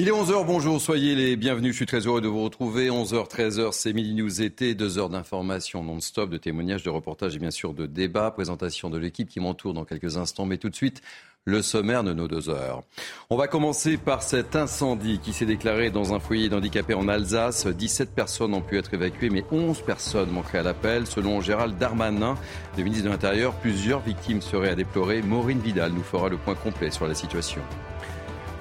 Il 0.00 0.06
est 0.06 0.12
11h, 0.12 0.46
bonjour, 0.46 0.80
soyez 0.80 1.16
les 1.16 1.34
bienvenus, 1.34 1.72
je 1.72 1.78
suis 1.78 1.86
très 1.86 2.06
heureux 2.06 2.20
de 2.20 2.28
vous 2.28 2.44
retrouver. 2.44 2.88
11h, 2.88 3.28
13h, 3.28 3.72
c'est 3.72 3.92
Midi 3.92 4.14
News 4.14 4.42
été, 4.42 4.76
deux 4.76 4.96
heures 4.96 5.08
d'information 5.08 5.82
non-stop, 5.82 6.30
de 6.30 6.36
témoignages, 6.36 6.84
de 6.84 6.90
reportages 6.90 7.34
et 7.34 7.40
bien 7.40 7.50
sûr 7.50 7.74
de 7.74 7.84
débats. 7.84 8.30
Présentation 8.30 8.90
de 8.90 8.98
l'équipe 8.98 9.28
qui 9.28 9.40
m'entoure 9.40 9.74
dans 9.74 9.84
quelques 9.84 10.16
instants, 10.16 10.46
mais 10.46 10.56
tout 10.56 10.68
de 10.68 10.76
suite, 10.76 11.02
le 11.46 11.62
sommaire 11.62 12.04
de 12.04 12.12
nos 12.12 12.28
deux 12.28 12.48
heures. 12.48 12.84
On 13.28 13.36
va 13.36 13.48
commencer 13.48 13.96
par 13.96 14.22
cet 14.22 14.54
incendie 14.54 15.18
qui 15.18 15.32
s'est 15.32 15.46
déclaré 15.46 15.90
dans 15.90 16.14
un 16.14 16.20
foyer 16.20 16.48
d'handicapés 16.48 16.94
en 16.94 17.08
Alsace. 17.08 17.66
17 17.66 18.14
personnes 18.14 18.54
ont 18.54 18.60
pu 18.60 18.78
être 18.78 18.94
évacuées, 18.94 19.30
mais 19.30 19.42
11 19.50 19.82
personnes 19.82 20.30
manqueraient 20.30 20.58
à 20.58 20.62
l'appel. 20.62 21.08
Selon 21.08 21.40
Gérald 21.40 21.76
Darmanin, 21.76 22.36
le 22.76 22.84
ministre 22.84 23.06
de 23.06 23.10
l'Intérieur, 23.10 23.52
plusieurs 23.54 23.98
victimes 23.98 24.42
seraient 24.42 24.70
à 24.70 24.76
déplorer. 24.76 25.22
Maureen 25.22 25.58
Vidal 25.58 25.90
nous 25.90 26.04
fera 26.04 26.28
le 26.28 26.36
point 26.36 26.54
complet 26.54 26.92
sur 26.92 27.08
la 27.08 27.16
situation. 27.16 27.62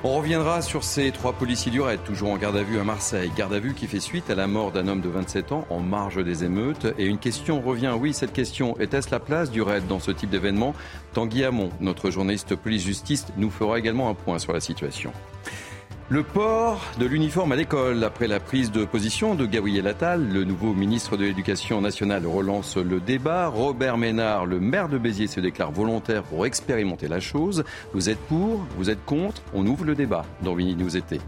On 0.04 0.16
reviendra 0.16 0.62
sur 0.62 0.84
ces 0.84 1.12
trois 1.12 1.34
policiers 1.34 1.72
du 1.72 1.82
raid, 1.82 2.00
toujours 2.04 2.30
en 2.30 2.38
garde 2.38 2.56
à 2.56 2.62
vue 2.62 2.80
à 2.80 2.84
Marseille. 2.84 3.32
Garde 3.36 3.54
à 3.54 3.60
vue 3.60 3.74
qui 3.74 3.88
fait 3.88 4.00
suite 4.00 4.30
à 4.30 4.36
la 4.36 4.46
mort 4.46 4.72
d'un 4.72 4.88
homme 4.88 5.02
de 5.02 5.10
27 5.10 5.52
ans 5.52 5.66
en 5.72 5.80
marge 5.80 6.24
des 6.24 6.44
émeutes. 6.44 6.86
Et 7.00 7.08
une 7.08 7.18
question 7.18 7.62
revient, 7.62 7.94
oui, 8.00 8.14
cette 8.14 8.32
question, 8.32 8.80
était-ce 8.80 9.10
la 9.10 9.20
place 9.20 9.50
du 9.50 9.64
raid 9.64 9.88
dans 9.88 10.00
ce 10.00 10.12
type 10.12 10.30
d'événement? 10.30 10.76
Tanguy 11.14 11.44
Hamon, 11.44 11.72
notre 11.82 12.12
journaliste 12.12 12.56
police-justice, 12.56 13.26
nous 13.38 13.50
fera 13.50 13.80
également 13.80 14.08
un 14.08 14.14
point 14.14 14.38
sur 14.38 14.54
la 14.54 14.60
situation. 14.60 15.12
Le 16.10 16.24
port 16.24 16.82
de 17.00 17.06
l'uniforme 17.06 17.52
à 17.52 17.58
l'école. 17.58 18.02
Après 18.06 18.28
la 18.28 18.40
prise 18.40 18.72
de 18.72 18.86
position 18.86 19.36
de 19.36 19.46
Gabriel 19.46 19.88
Attal, 19.88 20.26
le 20.32 20.46
nouveau 20.46 20.74
ministre 20.74 21.18
de 21.18 21.26
l'Éducation 21.26 21.82
nationale 21.82 22.26
relance 22.26 22.78
le 22.78 23.02
débat. 23.02 23.48
Robert 23.48 23.98
Ménard, 23.98 24.46
le 24.46 24.62
maire 24.62 24.88
de 24.88 24.98
Béziers, 24.98 25.28
se 25.28 25.42
déclare 25.42 25.74
volontaire 25.74 26.24
pour 26.24 26.46
expérimenter 26.46 27.10
la 27.10 27.20
chose. 27.20 27.66
Vous 27.94 28.10
êtes 28.10 28.22
pour 28.30 28.66
Vous 28.78 28.90
êtes 28.90 29.04
contre 29.04 29.42
On 29.54 29.68
ouvre 29.68 29.84
le 29.84 29.96
débat 29.96 30.26
dans 30.44 30.56
Vini 30.56 30.76
Nous 30.76 30.96
était. 30.96 31.20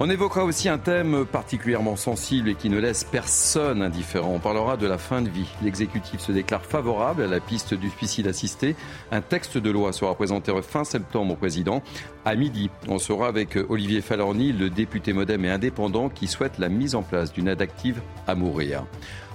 On 0.00 0.10
évoquera 0.10 0.44
aussi 0.44 0.68
un 0.68 0.78
thème 0.78 1.24
particulièrement 1.24 1.94
sensible 1.94 2.48
et 2.48 2.56
qui 2.56 2.68
ne 2.68 2.80
laisse 2.80 3.04
personne 3.04 3.80
indifférent. 3.80 4.32
On 4.34 4.40
parlera 4.40 4.76
de 4.76 4.88
la 4.88 4.98
fin 4.98 5.22
de 5.22 5.28
vie. 5.28 5.46
L'exécutif 5.62 6.20
se 6.20 6.32
déclare 6.32 6.64
favorable 6.64 7.22
à 7.22 7.28
la 7.28 7.38
piste 7.38 7.74
du 7.74 7.90
suicide 7.90 8.26
assisté. 8.26 8.74
Un 9.12 9.20
texte 9.20 9.56
de 9.56 9.70
loi 9.70 9.92
sera 9.92 10.16
présenté 10.16 10.52
fin 10.62 10.82
septembre 10.82 11.34
au 11.34 11.36
président. 11.36 11.80
À 12.24 12.34
midi, 12.34 12.70
on 12.88 12.98
sera 12.98 13.28
avec 13.28 13.56
Olivier 13.68 14.00
Falorni, 14.00 14.52
le 14.52 14.68
député 14.68 15.12
modem 15.12 15.44
et 15.44 15.50
indépendant 15.50 16.08
qui 16.08 16.26
souhaite 16.26 16.58
la 16.58 16.68
mise 16.68 16.96
en 16.96 17.02
place 17.02 17.32
d'une 17.32 17.46
aide 17.46 17.62
active 17.62 18.02
à 18.26 18.34
mourir. 18.34 18.84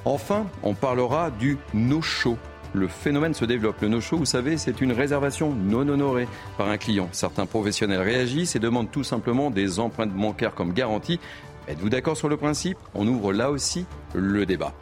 Enfin, 0.04 0.46
on 0.62 0.74
parlera 0.74 1.32
du 1.32 1.58
no-show 1.74 2.38
le 2.74 2.88
phénomène 2.88 3.34
se 3.34 3.46
développe. 3.46 3.82
Le 3.82 3.88
no-show, 3.88 4.18
vous 4.18 4.26
savez, 4.26 4.58
c'est 4.58 4.82
une 4.82 4.92
réservation 4.92 5.54
non 5.54 5.88
honorée 5.88 6.28
par 6.58 6.70
un 6.70 6.78
client. 6.78 7.10
Certains 7.12 7.46
professionnels 7.46 8.02
réagissent 8.02 8.56
et 8.56 8.60
demandent 8.60 8.92
tout 8.92 9.04
simplement 9.04 9.50
des 9.50 9.80
empreintes 9.80 10.14
bancaires 10.14 10.54
comme 10.54 10.74
garantie. 10.74 11.20
Êtes-vous 11.68 11.90
d'accord 11.90 12.18
sur 12.18 12.30
le 12.30 12.38
principe? 12.38 12.78
On 12.96 13.08
ouvre 13.08 13.32
là 13.34 13.52
aussi 13.52 13.86
le 14.14 14.46
débat. 14.46 14.74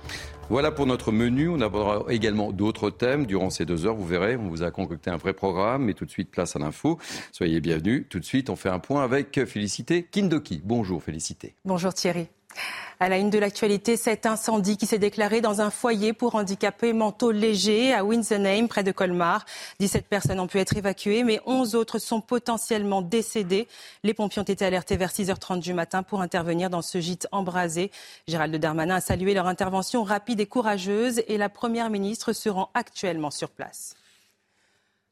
Voilà 0.49 0.71
pour 0.71 0.85
notre 0.85 1.11
menu. 1.11 1.49
On 1.49 1.59
abordera 1.59 2.05
également 2.09 2.53
d'autres 2.53 2.89
thèmes 2.89 3.25
durant 3.25 3.49
ces 3.49 3.65
deux 3.65 3.85
heures. 3.85 3.95
Vous 3.95 4.05
verrez, 4.05 4.37
on 4.37 4.47
vous 4.47 4.63
a 4.63 4.71
concocté 4.71 5.09
un 5.09 5.17
vrai 5.17 5.33
programme. 5.33 5.83
Mais 5.83 5.93
tout 5.93 6.05
de 6.05 6.11
suite, 6.11 6.31
place 6.31 6.55
à 6.55 6.59
l'info. 6.59 6.97
Soyez 7.33 7.59
bienvenus. 7.59 8.05
Tout 8.09 8.19
de 8.19 8.25
suite, 8.25 8.49
on 8.49 8.55
fait 8.55 8.69
un 8.69 8.79
point 8.79 9.03
avec 9.03 9.43
Félicité 9.45 10.03
Kindoki. 10.03 10.61
Bonjour 10.63 11.03
Félicité. 11.03 11.55
Bonjour 11.65 11.93
Thierry. 11.93 12.29
À 12.99 13.09
la 13.09 13.17
une 13.17 13.29
de 13.29 13.37
l'actualité, 13.37 13.95
cet 13.95 14.25
incendie 14.25 14.75
qui 14.75 14.87
s'est 14.87 14.97
déclaré 14.97 15.39
dans 15.39 15.61
un 15.61 15.69
foyer 15.69 16.13
pour 16.13 16.33
handicapés 16.33 16.93
mentaux 16.93 17.31
légers 17.31 17.93
à 17.93 18.03
Winsenheim, 18.03 18.67
près 18.67 18.83
de 18.83 18.91
Colmar. 18.91 19.45
17 19.79 20.07
personnes 20.07 20.39
ont 20.39 20.47
pu 20.47 20.57
être 20.57 20.75
évacuées, 20.75 21.23
mais 21.23 21.39
11 21.45 21.75
autres 21.75 21.99
sont 21.99 22.21
potentiellement 22.21 23.03
décédées. 23.03 23.67
Les 24.03 24.15
pompiers 24.15 24.41
ont 24.41 24.45
été 24.45 24.65
alertés 24.65 24.97
vers 24.97 25.11
6h30 25.11 25.59
du 25.59 25.75
matin 25.75 26.01
pour 26.01 26.21
intervenir 26.21 26.71
dans 26.71 26.81
ce 26.81 26.99
gîte 26.99 27.27
embrasé. 27.31 27.91
Gérald 28.27 28.55
Darmanin 28.55 28.95
a 28.95 29.01
salué 29.01 29.35
leur 29.35 29.45
intervention 29.45 30.03
rapide 30.03 30.39
et 30.39 30.47
courageuse 30.47 31.21
et 31.27 31.37
la 31.37 31.49
Première 31.49 31.91
ministre 31.91 32.33
se 32.33 32.49
rend 32.49 32.69
actuellement 32.73 33.29
sur 33.29 33.49
place. 33.49 33.96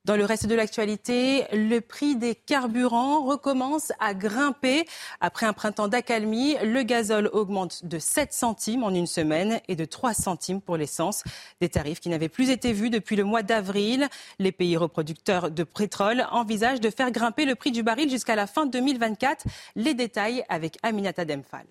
Dans 0.06 0.16
le 0.16 0.24
reste 0.24 0.46
de 0.46 0.54
l'actualité, 0.54 1.46
le 1.52 1.80
prix 1.80 2.16
des 2.16 2.36
carburants 2.36 3.26
recommence 3.26 3.92
à 4.00 4.14
grimper. 4.14 4.86
Après 5.20 5.48
un 5.48 5.54
printemps 5.54 5.88
d'accalmie, 5.88 6.58
le 6.64 6.84
gazole 6.84 7.28
augmente 7.34 7.84
de 7.84 7.98
7 7.98 8.32
centimes 8.32 8.84
en 8.84 8.92
une 8.92 9.08
semaine 9.08 9.60
et 9.68 9.76
de 9.76 9.84
3 9.84 10.14
centimes 10.14 10.62
pour 10.62 10.78
l'essence. 10.78 11.24
Des 11.60 11.70
tarifs 11.70 12.00
qui 12.02 12.10
n'avaient 12.10 12.30
plus 12.30 12.52
été 12.52 12.72
vus 12.72 12.92
depuis 12.92 13.16
le 13.16 13.24
mois 13.24 13.42
d'avril. 13.42 14.08
Les 14.38 14.52
pays 14.52 14.78
reproducteurs 14.78 15.50
de 15.50 15.64
pétrole 15.64 16.28
envisagent 16.30 16.82
de 16.82 16.92
faire 16.92 17.10
grimper 17.10 17.46
le 17.46 17.56
prix 17.56 17.72
du 17.72 17.82
baril 17.82 18.08
jusqu'à 18.08 18.36
la 18.36 18.46
fin 18.46 18.68
2024. 18.68 19.48
Les 19.76 19.96
détails 19.96 20.46
avec 20.50 20.78
Aminata 20.84 21.26
Demphal. 21.26 21.66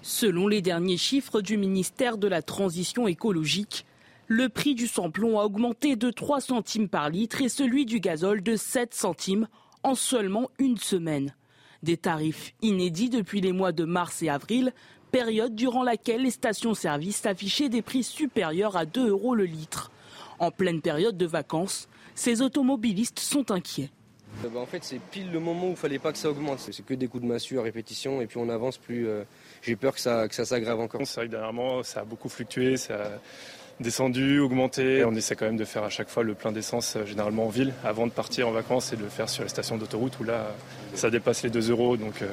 Selon 0.00 0.46
les 0.46 0.62
derniers 0.62 0.96
chiffres 0.96 1.40
du 1.40 1.56
ministère 1.56 2.18
de 2.18 2.28
la 2.28 2.40
Transition 2.40 3.08
écologique, 3.08 3.84
le 4.30 4.48
prix 4.48 4.76
du 4.76 4.86
samplon 4.86 5.40
a 5.40 5.44
augmenté 5.44 5.96
de 5.96 6.08
3 6.08 6.40
centimes 6.40 6.88
par 6.88 7.10
litre 7.10 7.42
et 7.42 7.48
celui 7.48 7.84
du 7.84 7.98
gazole 7.98 8.44
de 8.44 8.54
7 8.54 8.94
centimes 8.94 9.48
en 9.82 9.96
seulement 9.96 10.50
une 10.60 10.76
semaine. 10.76 11.34
Des 11.82 11.96
tarifs 11.96 12.54
inédits 12.62 13.10
depuis 13.10 13.40
les 13.40 13.50
mois 13.50 13.72
de 13.72 13.84
mars 13.84 14.22
et 14.22 14.28
avril, 14.28 14.72
période 15.10 15.56
durant 15.56 15.82
laquelle 15.82 16.22
les 16.22 16.30
stations-service 16.30 17.26
affichaient 17.26 17.68
des 17.68 17.82
prix 17.82 18.04
supérieurs 18.04 18.76
à 18.76 18.86
2 18.86 19.08
euros 19.08 19.34
le 19.34 19.46
litre. 19.46 19.90
En 20.38 20.52
pleine 20.52 20.80
période 20.80 21.16
de 21.16 21.26
vacances, 21.26 21.88
ces 22.14 22.40
automobilistes 22.40 23.18
sont 23.18 23.50
inquiets. 23.50 23.90
Euh, 24.44 24.48
bah, 24.48 24.60
en 24.60 24.66
fait, 24.66 24.84
c'est 24.84 25.00
pile 25.00 25.32
le 25.32 25.40
moment 25.40 25.66
où 25.66 25.70
il 25.70 25.76
fallait 25.76 25.98
pas 25.98 26.12
que 26.12 26.18
ça 26.18 26.30
augmente. 26.30 26.60
C'est 26.60 26.86
que 26.86 26.94
des 26.94 27.08
coups 27.08 27.24
de 27.24 27.28
massue 27.28 27.58
à 27.58 27.62
répétition 27.62 28.20
et 28.20 28.28
puis 28.28 28.38
on 28.38 28.48
avance 28.48 28.78
plus. 28.78 29.08
Euh, 29.08 29.24
j'ai 29.60 29.74
peur 29.74 29.92
que 29.92 30.00
ça, 30.00 30.28
que 30.28 30.36
ça 30.36 30.44
s'aggrave 30.44 30.78
encore. 30.78 31.00
C'est 31.04 31.16
vrai 31.16 31.26
que 31.26 31.32
dernièrement, 31.32 31.82
ça 31.82 32.02
a 32.02 32.04
beaucoup 32.04 32.28
fluctué. 32.28 32.76
Ça 32.76 33.20
descendu, 33.80 34.38
augmenté. 34.38 35.04
On 35.04 35.14
essaie 35.14 35.34
quand 35.34 35.46
même 35.46 35.56
de 35.56 35.64
faire 35.64 35.82
à 35.82 35.90
chaque 35.90 36.08
fois 36.08 36.22
le 36.22 36.34
plein 36.34 36.52
d'essence, 36.52 36.96
euh, 36.96 37.06
généralement 37.06 37.46
en 37.46 37.48
ville, 37.48 37.72
avant 37.82 38.06
de 38.06 38.12
partir 38.12 38.48
en 38.48 38.52
vacances 38.52 38.92
et 38.92 38.96
de 38.96 39.02
le 39.02 39.08
faire 39.08 39.28
sur 39.28 39.42
les 39.42 39.48
stations 39.48 39.76
d'autoroute 39.76 40.18
où 40.20 40.24
là, 40.24 40.54
ça 40.94 41.10
dépasse 41.10 41.42
les 41.42 41.50
2 41.50 41.70
euros. 41.70 41.96
Euh, 41.96 42.26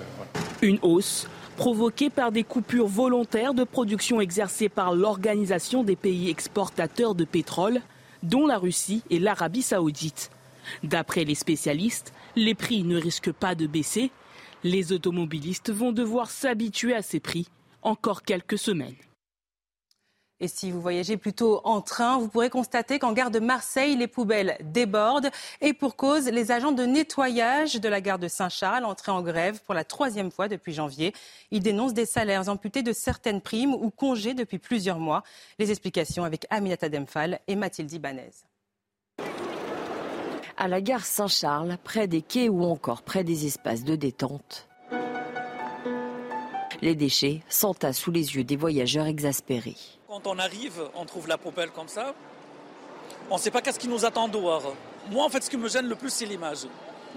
Une 0.62 0.80
hausse 0.82 1.28
provoquée 1.56 2.10
par 2.10 2.32
des 2.32 2.44
coupures 2.44 2.88
volontaires 2.88 3.54
de 3.54 3.64
production 3.64 4.22
exercées 4.22 4.70
par 4.70 4.94
l'Organisation 4.94 5.84
des 5.84 5.96
pays 5.96 6.30
exportateurs 6.30 7.16
de 7.16 7.26
pétrole, 7.26 7.82
dont 8.24 8.46
la 8.46 8.58
Russie 8.58 9.04
et 9.10 9.20
l'Arabie 9.20 9.64
saoudite. 9.64 10.30
D'après 10.84 11.24
les 11.24 11.36
spécialistes, 11.36 12.14
les 12.36 12.54
prix 12.54 12.84
ne 12.84 13.00
risquent 13.00 13.32
pas 13.32 13.56
de 13.56 13.68
baisser. 13.68 14.12
Les 14.64 14.92
automobilistes 14.92 15.72
vont 15.72 15.92
devoir 15.92 16.30
s'habituer 16.30 16.94
à 16.94 17.02
ces 17.02 17.20
prix 17.20 17.48
encore 17.82 18.24
quelques 18.24 18.58
semaines. 18.58 18.96
Et 20.40 20.48
si 20.48 20.70
vous 20.70 20.80
voyagez 20.80 21.18
plutôt 21.18 21.62
en 21.64 21.82
train, 21.82 22.20
vous 22.20 22.28
pourrez 22.28 22.52
constater 22.52 23.00
qu'en 23.00 23.14
gare 23.14 23.32
de 23.32 23.40
Marseille, 23.40 23.96
les 23.96 24.08
poubelles 24.08 24.56
débordent. 24.62 25.32
Et 25.62 25.74
pour 25.74 25.96
cause, 25.96 26.28
les 26.28 26.52
agents 26.52 26.72
de 26.72 26.84
nettoyage 26.84 27.76
de 27.76 27.90
la 27.90 28.02
gare 28.02 28.20
de 28.20 28.28
Saint-Charles 28.28 28.86
entrés 28.86 29.12
en 29.12 29.24
grève 29.24 29.60
pour 29.64 29.74
la 29.74 29.84
troisième 29.84 30.30
fois 30.30 30.48
depuis 30.48 30.74
janvier. 30.74 31.14
Ils 31.50 31.64
dénoncent 31.64 31.96
des 31.96 32.06
salaires 32.06 32.50
amputés 32.50 32.84
de 32.84 32.94
certaines 32.94 33.42
primes 33.42 33.74
ou 33.74 33.90
congés 33.90 34.36
depuis 34.36 34.60
plusieurs 34.60 35.00
mois. 35.00 35.24
Les 35.58 35.72
explications 35.72 36.24
avec 36.24 36.46
Aminata 36.52 36.88
Demphal 36.88 37.40
et 37.48 37.56
Mathilde 37.56 37.92
Ibanez. 37.92 38.30
À 40.56 40.68
la 40.68 40.82
gare 40.82 41.06
Saint-Charles, 41.06 41.78
près 41.84 42.08
des 42.08 42.22
quais 42.22 42.50
ou 42.50 42.64
encore 42.64 43.02
près 43.02 43.24
des 43.24 43.48
espaces 43.48 43.84
de 43.84 43.96
détente, 43.96 44.68
les 46.82 46.94
déchets 46.94 47.42
s'entassent 47.50 47.98
sous 47.98 48.12
les 48.12 48.36
yeux 48.36 48.44
des 48.44 48.56
voyageurs 48.56 49.08
exaspérés. 49.08 49.97
Quand 50.08 50.26
on 50.26 50.40
arrive, 50.40 50.84
on 50.96 51.04
trouve 51.04 51.28
la 51.28 51.38
poubelle 51.38 51.72
comme 51.72 51.90
ça. 51.90 52.14
On 53.30 53.36
ne 53.36 53.40
sait 53.40 53.52
pas 53.52 53.62
qu'est-ce 53.62 53.78
qui 53.78 53.90
nous 53.90 54.06
attend 54.06 54.30
dehors. 54.30 54.74
Moi, 55.12 55.26
en 55.26 55.28
fait, 55.28 55.44
ce 55.44 55.50
qui 55.50 55.58
me 55.58 55.68
gêne 55.68 55.88
le 55.88 55.96
plus, 55.96 56.10
c'est 56.10 56.26
l'image 56.26 56.66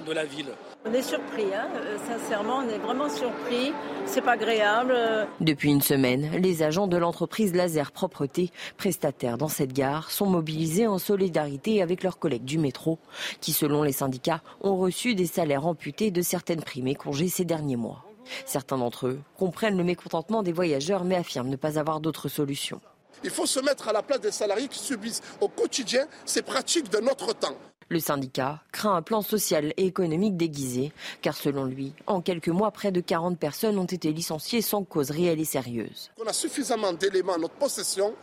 de 0.04 0.12
la 0.12 0.24
ville. 0.24 0.48
On 0.84 0.92
est 0.92 1.02
surpris, 1.02 1.54
hein 1.54 1.68
euh, 1.76 1.96
sincèrement, 2.08 2.64
on 2.64 2.68
est 2.68 2.78
vraiment 2.78 3.08
surpris. 3.08 3.72
C'est 4.06 4.22
pas 4.22 4.32
agréable. 4.32 4.96
Depuis 5.40 5.70
une 5.70 5.82
semaine, 5.82 6.32
les 6.32 6.64
agents 6.64 6.88
de 6.88 6.96
l'entreprise 6.96 7.54
Laser 7.54 7.92
Propreté, 7.92 8.50
prestataires 8.76 9.38
dans 9.38 9.48
cette 9.48 9.72
gare, 9.72 10.10
sont 10.10 10.26
mobilisés 10.26 10.88
en 10.88 10.98
solidarité 10.98 11.82
avec 11.82 12.02
leurs 12.02 12.18
collègues 12.18 12.44
du 12.44 12.58
métro, 12.58 12.98
qui, 13.40 13.52
selon 13.52 13.84
les 13.84 13.92
syndicats, 13.92 14.42
ont 14.62 14.76
reçu 14.76 15.14
des 15.14 15.26
salaires 15.26 15.66
amputés 15.66 16.10
de 16.10 16.22
certaines 16.22 16.62
primes 16.62 16.88
et 16.88 16.96
congés 16.96 17.28
ces 17.28 17.44
derniers 17.44 17.76
mois. 17.76 18.04
Certains 18.46 18.78
d'entre 18.78 19.06
eux 19.06 19.20
comprennent 19.36 19.76
le 19.76 19.84
mécontentement 19.84 20.42
des 20.42 20.52
voyageurs 20.52 21.04
mais 21.04 21.16
affirment 21.16 21.50
ne 21.50 21.56
pas 21.56 21.78
avoir 21.78 22.00
d'autre 22.00 22.28
solution. 22.28 22.80
Il 23.22 23.30
faut 23.30 23.46
se 23.46 23.60
mettre 23.60 23.88
à 23.88 23.92
la 23.92 24.02
place 24.02 24.20
des 24.20 24.30
salariés 24.30 24.68
qui 24.68 24.78
subissent 24.78 25.22
au 25.40 25.48
quotidien 25.48 26.06
ces 26.24 26.42
pratiques 26.42 26.90
de 26.90 26.98
notre 26.98 27.34
temps. 27.34 27.56
Le 27.88 27.98
syndicat 27.98 28.60
craint 28.70 28.94
un 28.94 29.02
plan 29.02 29.20
social 29.20 29.74
et 29.76 29.86
économique 29.86 30.36
déguisé, 30.36 30.92
car 31.22 31.36
selon 31.36 31.64
lui, 31.64 31.92
en 32.06 32.20
quelques 32.20 32.48
mois, 32.48 32.70
près 32.70 32.92
de 32.92 33.00
40 33.00 33.36
personnes 33.36 33.78
ont 33.78 33.84
été 33.84 34.12
licenciées 34.12 34.62
sans 34.62 34.84
cause 34.84 35.10
réelle 35.10 35.40
et 35.40 35.44
sérieuse. 35.44 36.10
On 36.22 36.26
a 36.26 36.32
suffisamment 36.32 36.92
d'éléments 36.92 37.34
à 37.34 37.38
notre 37.38 37.54
possession 37.54 38.14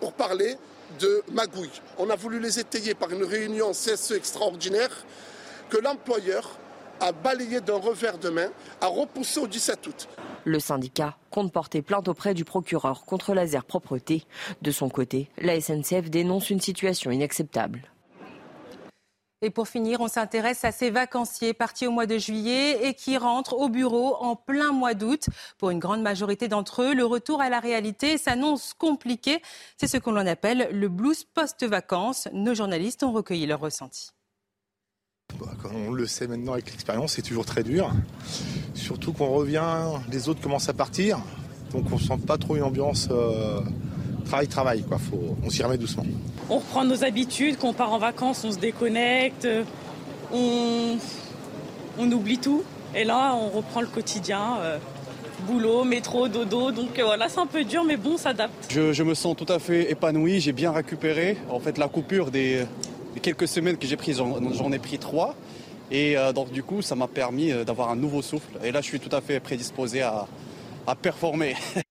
pour 0.00 0.12
parler 0.12 0.56
de 0.98 1.22
magouille. 1.30 1.70
On 1.98 2.10
a 2.10 2.16
voulu 2.16 2.40
les 2.40 2.58
étayer 2.58 2.94
par 2.94 3.10
une 3.10 3.22
réunion 3.22 3.70
CSE 3.70 4.10
extraordinaire 4.10 4.90
que 5.70 5.76
l'employeur 5.78 6.58
a 7.02 7.10
balayé 7.10 7.60
d'un 7.60 7.78
revers 7.78 8.16
de 8.16 8.30
main, 8.30 8.48
a 8.80 8.86
repoussé 8.86 9.40
au 9.40 9.48
17 9.48 9.86
août. 9.88 10.08
Le 10.44 10.60
syndicat 10.60 11.16
compte 11.30 11.52
porter 11.52 11.82
plainte 11.82 12.06
auprès 12.06 12.32
du 12.32 12.44
procureur 12.44 13.04
contre 13.04 13.34
laser 13.34 13.64
propreté. 13.64 14.24
De 14.62 14.70
son 14.70 14.88
côté, 14.88 15.28
la 15.38 15.60
SNCF 15.60 16.10
dénonce 16.10 16.50
une 16.50 16.60
situation 16.60 17.10
inacceptable. 17.10 17.82
Et 19.44 19.50
pour 19.50 19.66
finir, 19.66 20.00
on 20.00 20.06
s'intéresse 20.06 20.64
à 20.64 20.70
ces 20.70 20.90
vacanciers 20.90 21.52
partis 21.52 21.88
au 21.88 21.90
mois 21.90 22.06
de 22.06 22.16
juillet 22.16 22.86
et 22.86 22.94
qui 22.94 23.18
rentrent 23.18 23.54
au 23.54 23.68
bureau 23.68 24.14
en 24.20 24.36
plein 24.36 24.70
mois 24.70 24.94
d'août. 24.94 25.26
Pour 25.58 25.70
une 25.70 25.80
grande 25.80 26.02
majorité 26.02 26.46
d'entre 26.46 26.82
eux, 26.82 26.94
le 26.94 27.04
retour 27.04 27.40
à 27.40 27.48
la 27.48 27.58
réalité 27.58 28.18
s'annonce 28.18 28.72
compliqué. 28.74 29.42
C'est 29.76 29.88
ce 29.88 29.96
qu'on 29.96 30.14
appelle 30.14 30.68
le 30.70 30.88
blues 30.88 31.24
post-vacances. 31.24 32.28
Nos 32.32 32.54
journalistes 32.54 33.02
ont 33.02 33.10
recueilli 33.10 33.46
leur 33.46 33.58
ressenti. 33.58 34.12
Bah, 35.40 35.48
comme 35.62 35.72
on 35.74 35.92
le 35.92 36.06
sait 36.06 36.26
maintenant 36.26 36.52
avec 36.52 36.70
l'expérience, 36.70 37.12
c'est 37.12 37.22
toujours 37.22 37.44
très 37.44 37.62
dur. 37.62 37.90
Surtout 38.74 39.12
qu'on 39.12 39.30
revient, 39.30 39.62
les 40.10 40.28
autres 40.28 40.40
commencent 40.40 40.68
à 40.68 40.74
partir. 40.74 41.18
Donc 41.72 41.86
on 41.90 41.96
ne 41.96 42.00
sent 42.00 42.18
pas 42.26 42.36
trop 42.38 42.56
une 42.56 42.62
ambiance 42.62 43.08
euh, 43.10 43.60
travail-travail. 44.26 44.82
Quoi. 44.82 44.98
on 45.42 45.50
s'y 45.50 45.62
remet 45.62 45.78
doucement. 45.78 46.04
On 46.50 46.58
reprend 46.58 46.84
nos 46.84 47.04
habitudes, 47.04 47.56
quand 47.58 47.68
on 47.68 47.72
part 47.72 47.92
en 47.92 47.98
vacances, 47.98 48.44
on 48.44 48.52
se 48.52 48.58
déconnecte, 48.58 49.48
on, 50.32 50.98
on 51.98 52.12
oublie 52.12 52.38
tout. 52.38 52.62
Et 52.94 53.04
là, 53.04 53.34
on 53.34 53.48
reprend 53.48 53.80
le 53.80 53.86
quotidien. 53.86 54.58
Euh, 54.60 54.78
boulot, 55.42 55.84
métro, 55.84 56.28
dodo. 56.28 56.70
Donc 56.70 56.98
euh, 56.98 57.04
voilà, 57.04 57.28
c'est 57.28 57.40
un 57.40 57.46
peu 57.46 57.64
dur, 57.64 57.84
mais 57.84 57.96
bon, 57.96 58.12
on 58.14 58.16
s'adapte. 58.16 58.68
Je, 58.70 59.02
me 59.02 59.14
sens 59.14 59.36
tout 59.36 59.50
à 59.52 59.58
fait 59.58 59.90
épanoui, 59.90 60.40
j'ai 60.40 60.52
bien 60.52 60.72
récupéré. 60.72 61.36
En 61.50 61.60
fait, 61.60 61.78
la 61.78 61.88
coupure 61.88 62.30
des, 62.30 62.64
quelques 63.20 63.48
semaines 63.48 63.76
que 63.76 63.86
j'ai 63.86 63.96
prises, 63.96 64.18
j'en 64.18 64.72
ai 64.72 64.78
pris 64.78 64.98
trois. 64.98 65.34
Et 65.90 66.16
euh, 66.16 66.32
donc 66.32 66.50
du 66.50 66.62
coup, 66.62 66.80
ça 66.80 66.94
m'a 66.94 67.08
permis 67.08 67.52
d'avoir 67.64 67.90
un 67.90 67.96
nouveau 67.96 68.22
souffle. 68.22 68.58
Et 68.64 68.72
là, 68.72 68.80
je 68.80 68.86
suis 68.86 69.00
tout 69.00 69.14
à 69.14 69.20
fait 69.20 69.40
prédisposé 69.40 70.02
à, 70.02 70.26
à 70.86 70.94
performer. 70.94 71.54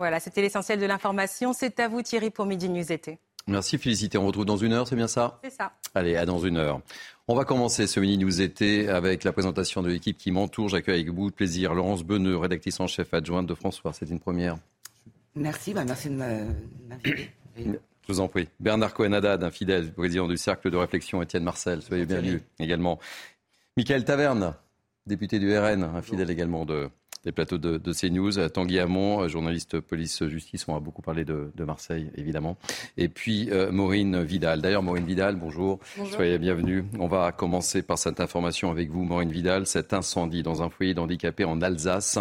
Voilà, 0.00 0.20
c'était 0.20 0.42
l'essentiel 0.42 0.78
de 0.78 0.86
l'information. 0.86 1.52
C'est 1.52 1.80
à 1.80 1.88
vous 1.88 2.02
Thierry 2.02 2.30
pour 2.30 2.46
Midi 2.46 2.68
News 2.68 2.92
été. 2.92 3.18
Merci, 3.48 3.78
félicité. 3.78 4.16
On 4.16 4.26
retrouve 4.26 4.44
dans 4.44 4.56
une 4.56 4.72
heure, 4.72 4.86
c'est 4.86 4.94
bien 4.94 5.08
ça? 5.08 5.40
C'est 5.42 5.50
ça. 5.50 5.72
Allez, 5.94 6.16
à 6.16 6.24
dans 6.24 6.38
une 6.38 6.56
heure. 6.56 6.80
On 7.26 7.34
va 7.34 7.44
commencer 7.44 7.86
ce 7.86 7.98
Midi 7.98 8.18
News 8.18 8.40
été 8.40 8.88
avec 8.88 9.24
la 9.24 9.32
présentation 9.32 9.82
de 9.82 9.88
l'équipe 9.88 10.16
qui 10.16 10.30
m'entoure. 10.30 10.68
J'accueille 10.68 11.00
avec 11.00 11.10
beaucoup 11.10 11.30
de 11.30 11.34
plaisir 11.34 11.74
Laurence 11.74 12.04
Beneux, 12.04 12.36
rédactrice 12.36 12.78
en 12.78 12.86
chef 12.86 13.12
adjointe 13.12 13.46
de 13.46 13.54
François. 13.54 13.92
C'est 13.92 14.08
une 14.08 14.20
première. 14.20 14.58
Merci, 15.34 15.74
bah 15.74 15.84
merci 15.84 16.10
de 16.10 16.14
m'inviter. 16.14 17.30
Je 18.08 18.14
vous 18.14 18.20
en 18.20 18.28
prie. 18.28 18.48
Bernard 18.58 18.94
Cohen-Haddad, 18.94 19.44
un 19.44 19.50
fidèle 19.50 19.92
président 19.92 20.26
du 20.26 20.38
Cercle 20.38 20.70
de 20.70 20.78
réflexion, 20.78 21.20
Étienne 21.20 21.44
Marcel. 21.44 21.82
Soyez 21.82 22.06
bienvenue 22.06 22.40
également. 22.58 22.98
Michael 23.76 24.06
Taverne, 24.06 24.54
député 25.04 25.38
du 25.38 25.54
RN, 25.54 25.82
un 25.82 26.00
fidèle 26.00 26.30
également 26.30 26.64
de, 26.64 26.88
des 27.24 27.32
plateaux 27.32 27.58
de, 27.58 27.78
de 27.78 27.92
CNews. 27.92 28.48
Tanguy 28.48 28.78
Hamon, 28.78 29.22
euh, 29.22 29.28
journaliste 29.28 29.80
police-justice, 29.80 30.66
on 30.68 30.76
a 30.76 30.80
beaucoup 30.80 31.02
parlé 31.02 31.24
de, 31.24 31.50
de 31.54 31.64
Marseille, 31.64 32.10
évidemment. 32.16 32.56
Et 32.96 33.08
puis 33.08 33.50
euh, 33.50 33.70
Maureen 33.70 34.22
Vidal. 34.22 34.60
D'ailleurs, 34.60 34.82
Maureen 34.82 35.04
Vidal, 35.04 35.36
bonjour. 35.36 35.78
bonjour. 35.96 36.14
Soyez 36.14 36.38
bienvenue. 36.38 36.84
On 36.98 37.06
va 37.06 37.32
commencer 37.32 37.82
par 37.82 37.98
cette 37.98 38.20
information 38.20 38.70
avec 38.70 38.90
vous, 38.90 39.04
Maureen 39.04 39.30
Vidal. 39.30 39.66
Cet 39.66 39.92
incendie 39.92 40.42
dans 40.42 40.62
un 40.62 40.70
foyer 40.70 40.94
d'handicapés 40.94 41.44
en 41.44 41.60
Alsace. 41.60 42.18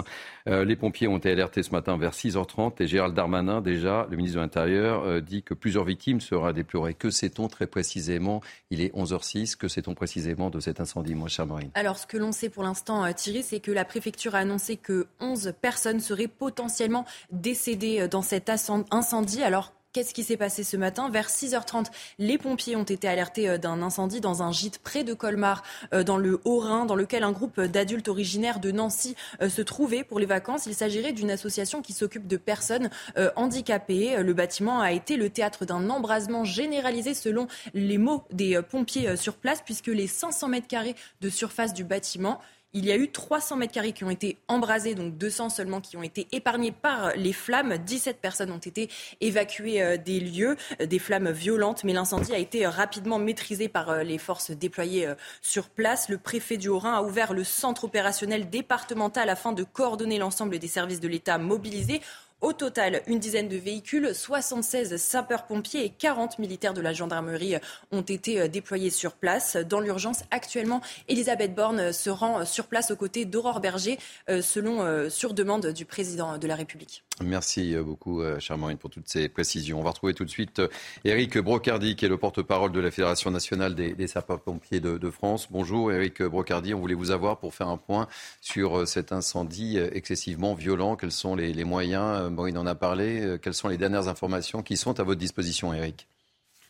Euh, 0.47 0.63
les 0.63 0.75
pompiers 0.75 1.07
ont 1.07 1.17
été 1.17 1.31
alertés 1.31 1.61
ce 1.61 1.71
matin 1.71 1.97
vers 1.97 2.13
6h30 2.13 2.81
et 2.81 2.87
Gérald 2.87 3.13
Darmanin, 3.13 3.61
déjà, 3.61 4.07
le 4.09 4.15
ministre 4.15 4.37
de 4.37 4.41
l'Intérieur, 4.41 5.03
euh, 5.03 5.19
dit 5.19 5.43
que 5.43 5.53
plusieurs 5.53 5.83
victimes 5.83 6.21
seraient 6.21 6.53
déplorées. 6.53 6.93
Que 6.93 7.09
sait-on 7.09 7.47
très 7.49 7.67
précisément? 7.67 8.41
Il 8.69 8.81
est 8.81 8.95
11h06. 8.95 9.57
Que 9.57 9.67
sait-on 9.67 9.93
précisément 9.93 10.49
de 10.49 10.59
cet 10.59 10.79
incendie, 10.79 11.15
moi, 11.15 11.27
chère 11.27 11.47
Marine 11.47 11.69
Alors, 11.73 11.97
ce 11.97 12.07
que 12.07 12.17
l'on 12.17 12.31
sait 12.31 12.49
pour 12.49 12.63
l'instant, 12.63 13.03
euh, 13.03 13.11
Thierry, 13.11 13.43
c'est 13.43 13.59
que 13.59 13.71
la 13.71 13.83
préfecture 13.83 14.35
a 14.35 14.39
annoncé 14.39 14.77
que 14.77 14.96
11 15.19 15.53
personnes 15.61 15.99
seraient 15.99 16.27
potentiellement 16.27 17.05
décédées 17.31 18.07
dans 18.07 18.21
cet 18.21 18.49
incendie. 18.49 19.43
Alors, 19.43 19.73
Qu'est-ce 19.97 20.13
qui 20.13 20.23
s'est 20.23 20.37
passé 20.37 20.63
ce 20.63 20.77
matin? 20.77 21.09
Vers 21.09 21.27
6h30, 21.27 21.87
les 22.19 22.37
pompiers 22.37 22.75
ont 22.75 22.83
été 22.83 23.07
alertés 23.07 23.49
euh, 23.49 23.57
d'un 23.57 23.81
incendie 23.81 24.21
dans 24.21 24.43
un 24.43 24.51
gîte 24.51 24.77
près 24.77 25.03
de 25.03 25.15
Colmar, 25.15 25.63
euh, 25.91 26.03
dans 26.03 26.17
le 26.17 26.39
Haut-Rhin, 26.45 26.85
dans 26.85 26.93
lequel 26.93 27.23
un 27.23 27.31
groupe 27.31 27.59
d'adultes 27.59 28.07
originaires 28.07 28.59
de 28.59 28.69
Nancy 28.69 29.15
euh, 29.41 29.49
se 29.49 29.63
trouvait 29.63 30.03
pour 30.03 30.19
les 30.19 30.27
vacances. 30.27 30.67
Il 30.67 30.75
s'agirait 30.75 31.13
d'une 31.13 31.31
association 31.31 31.81
qui 31.81 31.93
s'occupe 31.93 32.27
de 32.27 32.37
personnes 32.37 32.91
handicapées. 33.35 34.21
Le 34.21 34.33
bâtiment 34.33 34.81
a 34.81 34.91
été 34.91 35.17
le 35.17 35.31
théâtre 35.31 35.65
d'un 35.65 35.89
embrasement 35.89 36.43
généralisé 36.43 37.15
selon 37.15 37.47
les 37.73 37.97
mots 37.97 38.23
des 38.31 38.61
pompiers 38.61 39.15
sur 39.15 39.35
place, 39.35 39.63
puisque 39.65 39.87
les 39.87 40.05
500 40.05 40.49
mètres 40.49 40.67
carrés 40.67 40.95
de 41.21 41.29
surface 41.29 41.73
du 41.73 41.83
bâtiment 41.83 42.39
il 42.73 42.85
y 42.85 42.91
a 42.91 42.95
eu 42.97 43.09
300 43.09 43.55
mètres 43.55 43.73
carrés 43.73 43.93
qui 43.93 44.03
ont 44.03 44.09
été 44.09 44.37
embrasés, 44.47 44.93
donc 44.93 45.17
200 45.17 45.49
seulement 45.49 45.81
qui 45.81 45.97
ont 45.97 46.03
été 46.03 46.27
épargnés 46.31 46.71
par 46.71 47.15
les 47.15 47.33
flammes. 47.33 47.77
17 47.77 48.19
personnes 48.19 48.51
ont 48.51 48.57
été 48.57 48.89
évacuées 49.21 49.81
euh, 49.81 49.97
des 49.97 50.19
lieux, 50.19 50.57
euh, 50.81 50.85
des 50.85 50.99
flammes 50.99 51.31
violentes, 51.31 51.83
mais 51.83 51.93
l'incendie 51.93 52.33
a 52.33 52.37
été 52.37 52.67
rapidement 52.67 53.19
maîtrisé 53.19 53.69
par 53.69 53.89
euh, 53.89 54.03
les 54.03 54.17
forces 54.17 54.51
déployées 54.51 55.11
sur 55.41 55.69
place. 55.69 56.09
Le 56.09 56.17
préfet 56.17 56.57
du 56.57 56.67
Haut-Rhin 56.67 56.93
a 56.93 57.01
ouvert 57.01 57.33
le 57.33 57.43
centre 57.43 57.85
opérationnel 57.85 58.49
départemental 58.49 59.29
afin 59.29 59.53
de 59.53 59.63
coordonner 59.63 60.19
l'ensemble 60.19 60.59
des 60.59 60.67
services 60.67 60.99
de 60.99 61.07
l'État 61.07 61.37
mobilisés. 61.37 62.01
Au 62.39 62.53
total, 62.53 63.01
une 63.07 63.17
dizaine 63.17 63.47
de 63.47 63.57
véhicules, 63.57 64.13
76 64.13 64.97
sapeurs-pompiers 64.97 65.85
et 65.85 65.89
40 65.89 66.37
militaires 66.37 66.75
de 66.75 66.81
la 66.81 66.93
gendarmerie 66.93 67.55
ont 67.91 68.03
été 68.03 68.39
euh, 68.39 68.47
déployés 68.47 68.91
sur 68.91 69.13
place. 69.13 69.57
Dans 69.57 69.79
l'urgence, 69.79 70.19
actuellement, 70.29 70.81
Elisabeth 71.07 71.55
Borne 71.55 71.91
se 71.91 72.11
rend 72.11 72.45
sur 72.45 72.67
place 72.67 72.91
aux 72.91 72.95
côtés 72.95 73.25
d'Aurore 73.25 73.59
Berger, 73.59 73.97
euh, 74.29 74.43
selon 74.43 74.83
euh, 74.83 75.09
sur 75.09 75.33
demande 75.33 75.65
du 75.73 75.85
président 75.85 76.37
de 76.37 76.45
la 76.45 76.53
République. 76.53 77.03
Merci 77.23 77.75
beaucoup, 77.77 78.21
chère 78.39 78.59
Marine, 78.59 78.77
pour 78.77 78.91
toutes 78.91 79.09
ces 79.09 79.27
précisions. 79.27 79.79
On 79.79 79.83
va 79.83 79.89
retrouver 79.89 80.13
tout 80.13 80.23
de 80.23 80.29
suite 80.29 80.61
Éric 81.03 81.39
Brocardi, 81.39 81.95
qui 81.95 82.05
est 82.05 82.09
le 82.09 82.17
porte-parole 82.17 82.71
de 82.71 82.79
la 82.79 82.91
Fédération 82.91 83.31
nationale 83.31 83.73
des, 83.73 84.05
sapeurs-pompiers 84.05 84.79
de, 84.79 85.09
France. 85.09 85.47
Bonjour, 85.49 85.91
Éric 85.91 86.21
Brocardi. 86.21 86.75
On 86.75 86.79
voulait 86.79 86.93
vous 86.93 87.09
avoir 87.09 87.39
pour 87.39 87.55
faire 87.55 87.69
un 87.69 87.77
point 87.77 88.07
sur 88.39 88.87
cet 88.87 89.11
incendie 89.11 89.79
excessivement 89.79 90.53
violent. 90.53 90.95
Quels 90.95 91.11
sont 91.11 91.35
les 91.35 91.63
moyens 91.63 92.26
Maureen 92.29 92.57
en 92.57 92.65
a 92.65 92.75
parlé. 92.75 93.21
Euh, 93.21 93.37
quelles 93.37 93.53
sont 93.53 93.67
les 93.67 93.77
dernières 93.77 94.07
informations 94.07 94.61
qui 94.61 94.77
sont 94.77 94.99
à 94.99 95.03
votre 95.03 95.19
disposition, 95.19 95.73
Eric 95.73 96.07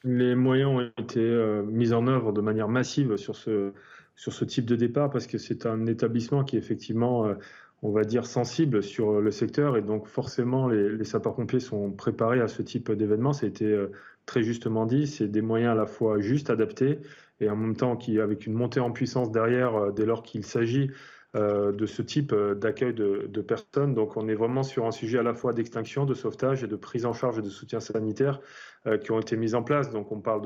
Les 0.03 0.35
moyens 0.35 0.69
ont 0.69 1.01
été 1.01 1.19
euh, 1.19 1.63
mis 1.63 1.93
en 1.93 2.07
œuvre 2.07 2.31
de 2.33 2.41
manière 2.41 2.67
massive 2.67 3.17
sur 3.17 3.35
ce, 3.35 3.73
sur 4.15 4.33
ce 4.33 4.45
type 4.45 4.65
de 4.65 4.75
départ 4.75 5.09
parce 5.09 5.27
que 5.27 5.37
c'est 5.37 5.65
un 5.65 5.85
établissement 5.85 6.43
qui 6.43 6.55
est 6.55 6.59
effectivement, 6.59 7.25
euh, 7.25 7.33
on 7.81 7.91
va 7.91 8.03
dire, 8.03 8.25
sensible 8.25 8.83
sur 8.83 9.21
le 9.21 9.31
secteur 9.31 9.77
et 9.77 9.81
donc 9.81 10.07
forcément 10.07 10.67
les, 10.67 11.03
sapeurs-pompiers 11.03 11.59
sont 11.59 11.91
préparés 11.91 12.41
à 12.41 12.47
ce 12.47 12.61
type 12.61 12.91
d'événement. 12.91 13.33
Ça 13.33 13.45
a 13.45 13.49
été 13.49 13.85
très 14.25 14.43
justement 14.43 14.85
dit, 14.85 15.07
c'est 15.07 15.27
des 15.27 15.41
moyens 15.41 15.73
à 15.73 15.75
la 15.75 15.85
fois 15.85 16.19
juste 16.19 16.49
adaptés 16.49 16.99
et 17.39 17.49
en 17.49 17.55
même 17.55 17.75
temps 17.75 17.95
qui, 17.95 18.19
avec 18.19 18.47
une 18.47 18.53
montée 18.53 18.79
en 18.79 18.91
puissance 18.91 19.31
derrière 19.31 19.93
dès 19.93 20.05
lors 20.05 20.23
qu'il 20.23 20.43
s'agit 20.43 20.89
euh, 20.89 20.93
de 21.35 21.85
ce 21.85 22.01
type 22.01 22.31
euh, 22.31 22.55
d'accueil 22.55 22.93
de, 22.93 23.41
personnes. 23.41 23.93
Donc 23.93 24.17
on 24.17 24.27
est 24.27 24.33
vraiment 24.33 24.63
sur 24.63 24.85
un 24.85 24.91
sujet 24.91 25.19
à 25.19 25.23
la 25.23 25.33
fois 25.33 25.53
d'extinction, 25.53 26.05
de 26.05 26.13
sauvetage 26.13 26.63
et 26.63 26.67
de 26.67 26.75
prise 26.75 27.05
en 27.05 27.13
charge 27.13 27.39
et 27.39 27.41
de 27.41 27.49
soutien 27.49 27.79
sanitaire 27.79 28.39
euh, 28.87 28.97
qui 28.97 29.11
ont 29.11 29.19
été 29.19 29.35
mis 29.37 29.53
en 29.53 29.61
place. 29.61 29.89
Donc 29.89 30.11
on 30.11 30.19
parle 30.19 30.41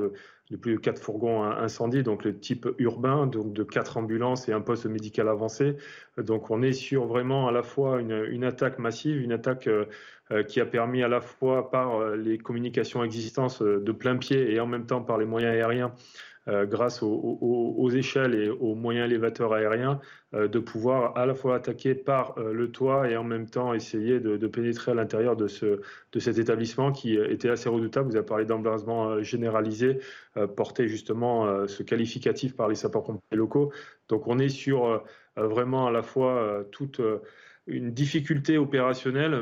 de, 0.49 0.57
plus 0.57 0.73
de 0.73 0.79
quatre 0.79 1.01
fourgons 1.01 1.43
incendie, 1.43 2.03
donc 2.03 2.25
le 2.25 2.37
type 2.37 2.67
urbain, 2.77 3.27
donc 3.27 3.53
de 3.53 3.63
quatre 3.63 3.97
ambulances 3.97 4.49
et 4.49 4.53
un 4.53 4.61
poste 4.61 4.85
médical 4.85 5.29
avancé. 5.29 5.77
Donc 6.17 6.49
on 6.49 6.61
est 6.61 6.73
sur 6.73 7.05
vraiment 7.05 7.47
à 7.47 7.51
la 7.51 7.63
fois 7.63 8.01
une, 8.01 8.43
attaque 8.43 8.77
massive, 8.77 9.21
une 9.21 9.31
attaque 9.31 9.69
qui 10.47 10.59
a 10.59 10.65
permis 10.65 11.03
à 11.03 11.07
la 11.07 11.21
fois 11.21 11.69
par 11.71 12.15
les 12.15 12.37
communications 12.37 13.03
existantes 13.03 13.63
de 13.63 13.91
plein 13.93 14.17
pied 14.17 14.53
et 14.53 14.59
en 14.59 14.67
même 14.67 14.85
temps 14.85 15.01
par 15.01 15.17
les 15.17 15.25
moyens 15.25 15.53
aériens 15.53 15.93
euh, 15.93 15.95
grâce 16.47 17.03
aux, 17.03 17.89
échelles 17.91 18.35
et 18.35 18.49
aux 18.49 18.75
moyens 18.75 19.07
élévateurs 19.07 19.53
aériens, 19.53 19.99
euh, 20.33 20.47
de 20.47 20.59
pouvoir 20.59 21.17
à 21.17 21.25
la 21.25 21.35
fois 21.35 21.55
attaquer 21.55 21.93
par 21.93 22.37
euh, 22.37 22.53
le 22.53 22.71
toit 22.71 23.09
et 23.09 23.17
en 23.17 23.23
même 23.23 23.49
temps 23.49 23.73
essayer 23.73 24.21
de, 24.21 24.47
pénétrer 24.47 24.91
à 24.91 24.95
l'intérieur 24.95 25.35
de, 25.35 25.47
ce, 25.47 25.81
de 26.11 26.19
cet 26.19 26.37
établissement 26.37 26.93
qui 26.93 27.15
était 27.15 27.49
assez 27.49 27.67
redoutable. 27.67 28.09
Vous 28.09 28.15
avez 28.15 28.25
parlé 28.25 28.45
d'embrasement 28.45 29.21
généralisé, 29.21 29.99
porté 30.55 30.87
justement 30.87 31.67
ce 31.67 31.83
qualificatif 31.83 32.55
par 32.55 32.69
les 32.69 32.75
sapeurs-pompiers 32.75 33.37
locaux. 33.37 33.71
Donc 34.09 34.27
on 34.27 34.39
est 34.39 34.49
sur 34.49 35.03
vraiment 35.35 35.87
à 35.87 35.91
la 35.91 36.01
fois 36.01 36.65
toute 36.71 37.01
une 37.67 37.91
difficulté 37.91 38.57
opérationnelle 38.57 39.33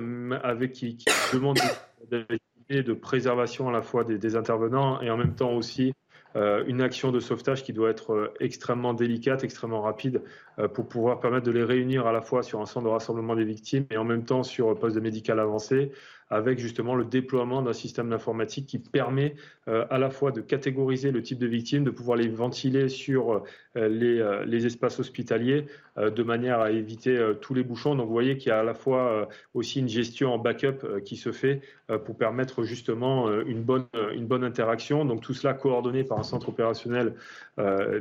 avec 0.43 0.73
qui, 0.73 0.97
demande 1.33 1.59
de, 2.11 2.93
préservation 2.93 3.69
à 3.69 3.71
la 3.71 3.81
fois 3.81 4.03
des 4.03 4.35
intervenants 4.35 5.01
et 5.01 5.09
en 5.09 5.17
même 5.17 5.35
temps 5.35 5.53
aussi 5.53 5.93
euh, 6.35 6.63
une 6.67 6.81
action 6.81 7.11
de 7.11 7.19
sauvetage 7.19 7.63
qui 7.63 7.73
doit 7.73 7.89
être 7.89 8.13
euh, 8.13 8.33
extrêmement 8.39 8.93
délicate, 8.93 9.43
extrêmement 9.43 9.81
rapide 9.81 10.21
euh, 10.59 10.67
pour 10.67 10.87
pouvoir 10.87 11.19
permettre 11.19 11.45
de 11.45 11.51
les 11.51 11.63
réunir 11.63 12.05
à 12.05 12.11
la 12.11 12.21
fois 12.21 12.43
sur 12.43 12.61
un 12.61 12.65
centre 12.65 12.85
de 12.85 12.91
rassemblement 12.91 13.35
des 13.35 13.45
victimes 13.45 13.85
et 13.89 13.97
en 13.97 14.03
même 14.03 14.23
temps 14.23 14.43
sur 14.43 14.69
un 14.69 14.75
poste 14.75 14.95
de 14.95 15.01
médical 15.01 15.39
avancé 15.39 15.91
avec 16.29 16.59
justement 16.59 16.95
le 16.95 17.05
déploiement 17.05 17.61
d'un 17.61 17.73
système 17.73 18.09
d'informatique 18.09 18.67
qui 18.67 18.79
permet 18.79 19.35
euh, 19.67 19.85
à 19.89 19.97
la 19.97 20.09
fois 20.09 20.31
de 20.31 20.41
catégoriser 20.41 21.11
le 21.11 21.21
type 21.21 21.39
de 21.39 21.47
victimes, 21.47 21.83
de 21.83 21.89
pouvoir 21.89 22.17
les 22.17 22.27
ventiler 22.27 22.89
sur 22.89 23.43
euh, 23.75 23.87
les, 23.87 24.19
euh, 24.19 24.45
les, 24.45 24.65
espaces 24.65 24.99
hospitaliers 24.99 25.65
de 25.99 26.23
manière 26.23 26.61
à 26.61 26.71
éviter 26.71 27.19
tous 27.41 27.53
les 27.53 27.63
bouchons. 27.63 27.93
Donc 27.93 28.07
vous 28.07 28.13
voyez 28.13 28.37
qu'il 28.37 28.49
y 28.49 28.51
a 28.53 28.59
à 28.59 28.63
la 28.63 28.73
fois 28.73 29.27
aussi 29.53 29.81
une 29.81 29.89
gestion 29.89 30.33
en 30.33 30.37
backup 30.37 31.01
qui 31.03 31.17
se 31.17 31.33
fait 31.33 31.61
pour 32.05 32.17
permettre 32.17 32.63
justement 32.63 33.29
une 33.41 33.63
bonne, 33.63 33.85
une 34.15 34.25
bonne 34.25 34.45
interaction. 34.45 35.03
Donc 35.03 35.19
tout 35.19 35.33
cela 35.33 35.53
coordonné 35.53 36.05
par 36.05 36.17
un 36.17 36.23
centre 36.23 36.47
opérationnel 36.47 37.15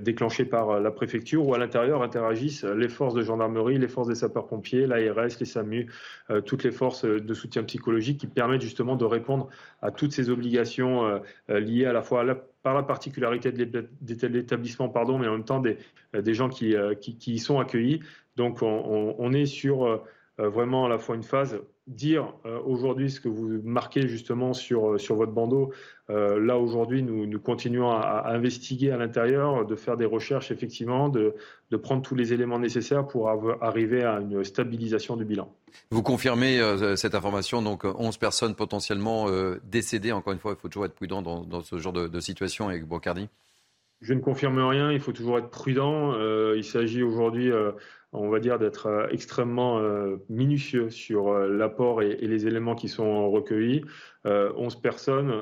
déclenché 0.01 0.45
par 0.45 0.79
la 0.79 0.93
préfecture 0.93 1.45
où 1.45 1.55
à 1.55 1.59
l'intérieur 1.59 2.05
interagissent 2.05 2.63
les 2.63 2.89
forces 2.89 3.15
de 3.15 3.23
gendarmerie, 3.23 3.79
les 3.79 3.89
forces 3.89 4.07
des 4.07 4.15
sapeurs-pompiers, 4.15 4.87
l'ARS, 4.87 5.41
les 5.41 5.47
SAMU, 5.47 5.91
toutes 6.45 6.63
les 6.63 6.71
forces 6.71 7.05
de 7.05 7.35
soutien 7.35 7.65
psychologique 7.65 8.18
qui 8.19 8.27
permettent 8.27 8.61
justement 8.61 8.97
de 8.97 9.05
répondre 9.05 9.49
à 9.81 9.91
toutes 9.91 10.13
ces 10.13 10.31
obligations 10.31 11.21
liées 11.49 11.87
à 11.87 11.93
la 11.93 12.03
fois 12.03 12.25
par 12.63 12.75
la 12.75 12.83
particularité 12.83 13.53
de 13.53 14.27
l'établissement, 14.27 14.89
pardon, 14.89 15.19
mais 15.19 15.29
en 15.29 15.33
même 15.33 15.45
temps 15.45 15.61
des, 15.61 15.79
des 16.15 16.35
gens 16.35 16.49
qui, 16.49 16.75
qui, 17.01 17.33
y 17.33 17.39
sont 17.39 17.59
accueillis. 17.61 18.01
Donc 18.37 18.63
on, 18.63 19.15
on 19.19 19.33
est 19.33 19.47
sur 19.47 20.03
vraiment 20.39 20.87
à 20.87 20.89
la 20.89 20.99
fois 20.99 21.17
une 21.17 21.23
phase 21.23 21.61
dire 21.89 22.35
euh, 22.45 22.61
aujourd'hui 22.65 23.11
ce 23.11 23.21
que 23.21 23.29
vous 23.29 23.61
marquez 23.65 24.07
justement 24.07 24.53
sur, 24.53 24.93
euh, 24.93 24.99
sur 24.99 25.17
votre 25.17 25.33
bandeau. 25.33 25.73
Euh, 26.11 26.39
là, 26.39 26.59
aujourd'hui, 26.59 27.03
nous, 27.03 27.27
nous, 27.27 27.41
continuons 27.41 27.91
à, 27.91 28.25
investiguer 28.29 28.91
à 28.91 28.99
l'intérieur, 28.99 29.67
de 29.67 29.75
faire 29.75 29.97
des 29.97 30.05
recherches, 30.05 30.51
effectivement, 30.51 31.09
de, 31.09 31.35
de, 31.71 31.77
prendre 31.77 32.03
tous 32.03 32.15
les 32.15 32.33
éléments 32.33 32.59
nécessaires 32.59 33.07
pour 33.07 33.29
arriver 33.29 34.05
à 34.05 34.21
une 34.21 34.45
stabilisation 34.45 35.17
du 35.17 35.25
bilan. 35.25 35.53
Vous 35.91 36.03
confirmez 36.03 36.61
cette 36.97 37.15
information, 37.15 37.61
donc 37.61 37.85
11 37.85 38.17
personnes 38.17 38.55
potentiellement 38.55 39.27
décédées. 39.65 40.13
Encore 40.13 40.33
une 40.33 40.39
fois, 40.39 40.55
il 40.57 40.61
faut 40.61 40.69
toujours 40.69 40.87
être 40.87 40.95
prudent 40.95 41.21
dans, 41.21 41.45
dans 41.45 41.63
ce 41.63 41.79
genre 41.79 41.93
de, 41.93 42.09
de 42.09 42.21
situation 42.21 42.69
avec 42.69 42.87
Brocardi. 42.87 43.29
Je 44.01 44.15
ne 44.15 44.21
confirme 44.21 44.61
rien, 44.61 44.93
il 44.93 45.01
faut 45.01 45.13
toujours 45.13 45.39
être 45.39 45.51
prudent. 45.51 46.15
il 46.55 46.65
s'agit 46.65 47.03
aujourd'hui 47.03 47.53
on 48.13 48.31
va 48.31 48.41
dire, 48.41 48.59
d'être 48.59 48.87
euh, 48.87 49.07
extrêmement 49.11 49.79
euh, 49.79 50.17
minutieux 50.31 50.89
sur 50.89 51.29
euh, 51.29 51.49
l'apport 51.49 52.01
et, 52.03 52.17
les 52.17 52.47
éléments 52.47 52.75
qui 52.75 52.89
sont 52.89 53.31
recueillis. 53.31 53.85
11 54.25 54.83
personnes 54.83 55.41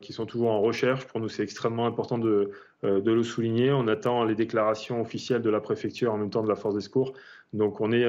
qui 0.00 0.12
sont 0.12 0.24
toujours 0.24 0.52
en 0.52 0.60
recherche. 0.60 1.04
Pour 1.08 1.18
nous, 1.18 1.28
c'est 1.28 1.42
extrêmement 1.42 1.86
important 1.86 2.16
de, 2.16 2.52
de, 2.84 3.12
le 3.12 3.22
souligner. 3.24 3.72
On 3.72 3.88
attend 3.88 4.22
les 4.22 4.36
déclarations 4.36 5.00
officielles 5.00 5.42
de 5.42 5.50
la 5.50 5.58
préfecture 5.58 6.12
en 6.12 6.18
même 6.18 6.30
temps 6.30 6.44
de 6.44 6.48
la 6.48 6.54
force 6.54 6.76
des 6.76 6.80
secours. 6.80 7.12
Donc, 7.52 7.80
on 7.80 7.90
est, 7.90 8.06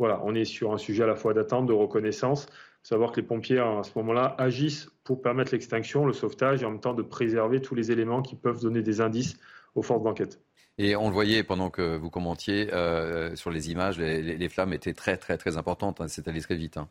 voilà, 0.00 0.20
on 0.24 0.34
est 0.34 0.44
sur 0.44 0.72
un 0.72 0.78
sujet 0.78 1.04
à 1.04 1.06
la 1.06 1.14
fois 1.14 1.32
d'attente, 1.32 1.66
de 1.66 1.72
reconnaissance. 1.72 2.46
Savoir 2.82 3.12
que 3.12 3.20
les 3.20 3.26
pompiers, 3.26 3.60
à 3.60 3.82
ce 3.84 3.92
moment-là, 3.96 4.34
agissent 4.38 4.90
pour 5.04 5.22
permettre 5.22 5.52
l'extinction, 5.52 6.04
le 6.04 6.12
sauvetage 6.12 6.62
et 6.62 6.64
en 6.64 6.72
même 6.72 6.80
temps 6.80 6.94
de 6.94 7.02
préserver 7.02 7.60
tous 7.60 7.76
les 7.76 7.92
éléments 7.92 8.22
qui 8.22 8.34
peuvent 8.34 8.60
donner 8.60 8.82
des 8.82 9.00
indices 9.00 9.36
aux 9.74 9.82
forces 9.82 10.02
d'enquête. 10.02 10.40
Et 10.78 10.96
on 10.96 11.08
le 11.08 11.12
voyait 11.12 11.42
pendant 11.42 11.70
que 11.70 11.96
vous 11.96 12.10
commentiez 12.10 12.72
euh, 12.72 13.36
sur 13.36 13.50
les 13.50 13.70
images, 13.70 13.98
les, 13.98 14.48
flammes 14.48 14.72
étaient 14.72 14.94
très 14.94 15.16
très 15.16 15.36
très 15.36 15.56
importantes. 15.56 16.00
Hein, 16.00 16.08
c'est 16.08 16.26
allé 16.28 16.40
très 16.40 16.56
vite. 16.56 16.76
Hein. 16.76 16.88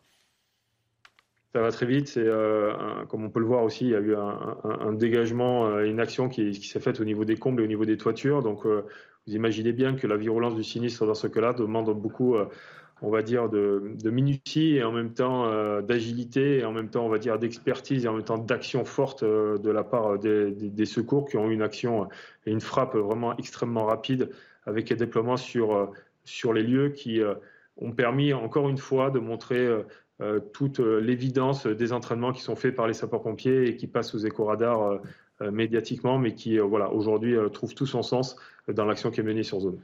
Ça 1.53 1.61
va 1.61 1.71
très 1.71 1.87
vite. 1.87 2.07
C'est 2.07 2.23
euh, 2.23 3.05
comme 3.09 3.25
on 3.25 3.29
peut 3.29 3.39
le 3.39 3.47
voir 3.47 3.63
aussi, 3.63 3.85
il 3.85 3.91
y 3.91 3.95
a 3.95 3.99
eu 3.99 4.15
un, 4.15 4.93
dégagement, 4.93 5.65
euh, 5.67 5.83
une 5.83 5.99
action 5.99 6.29
qui, 6.29 6.53
s'est 6.53 6.79
faite 6.79 7.01
au 7.01 7.05
niveau 7.05 7.25
des 7.25 7.35
combles 7.35 7.61
et 7.61 7.65
au 7.65 7.67
niveau 7.67 7.85
des 7.85 7.97
toitures. 7.97 8.43
Donc, 8.43 8.65
vous 8.65 9.35
imaginez 9.35 9.73
bien 9.73 9.95
que 9.95 10.07
la 10.07 10.15
virulence 10.15 10.55
du 10.55 10.63
sinistre 10.63 11.05
dans 11.05 11.15
ce 11.15 11.27
cas-là 11.27 11.53
demande 11.53 11.89
beaucoup 11.99 12.35
on 13.01 13.09
va 13.09 13.23
dire, 13.23 13.49
de, 13.49 14.09
minutie 14.09 14.75
et 14.75 14.83
en 14.83 14.91
même 14.91 15.13
temps 15.13 15.45
euh, 15.47 15.81
d'agilité 15.81 16.59
et 16.59 16.65
en 16.65 16.71
même 16.71 16.89
temps, 16.89 17.05
on 17.05 17.09
va 17.09 17.17
dire, 17.17 17.39
d'expertise 17.39 18.05
et 18.05 18.07
en 18.07 18.13
même 18.13 18.23
temps 18.23 18.37
d'action 18.37 18.85
forte 18.85 19.23
euh, 19.23 19.57
de 19.57 19.71
la 19.71 19.83
part 19.83 20.19
des, 20.19 20.85
secours 20.85 21.27
qui 21.27 21.37
ont 21.37 21.49
eu 21.49 21.53
une 21.53 21.63
action 21.63 22.07
et 22.45 22.51
une 22.51 22.61
frappe 22.61 22.95
vraiment 22.95 23.35
extrêmement 23.37 23.85
rapide 23.85 24.29
avec 24.65 24.91
un 24.91 24.95
déploiement 24.95 25.37
sur, 25.37 25.91
sur 26.23 26.53
les 26.53 26.63
lieux 26.63 26.89
qui 26.89 27.21
euh, 27.21 27.33
ont 27.77 27.91
permis 27.91 28.33
encore 28.33 28.69
une 28.69 28.77
fois 28.77 29.09
de 29.09 29.19
montrer 29.19 29.67
toute 30.53 30.77
l'évidence 30.79 31.65
des 31.65 31.93
entraînements 31.93 32.31
qui 32.31 32.41
sont 32.41 32.55
faits 32.55 32.75
par 32.75 32.85
les 32.85 32.93
sapeurs-pompiers 32.93 33.69
et 33.69 33.75
qui 33.75 33.87
passent 33.87 34.13
aux 34.13 34.19
éco-radars 34.19 34.99
médiatiquement, 35.39 36.19
mais 36.19 36.35
qui, 36.35 36.59
voilà, 36.59 36.91
aujourd'hui, 36.91 37.35
trouvent 37.51 37.73
tout 37.73 37.87
son 37.87 38.03
sens 38.03 38.35
dans 38.67 38.85
l'action 38.85 39.09
qui 39.09 39.21
est 39.21 39.23
menée 39.23 39.41
sur 39.41 39.61
zone. 39.61 39.79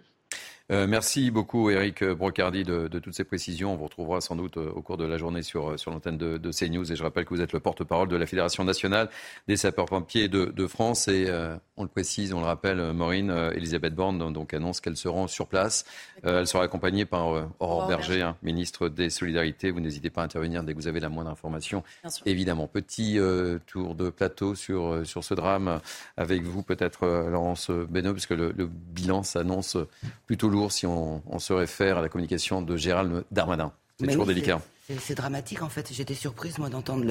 Euh, 0.69 0.85
merci 0.85 1.31
beaucoup, 1.31 1.69
Eric 1.69 2.03
Brocardi, 2.03 2.63
de, 2.65 2.99
toutes 2.99 3.13
ces 3.13 3.23
précisions. 3.23 3.73
On 3.73 3.77
vous 3.77 3.85
retrouvera 3.85 4.19
sans 4.19 4.35
doute 4.35 4.57
euh, 4.57 4.69
au 4.71 4.81
cours 4.81 4.97
de 4.97 5.05
la 5.05 5.17
journée 5.17 5.41
sur, 5.41 5.69
euh, 5.69 5.77
sur 5.77 5.91
l'antenne 5.91 6.17
de, 6.17 6.37
de, 6.37 6.51
CNews. 6.51 6.91
Et 6.91 6.95
je 6.97 7.03
rappelle 7.03 7.23
que 7.23 7.33
vous 7.33 7.41
êtes 7.41 7.53
le 7.53 7.61
porte-parole 7.61 8.09
de 8.09 8.17
la 8.17 8.25
Fédération 8.25 8.65
nationale 8.65 9.09
des 9.47 9.55
sapeurs-pompiers 9.55 10.27
de, 10.27 10.67
France. 10.67 11.07
Et 11.07 11.31
on 11.77 11.83
le 11.83 11.87
précise, 11.87 12.33
on 12.33 12.39
le 12.39 12.45
rappelle, 12.45 12.91
Maureen, 12.91 13.31
Elisabeth 13.55 13.95
Borne 13.95 14.33
donc, 14.33 14.53
annonce 14.53 14.81
qu'elle 14.81 14.97
se 14.97 15.07
rend 15.07 15.27
sur 15.27 15.47
place. 15.47 15.85
elle 16.23 16.47
sera 16.47 16.63
accompagnée 16.63 17.05
par 17.05 17.27
Aurore 17.59 17.87
Berger, 17.87 18.21
hein, 18.21 18.35
ministre 18.43 18.89
des 18.89 19.09
Solidarités. 19.09 19.71
Vous 19.71 19.79
n'hésitez 19.79 20.09
pas 20.09 20.21
à 20.21 20.25
intervenir 20.25 20.63
dès 20.63 20.73
que 20.73 20.77
vous 20.77 20.87
avez 20.87 20.99
la 20.99 21.09
moindre 21.09 21.29
information. 21.29 21.83
Évidemment. 22.25 22.67
Petit 22.67 23.17
tour 23.67 23.95
de 23.95 24.09
plateau 24.09 24.55
sur, 24.55 25.05
sur 25.05 25.23
ce 25.23 25.33
drame 25.33 25.79
avec 26.17 26.43
vous, 26.43 26.63
peut-être, 26.63 27.07
Laurence 27.29 27.69
Benoît, 27.69 28.13
puisque 28.13 28.31
le, 28.31 28.51
le 28.51 28.67
bilan 28.67 29.23
s'annonce 29.23 29.77
plutôt 30.25 30.49
lourd 30.49 30.56
si 30.69 30.85
on, 30.85 31.21
se 31.39 31.53
réfère 31.53 31.97
à 31.97 32.01
la 32.01 32.09
communication 32.09 32.61
de 32.61 32.77
Gérald 32.77 33.23
Darmanin. 33.31 33.71
C'est 33.99 34.07
toujours 34.07 34.25
délicat. 34.25 34.61
C'est 34.99 35.15
dramatique 35.15 35.61
en 35.61 35.69
fait. 35.69 35.91
J'étais 35.91 36.13
surprise 36.13 36.57
moi 36.57 36.69
d'entendre 36.69 37.05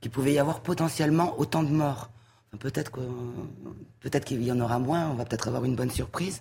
qu'il 0.00 0.10
pouvait 0.10 0.32
y 0.32 0.38
avoir 0.38 0.60
potentiellement 0.60 1.38
autant 1.38 1.62
de 1.62 1.70
morts. 1.70 2.10
peut-être 2.58 2.92
peut-être 4.00 4.24
qu'il 4.24 4.42
y 4.42 4.52
en 4.52 4.60
aura 4.60 4.78
moins. 4.78 5.10
On 5.10 5.14
va 5.14 5.24
peut-être 5.24 5.48
avoir 5.48 5.64
une 5.64 5.76
bonne 5.76 5.90
surprise. 5.90 6.40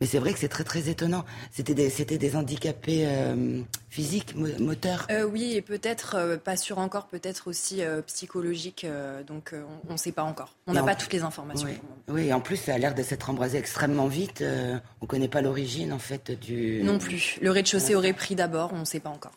Mais 0.00 0.06
c'est 0.06 0.18
vrai 0.18 0.32
que 0.32 0.38
c'est 0.38 0.48
très 0.48 0.64
très 0.64 0.88
étonnant. 0.88 1.24
C'était 1.50 1.74
des, 1.74 1.90
c'était 1.90 2.18
des 2.18 2.36
handicapés 2.36 3.04
euh, 3.06 3.62
physiques, 3.90 4.34
moteurs. 4.36 5.06
Euh, 5.10 5.24
oui, 5.24 5.54
et 5.54 5.62
peut-être 5.62 6.14
euh, 6.16 6.36
pas 6.36 6.56
sûr 6.56 6.78
encore, 6.78 7.06
peut-être 7.06 7.48
aussi 7.48 7.82
psychologiques. 8.06 8.86
donc 9.26 9.54
on 9.88 9.92
ne 9.92 9.98
sait 9.98 10.12
pas 10.12 10.22
encore. 10.22 10.54
On 10.66 10.72
n'a 10.72 10.82
pas 10.82 10.94
toutes 10.94 11.12
les 11.12 11.22
informations. 11.22 11.68
Oui. 12.08 12.32
en 12.32 12.40
plus 12.40 12.56
ça 12.56 12.74
a 12.74 12.78
l'air 12.78 12.94
de 12.94 13.02
s'être 13.02 13.30
embrasé 13.30 13.58
extrêmement 13.58 14.06
vite. 14.06 14.42
on 14.42 15.04
ne 15.04 15.06
connaît 15.06 15.28
pas 15.28 15.42
l'origine 15.42 15.92
en 15.92 15.98
fait 15.98 16.30
du. 16.30 16.82
Non 16.82 16.98
plus. 16.98 17.38
Le 17.40 17.50
rez-de-chaussée 17.50 17.94
aurait 17.94 18.12
pris 18.12 18.34
d'abord. 18.34 18.70
On 18.72 18.80
ne 18.80 18.84
sait 18.84 19.00
pas 19.00 19.10
encore. 19.10 19.32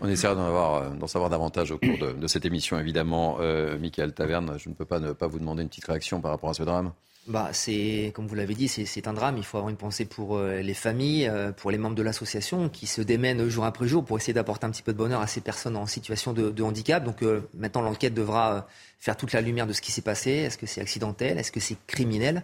On 0.00 0.08
essaiera 0.08 0.34
d'en, 0.36 1.06
savoir 1.08 1.28
davantage 1.28 1.72
au 1.72 1.78
cours 1.78 1.98
de, 1.98 2.26
cette 2.28 2.44
émission, 2.44 2.78
évidemment. 2.78 3.38
Michael 3.80 4.12
Taverne, 4.12 4.56
je 4.58 4.68
ne 4.68 4.74
peux 4.74 4.84
pas 4.84 5.00
ne 5.00 5.12
pas 5.12 5.26
vous 5.26 5.38
demander 5.38 5.62
une 5.62 5.68
petite 5.68 5.86
réaction 5.86 6.20
par 6.20 6.30
rapport 6.30 6.50
à 6.50 6.54
ce 6.54 6.62
drame 6.62 6.92
bah, 7.28 7.50
c'est, 7.52 8.10
comme 8.14 8.26
vous 8.26 8.34
l'avez 8.34 8.54
dit, 8.54 8.66
c'est 8.66 9.06
un 9.06 9.12
drame. 9.12 9.36
Il 9.38 9.44
faut 9.44 9.56
avoir 9.56 9.70
une 9.70 9.76
pensée 9.76 10.04
pour 10.04 10.36
euh, 10.36 10.60
les 10.60 10.74
familles, 10.74 11.28
euh, 11.28 11.52
pour 11.52 11.70
les 11.70 11.78
membres 11.78 11.94
de 11.94 12.02
l'association 12.02 12.68
qui 12.68 12.88
se 12.88 13.00
démènent 13.00 13.48
jour 13.48 13.64
après 13.64 13.86
jour 13.86 14.04
pour 14.04 14.16
essayer 14.16 14.32
d'apporter 14.32 14.66
un 14.66 14.70
petit 14.70 14.82
peu 14.82 14.92
de 14.92 14.98
bonheur 14.98 15.20
à 15.20 15.28
ces 15.28 15.40
personnes 15.40 15.76
en 15.76 15.86
situation 15.86 16.32
de, 16.32 16.62
handicap. 16.62 17.04
Donc 17.04 17.22
euh, 17.22 17.48
maintenant, 17.54 17.82
l'enquête 17.82 18.12
devra 18.12 18.66
faire 18.98 19.16
toute 19.16 19.32
la 19.32 19.40
lumière 19.40 19.68
de 19.68 19.72
ce 19.72 19.80
qui 19.80 19.92
s'est 19.92 20.02
passé. 20.02 20.30
Est-ce 20.30 20.58
que 20.58 20.66
c'est 20.66 20.80
accidentel? 20.80 21.38
Est-ce 21.38 21.52
que 21.52 21.60
c'est 21.60 21.76
criminel? 21.86 22.42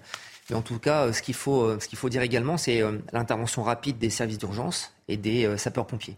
Mais 0.48 0.54
en 0.54 0.62
tout 0.62 0.78
cas, 0.78 1.12
ce 1.12 1.22
qu'il 1.22 1.34
faut, 1.34 1.78
ce 1.80 1.88
qu'il 1.88 1.98
faut 1.98 2.08
dire 2.08 2.22
également, 2.22 2.56
c'est 2.56 2.80
l'intervention 3.12 3.62
rapide 3.62 3.98
des 3.98 4.10
services 4.10 4.38
d'urgence 4.38 4.94
et 5.06 5.18
des 5.18 5.58
sapeurs-pompiers 5.58 6.16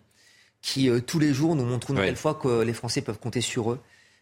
qui, 0.62 0.88
tous 1.05 1.19
les 1.19 1.35
jours, 1.35 1.57
nous 1.57 1.64
montrent 1.64 1.90
une 1.90 1.97
nouvelle 1.97 2.14
fois 2.14 2.35
que 2.35 2.62
les 2.62 2.73
Français 2.73 3.00
peuvent 3.00 3.19
compter 3.19 3.40
sur 3.40 3.73
eux 3.73 3.81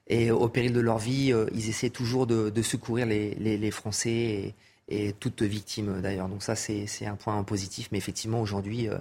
et 0.09 0.31
au 0.31 0.49
péril 0.49 0.73
de 0.73 0.81
leur 0.81 0.99
vie, 0.99 1.33
euh, 1.33 1.47
ils 1.55 1.69
essaient 1.69 1.91
toujours 1.91 2.27
de, 2.27 2.62
secourir 2.62 3.07
les, 3.07 3.71
Français 3.71 4.55
et, 4.88 5.12
toutes 5.21 5.43
victimes 5.43 6.00
d'ailleurs. 6.00 6.29
Donc 6.29 6.43
ça, 6.43 6.57
c'est 6.57 7.07
un 7.07 7.15
point 7.15 7.43
positif. 7.45 7.88
Mais 7.93 7.99
effectivement, 7.99 8.41
aujourd'hui, 8.41 8.88
euh, 8.88 8.97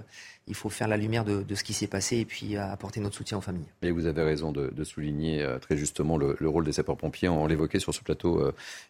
il 0.46 0.54
faut 0.54 0.68
faire 0.68 0.86
la 0.86 0.98
lumière 0.98 1.24
de, 1.24 1.54
ce 1.54 1.64
qui 1.64 1.72
s'est 1.72 1.86
passé 1.86 2.18
et 2.18 2.24
puis 2.26 2.58
apporter 2.58 3.00
notre 3.00 3.16
soutien 3.16 3.38
aux 3.38 3.42
familles. 3.42 3.64
Et 3.80 3.90
vous 3.90 4.04
avez 4.06 4.22
raison 4.22 4.52
de, 4.52 4.84
souligner 4.84 5.42
euh, 5.42 5.58
très 5.58 5.78
justement 5.78 6.18
le, 6.18 6.36
rôle 6.46 6.64
des 6.66 6.72
sapeurs-pompiers. 6.72 7.30
On 7.30 7.46
l'évoquait 7.46 7.80
sur 7.80 7.94
ce 7.94 8.02
plateau 8.02 8.42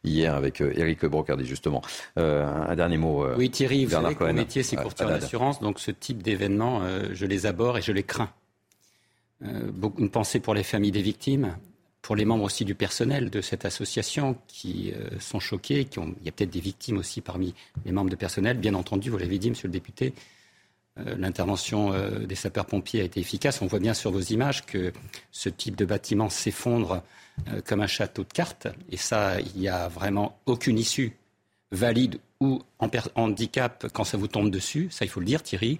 hier 0.03 0.35
avec 0.35 0.61
Eric 0.61 1.05
Brocardi, 1.07 1.47
justement. 1.47 1.83
un 2.17 2.75
dernier 2.75 2.99
mot. 2.99 3.25
oui, 3.37 3.49
Thierry, 3.49 3.85
vous 3.85 3.93
savez 3.93 4.17
que 4.17 4.25
mon 4.25 4.33
métier, 4.33 4.65
c'est 4.65 4.77
courtier 4.77 5.07
en 5.07 5.11
assurance. 5.11 5.61
Donc 5.61 5.79
ce 5.79 5.93
type 5.93 6.21
d'événements, 6.21 6.83
je 7.13 7.27
les 7.27 7.47
aborde 7.47 7.79
et 7.79 7.83
je 7.83 7.93
les 7.93 8.03
crains. 8.03 8.33
une 9.41 10.11
pensée 10.11 10.41
pour 10.41 10.55
les 10.55 10.65
familles 10.65 10.93
des 10.93 11.03
victimes, 11.03 11.55
pour 12.03 12.17
les 12.17 12.25
membres 12.25 12.45
aussi 12.45 12.65
du 12.65 12.75
personnel 12.75 13.31
de 13.31 13.41
cette 13.41 13.65
association 13.65 14.37
qui 14.47 14.93
euh, 14.93 15.19
sont 15.19 15.41
choqués, 15.41 15.85
qui 15.85 15.99
ont, 15.99 16.15
il 16.21 16.27
y 16.27 16.29
a 16.29 16.33
peut-être 16.33 16.51
des 16.51 16.61
victimes 16.61 16.99
aussi 16.99 17.21
parmi 17.21 17.55
les 17.85 17.93
membres 17.93 18.11
de 18.11 18.17
personnel. 18.17 18.59
Bien 18.59 18.75
entendu, 18.75 19.11
vous 19.11 19.19
l'avez 19.19 19.39
dit, 19.39 19.51
Monsieur 19.51 19.69
le 19.69 19.73
député, 19.73 20.15
euh, 20.99 21.17
l'intervention 21.17 21.93
euh, 21.93 22.21
des 22.21 22.35
sapeurs-pompiers 22.35 23.01
a 23.01 23.05
été 23.05 23.21
efficace. 23.21 23.63
On 23.63 23.67
voit 23.67 23.81
bien 23.81 23.95
sur 23.95 24.11
vos 24.11 24.21
images 24.21 24.65
que 24.65 24.93
ce 25.33 25.49
type 25.49 25.77
de 25.77 25.85
bâtiment 25.85 26.29
s'effondre 26.29 27.03
comme 27.67 27.81
un 27.81 27.87
château 27.87 28.25
de 28.25 28.33
cartes. 28.33 28.67
Et 28.91 28.97
ça, 28.97 29.41
il 29.41 29.61
n'y 29.61 29.69
a 29.69 29.87
vraiment 29.87 30.41
aucune 30.47 30.77
issue 30.77 31.13
valide 31.71 32.19
ou 32.41 32.63
en 32.81 32.91
handicap 33.15 33.87
quand 33.93 34.03
ça 34.03 34.17
vous 34.17 34.27
tombe 34.27 34.51
dessus. 34.51 34.89
Ça, 34.91 35.05
il 35.05 35.09
faut 35.09 35.21
le 35.21 35.27
dire, 35.27 35.45
Thierry. 35.45 35.79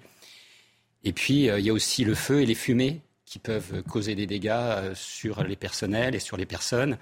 Et 1.03 1.11
puis, 1.11 1.47
il 1.47 1.59
y 1.59 1.69
a 1.69 1.73
aussi 1.73 2.05
le 2.05 2.15
feu 2.15 2.41
et 2.41 2.45
les 2.45 2.55
fumées 2.55 3.01
qui 3.29 3.37
peuvent 3.37 3.83
causer 3.83 4.15
des 4.15 4.25
dégâts 4.25 4.93
sur 4.95 5.43
les 5.43 5.55
personnels 5.55 6.15
et 6.15 6.19
sur 6.19 6.35
les 6.35 6.47
personnes. 6.47 6.97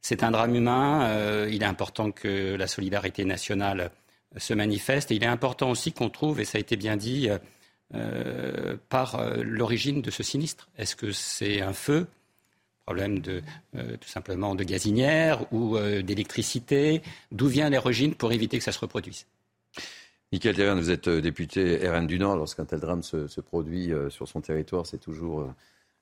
C'est 0.00 0.22
un 0.22 0.30
drame 0.30 0.54
humain. 0.54 1.46
il 1.48 1.62
est 1.62 1.66
important 1.66 2.10
que 2.12 2.54
la 2.54 2.66
solidarité 2.66 3.26
nationale 3.26 3.90
se 4.38 4.54
manifeste. 4.54 5.10
Et 5.10 5.16
il 5.16 5.22
est 5.22 5.26
important 5.26 5.70
aussi 5.70 5.92
qu'on 5.92 6.08
trouve, 6.08 6.40
et 6.40 6.46
ça 6.46 6.56
a 6.56 6.60
été 6.62 6.76
bien 6.76 6.96
dit, 6.96 7.28
par 8.88 9.22
l'origine 9.36 10.00
de 10.00 10.10
ce 10.10 10.22
sinistre. 10.22 10.70
Est-ce 10.78 10.96
que 10.96 11.12
c'est 11.12 11.60
un 11.60 11.74
feu 11.74 12.06
problème 12.86 13.18
de, 13.18 13.42
tout 13.74 14.08
simplement 14.08 14.54
de 14.54 14.64
gazinière 14.64 15.52
ou 15.52 15.78
d'électricité? 15.78 17.02
D'où 17.32 17.48
vient 17.48 17.68
l'origine 17.68 18.14
pour 18.14 18.32
éviter 18.32 18.56
que 18.56 18.64
ça 18.64 18.72
se 18.72 18.78
reproduise? 18.78 19.26
Michael 20.30 20.56
Théverne, 20.56 20.78
vous 20.78 20.90
êtes 20.90 21.08
euh, 21.08 21.22
député 21.22 21.88
RN 21.88 22.06
du 22.06 22.18
Nord. 22.18 22.36
Lorsqu'un 22.36 22.66
tel 22.66 22.80
drame 22.80 23.02
se, 23.02 23.40
produit 23.40 23.92
euh, 23.94 24.10
sur 24.10 24.28
son 24.28 24.42
territoire, 24.42 24.84
c'est 24.84 24.98
toujours 24.98 25.40
euh, 25.40 25.54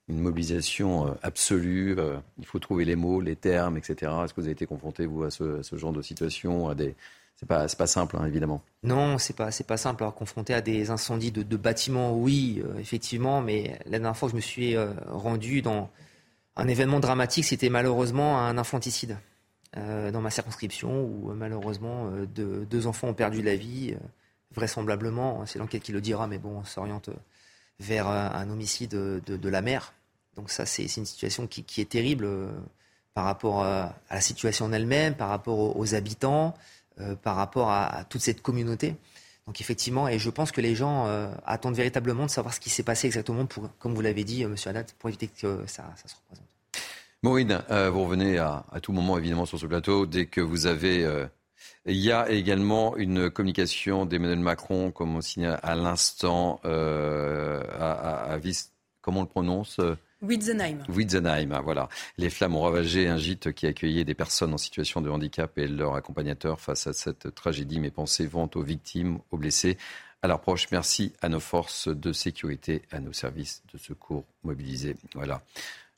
une 0.09 0.19
mobilisation 0.19 1.15
absolue. 1.23 1.97
Il 2.37 2.45
faut 2.45 2.59
trouver 2.59 2.83
les 2.85 2.95
mots, 2.95 3.21
les 3.21 3.35
termes, 3.35 3.77
etc. 3.77 4.11
Est-ce 4.23 4.33
que 4.33 4.41
vous 4.41 4.47
avez 4.47 4.53
été 4.53 4.65
confronté, 4.65 5.05
vous, 5.05 5.23
à 5.23 5.31
ce, 5.31 5.61
genre 5.73 5.91
de 5.91 6.01
situation 6.01 6.69
à 6.69 6.75
des... 6.75 6.95
C'est 7.35 7.45
pas, 7.45 7.67
simple, 7.67 8.17
hein, 8.17 8.25
évidemment. 8.25 8.63
Non, 8.83 9.17
c'est 9.17 9.35
pas, 9.35 9.49
pas 9.67 9.77
simple. 9.77 10.09
Confronté 10.15 10.53
à 10.53 10.61
des 10.61 10.89
incendies 10.91 11.31
de, 11.31 11.57
bâtiments, 11.57 12.17
oui, 12.17 12.63
effectivement. 12.79 13.41
Mais 13.41 13.77
la 13.85 13.99
dernière 13.99 14.15
fois 14.15 14.27
que 14.27 14.31
je 14.31 14.37
me 14.37 14.41
suis 14.41 14.75
rendu 15.09 15.61
dans 15.61 15.89
un 16.55 16.67
événement 16.69 17.01
dramatique, 17.01 17.43
c'était 17.43 17.69
malheureusement 17.69 18.39
un 18.39 18.57
infanticide. 18.57 19.17
dans 19.75 20.21
ma 20.21 20.31
circonscription 20.31 21.03
où 21.03 21.33
malheureusement 21.35 22.09
deux 22.33 22.87
enfants 22.87 23.09
ont 23.09 23.13
perdu 23.13 23.41
la 23.41 23.57
vie 23.57 23.93
vraisemblablement, 24.55 25.45
c'est 25.45 25.59
l'enquête 25.59 25.83
qui 25.83 25.91
le 25.91 26.01
dira, 26.01 26.27
mais 26.27 26.37
bon, 26.37 26.59
on 26.59 26.63
s'oriente 26.63 27.09
vers 27.79 28.07
un 28.07 28.49
homicide 28.49 28.91
de, 28.91 29.49
la 29.49 29.61
mère. 29.61 29.93
Donc 30.35 30.49
ça, 30.49 30.65
c'est 30.65 30.83
une 30.97 31.05
situation 31.05 31.47
qui, 31.47 31.81
est 31.81 31.89
terrible 31.89 32.25
euh, 32.25 32.51
par 33.13 33.25
rapport 33.25 33.63
à, 33.63 33.95
la 34.09 34.21
situation 34.21 34.65
en 34.65 34.71
elle-même, 34.71 35.15
par 35.15 35.29
rapport 35.29 35.77
aux, 35.77 35.95
habitants, 35.95 36.53
euh, 36.99 37.15
par 37.15 37.35
rapport 37.35 37.71
à, 37.71 38.05
toute 38.09 38.21
cette 38.21 38.41
communauté. 38.41 38.95
Donc 39.47 39.61
effectivement, 39.61 40.07
et 40.07 40.19
je 40.19 40.29
pense 40.29 40.51
que 40.51 40.61
les 40.61 40.75
gens 40.75 41.07
euh, 41.07 41.29
attendent 41.45 41.75
véritablement 41.75 42.25
de 42.25 42.29
savoir 42.29 42.53
ce 42.53 42.59
qui 42.59 42.69
s'est 42.69 42.83
passé 42.83 43.07
exactement, 43.07 43.47
comme 43.79 43.95
vous 43.95 44.01
l'avez 44.01 44.23
dit, 44.23 44.45
Monsieur 44.45 44.69
Haddad, 44.69 44.91
pour 44.99 45.09
éviter 45.09 45.27
que 45.27 45.63
ça, 45.65 45.85
se 46.05 46.15
représente. 46.15 46.45
Maureen, 47.23 47.63
vous 47.69 48.03
revenez 48.03 48.37
à, 48.37 48.63
tout 48.81 48.91
moment 48.91 49.17
évidemment 49.17 49.45
sur 49.45 49.57
ce 49.57 49.65
plateau 49.65 50.05
dès 50.05 50.27
que 50.27 50.39
vous 50.39 50.67
avez 50.67 51.27
il 51.85 51.97
y 51.97 52.11
a 52.11 52.29
également 52.29 52.95
une 52.97 53.29
communication 53.29 54.05
d'Emmanuel 54.05 54.39
Macron, 54.39 54.91
comme 54.91 55.15
on 55.15 55.21
signale 55.21 55.59
à 55.63 55.75
l'instant, 55.75 56.59
euh, 56.65 57.61
à, 57.79 58.33
à, 58.33 58.39
comment 59.01 59.19
on 59.19 59.23
le 59.23 59.29
prononce 59.29 59.79
Witzenheim. 60.21 60.79
Witzenheim, 60.89 61.51
ah, 61.51 61.61
voilà. 61.61 61.89
Les 62.17 62.31
flammes 62.31 62.55
ont 62.55 62.61
ravagé 62.61 63.07
un 63.07 63.17
gîte 63.17 63.51
qui 63.53 63.67
accueillait 63.67 64.03
des 64.03 64.15
personnes 64.15 64.53
en 64.53 64.57
situation 64.57 64.99
de 65.01 65.09
handicap 65.09 65.55
et 65.57 65.67
leurs 65.67 65.95
accompagnateurs 65.95 66.59
face 66.59 66.87
à 66.87 66.93
cette 66.93 67.35
tragédie. 67.35 67.79
Mes 67.79 67.91
pensées 67.91 68.25
vont 68.25 68.49
aux 68.55 68.63
victimes, 68.63 69.19
aux 69.29 69.37
blessés, 69.37 69.77
à 70.23 70.27
leurs 70.27 70.41
proches. 70.41 70.71
Merci 70.71 71.13
à 71.21 71.29
nos 71.29 71.39
forces 71.39 71.87
de 71.87 72.11
sécurité, 72.13 72.81
à 72.91 72.99
nos 72.99 73.13
services 73.13 73.61
de 73.71 73.77
secours 73.77 74.25
mobilisés. 74.43 74.95
Voilà 75.13 75.43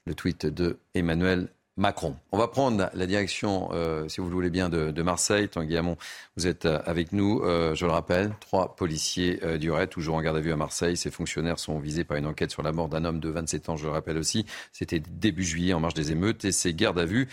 le 0.05 0.15
tweet 0.15 0.47
de 0.47 0.79
Emmanuel 0.95 1.49
Macron. 1.79 2.17
On 2.33 2.37
va 2.37 2.49
prendre 2.49 2.89
la 2.93 3.05
direction, 3.07 3.69
euh, 3.71 4.09
si 4.09 4.19
vous 4.19 4.27
le 4.27 4.33
voulez 4.33 4.49
bien, 4.49 4.67
de, 4.67 5.01
Marseille. 5.01 5.47
Tanguy 5.47 5.77
Hamon, 5.77 5.95
vous 6.35 6.45
êtes 6.45 6.65
euh, 6.65 6.81
avec 6.85 7.13
nous. 7.13 7.41
Euh, 7.41 7.73
je 7.73 7.85
le 7.85 7.91
rappelle, 7.93 8.33
trois 8.41 8.75
policiers 8.75 9.39
du 9.57 9.71
RAID, 9.71 9.89
toujours 9.89 10.15
en 10.15 10.21
garde 10.21 10.35
à 10.35 10.41
vue 10.41 10.51
à 10.51 10.57
Marseille. 10.57 10.97
Ces 10.97 11.09
fonctionnaires 11.09 11.57
sont 11.57 11.79
visés 11.79 12.03
par 12.03 12.17
une 12.17 12.25
enquête 12.25 12.51
sur 12.51 12.63
la 12.63 12.73
mort 12.73 12.89
d'un 12.89 13.05
homme 13.05 13.21
de 13.21 13.29
27 13.29 13.69
ans, 13.69 13.77
je 13.77 13.85
le 13.85 13.91
rappelle 13.91 14.17
aussi. 14.17 14.45
C'était 14.73 14.99
début 14.99 15.45
juillet, 15.45 15.73
en 15.73 15.79
marge 15.79 15.93
des 15.93 16.11
émeutes. 16.11 16.43
Et 16.43 16.51
ces 16.51 16.73
gardes 16.73 16.99
à 16.99 17.05
vue 17.05 17.29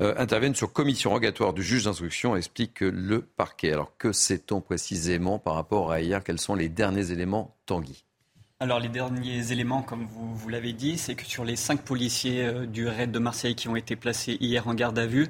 interviennent 0.00 0.54
sur 0.54 0.72
commission 0.72 1.10
rogatoire 1.10 1.52
du 1.52 1.62
juge 1.62 1.84
d'instruction, 1.84 2.36
explique 2.36 2.80
le 2.80 3.20
parquet. 3.20 3.72
Alors, 3.72 3.92
que 3.98 4.12
sait-on 4.12 4.62
précisément 4.62 5.38
par 5.38 5.54
rapport 5.54 5.92
à 5.92 6.00
hier 6.00 6.24
Quels 6.24 6.40
sont 6.40 6.54
les 6.54 6.70
derniers 6.70 7.12
éléments, 7.12 7.54
Tanguy? 7.66 8.04
Alors 8.62 8.78
les 8.78 8.90
derniers 8.90 9.52
éléments, 9.52 9.80
comme 9.80 10.06
vous, 10.06 10.48
l'avez 10.50 10.74
dit, 10.74 10.98
c'est 10.98 11.14
que 11.14 11.24
sur 11.24 11.46
les 11.46 11.56
cinq 11.56 11.80
policiers 11.80 12.44
euh, 12.44 12.66
du 12.66 12.86
raid 12.86 13.10
de 13.10 13.18
Marseille 13.18 13.54
qui 13.54 13.68
ont 13.68 13.76
été 13.76 13.96
placés 13.96 14.36
hier 14.38 14.68
en 14.68 14.74
garde 14.74 14.98
à 14.98 15.06
vue, 15.06 15.28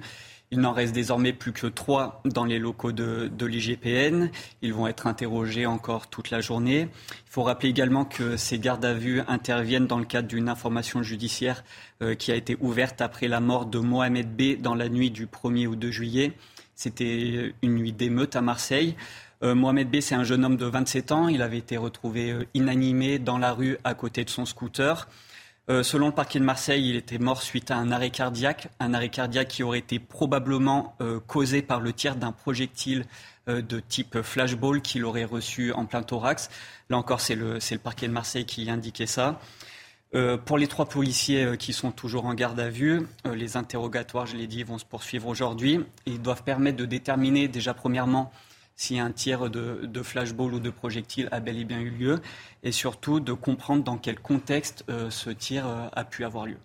il 0.50 0.58
n'en 0.58 0.72
reste 0.72 0.92
désormais 0.92 1.32
plus 1.32 1.52
que 1.52 1.68
trois 1.68 2.22
dans 2.24 2.44
les 2.44 2.58
locaux 2.58 2.90
de, 2.90 3.30
l'IGPN. 3.40 4.30
Ils 4.62 4.74
vont 4.74 4.88
être 4.88 5.06
interrogés 5.06 5.64
encore 5.64 6.08
toute 6.08 6.30
la 6.30 6.40
journée. 6.40 6.88
Il 6.90 7.30
faut 7.30 7.44
rappeler 7.44 7.68
également 7.68 8.04
que 8.04 8.36
ces 8.36 8.58
gardes 8.58 8.84
à 8.84 8.94
vue 8.94 9.22
interviennent 9.28 9.86
dans 9.86 10.00
le 10.00 10.06
cadre 10.06 10.26
d'une 10.26 10.48
information 10.48 11.04
judiciaire 11.04 11.62
euh, 12.02 12.16
qui 12.16 12.32
a 12.32 12.34
été 12.34 12.56
ouverte 12.58 13.00
après 13.00 13.28
la 13.28 13.38
mort 13.38 13.66
de 13.66 13.78
Mohamed 13.78 14.26
B 14.34 14.60
dans 14.60 14.74
la 14.74 14.88
nuit 14.88 15.12
du 15.12 15.26
1er 15.26 15.68
au 15.68 15.76
2 15.76 15.88
juillet. 15.92 16.32
C'était 16.74 17.54
une 17.62 17.74
nuit 17.76 17.92
d'émeute 17.92 18.34
à 18.34 18.40
Marseille. 18.40 18.96
Euh, 19.42 19.54
Mohamed 19.54 19.90
B, 19.90 20.00
c'est 20.00 20.14
un 20.14 20.24
jeune 20.24 20.44
homme 20.44 20.56
de 20.56 20.66
27 20.66 21.12
ans. 21.12 21.28
Il 21.28 21.40
avait 21.42 21.58
été 21.58 21.76
retrouvé 21.76 22.30
euh, 22.30 22.44
inanimé 22.52 23.18
dans 23.18 23.38
la 23.38 23.52
rue 23.52 23.78
à 23.84 23.94
côté 23.94 24.24
de 24.24 24.30
son 24.30 24.44
scooter. 24.44 25.08
Euh, 25.70 25.82
selon 25.82 26.08
le 26.08 26.12
parquet 26.12 26.38
de 26.40 26.44
Marseille, 26.44 26.90
il 26.90 26.96
était 26.96 27.18
mort 27.18 27.42
suite 27.42 27.70
à 27.70 27.76
un 27.76 27.90
arrêt 27.90 28.10
cardiaque, 28.10 28.68
un 28.80 28.92
arrêt 28.92 29.08
cardiaque 29.08 29.48
qui 29.48 29.62
aurait 29.62 29.78
été 29.78 29.98
probablement 29.98 30.96
causé 31.26 31.62
par 31.62 31.80
le 31.80 31.92
tir 31.92 32.16
d'un 32.16 32.32
projectile 32.32 33.04
de 33.46 33.80
type 33.80 34.20
flashball 34.20 34.80
qu'il 34.82 35.04
aurait 35.04 35.24
reçu 35.24 35.72
en 35.72 35.86
plein 35.86 36.02
thorax. 36.02 36.50
Là 36.88 36.98
encore, 36.98 37.20
c'est 37.20 37.36
le, 37.36 37.54
le, 37.54 37.78
parquet 37.78 38.08
de 38.08 38.12
Marseille 38.12 38.46
qui 38.46 38.68
indiquait 38.68 39.06
ça. 39.06 39.38
pour 40.44 40.58
les 40.58 40.66
trois 40.66 40.86
policiers 40.86 41.56
qui 41.56 41.72
sont 41.72 41.92
toujours 41.92 42.26
en 42.26 42.34
garde 42.34 42.58
à 42.58 42.68
vue, 42.68 43.06
les 43.32 43.56
interrogatoires, 43.56 44.26
je 44.26 44.36
l'ai 44.36 44.48
dit, 44.48 44.64
vont 44.64 44.78
se 44.78 44.84
poursuivre 44.84 45.28
aujourd'hui. 45.28 45.80
Ils 46.04 46.20
doivent 46.20 46.42
permettre 46.42 46.78
de 46.78 46.86
déterminer 46.86 47.46
déjà 47.46 47.74
premièrement 47.74 48.32
si 48.80 48.98
un 48.98 49.12
tir 49.12 49.50
de, 49.50 50.02
flashball 50.02 50.54
ou 50.54 50.58
de 50.58 50.70
projectile 50.70 51.28
a 51.32 51.40
bel 51.40 51.58
et 51.58 51.64
bien 51.64 51.80
eu 51.80 51.90
lieu, 51.90 52.18
et 52.62 52.72
surtout 52.72 53.20
de 53.20 53.34
comprendre 53.34 53.84
dans 53.84 53.98
quel 53.98 54.18
contexte 54.18 54.84
euh, 54.88 55.10
ce 55.10 55.28
tir 55.28 55.66
euh, 55.66 55.88
a 55.92 56.04
pu 56.04 56.24
avoir 56.24 56.46
lieu. 56.46 56.56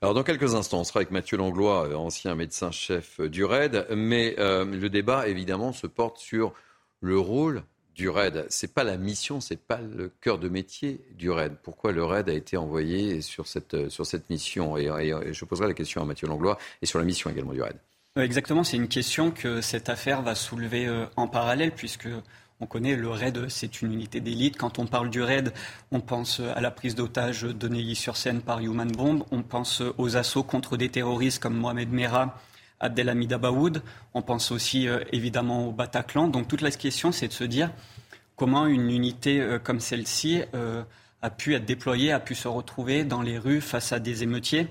Alors 0.00 0.14
dans 0.14 0.22
quelques 0.22 0.54
instants, 0.54 0.78
on 0.78 0.84
sera 0.84 1.00
avec 1.00 1.10
Mathieu 1.10 1.36
Langlois, 1.36 1.88
euh, 1.88 1.96
ancien 1.96 2.36
médecin-chef 2.36 3.20
du 3.20 3.44
RAID, 3.44 3.84
mais 3.90 4.36
le 4.38 4.86
débat 4.86 5.26
évidemment 5.26 5.72
se 5.72 5.88
porte 5.88 6.18
sur 6.18 6.54
le 7.00 7.18
rôle 7.18 7.64
du 7.96 8.08
RAID. 8.08 8.46
C'est 8.48 8.72
pas 8.72 8.84
la 8.84 8.96
mission, 8.96 9.40
c'est 9.40 9.60
pas 9.60 9.80
le 9.80 10.12
cœur 10.20 10.38
de 10.38 10.48
métier 10.48 11.00
du 11.16 11.30
RAID. 11.30 11.56
Pourquoi 11.64 11.90
le 11.90 12.04
RAID 12.04 12.28
a 12.28 12.34
été 12.34 12.56
envoyé 12.56 13.20
sur 13.22 13.48
cette, 13.48 13.88
sur 13.88 14.06
cette 14.06 14.30
mission? 14.30 14.76
Et, 14.76 14.84
et 14.84 15.34
je 15.34 15.44
poserai 15.44 15.66
la 15.66 15.74
question 15.74 16.00
à 16.00 16.04
Mathieu 16.04 16.28
Langlois 16.28 16.58
et 16.80 16.86
sur 16.86 17.00
la 17.00 17.04
mission 17.04 17.28
également 17.28 17.54
du 17.54 17.62
RAID. 17.62 17.76
Euh, 18.16 18.22
exactement, 18.22 18.64
c'est 18.64 18.76
une 18.76 18.88
question 18.88 19.30
que 19.30 19.60
cette 19.60 19.88
affaire 19.88 20.22
va 20.22 20.34
soulever 20.34 20.86
euh, 20.86 21.04
en 21.16 21.28
parallèle, 21.28 21.72
puisque 21.72 22.08
on 22.60 22.66
connaît 22.66 22.96
le 22.96 23.08
RAID, 23.10 23.48
c'est 23.50 23.82
une 23.82 23.92
unité 23.92 24.20
d'élite. 24.20 24.56
Quand 24.56 24.78
on 24.78 24.86
parle 24.86 25.10
du 25.10 25.22
RAID, 25.22 25.52
on 25.92 26.00
pense 26.00 26.40
à 26.40 26.60
la 26.62 26.70
prise 26.70 26.94
d'otage 26.94 27.42
de 27.42 27.68
Neuilly-sur-Seine 27.68 28.40
par 28.40 28.60
Human 28.60 28.90
Bomb, 28.90 29.24
on 29.30 29.42
pense 29.42 29.82
aux 29.98 30.16
assauts 30.16 30.42
contre 30.42 30.78
des 30.78 30.88
terroristes 30.88 31.42
comme 31.42 31.56
Mohamed 31.56 31.92
Merah, 31.92 32.38
Abdelhamid 32.80 33.32
Abaoud, 33.32 33.82
on 34.14 34.22
pense 34.22 34.50
aussi 34.50 34.88
euh, 34.88 35.00
évidemment 35.12 35.68
au 35.68 35.72
Bataclan. 35.72 36.28
Donc 36.28 36.48
toute 36.48 36.62
la 36.62 36.70
question, 36.70 37.12
c'est 37.12 37.28
de 37.28 37.32
se 37.34 37.44
dire 37.44 37.70
comment 38.34 38.66
une 38.66 38.90
unité 38.90 39.56
comme 39.64 39.80
celle-ci 39.80 40.42
a 41.22 41.30
pu 41.30 41.54
être 41.54 41.64
déployée, 41.64 42.12
a 42.12 42.20
pu 42.20 42.34
se 42.34 42.48
retrouver 42.48 43.02
dans 43.02 43.22
les 43.22 43.38
rues 43.38 43.62
face 43.62 43.92
à 43.92 43.98
des 43.98 44.22
émeutiers. 44.22 44.68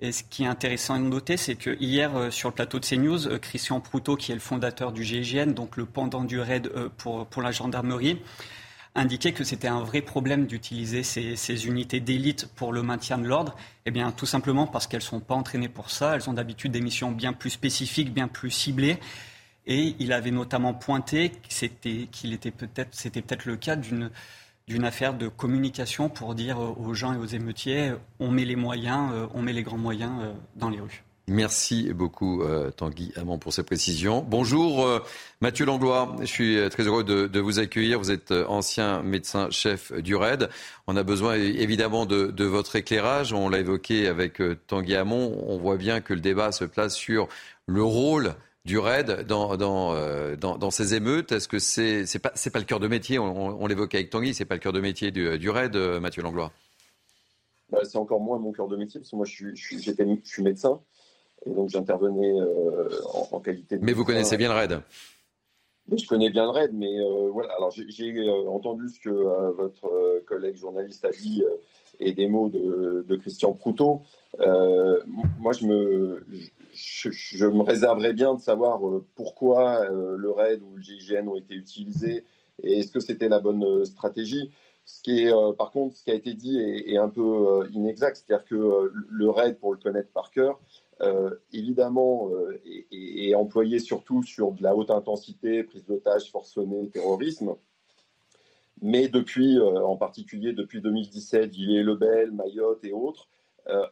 Et 0.00 0.12
ce 0.12 0.22
qui 0.22 0.44
est 0.44 0.46
intéressant 0.46 0.98
de 0.98 1.04
noter, 1.04 1.38
c'est 1.38 1.54
que 1.54 1.74
hier, 1.80 2.14
euh, 2.16 2.30
sur 2.30 2.50
le 2.50 2.54
plateau 2.54 2.78
de 2.78 2.84
CNews, 2.84 3.28
euh, 3.28 3.38
Christian 3.38 3.80
Proutot, 3.80 4.16
qui 4.16 4.30
est 4.30 4.34
le 4.34 4.40
fondateur 4.40 4.92
du 4.92 5.02
GIGN, 5.02 5.52
donc 5.52 5.78
le 5.78 5.86
pendant 5.86 6.22
du 6.22 6.38
RAID 6.38 6.66
euh, 6.66 6.90
pour, 6.98 7.26
pour 7.26 7.40
la 7.40 7.50
gendarmerie, 7.50 8.20
indiquait 8.94 9.32
que 9.32 9.44
c'était 9.44 9.68
un 9.68 9.80
vrai 9.80 10.02
problème 10.02 10.46
d'utiliser 10.46 11.02
ces, 11.02 11.66
unités 11.66 12.00
d'élite 12.00 12.48
pour 12.56 12.72
le 12.72 12.82
maintien 12.82 13.16
de 13.18 13.26
l'ordre. 13.26 13.56
Eh 13.86 13.90
bien, 13.90 14.12
tout 14.12 14.26
simplement 14.26 14.66
parce 14.66 14.86
qu'elles 14.86 15.00
ne 15.00 15.04
sont 15.04 15.20
pas 15.20 15.34
entraînées 15.34 15.68
pour 15.68 15.90
ça. 15.90 16.14
Elles 16.14 16.28
ont 16.28 16.34
d'habitude 16.34 16.72
des 16.72 16.80
missions 16.80 17.10
bien 17.10 17.32
plus 17.32 17.50
spécifiques, 17.50 18.12
bien 18.12 18.28
plus 18.28 18.50
ciblées. 18.50 18.98
Et 19.66 19.96
il 19.98 20.12
avait 20.12 20.30
notamment 20.30 20.74
pointé 20.74 21.32
qu'il 21.50 22.32
était 22.32 22.50
peut-être, 22.50 22.94
c'était 22.94 23.20
peut-être 23.20 23.46
le 23.46 23.56
cas 23.56 23.76
d'une 23.76 24.10
d'une 24.68 24.84
affaire 24.84 25.14
de 25.14 25.28
communication 25.28 26.08
pour 26.08 26.34
dire 26.34 26.58
aux 26.58 26.94
gens 26.94 27.14
et 27.14 27.18
aux 27.18 27.26
émeutiers 27.26 27.92
on 28.18 28.30
met 28.30 28.44
les 28.44 28.56
moyens, 28.56 29.10
euh, 29.12 29.26
on 29.32 29.42
met 29.42 29.52
les 29.52 29.62
grands 29.62 29.78
moyens 29.78 30.12
euh, 30.20 30.32
dans 30.56 30.70
les 30.70 30.80
rues. 30.80 31.04
Merci 31.28 31.92
beaucoup 31.92 32.42
euh, 32.42 32.70
Tanguy 32.70 33.12
Hamon 33.16 33.38
pour 33.38 33.52
ces 33.52 33.62
précisions. 33.62 34.24
Bonjour 34.28 34.88
Mathieu 35.40 35.66
Langlois, 35.66 36.16
je 36.20 36.26
suis 36.26 36.58
très 36.70 36.84
heureux 36.84 37.04
de, 37.04 37.40
vous 37.40 37.58
accueillir. 37.58 37.98
Vous 37.98 38.10
êtes 38.10 38.32
ancien 38.32 39.02
médecin-chef 39.02 39.92
du 39.92 40.14
RAID. 40.14 40.48
On 40.86 40.96
a 40.96 41.02
besoin 41.02 41.34
évidemment 41.34 42.06
de, 42.06 42.44
votre 42.44 42.76
éclairage. 42.76 43.32
On 43.32 43.48
l'a 43.48 43.58
évoqué 43.58 44.06
avec 44.06 44.40
Tanguy 44.68 44.94
Hamon. 44.94 45.44
On 45.48 45.58
voit 45.58 45.76
bien 45.76 46.00
que 46.00 46.14
le 46.14 46.20
débat 46.20 46.52
se 46.52 46.64
place 46.64 46.94
sur 46.94 47.28
le 47.66 47.82
rôle 47.82 48.34
du 48.66 48.78
RAID 48.78 49.24
dans, 49.26 49.56
dans, 49.56 49.94
euh, 49.94 50.36
dans, 50.36 50.58
dans 50.58 50.70
ces 50.70 50.94
émeutes 50.94 51.32
Est-ce 51.32 51.48
que 51.48 51.58
c'est 51.58 52.04
c'est 52.04 52.18
pas 52.18 52.30
pas 52.30 52.58
le 52.58 52.64
cœur 52.64 52.80
de 52.80 52.88
métier? 52.88 53.18
On, 53.18 53.62
on 53.62 53.66
l'évoquait 53.66 53.98
avec 53.98 54.10
Tanguy, 54.10 54.34
c'est 54.34 54.44
pas 54.44 54.56
le 54.56 54.60
cœur 54.60 54.72
de 54.72 54.80
métier 54.80 55.10
du, 55.12 55.38
du 55.38 55.48
RAID, 55.48 55.76
euh, 55.76 56.00
Mathieu 56.00 56.22
Langlois? 56.22 56.52
bah, 57.70 57.78
C'est 57.84 57.96
encore 57.96 58.20
moins 58.20 58.38
mon 58.38 58.52
cœur 58.52 58.66
de 58.66 58.76
métier, 58.76 59.00
parce 59.00 59.10
que 59.10 59.16
moi, 59.16 59.24
je 59.24 59.32
suis, 59.32 59.56
je 59.56 60.18
suis 60.24 60.42
médecin. 60.42 60.80
Et 61.46 61.50
donc, 61.50 61.68
j'intervenais 61.68 62.40
euh, 62.40 62.88
en, 63.30 63.38
qualité 63.40 63.78
de. 63.78 63.84
Mais 63.84 63.92
vous 63.92 64.04
connaissez 64.04 64.36
bien 64.36 64.48
le 64.48 64.54
RAID? 64.54 64.80
Mais 65.88 65.98
je 65.98 66.08
connais 66.08 66.30
bien 66.30 66.44
le 66.44 66.50
RAID, 66.50 66.72
mais 66.74 66.98
euh, 66.98 67.30
voilà. 67.30 67.52
Alors, 67.54 67.70
j'ai 67.70 68.28
entendu 68.48 68.88
ce 68.88 68.98
que 68.98 69.10
votre 69.10 70.24
collègue 70.26 70.56
journaliste 70.56 71.04
a 71.04 71.10
dit 71.10 71.44
et 72.00 72.12
des 72.12 72.26
mots 72.26 72.48
de, 72.48 73.04
de 73.06 73.16
Christian 73.16 73.52
Proutot. 73.52 74.02
moi, 74.38 75.52
je 75.52 75.66
me, 75.66 76.26
je, 76.76 77.46
me 77.46 77.62
réserverais 77.62 78.12
bien 78.12 78.34
de 78.34 78.40
savoir 78.40 78.80
pourquoi 79.14 79.88
le 79.88 80.30
RAID 80.30 80.62
ou 80.62 80.76
le 80.76 80.82
GIGN 80.82 81.28
ont 81.28 81.36
été 81.36 81.54
utilisés 81.54 82.24
et 82.62 82.80
est-ce 82.80 82.92
que 82.92 83.00
c'était 83.00 83.28
la 83.28 83.40
bonne 83.40 83.84
stratégie. 83.84 84.50
Ce 84.84 85.02
qui 85.02 85.22
est, 85.22 85.32
par 85.58 85.72
contre, 85.72 85.96
ce 85.96 86.04
qui 86.04 86.10
a 86.10 86.14
été 86.14 86.34
dit 86.34 86.58
est, 86.60 86.96
un 86.96 87.08
peu 87.08 87.68
inexact, 87.72 88.16
c'est-à-dire 88.16 88.44
que 88.44 88.92
le 89.08 89.30
RAID, 89.30 89.58
pour 89.58 89.72
le 89.72 89.78
connaître 89.78 90.10
par 90.10 90.30
cœur, 90.30 90.60
euh, 91.02 91.30
évidemment, 91.52 92.30
euh, 92.30 92.58
est, 92.90 93.34
employé 93.34 93.78
surtout 93.78 94.22
sur 94.22 94.52
de 94.52 94.62
la 94.62 94.74
haute 94.74 94.90
intensité, 94.90 95.62
prise 95.62 95.84
d'otages 95.84 96.30
forcenés, 96.30 96.88
terrorisme. 96.88 97.54
Mais 98.80 99.08
depuis, 99.08 99.58
euh, 99.58 99.84
en 99.84 99.96
particulier 99.96 100.52
depuis 100.52 100.80
2017, 100.80 101.52
Gilles 101.52 101.82
Lebel, 101.82 102.30
Mayotte 102.30 102.84
et 102.84 102.92
autres, 102.92 103.28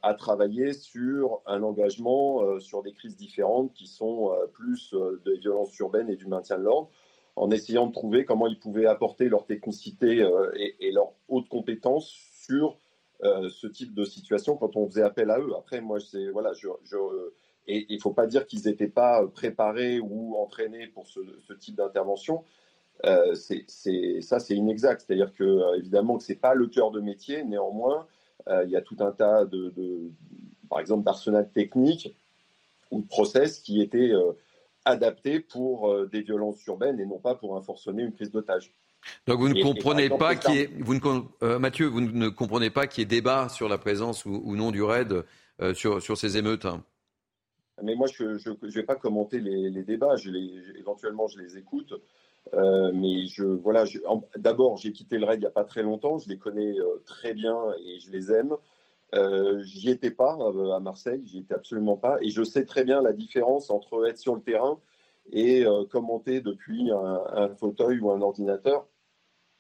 a 0.02 0.14
travaillé 0.14 0.72
sur 0.72 1.42
un 1.46 1.62
engagement 1.62 2.60
sur 2.60 2.82
des 2.82 2.92
crises 2.92 3.16
différentes 3.16 3.72
qui 3.74 3.86
sont 3.86 4.30
plus 4.52 4.94
des 5.24 5.36
violences 5.38 5.76
urbaines 5.78 6.08
et 6.08 6.16
du 6.16 6.26
maintien 6.26 6.58
de 6.58 6.62
l'ordre, 6.62 6.90
en 7.34 7.50
essayant 7.50 7.88
de 7.88 7.92
trouver 7.92 8.24
comment 8.24 8.46
ils 8.46 8.58
pouvaient 8.58 8.86
apporter 8.86 9.28
leur 9.28 9.46
technicité 9.46 10.24
et, 10.80 10.92
leur 10.92 11.12
haute 11.28 11.48
compétence 11.48 12.08
sur 12.44 12.78
euh, 13.22 13.48
ce 13.48 13.66
type 13.66 13.94
de 13.94 14.04
situation 14.04 14.56
quand 14.56 14.76
on 14.76 14.86
faisait 14.86 15.02
appel 15.02 15.30
à 15.30 15.38
eux. 15.38 15.52
Après, 15.56 15.80
moi, 15.80 15.98
c'est 16.00 16.28
voilà, 16.28 16.52
je, 16.52 16.68
et 17.66 17.86
il 17.88 17.96
ne 17.96 18.00
faut 18.00 18.12
pas 18.12 18.26
dire 18.26 18.46
qu'ils 18.46 18.66
n'étaient 18.66 18.88
pas 18.88 19.26
préparés 19.28 20.00
ou 20.00 20.36
entraînés 20.36 20.88
pour 20.88 21.06
ce, 21.06 21.20
type 21.54 21.76
d'intervention. 21.76 22.44
Euh, 23.06 23.34
ça, 23.34 24.40
c'est 24.40 24.54
inexact. 24.54 25.04
C'est-à-dire 25.06 25.32
que 25.32 25.44
euh, 25.44 25.78
évidemment 25.78 26.18
que 26.18 26.24
c'est 26.24 26.34
pas 26.34 26.54
le 26.54 26.66
cœur 26.66 26.90
de 26.90 27.00
métier. 27.00 27.44
Néanmoins, 27.44 28.06
il 28.48 28.70
y 28.70 28.76
a 28.76 28.82
tout 28.82 28.96
un 29.00 29.12
tas 29.12 29.44
de, 29.44 29.72
par 30.68 30.80
exemple, 30.80 31.04
d'arsenal 31.04 31.50
technique 31.50 32.14
ou 32.90 33.00
de 33.00 33.06
process 33.06 33.60
qui 33.60 33.80
étaient 33.80 34.12
adaptés 34.84 35.40
pour 35.40 36.06
des 36.08 36.22
violences 36.22 36.64
urbaines 36.66 37.00
et 37.00 37.06
non 37.06 37.18
pas 37.18 37.34
pour 37.34 37.56
inforçonner 37.56 38.02
une 38.02 38.12
prise 38.12 38.30
d'otage. 38.30 38.72
Donc 39.26 39.40
vous 39.40 39.48
ne 39.48 39.62
comprenez 39.62 40.08
pas 40.08 40.34
qu'il 40.34 40.54
y 40.54 40.58
ait, 40.58 40.70
vous 40.78 40.94
ne, 40.94 41.00
euh, 41.42 41.58
Mathieu, 41.58 41.86
vous 41.86 42.00
ne 42.00 42.28
comprenez 42.28 42.70
pas 42.70 42.86
qu'il 42.86 43.02
y 43.02 43.04
ait 43.04 43.06
débat 43.06 43.48
sur 43.48 43.68
la 43.68 43.78
présence 43.78 44.24
ou, 44.24 44.56
non 44.56 44.70
du 44.70 44.82
RAID 44.82 45.24
euh, 45.60 45.74
sur, 45.74 46.02
sur 46.02 46.16
ces 46.16 46.36
émeutes 46.36 46.64
hein? 46.64 46.82
Mais 47.82 47.96
moi, 47.96 48.06
je 48.06 48.24
ne 48.24 48.70
vais 48.70 48.84
pas 48.84 48.94
commenter 48.94 49.40
les, 49.40 49.82
débats. 49.82 50.14
Je 50.14 50.30
les, 50.30 50.78
éventuellement, 50.78 51.26
je 51.26 51.40
les 51.40 51.58
écoute. 51.58 51.92
Euh, 52.52 52.92
mais 52.92 53.26
je, 53.26 53.44
voilà, 53.44 53.84
d'abord, 54.36 54.76
j'ai 54.76 54.92
quitté 54.92 55.18
le 55.18 55.24
RAID 55.24 55.38
il 55.38 55.40
n'y 55.40 55.46
a 55.46 55.50
pas 55.50 55.64
très 55.64 55.82
longtemps. 55.82 56.18
Je 56.18 56.28
les 56.28 56.38
connais 56.38 56.74
très 57.06 57.34
bien 57.34 57.56
et 57.84 57.98
je 58.00 58.10
les 58.10 58.32
aime. 58.32 58.56
j'y 59.62 59.90
étais 59.90 60.10
pas 60.10 60.36
à 60.74 60.80
Marseille, 60.80 61.22
j'y 61.24 61.38
étais 61.38 61.54
absolument 61.54 61.96
pas. 61.96 62.18
Et 62.20 62.30
je 62.30 62.42
sais 62.42 62.64
très 62.64 62.84
bien 62.84 63.00
la 63.02 63.12
différence 63.12 63.70
entre 63.70 64.06
être 64.06 64.18
sur 64.18 64.34
le 64.34 64.42
terrain 64.42 64.78
et 65.32 65.64
commenter 65.90 66.40
depuis 66.42 66.90
un 66.92 67.48
fauteuil 67.56 67.98
ou 68.00 68.10
un 68.10 68.20
ordinateur. 68.20 68.86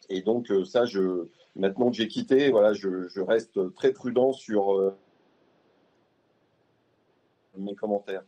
Et 0.08 0.22
donc 0.22 0.50
euh, 0.50 0.64
ça, 0.64 0.84
maintenant 1.56 1.90
que 1.90 1.96
j'ai 1.96 2.08
quitté, 2.08 2.50
voilà, 2.50 2.72
je, 2.72 3.20
reste 3.20 3.74
très 3.74 3.92
prudent 3.92 4.32
sur 4.32 4.74
euh, 4.74 4.96
mes 7.56 7.74
commentaires. 7.74 8.24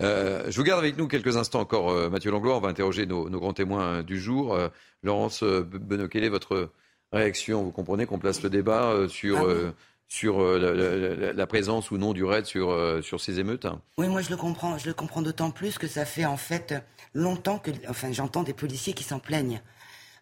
Euh, 0.00 0.50
je 0.50 0.56
vous 0.56 0.64
garde 0.64 0.78
avec 0.78 0.96
nous 0.96 1.06
quelques 1.06 1.36
instants 1.36 1.60
encore, 1.60 2.10
Mathieu 2.10 2.30
Langlois. 2.30 2.56
On 2.56 2.60
va 2.60 2.68
interroger 2.68 3.06
nos, 3.06 3.28
grands 3.28 3.52
témoins 3.52 4.02
du 4.02 4.18
jour. 4.18 4.58
Laurence 5.02 5.42
Benoît, 5.42 6.08
quelle 6.08 6.24
est 6.24 6.30
votre 6.30 6.70
réaction 7.12 7.62
Vous 7.62 7.72
comprenez 7.72 8.06
qu'on 8.06 8.18
place 8.18 8.42
le 8.42 8.50
débat 8.50 8.94
sur, 9.08 9.46
ah 9.46 9.72
sur 10.08 10.42
la, 10.42 11.46
présence 11.46 11.90
ou 11.90 11.98
non 11.98 12.12
du 12.12 12.24
raid 12.24 12.46
sur, 12.46 12.74
sur 13.02 13.20
ces 13.20 13.38
émeutes 13.38 13.66
Oui, 13.98 14.08
moi 14.08 14.22
je 14.22 14.30
le 14.30 14.36
comprends. 14.36 14.78
Je 14.78 14.86
le 14.86 14.94
comprends 14.94 15.22
d'autant 15.22 15.50
plus 15.50 15.76
que 15.76 15.86
ça 15.86 16.06
fait 16.06 16.24
en 16.24 16.38
fait 16.38 16.74
longtemps 17.14 17.58
que, 17.58 17.70
enfin, 17.88 18.12
j'entends 18.12 18.42
des 18.42 18.54
policiers 18.54 18.94
qui 18.94 19.04
s'en 19.04 19.18
plaignent. 19.18 19.60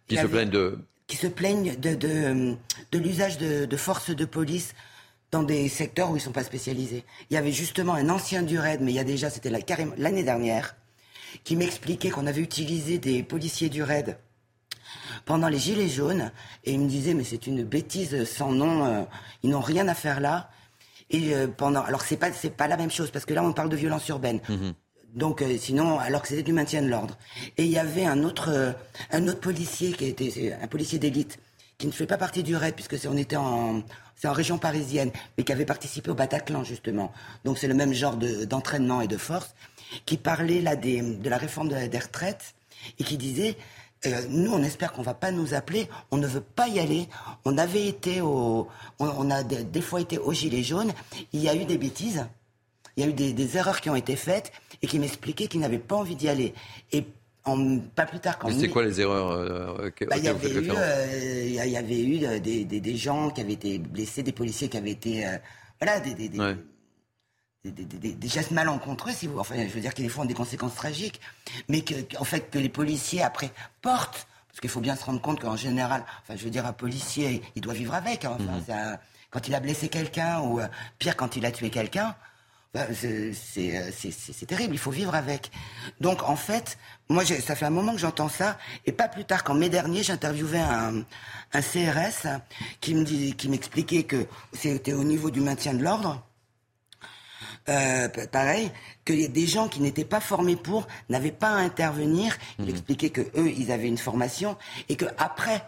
Qui 0.08 0.16
se 0.16 0.26
plaignent 0.26 0.50
de 0.50 0.78
Qui 1.06 1.16
se 1.16 1.26
plaignent 1.26 1.76
de, 1.76 1.94
de, 1.94 2.56
de 2.92 2.98
l'usage 2.98 3.38
de, 3.38 3.64
de 3.64 3.76
forces 3.76 4.10
de 4.10 4.24
police 4.24 4.74
dans 5.30 5.42
des 5.42 5.68
secteurs 5.68 6.10
où 6.10 6.16
ils 6.16 6.20
ne 6.20 6.24
sont 6.24 6.32
pas 6.32 6.44
spécialisés. 6.44 7.04
Il 7.30 7.34
y 7.34 7.36
avait 7.36 7.52
justement 7.52 7.94
un 7.94 8.08
ancien 8.08 8.42
du 8.42 8.58
RAID, 8.58 8.80
mais 8.80 8.92
il 8.92 8.96
y 8.96 9.00
a 9.00 9.04
déjà, 9.04 9.30
c'était 9.30 9.50
l'année 9.50 10.24
dernière, 10.24 10.76
qui 11.44 11.56
m'expliquait 11.56 12.10
qu'on 12.10 12.26
avait 12.26 12.40
utilisé 12.40 12.98
des 12.98 13.22
policiers 13.22 13.68
du 13.68 13.82
RAID 13.82 14.16
pendant 15.24 15.48
les 15.48 15.58
Gilets 15.58 15.88
jaunes, 15.88 16.32
et 16.64 16.72
il 16.72 16.80
me 16.80 16.88
disait, 16.88 17.14
mais 17.14 17.24
c'est 17.24 17.46
une 17.46 17.64
bêtise 17.64 18.24
sans 18.24 18.52
nom, 18.52 18.84
euh, 18.84 19.02
ils 19.42 19.50
n'ont 19.50 19.60
rien 19.60 19.86
à 19.88 19.94
faire 19.94 20.20
là. 20.20 20.50
Et 21.10 21.34
euh, 21.34 21.46
pendant, 21.48 21.82
alors 21.82 22.02
c'est 22.02 22.16
pas 22.16 22.32
c'est 22.32 22.56
pas 22.56 22.68
la 22.68 22.76
même 22.76 22.90
chose 22.90 23.10
parce 23.10 23.24
que 23.24 23.34
là 23.34 23.42
on 23.42 23.52
parle 23.52 23.68
de 23.68 23.76
violence 23.76 24.06
urbaine. 24.08 24.40
Mhm. 24.48 24.74
Donc 25.14 25.42
euh, 25.42 25.56
sinon, 25.58 25.98
alors 25.98 26.22
que 26.22 26.28
c'était 26.28 26.44
du 26.44 26.52
maintien 26.52 26.82
de 26.82 26.88
l'ordre. 26.88 27.18
Et 27.58 27.64
il 27.64 27.70
y 27.70 27.78
avait 27.78 28.06
un 28.06 28.22
autre, 28.22 28.74
un 29.10 29.28
autre 29.28 29.40
policier 29.40 29.92
qui 29.92 30.06
était 30.06 30.56
un 30.60 30.68
policier 30.68 30.98
d'élite 30.98 31.38
qui 31.78 31.86
ne 31.86 31.92
fait 31.92 32.06
pas 32.06 32.18
partie 32.18 32.42
du 32.42 32.54
RAID 32.54 32.74
puisque 32.74 32.96
on 33.08 33.16
était 33.16 33.36
en, 33.36 33.82
c'est 34.20 34.28
en 34.28 34.32
région 34.32 34.58
parisienne, 34.58 35.10
mais 35.38 35.44
qui 35.44 35.52
avait 35.52 35.64
participé 35.64 36.10
au 36.10 36.14
Bataclan 36.14 36.62
justement. 36.62 37.10
Donc 37.44 37.56
c'est 37.56 37.68
le 37.68 37.74
même 37.74 37.94
genre 37.94 38.16
d'entraînement 38.16 39.00
et 39.00 39.08
de 39.08 39.16
force 39.16 39.54
qui 40.04 40.18
parlait 40.18 40.60
là 40.60 40.76
de 40.76 41.28
la 41.28 41.38
réforme 41.38 41.68
des 41.68 41.98
retraites 41.98 42.54
et 42.98 43.04
qui 43.04 43.16
disait 43.16 43.56
euh, 44.06 44.22
nous, 44.28 44.52
on 44.52 44.62
espère 44.62 44.92
qu'on 44.92 45.02
va 45.02 45.14
pas 45.14 45.30
nous 45.30 45.54
appeler. 45.54 45.88
On 46.10 46.16
ne 46.18 46.26
veut 46.26 46.40
pas 46.42 46.68
y 46.68 46.80
aller. 46.80 47.08
On 47.44 47.56
avait 47.58 47.86
été 47.86 48.20
on, 48.22 48.66
a 48.98 49.42
des, 49.42 49.80
fois 49.82 50.00
été 50.00 50.18
au 50.18 50.32
gilet 50.32 50.62
jaune. 50.62 50.92
Il 51.32 51.40
y 51.40 51.48
a 51.48 51.54
eu 51.54 51.64
des 51.64 51.78
bêtises 51.78 52.26
il 52.96 53.04
y 53.04 53.06
a 53.06 53.08
eu 53.08 53.12
des, 53.14 53.56
erreurs 53.56 53.80
qui 53.80 53.88
ont 53.88 53.96
été 53.96 54.16
faites 54.16 54.52
et 54.82 54.86
qui 54.86 54.98
m'expliquaient 54.98 55.46
qu'ils 55.46 55.60
n'avaient 55.60 55.78
pas 55.78 55.96
envie 55.96 56.16
d'y 56.16 56.28
aller. 56.28 56.52
En, 57.44 57.78
pas 57.78 58.06
plus 58.06 58.20
tard 58.20 58.38
qu'en. 58.38 58.50
c'est 58.50 58.68
quoi 58.68 58.84
les 58.84 59.00
erreurs 59.00 59.30
euh, 59.30 59.90
bah, 60.08 60.16
Il 60.18 60.24
y, 60.24 60.28
avait 60.28 60.50
eu, 60.50 60.70
euh, 60.70 61.46
y 61.46 61.76
avait 61.76 62.02
eu 62.02 62.24
euh, 62.24 62.38
des, 62.38 62.64
des, 62.64 62.96
gens 62.96 63.30
qui 63.30 63.40
avaient 63.40 63.54
été 63.54 63.78
blessés, 63.78 64.22
des 64.22 64.32
policiers 64.32 64.68
qui 64.68 64.76
avaient 64.76 64.90
été. 64.90 65.24
voilà, 65.80 66.00
des, 66.00 66.14
des, 66.14 66.28
des, 67.64 68.28
gestes 68.28 68.50
malencontreux, 68.50 69.12
si 69.12 69.26
vous. 69.26 69.38
Enfin, 69.38 69.54
je 69.56 69.72
veux 69.72 69.80
dire 69.80 69.94
qu'ils 69.94 70.10
font 70.10 70.24
des 70.24 70.34
conséquences 70.34 70.74
tragiques. 70.74 71.20
Mais 71.68 71.80
que, 71.80 71.94
en 72.18 72.24
fait, 72.24 72.50
que 72.50 72.58
les 72.58 72.68
policiers, 72.68 73.22
après, 73.22 73.50
portent. 73.80 74.26
Parce 74.48 74.60
qu'il 74.60 74.70
faut 74.70 74.80
bien 74.80 74.96
se 74.96 75.04
rendre 75.04 75.20
compte 75.20 75.40
qu'en 75.40 75.56
général, 75.56 76.04
enfin, 76.22 76.36
je 76.36 76.44
veux 76.44 76.50
dire, 76.50 76.66
un 76.66 76.72
policier, 76.72 77.40
il 77.54 77.62
doit 77.62 77.74
vivre 77.74 77.94
avec. 77.94 78.24
Hein. 78.24 78.36
Enfin, 78.40 78.90
mhm. 78.90 78.98
quand 79.30 79.46
il 79.48 79.54
a 79.54 79.60
blessé 79.60 79.88
quelqu'un, 79.88 80.40
ou 80.40 80.60
pire, 80.98 81.16
quand 81.16 81.36
il 81.36 81.46
a 81.46 81.52
tué 81.52 81.70
quelqu'un, 81.70 82.16
bah, 82.72 82.86
euh, 83.04 83.32
c'est 83.34 84.46
terrible, 84.46 84.74
il 84.74 84.78
faut 84.78 84.92
vivre 84.92 85.14
avec. 85.14 85.50
Donc 86.00 86.22
en 86.22 86.36
fait, 86.36 86.78
moi 87.08 87.24
ça 87.24 87.56
fait 87.56 87.66
un 87.66 87.70
moment 87.70 87.92
que 87.92 87.98
j'entends 87.98 88.28
ça, 88.28 88.58
et 88.86 88.92
pas 88.92 89.08
plus 89.08 89.24
tard 89.24 89.42
qu'en 89.42 89.54
mai 89.54 89.68
dernier, 89.68 90.04
j'interviewais 90.04 90.60
un, 90.60 91.04
un 91.52 91.60
CRS 91.62 92.28
qui 92.80 92.94
me 92.94 93.02
dit, 93.02 93.34
qui 93.34 93.48
m'expliquait 93.48 94.04
que 94.04 94.24
c'était 94.52 94.92
au 94.92 95.02
niveau 95.02 95.30
du 95.30 95.40
maintien 95.40 95.74
de 95.74 95.82
l'ordre. 95.82 96.24
Euh, 97.68 98.08
pareil, 98.30 98.70
a 99.08 99.28
des 99.28 99.46
gens 99.46 99.68
qui 99.68 99.80
n'étaient 99.80 100.04
pas 100.04 100.20
formés 100.20 100.56
pour, 100.56 100.86
n'avaient 101.08 101.32
pas 101.32 101.50
à 101.50 101.56
intervenir. 101.56 102.36
Il 102.58 102.66
mmh. 102.66 102.68
expliquait 102.68 103.10
que 103.10 103.20
eux, 103.36 103.50
ils 103.50 103.72
avaient 103.72 103.88
une 103.88 103.98
formation 103.98 104.56
et 104.88 104.96
que 104.96 105.06
après, 105.18 105.64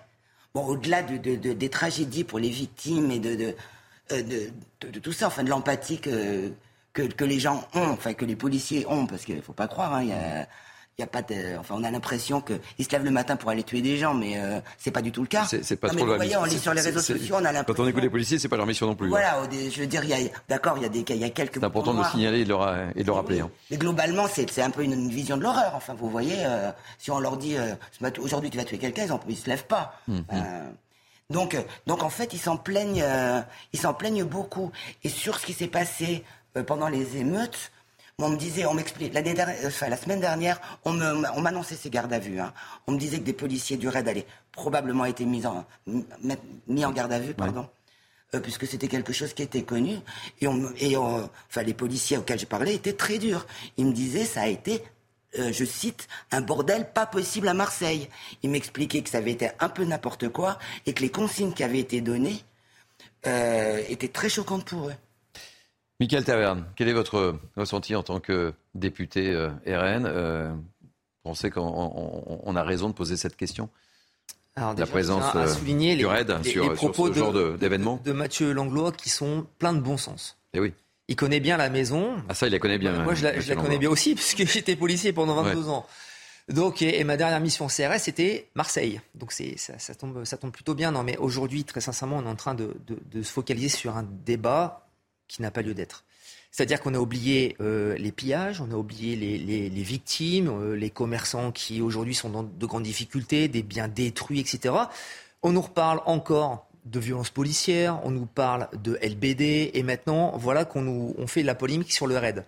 bon, 0.54 0.64
au-delà 0.64 1.02
de, 1.02 1.16
de, 1.16 1.52
des 1.52 1.68
tragédies 1.68 2.24
pour 2.24 2.38
les 2.38 2.48
victimes 2.48 3.10
et 3.10 3.18
de, 3.18 3.34
de, 3.34 3.56
euh, 4.12 4.22
de 4.80 4.98
tout 5.00 5.12
ça, 5.12 5.26
enfin 5.26 5.42
de 5.42 5.50
l'empathie 5.50 5.98
que 6.00 6.52
que, 6.92 7.02
que, 7.02 7.24
les 7.24 7.40
gens 7.40 7.66
ont, 7.74 7.90
enfin 7.90 8.14
que 8.14 8.24
les 8.24 8.36
policiers 8.36 8.86
ont, 8.88 9.06
parce 9.06 9.24
qu'il 9.24 9.42
faut 9.42 9.52
pas 9.52 9.68
croire, 9.68 9.94
hein, 9.94 10.02
il 10.02 10.08
y 10.08 10.12
a, 10.12 10.46
y 10.98 11.02
a 11.02 11.06
pas 11.06 11.22
de, 11.22 11.56
enfin 11.58 11.74
on 11.78 11.84
a 11.84 11.90
l'impression 11.90 12.40
qu'ils 12.42 12.84
se 12.84 12.90
lèvent 12.90 13.04
le 13.04 13.10
matin 13.10 13.36
pour 13.36 13.50
aller 13.50 13.62
tuer 13.62 13.80
des 13.80 13.96
gens, 13.96 14.14
mais 14.14 14.34
euh, 14.36 14.60
c'est 14.78 14.90
pas 14.90 15.00
du 15.00 15.10
tout 15.10 15.22
le 15.22 15.26
cas. 15.26 15.44
C'est 15.46 15.76
pas 15.76 15.88
trop 15.88 15.98
vous 15.98 16.14
voyez, 16.14 16.36
on 16.36 16.44
lit 16.44 16.58
sur 16.58 16.74
les 16.74 16.82
réseaux 16.82 17.00
sociaux, 17.00 17.36
on 17.38 17.44
a 17.44 17.52
l'impression. 17.52 17.74
Quand 17.74 17.82
on 17.82 17.88
écoute 17.88 18.02
les 18.02 18.10
policiers, 18.10 18.38
c'est 18.38 18.48
pas 18.48 18.56
leur 18.56 18.66
mission 18.66 18.86
non 18.86 18.94
plus. 18.94 19.08
Voilà, 19.08 19.42
je 19.50 19.80
veux 19.80 19.86
dire, 19.86 20.04
il 20.04 20.10
y 20.10 20.14
a, 20.14 20.30
d'accord, 20.48 20.74
il 20.76 20.82
y 20.82 20.86
a 20.86 20.90
des, 20.90 21.00
il 21.00 21.16
y 21.16 21.24
a 21.24 21.30
quelques. 21.30 21.54
C'est 21.54 21.64
important 21.64 21.94
de 21.94 21.98
le 22.00 22.04
signaler 22.04 22.40
et 22.40 22.44
de 22.44 22.50
le, 22.50 22.56
et 22.94 23.02
de 23.02 23.06
le 23.06 23.12
rappeler. 23.12 23.40
Hein. 23.40 23.50
Mais 23.70 23.78
globalement, 23.78 24.26
c'est 24.28 24.62
un 24.62 24.70
peu 24.70 24.82
une, 24.82 25.08
vision 25.08 25.36
de 25.36 25.42
l'horreur. 25.42 25.72
Enfin, 25.74 25.94
vous 25.94 26.10
voyez, 26.10 26.36
euh, 26.44 26.70
si 26.98 27.10
on 27.10 27.20
leur 27.20 27.36
dit 27.36 27.56
euh, 27.56 27.74
aujourd'hui 28.18 28.50
tu 28.50 28.58
vas 28.58 28.64
tuer 28.64 28.78
quelqu'un, 28.78 29.06
ils, 29.06 29.32
ils 29.32 29.36
se 29.36 29.48
lèvent 29.48 29.66
pas. 29.66 29.98
Hum, 30.08 30.24
hum. 30.30 30.44
donc, 31.30 31.56
donc 31.86 32.02
en 32.02 32.10
fait, 32.10 32.32
ils 32.34 32.38
s'en 32.38 32.56
plaignent, 32.56 33.04
ils 33.72 33.80
s'en 33.80 33.94
plaignent 33.94 34.24
beaucoup. 34.24 34.70
Et 35.04 35.08
sur 35.08 35.38
ce 35.38 35.46
qui 35.46 35.54
s'est 35.54 35.68
passé 35.68 36.22
euh, 36.56 36.62
pendant 36.62 36.88
les 36.88 37.16
émeutes, 37.16 37.72
on 38.18 38.28
me 38.28 38.36
disait, 38.36 38.66
on 38.66 38.74
m'explique, 38.74 39.14
l'année 39.14 39.34
dernière, 39.34 39.56
euh, 39.64 39.68
enfin, 39.68 39.88
la 39.88 39.96
semaine 39.96 40.20
dernière, 40.20 40.60
on 40.84 40.92
m'annonçait 40.92 41.74
ces 41.74 41.90
gardes 41.90 42.12
à 42.12 42.18
vue. 42.18 42.38
Hein. 42.38 42.52
On 42.86 42.92
me 42.92 42.98
disait 42.98 43.18
que 43.18 43.24
des 43.24 43.32
policiers 43.32 43.76
du 43.76 43.88
RAID 43.88 44.08
allaient 44.08 44.26
probablement 44.52 45.04
être 45.06 45.20
mis 45.20 45.46
en, 45.46 45.64
mis 46.68 46.84
en 46.84 46.92
garde 46.92 47.12
à 47.12 47.18
vue, 47.18 47.34
pardon. 47.34 47.68
puisque 48.42 48.66
c'était 48.66 48.88
quelque 48.88 49.12
chose 49.12 49.32
qui 49.32 49.42
était 49.42 49.62
connu. 49.62 49.96
Et, 50.40 50.46
on, 50.46 50.72
et 50.78 50.96
enfin, 50.96 51.62
les 51.62 51.74
policiers 51.74 52.18
auxquels 52.18 52.38
j'ai 52.38 52.46
parlé 52.46 52.74
étaient 52.74 52.92
très 52.92 53.18
durs. 53.18 53.46
Ils 53.76 53.86
me 53.86 53.92
disaient 53.92 54.26
ça 54.26 54.42
a 54.42 54.48
été 54.48 54.84
je 55.34 55.64
cite, 55.64 56.08
un 56.30 56.42
bordel 56.42 56.92
pas 56.92 57.06
possible 57.06 57.48
à 57.48 57.54
Marseille. 57.54 58.10
Ils 58.42 58.50
m'expliquaient 58.50 59.00
que 59.00 59.08
ça 59.08 59.16
avait 59.16 59.32
été 59.32 59.48
un 59.60 59.70
peu 59.70 59.82
n'importe 59.82 60.28
quoi 60.28 60.58
et 60.84 60.92
que 60.92 61.00
les 61.00 61.10
consignes 61.10 61.54
qui 61.54 61.64
avaient 61.64 61.78
été 61.78 62.02
données 62.02 62.44
étaient 63.24 64.12
très 64.12 64.28
choquantes 64.28 64.66
pour 64.66 64.90
eux. 64.90 64.94
Michael 66.02 66.24
Taverne, 66.24 66.64
quel 66.74 66.88
est 66.88 66.92
votre 66.92 67.38
ressenti 67.56 67.94
en 67.94 68.02
tant 68.02 68.18
que 68.18 68.54
député 68.74 69.30
euh, 69.30 69.50
RN 69.64 70.04
euh, 70.04 70.52
pensez 71.22 71.48
qu'on 71.48 72.56
a 72.56 72.62
raison 72.64 72.88
de 72.88 72.92
poser 72.92 73.16
cette 73.16 73.36
question 73.36 73.68
alors 74.56 74.74
la 74.74 74.84
présence 74.84 75.22
à, 75.22 75.42
euh, 75.42 75.46
souligner 75.46 75.94
les, 75.94 76.04
propos 76.74 77.06
ce 77.06 77.16
genre 77.16 77.32
d'événements 77.56 78.00
de, 78.04 78.10
Mathieu 78.10 78.52
Langlois 78.52 78.90
qui 78.90 79.10
sont 79.10 79.46
pleins 79.60 79.74
de 79.74 79.78
bon 79.78 79.96
sens. 79.96 80.38
Et 80.52 80.58
eh 80.58 80.60
oui. 80.60 80.74
Il 81.06 81.14
connaît 81.14 81.38
bien 81.38 81.56
la 81.56 81.70
maison. 81.70 82.16
Ah 82.28 82.34
ça, 82.34 82.48
il 82.48 82.52
la 82.52 82.58
connaît 82.58 82.78
bien. 82.78 83.04
Moi, 83.04 83.14
je 83.14 83.22
la, 83.22 83.54
connais 83.54 83.78
bien 83.78 83.88
aussi, 83.88 84.16
puisque 84.16 84.44
j'étais 84.44 84.74
policier 84.74 85.12
pendant 85.12 85.40
22 85.40 85.68
ans. 85.68 85.86
Donc, 86.48 86.82
et, 86.82 87.02
ma 87.04 87.16
dernière 87.16 87.40
mission 87.40 87.68
CRS, 87.68 88.00
c'était 88.00 88.50
Marseille. 88.56 89.00
Donc, 89.14 89.32
c'est, 89.32 89.56
ça, 89.56 89.94
tombe, 89.94 90.24
ça 90.24 90.36
tombe 90.36 90.50
plutôt 90.50 90.74
bien. 90.74 90.90
Non, 90.90 91.02
mais 91.02 91.16
aujourd'hui, 91.16 91.64
très 91.64 91.80
sincèrement, 91.80 92.18
on 92.18 92.26
est 92.26 92.28
en 92.28 92.36
train 92.36 92.54
de, 92.54 92.76
de 92.88 93.22
se 93.22 93.32
focaliser 93.32 93.68
sur 93.68 93.96
un 93.96 94.02
débat 94.02 94.81
qui 95.28 95.42
n'a 95.42 95.50
pas 95.50 95.62
lieu 95.62 95.74
d'être. 95.74 96.04
C'est-à-dire 96.52 96.82
qu'on 96.82 96.92
a 96.92 96.98
oublié 96.98 97.56
euh, 97.62 97.96
les 97.96 98.12
pillages, 98.12 98.60
on 98.60 98.70
a 98.70 98.74
oublié 98.74 99.16
les, 99.16 99.82
victimes, 99.82 100.48
euh, 100.48 100.76
les 100.76 100.90
commerçants 100.90 101.50
qui 101.50 101.80
aujourd'hui 101.80 102.14
sont 102.14 102.28
dans 102.28 102.42
de 102.42 102.66
grandes 102.66 102.82
difficultés, 102.82 103.48
des 103.48 103.62
biens 103.62 103.88
détruits, 103.88 104.38
etc. 104.38 104.74
On 105.42 105.52
nous 105.52 105.62
reparle 105.62 106.02
encore 106.04 106.66
de 106.84 107.00
violences 107.00 107.30
policières, 107.30 108.00
on 108.04 108.10
nous 108.10 108.26
parle 108.26 108.68
de 108.82 108.98
LBD, 109.02 109.70
et 109.72 109.82
maintenant, 109.82 110.36
voilà 110.36 110.66
qu'on 110.66 111.26
fait 111.26 111.40
de 111.40 111.46
la 111.46 111.54
polémique 111.54 111.90
sur 111.90 112.06
le 112.06 112.18
raid. 112.18 112.44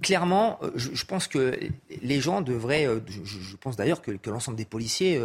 Clairement, 0.00 0.58
euh, 0.62 0.70
je, 0.76 1.04
pense 1.04 1.28
que 1.28 1.58
les 2.00 2.20
gens 2.22 2.40
devraient, 2.40 2.86
je, 3.08 3.56
pense 3.56 3.76
d'ailleurs 3.76 4.00
que, 4.00 4.12
l'ensemble 4.30 4.56
des 4.56 4.64
policiers 4.64 5.20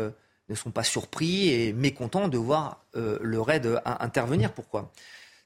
ne 0.49 0.55
sont 0.55 0.71
pas 0.71 0.83
surpris 0.83 1.49
et 1.49 1.71
mécontents 1.71 2.27
de 2.27 2.37
voir 2.37 2.83
le 2.95 3.39
raid 3.39 3.81
intervenir. 3.85 4.51
Pourquoi? 4.51 4.91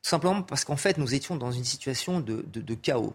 Simplement 0.07 0.41
parce 0.41 0.63
qu'en 0.63 0.77
fait, 0.77 0.97
nous 0.97 1.13
étions 1.13 1.35
dans 1.35 1.51
une 1.51 1.63
situation 1.63 2.19
de, 2.19 2.43
chaos 2.75 3.13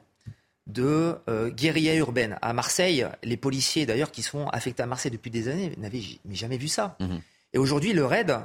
de 0.66 1.16
euh, 1.28 1.50
guérilla 1.50 1.94
urbaine. 1.96 2.38
À 2.40 2.52
Marseille, 2.52 3.06
les 3.22 3.36
policiers 3.36 3.84
d'ailleurs 3.86 4.10
qui 4.10 4.22
sont 4.22 4.46
affectés 4.48 4.82
à 4.82 4.86
Marseille 4.86 5.10
depuis 5.10 5.30
des 5.30 5.48
années 5.48 5.72
n'avaient 5.78 6.02
jamais 6.30 6.56
vu 6.56 6.68
ça. 6.68 6.96
Mhm. 7.00 7.20
Et 7.52 7.58
aujourd'hui, 7.58 7.92
le 7.92 8.04
RAID 8.04 8.38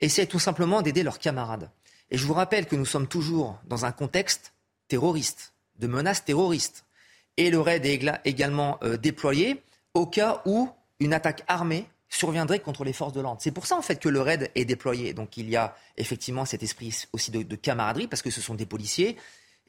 essaie 0.00 0.26
tout 0.26 0.38
simplement 0.38 0.82
d'aider 0.82 1.02
leurs 1.02 1.18
camarades. 1.18 1.70
Et 2.10 2.18
je 2.18 2.26
vous 2.26 2.34
rappelle 2.34 2.66
que 2.66 2.76
nous 2.76 2.84
sommes 2.84 3.06
toujours 3.06 3.58
dans 3.66 3.84
un 3.84 3.92
contexte 3.92 4.52
terroriste, 4.88 5.52
de 5.78 5.86
menaces 5.86 6.24
terroristes. 6.24 6.84
Et 7.36 7.50
le 7.50 7.60
RAID 7.60 7.86
est 7.86 8.20
également 8.24 8.78
euh, 8.82 8.96
déployé 8.96 9.62
au 9.94 10.06
cas 10.06 10.42
où 10.44 10.68
une 10.98 11.14
attaque 11.14 11.44
armée 11.46 11.86
surviendrait 12.10 12.58
contre 12.58 12.84
les 12.84 12.92
forces 12.92 13.14
de 13.14 13.20
l'ordre. 13.20 13.40
C'est 13.40 13.52
pour 13.52 13.66
ça 13.66 13.76
en 13.76 13.82
fait 13.82 13.96
que 13.96 14.08
le 14.08 14.20
RAID 14.20 14.50
est 14.54 14.64
déployé. 14.66 15.14
Donc 15.14 15.36
il 15.36 15.48
y 15.48 15.56
a 15.56 15.74
effectivement 15.96 16.44
cet 16.44 16.62
esprit 16.62 17.06
aussi 17.12 17.30
de, 17.30 17.42
de 17.42 17.56
camaraderie 17.56 18.08
parce 18.08 18.20
que 18.20 18.30
ce 18.30 18.42
sont 18.42 18.54
des 18.54 18.66
policiers 18.66 19.16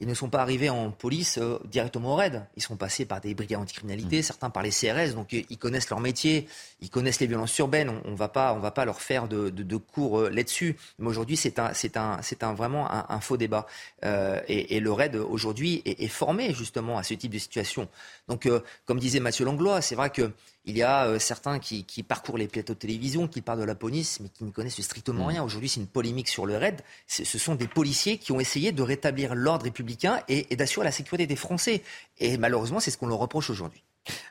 ils 0.02 0.08
ne 0.08 0.16
sont 0.16 0.30
pas 0.30 0.42
arrivés 0.42 0.70
en 0.72 0.90
police 0.90 1.38
euh, 1.38 1.60
directement 1.66 2.14
au 2.14 2.16
raid. 2.16 2.44
Ils 2.58 2.64
sont 2.64 2.76
passés 2.76 3.06
par 3.06 3.22
des 3.22 3.36
brigades 3.36 3.62
anticriminalité, 3.62 4.20
mmh. 4.20 4.24
certains 4.24 4.50
par 4.50 4.64
les 4.64 4.72
CRS, 4.72 5.14
donc 5.14 5.32
ils 5.32 5.58
connaissent 5.60 5.92
leur 5.92 6.00
métier, 6.00 6.48
ils 6.82 6.90
connaissent 6.90 7.20
les 7.20 7.28
violences 7.28 7.56
urbaines. 7.60 7.92
On, 8.06 8.12
ne 8.12 8.16
va 8.16 8.28
pas, 8.28 8.54
on 8.54 8.60
va 8.60 8.72
pas 8.72 8.84
leur 8.84 9.00
faire 9.00 9.28
de, 9.28 9.50
de, 9.52 9.78
cours 9.78 10.22
euh, 10.22 10.30
là-dessus. 10.32 10.76
Mais 10.98 11.08
aujourd'hui, 11.08 11.38
c'est 11.38 11.60
un, 11.60 11.74
c'est 11.76 11.98
un, 11.98 12.20
c'est 12.24 12.44
un 12.44 12.54
vraiment 12.54 12.90
un, 12.92 13.20
faux 13.20 13.38
débat. 13.38 13.68
Euh, 14.04 14.42
et, 14.48 14.80
le 14.80 14.92
raid 14.92 15.16
aujourd'hui 15.16 15.84
est, 15.86 16.08
formé 16.08 16.52
justement 16.56 16.98
à 16.98 17.04
ce 17.04 17.14
type 17.14 17.32
de 17.32 17.38
situation. 17.38 17.88
Donc, 18.28 18.50
comme 18.86 19.00
disait 19.00 19.20
Mathieu 19.20 19.46
Langlois, 19.46 19.82
c'est 19.82 19.94
vrai 19.96 20.10
que 20.10 20.32
il 20.66 20.78
y 20.78 20.84
a 20.84 21.18
certains 21.20 21.60
qui, 21.60 21.84
parcourent 22.04 22.38
les 22.38 22.48
plateaux 22.48 22.74
de 22.74 22.80
télévision, 22.80 23.28
qui 23.28 23.42
parlent 23.42 23.60
de 23.60 23.66
la 23.66 23.76
police, 23.76 24.20
mais 24.20 24.30
qui 24.30 24.44
ne 24.44 24.52
connaissent 24.52 24.80
strictement 24.82 25.26
mmh. 25.26 25.30
rien. 25.30 25.44
Aujourd'hui, 25.44 25.70
c'est 25.70 25.80
une 25.80 25.88
polémique 25.88 26.28
sur 26.28 26.46
le 26.46 26.58
raid. 26.58 26.82
Ce 27.08 27.38
sont 27.38 27.56
des 27.56 27.68
policiers 27.68 28.18
qui 28.18 28.32
ont 28.32 28.40
essayé 28.40 28.72
de 28.72 28.82
rétablir 28.82 29.36
l'ordre 29.36 29.66
républicain 29.66 30.20
et, 30.28 30.56
d'assurer 30.56 30.86
la 30.86 30.92
sécurité 30.92 31.28
des 31.28 31.36
Français. 31.36 31.82
Et 32.20 32.38
malheureusement, 32.38 32.80
c'est 32.80 32.92
ce 32.92 32.98
qu'on 32.98 33.08
leur 33.08 33.20
reproche 33.20 33.50
aujourd'hui. 33.50 33.84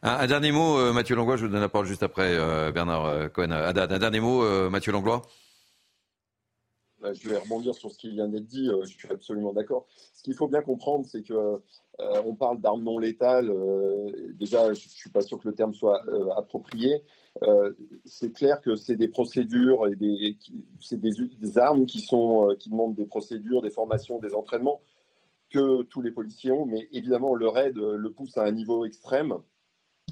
Un, 0.03 0.27
dernier 0.27 0.53
mot, 0.53 0.79
euh, 0.79 0.93
Mathieu 0.93 1.15
Langlois, 1.15 1.37
je 1.37 1.47
vous 1.47 1.53
donne 1.53 1.61
la 1.61 1.69
parole 1.69 1.87
juste 1.87 2.03
après 2.03 2.35
euh, 2.35 2.73
Bernard 2.73 3.05
euh, 3.07 3.29
Cohen. 3.29 3.53
Un 3.53 3.73
dernier 3.73 4.21
mot, 4.21 4.71
Mathieu 4.71 4.93
Langlois? 4.93 5.23
Je 7.03 7.29
vais 7.29 7.39
rebondir 7.39 7.75
sur 7.75 7.91
ce 7.91 7.99
qui 7.99 8.11
vient 8.11 8.29
d'être 8.29 8.47
dit. 8.47 8.69
je 8.83 8.89
suis 8.89 9.09
absolument 9.11 9.53
d'accord. 9.53 9.87
Ce 10.15 10.23
qu'il 10.23 10.35
faut 10.35 10.49
bien 10.49 10.63
comprendre, 10.63 11.07
c'est 11.07 11.23
que 11.23 11.61
on 11.99 12.35
parle 12.35 12.61
d'armes 12.61 12.83
non 12.83 12.99
létales. 12.99 13.53
déjà, 14.35 14.73
je 14.73 14.85
ne 14.85 14.91
suis 14.91 15.11
pas 15.11 15.21
sûr 15.21 15.39
que 15.39 15.49
le 15.49 15.55
terme 15.55 15.75
soit 15.75 16.03
approprié. 16.37 17.03
c'est 18.05 18.33
clair 18.33 18.61
que 18.61 18.77
c'est 18.77 18.97
des 18.97 19.09
procédures 19.09 19.87
et 19.87 19.97
des, 19.97 20.37
c'est 20.81 21.01
des, 21.01 21.59
armes 21.59 21.87
qui 21.87 22.01
sont 22.01 22.55
qui 22.59 22.71
demandent 22.71 22.95
des 22.95 23.07
procédures, 23.07 23.63
des 23.63 23.71
formations, 23.71 24.19
des 24.19 24.35
entraînements 24.35 24.81
que 25.51 25.83
tous 25.83 26.01
les 26.01 26.11
policiers 26.11 26.53
ont, 26.53 26.65
mais 26.65 26.89
évidemment, 26.93 27.35
le 27.35 27.49
raid 27.49 27.77
le 27.77 28.13
pousse 28.13 28.37
à 28.39 28.45
un 28.45 28.53
niveau 28.53 28.85
extrême. 28.85 29.35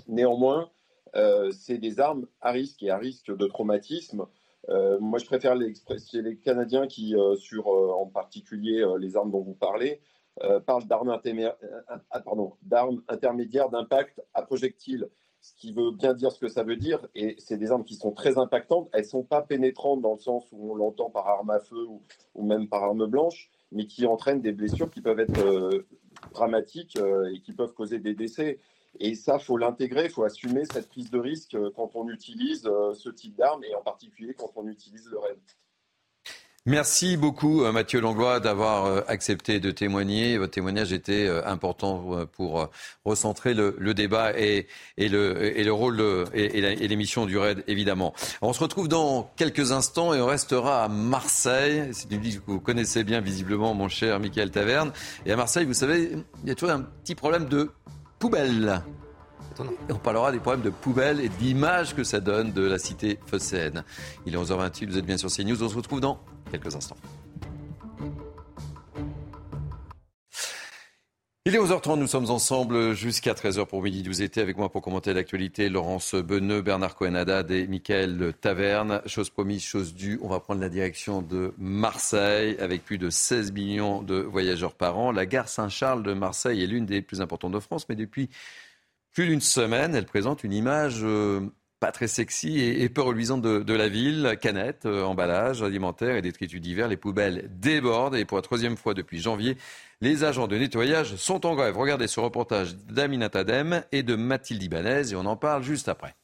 Néanmoins, 0.06 0.70
euh, 1.16 1.50
c'est 1.50 1.78
des 1.78 2.00
armes 2.00 2.26
à 2.40 2.50
risque 2.50 2.82
et 2.82 2.90
à 2.90 2.98
risque 2.98 3.34
de 3.34 3.46
traumatisme. 3.46 4.26
Euh, 4.68 4.98
moi, 5.00 5.18
je 5.18 5.26
préfère 5.26 5.54
les, 5.54 5.72
Canadiens 6.42 6.86
qui, 6.86 7.16
euh, 7.16 7.36
sur 7.36 7.68
en 7.68 8.06
particulier 8.06 8.84
les 8.98 9.16
armes 9.16 9.30
dont 9.30 9.42
vous 9.42 9.54
parlez, 9.54 10.00
parlent 10.66 10.86
d'armes 10.86 11.10
intermédiaires 13.08 13.70
d'impact 13.70 14.22
à 14.34 14.42
projectiles, 14.42 15.08
ce 15.40 15.52
qui 15.54 15.72
veut 15.72 15.90
bien 15.90 16.14
dire 16.14 16.30
ce 16.30 16.38
que 16.38 16.48
ça 16.48 16.62
veut 16.62 16.76
dire. 16.76 17.08
Et 17.16 17.34
c'est 17.38 17.56
des 17.56 17.72
armes 17.72 17.84
qui 17.84 17.96
sont 17.96 18.12
très 18.12 18.38
impactantes. 18.38 18.88
Elles 18.92 19.02
ne 19.02 19.08
sont 19.08 19.24
pas 19.24 19.42
pénétrantes 19.42 20.00
dans 20.00 20.12
le 20.12 20.20
sens 20.20 20.46
où 20.52 20.70
on 20.70 20.76
l'entend 20.76 21.10
par 21.10 21.26
arme 21.26 21.50
à 21.50 21.58
feu 21.58 21.86
ou 22.34 22.44
même 22.44 22.68
par 22.68 22.84
arme 22.84 23.06
blanche 23.06 23.50
mais 23.72 23.86
qui 23.86 24.06
entraînent 24.06 24.40
des 24.40 24.52
blessures 24.52 24.90
qui 24.90 25.00
peuvent 25.00 25.20
être 25.20 25.40
euh, 25.40 25.86
dramatiques 26.32 26.96
euh, 26.98 27.32
et 27.32 27.40
qui 27.40 27.52
peuvent 27.52 27.74
causer 27.74 27.98
des 27.98 28.14
décès. 28.14 28.58
Et 29.00 29.14
ça, 29.14 29.38
faut 29.38 29.56
l'intégrer, 29.56 30.04
il 30.06 30.10
faut 30.10 30.24
assumer 30.24 30.64
cette 30.64 30.88
prise 30.88 31.10
de 31.10 31.18
risque 31.18 31.54
euh, 31.54 31.70
quand 31.74 31.94
on 31.94 32.08
utilise 32.08 32.62
ce 32.62 33.08
type 33.10 33.36
d'arme 33.36 33.62
et 33.64 33.74
en 33.74 33.82
particulier 33.82 34.34
quand 34.34 34.52
on 34.56 34.66
utilise 34.66 35.06
le 35.10 35.18
RAID. 35.18 35.38
Merci 36.68 37.16
beaucoup 37.16 37.64
euh, 37.64 37.72
Mathieu 37.72 37.98
Langlois 37.98 38.40
d'avoir 38.40 38.84
euh, 38.84 39.00
accepté 39.08 39.58
de 39.58 39.70
témoigner. 39.70 40.36
Votre 40.36 40.52
témoignage 40.52 40.92
était 40.92 41.26
euh, 41.26 41.40
important 41.46 42.26
pour 42.32 42.68
recentrer 43.06 43.54
le, 43.54 43.94
débat 43.94 44.38
et, 44.38 44.66
le, 44.98 45.70
rôle 45.70 46.26
et, 46.34 46.88
l'émission 46.88 47.24
du 47.24 47.38
RAID, 47.38 47.64
évidemment. 47.68 48.12
On 48.42 48.52
se 48.52 48.60
retrouve 48.60 48.86
dans 48.86 49.30
quelques 49.36 49.72
instants 49.72 50.12
et 50.12 50.20
on 50.20 50.26
restera 50.26 50.84
à 50.84 50.88
Marseille. 50.88 51.88
C'est 51.92 52.12
une 52.12 52.20
ville 52.20 52.40
que 52.40 52.50
vous 52.50 52.60
connaissez 52.60 53.02
bien 53.02 53.22
visiblement, 53.22 53.72
mon 53.72 53.88
cher 53.88 54.20
Michael 54.20 54.50
Taverne. 54.50 54.92
Et 55.24 55.32
à 55.32 55.36
Marseille, 55.36 55.64
vous 55.64 55.72
savez, 55.72 56.10
il 56.42 56.48
y 56.48 56.52
a 56.52 56.54
toujours 56.54 56.74
un 56.74 56.82
petit 56.82 57.14
problème 57.14 57.46
de 57.46 57.70
poubelle. 58.18 58.82
on 59.88 59.94
parlera 59.94 60.32
des 60.32 60.38
problèmes 60.38 60.64
de 60.64 60.70
poubelle 60.70 61.20
et 61.20 61.28
d'image 61.28 61.94
que 61.94 62.04
ça 62.04 62.20
donne 62.20 62.52
de 62.52 62.62
la 62.62 62.78
cité 62.78 63.18
phocéenne. 63.26 63.84
Il 64.26 64.34
est 64.34 64.38
11h28, 64.38 64.88
vous 64.88 64.98
êtes 64.98 65.06
bien 65.06 65.16
sur 65.16 65.30
CNews. 65.30 65.62
On 65.62 65.68
se 65.68 65.76
retrouve 65.76 66.00
dans 66.00 66.20
quelques 66.50 66.74
instants. 66.74 66.96
Il 71.48 71.54
est 71.54 71.58
11h30, 71.58 71.98
nous 71.98 72.06
sommes 72.06 72.28
ensemble 72.28 72.92
jusqu'à 72.92 73.32
13h 73.32 73.64
pour 73.64 73.82
midi. 73.82 74.06
Vous 74.06 74.20
étiez 74.20 74.42
avec 74.42 74.58
moi 74.58 74.68
pour 74.68 74.82
commenter 74.82 75.14
l'actualité. 75.14 75.70
Laurence 75.70 76.14
Beneux, 76.14 76.60
Bernard 76.60 76.94
Cohen-Haddad 76.94 77.50
et 77.50 77.66
Michael 77.66 78.34
Taverne. 78.38 79.00
Chose 79.06 79.30
promise, 79.30 79.62
chose 79.62 79.94
due. 79.94 80.18
On 80.20 80.28
va 80.28 80.40
prendre 80.40 80.60
la 80.60 80.68
direction 80.68 81.22
de 81.22 81.54
Marseille 81.56 82.54
avec 82.60 82.84
plus 82.84 82.98
de 82.98 83.08
16 83.08 83.52
millions 83.52 84.02
de 84.02 84.16
voyageurs 84.16 84.74
par 84.74 84.98
an. 84.98 85.10
La 85.10 85.24
gare 85.24 85.48
Saint-Charles 85.48 86.02
de 86.02 86.12
Marseille 86.12 86.62
est 86.62 86.66
l'une 86.66 86.84
des 86.84 87.00
plus 87.00 87.22
importantes 87.22 87.52
de 87.52 87.60
France, 87.60 87.88
mais 87.88 87.96
depuis 87.96 88.28
plus 89.14 89.26
d'une 89.26 89.40
semaine, 89.40 89.94
elle 89.94 90.04
présente 90.04 90.44
une 90.44 90.52
image 90.52 91.00
euh, 91.02 91.40
pas 91.80 91.92
très 91.92 92.08
sexy 92.08 92.60
et, 92.60 92.88
peu 92.90 93.00
reluisante 93.00 93.40
de, 93.40 93.72
la 93.72 93.88
ville. 93.88 94.36
Canettes, 94.40 94.84
euh, 94.84 95.02
emballages 95.04 95.62
alimentaires 95.62 96.16
et 96.16 96.22
détritus 96.22 96.60
divers. 96.60 96.88
Les 96.88 96.98
poubelles 96.98 97.48
débordent 97.58 98.16
et 98.16 98.26
pour 98.26 98.36
la 98.36 98.42
troisième 98.42 98.76
fois 98.76 98.92
depuis 98.92 99.18
janvier, 99.18 99.56
les 100.00 100.24
agents 100.24 100.46
de 100.46 100.56
nettoyage 100.56 101.16
sont 101.16 101.44
en 101.46 101.54
grève. 101.54 101.76
Regardez 101.76 102.06
ce 102.06 102.20
reportage 102.20 102.76
d'Aminata 102.76 103.44
Dem 103.44 103.82
et 103.92 104.02
de 104.02 104.14
Mathilde 104.14 104.62
Ibanez 104.62 105.12
et 105.12 105.16
on 105.16 105.26
en 105.26 105.36
parle 105.36 105.62
juste 105.62 105.88
après. 105.88 106.14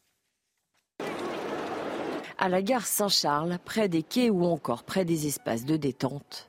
À 2.38 2.48
la 2.48 2.62
gare 2.62 2.86
Saint-Charles, 2.86 3.58
près 3.64 3.88
des 3.88 4.02
quais 4.02 4.30
ou 4.30 4.44
encore 4.44 4.84
près 4.84 5.04
des 5.04 5.26
espaces 5.26 5.64
de 5.64 5.76
détente, 5.76 6.48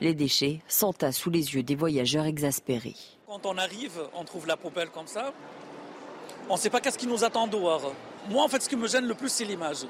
les 0.00 0.14
déchets 0.14 0.60
s'entassent 0.68 1.16
sous 1.16 1.30
les 1.30 1.54
yeux 1.54 1.62
des 1.62 1.74
voyageurs 1.74 2.26
exaspérés. 2.26 2.96
Quand 3.26 3.46
on 3.46 3.56
arrive, 3.56 4.00
on 4.14 4.24
trouve 4.24 4.46
la 4.46 4.56
poubelle 4.56 4.90
comme 4.90 5.06
ça 5.06 5.32
on 6.48 6.54
ne 6.54 6.58
sait 6.58 6.70
pas 6.70 6.80
qu'est-ce 6.80 6.98
qui 6.98 7.06
nous 7.06 7.24
attend 7.24 7.46
dehors. 7.46 7.94
Moi, 8.28 8.44
en 8.44 8.48
fait, 8.48 8.60
ce 8.62 8.68
qui 8.68 8.76
me 8.76 8.86
gêne 8.86 9.06
le 9.06 9.14
plus, 9.14 9.30
c'est 9.30 9.44
l'image 9.44 9.86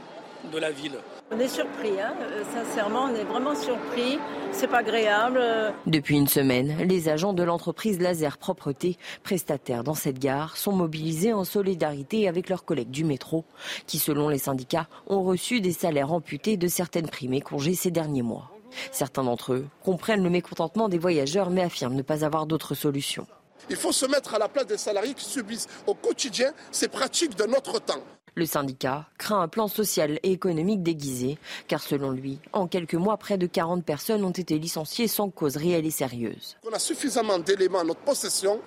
de 0.50 0.58
la 0.58 0.70
ville. 0.70 0.98
On 1.30 1.38
est 1.38 1.48
surpris, 1.48 2.00
hein 2.00 2.14
euh, 2.20 2.42
sincèrement, 2.52 3.04
on 3.10 3.14
est 3.14 3.24
vraiment 3.24 3.54
surpris. 3.54 4.18
C'est 4.52 4.66
pas 4.66 4.78
agréable. 4.78 5.40
Depuis 5.86 6.16
une 6.16 6.28
semaine, 6.28 6.76
les 6.86 7.08
agents 7.08 7.32
de 7.32 7.42
l'entreprise 7.42 8.00
Laser 8.00 8.36
Propreté, 8.38 8.98
prestataires 9.22 9.84
dans 9.84 9.94
cette 9.94 10.18
gare, 10.18 10.56
sont 10.56 10.72
mobilisés 10.72 11.32
en 11.32 11.44
solidarité 11.44 12.28
avec 12.28 12.48
leurs 12.48 12.64
collègues 12.64 12.90
du 12.90 13.04
métro, 13.04 13.44
qui, 13.86 13.98
selon 13.98 14.28
les 14.28 14.38
syndicats, 14.38 14.88
ont 15.06 15.22
reçu 15.22 15.60
des 15.60 15.72
salaires 15.72 16.12
amputés 16.12 16.56
de 16.56 16.68
certaines 16.68 17.08
primes 17.08 17.34
et 17.34 17.40
congés 17.40 17.74
ces 17.74 17.90
derniers 17.90 18.22
mois. 18.22 18.50
Certains 18.90 19.24
d'entre 19.24 19.54
eux 19.54 19.66
comprennent 19.82 20.22
le 20.22 20.30
mécontentement 20.30 20.88
des 20.88 20.98
voyageurs 20.98 21.50
mais 21.50 21.62
affirment 21.62 21.96
ne 21.96 22.02
pas 22.02 22.24
avoir 22.24 22.46
d'autre 22.46 22.74
solution. 22.74 23.26
Il 23.70 23.76
faut 23.76 23.92
se 23.92 24.06
mettre 24.06 24.34
à 24.34 24.38
la 24.38 24.48
place 24.48 24.66
des 24.66 24.76
salariés 24.76 25.14
qui 25.14 25.24
subissent 25.24 25.68
au 25.86 25.94
quotidien 25.94 26.52
ces 26.70 26.88
pratiques 26.88 27.36
de 27.36 27.44
notre 27.44 27.80
temps. 27.80 28.02
Le 28.34 28.46
syndicat 28.46 29.06
craint 29.18 29.42
un 29.42 29.48
plan 29.48 29.68
social 29.68 30.18
et 30.22 30.32
économique 30.32 30.82
déguisé, 30.82 31.36
car 31.68 31.82
selon 31.82 32.10
lui, 32.10 32.38
en 32.54 32.66
quelques 32.66 32.94
mois, 32.94 33.18
près 33.18 33.36
de 33.36 33.46
40 33.46 33.84
personnes 33.84 34.24
ont 34.24 34.30
été 34.30 34.58
licenciées 34.58 35.06
sans 35.06 35.28
cause 35.28 35.58
réelle 35.58 35.84
et 35.84 35.90
sérieuse. 35.90 36.56
On 36.66 36.72
a 36.72 36.78
suffisamment 36.78 37.38
d'éléments 37.38 37.80
à 37.80 37.84
notre 37.84 38.00
possession 38.00 38.58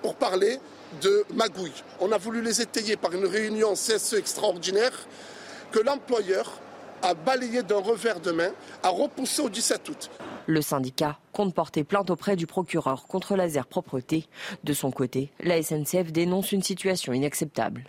pour 0.00 0.14
parler 0.14 0.58
de 1.02 1.24
magouille. 1.34 1.84
On 2.00 2.12
a 2.12 2.16
voulu 2.16 2.42
les 2.42 2.62
étayer 2.62 2.96
par 2.96 3.12
une 3.12 3.26
réunion 3.26 3.74
CSE 3.74 4.14
extraordinaire 4.14 5.06
que 5.70 5.80
l'employeur 5.80 6.58
a 7.02 7.12
balayé 7.12 7.62
d'un 7.62 7.80
revers 7.80 8.20
de 8.20 8.30
main, 8.30 8.52
a 8.82 8.88
repoussé 8.88 9.42
au 9.42 9.50
17 9.50 9.88
août. 9.90 10.10
Le 10.46 10.62
syndicat 10.62 11.18
compte 11.34 11.54
porter 11.54 11.84
plainte 11.84 12.08
auprès 12.08 12.36
du 12.36 12.46
procureur 12.46 13.06
contre 13.06 13.36
Laser 13.36 13.66
Propreté. 13.66 14.26
De 14.64 14.72
son 14.72 14.90
côté, 14.90 15.30
la 15.40 15.62
SNCF 15.62 16.10
dénonce 16.10 16.52
une 16.52 16.62
situation 16.62 17.12
inacceptable. 17.12 17.84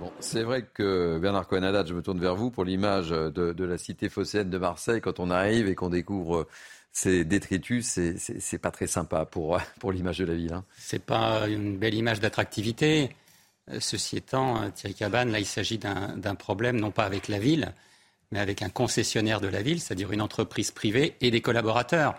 Bon, 0.00 0.10
c'est 0.18 0.42
vrai 0.42 0.62
que 0.62 1.18
Bernard 1.18 1.46
Cohen 1.46 1.84
je 1.86 1.92
me 1.92 2.00
tourne 2.00 2.18
vers 2.18 2.34
vous 2.34 2.50
pour 2.50 2.64
l'image 2.64 3.10
de, 3.10 3.64
la 3.64 3.76
cité 3.76 4.08
phocéenne 4.08 4.48
de 4.48 4.56
Marseille. 4.56 5.02
Quand 5.02 5.20
on 5.20 5.30
arrive 5.30 5.68
et 5.68 5.74
qu'on 5.74 5.90
découvre 5.90 6.48
ces 6.90 7.22
détritus, 7.26 7.98
c'est 8.16 8.58
pas 8.58 8.70
très 8.70 8.86
sympa 8.86 9.26
pour, 9.26 9.60
pour 9.78 9.92
l'image 9.92 10.16
de 10.16 10.24
la 10.24 10.34
ville. 10.34 10.54
Hein. 10.54 10.64
C'est 10.78 11.04
pas 11.04 11.46
une 11.48 11.76
belle 11.76 11.92
image 11.92 12.18
d'attractivité. 12.18 13.14
Euh, 13.70 13.76
ceci 13.78 14.16
étant, 14.16 14.62
euh, 14.62 14.70
Thierry 14.70 14.94
Cabane, 14.94 15.30
là, 15.32 15.38
il 15.38 15.44
s'agit 15.44 15.76
d'un 15.76 16.34
problème 16.34 16.80
non 16.80 16.92
pas 16.92 17.04
avec 17.04 17.28
la 17.28 17.38
ville, 17.38 17.74
mais 18.32 18.40
avec 18.40 18.62
un 18.62 18.70
concessionnaire 18.70 19.42
de 19.42 19.48
la 19.48 19.60
ville, 19.60 19.82
c'est-à-dire 19.82 20.12
une 20.12 20.22
entreprise 20.22 20.70
privée 20.70 21.14
et 21.20 21.30
des 21.30 21.42
collaborateurs. 21.42 22.14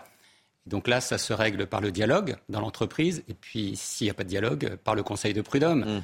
Donc 0.66 0.86
là, 0.86 1.00
ça 1.00 1.18
se 1.18 1.32
règle 1.32 1.66
par 1.66 1.80
le 1.80 1.90
dialogue 1.90 2.36
dans 2.48 2.60
l'entreprise, 2.60 3.24
et 3.28 3.34
puis 3.34 3.74
s'il 3.74 4.04
n'y 4.04 4.12
a 4.12 4.14
pas 4.14 4.22
de 4.22 4.28
dialogue, 4.28 4.76
par 4.84 4.94
le 4.94 5.02
conseil 5.02 5.34
de 5.34 5.42
prud'homme. 5.42 5.80
Mmh. 5.80 6.02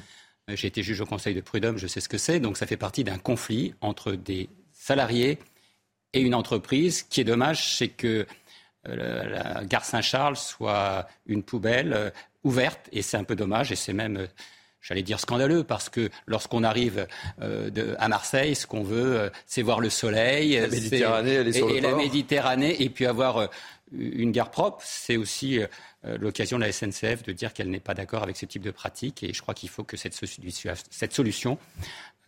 J'ai 0.55 0.67
été 0.67 0.83
juge 0.83 1.01
au 1.01 1.05
Conseil 1.05 1.33
de 1.33 1.41
prud'homme, 1.41 1.77
je 1.77 1.87
sais 1.87 2.01
ce 2.01 2.09
que 2.09 2.17
c'est. 2.17 2.39
Donc 2.39 2.57
ça 2.57 2.65
fait 2.65 2.77
partie 2.77 3.03
d'un 3.03 3.17
conflit 3.17 3.73
entre 3.81 4.13
des 4.13 4.49
salariés 4.73 5.39
et 6.13 6.21
une 6.21 6.35
entreprise. 6.35 6.99
Ce 6.99 7.03
qui 7.03 7.21
est 7.21 7.25
dommage, 7.25 7.75
c'est 7.75 7.89
que 7.89 8.25
euh, 8.87 9.23
la 9.29 9.65
gare 9.65 9.85
Saint-Charles 9.85 10.37
soit 10.37 11.07
une 11.25 11.43
poubelle 11.43 11.93
euh, 11.93 12.09
ouverte. 12.43 12.89
Et 12.91 13.01
c'est 13.01 13.17
un 13.17 13.23
peu 13.23 13.35
dommage. 13.35 13.71
Et 13.71 13.75
c'est 13.75 13.93
même, 13.93 14.17
euh, 14.17 14.27
j'allais 14.81 15.03
dire, 15.03 15.19
scandaleux. 15.19 15.63
Parce 15.63 15.89
que 15.89 16.09
lorsqu'on 16.25 16.63
arrive 16.63 17.07
à 17.39 18.07
Marseille, 18.07 18.55
ce 18.55 18.65
qu'on 18.65 18.83
veut, 18.83 19.31
c'est 19.45 19.61
voir 19.61 19.79
le 19.79 19.89
soleil. 19.89 20.55
La 20.59 20.67
Méditerranée, 20.67 21.33
elle 21.33 21.47
est 21.47 21.53
sur 21.53 21.69
et, 21.69 21.73
le 21.73 21.77
et 21.77 21.81
la 21.81 21.95
Méditerranée. 21.95 22.81
Et 22.81 22.89
puis 22.89 23.05
avoir 23.05 23.49
une 23.91 24.31
gare 24.31 24.51
propre, 24.51 24.83
c'est 24.83 25.17
aussi 25.17 25.59
euh, 25.59 26.17
l'occasion 26.19 26.57
de 26.57 26.63
la 26.63 26.71
SNCF 26.71 27.23
de 27.23 27.31
dire 27.31 27.53
qu'elle 27.53 27.69
n'est 27.69 27.79
pas 27.79 27.93
d'accord 27.93 28.23
avec 28.23 28.37
ce 28.37 28.45
type 28.45 28.61
de 28.61 28.71
pratique. 28.71 29.23
Et 29.23 29.33
je 29.33 29.41
crois 29.41 29.53
qu'il 29.53 29.69
faut 29.69 29.83
que 29.83 29.97
cette, 29.97 30.13
solution 31.13 31.57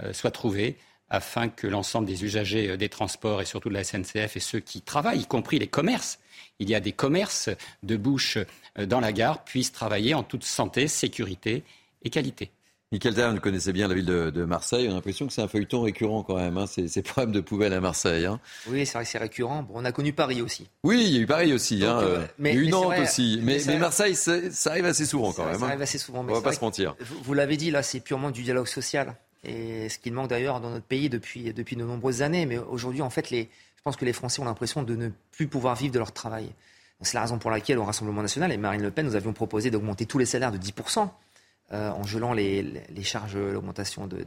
euh, 0.04 0.14
soit 0.14 0.32
trouvée 0.32 0.78
afin 1.10 1.50
que 1.50 1.68
l'ensemble 1.68 2.08
des 2.08 2.24
usagers 2.24 2.70
euh, 2.70 2.78
des 2.78 2.90
transports 2.90 3.42
et 3.42 3.46
surtout 3.46 3.70
de 3.70 3.74
la 3.74 3.84
SNCF 3.84 4.36
et 4.36 4.40
ceux 4.40 4.60
qui 4.60 4.82
travaillent, 4.82 5.22
y 5.22 5.26
compris 5.26 5.60
les 5.60 5.68
commerces, 5.68 6.20
il 6.60 6.70
y 6.70 6.76
a 6.76 6.80
des 6.80 6.92
commerces 6.92 7.50
de 7.84 7.98
bouche 7.98 8.38
dans 8.78 9.00
la 9.00 9.12
gare, 9.12 9.44
puissent 9.44 9.72
travailler 9.72 10.14
en 10.14 10.24
toute 10.24 10.44
santé, 10.44 10.88
sécurité 10.88 11.64
et 12.04 12.10
qualité. 12.10 12.52
Michael 12.92 13.14
Tern 13.14 13.40
connaissait 13.40 13.72
bien 13.72 13.88
la 13.88 13.96
ville 13.96 14.06
de, 14.06 14.44
Marseille. 14.44 14.86
On 14.90 14.92
a 14.92 14.96
l'impression 14.96 15.26
que 15.26 15.32
c'est 15.32 15.42
un 15.42 15.48
feuilleton 15.48 15.82
récurrent 15.82 16.24
quand 16.24 16.36
même, 16.36 16.58
hein, 16.58 16.66
ces, 16.68 17.02
problèmes 17.02 17.32
de 17.32 17.40
poubelles 17.40 17.72
à 17.72 17.80
Marseille. 17.80 18.26
Hein. 18.26 18.42
Oui, 18.68 18.86
c'est 18.86 18.94
vrai 18.96 19.06
que 19.06 19.10
c'est 19.10 19.18
récurrent. 19.18 19.66
on 19.74 19.86
a 19.86 19.94
connu 19.94 20.12
Paris 20.12 20.42
aussi. 20.42 20.68
Oui, 20.84 21.02
il 21.06 21.16
y 21.16 21.18
a 21.18 21.22
eu 21.22 21.26
Paris 21.26 21.54
aussi. 21.54 21.86
hein, 21.86 22.00
euh, 22.02 22.26
mais, 22.38 22.54
il 22.54 22.70
Nantes 22.70 23.00
aussi. 23.02 23.40
Mais, 23.44 23.60
Marseille, 23.78 24.16
ça 24.16 24.42
arrive 24.66 24.86
assez 24.86 25.06
souvent 25.06 25.32
quand 25.32 25.46
même. 25.46 25.58
Ça 25.58 25.64
hein. 25.64 25.70
arrive 25.70 25.82
assez 25.82 25.98
souvent. 25.98 26.24
Mais 26.24 26.34
on 26.34 26.36
va 26.36 26.42
pas 26.42 26.52
se 26.52 26.60
mentir. 26.60 26.96
Vous, 27.00 27.34
l'avez 27.34 27.56
dit, 27.56 27.72
là, 27.72 27.82
c'est 27.82 28.02
purement 28.02 28.30
du 28.30 28.44
dialogue 28.44 28.68
social. 28.68 29.16
Et 29.46 29.88
ce 29.88 29.98
qui 29.98 30.12
manque 30.12 30.30
d'ailleurs 30.30 30.60
dans 30.60 30.70
notre 30.70 30.86
pays 30.86 31.08
depuis, 31.08 31.54
depuis 31.54 31.78
de 31.78 31.86
nombreuses 31.86 32.22
années. 32.22 32.46
Mais 32.46 32.58
aujourd'hui, 32.58 33.02
en 33.02 33.10
fait, 33.10 33.30
les, 33.30 33.44
je 33.78 33.82
pense 33.86 33.96
que 33.96 34.04
les 34.04 34.14
Français 34.14 34.42
ont 34.42 34.46
l'impression 34.46 34.84
de 34.84 34.98
ne 34.98 35.10
plus 35.32 35.48
pouvoir 35.48 35.76
vivre 35.76 35.94
de 35.94 36.00
leur 36.00 36.12
travail. 36.12 36.50
C'est 37.04 37.16
la 37.16 37.22
raison 37.22 37.40
pour 37.40 37.52
laquelle, 37.52 37.80
au 37.80 37.86
Rassemblement 37.86 38.22
national 38.22 38.52
et 38.52 38.58
Marine 38.58 38.82
Le 38.82 38.92
Pen, 38.92 39.06
nous 39.06 39.16
avions 39.16 39.32
proposé 39.32 39.72
d'augmenter 39.72 40.06
tous 40.06 40.18
les 40.18 40.26
salaires 40.26 40.52
de 40.52 40.58
10%. 40.58 41.10
Euh, 41.74 41.90
en 41.92 42.04
gelant 42.04 42.34
les, 42.34 42.84
charges, 43.02 43.38
l'augmentation 43.38 44.06
de, 44.06 44.26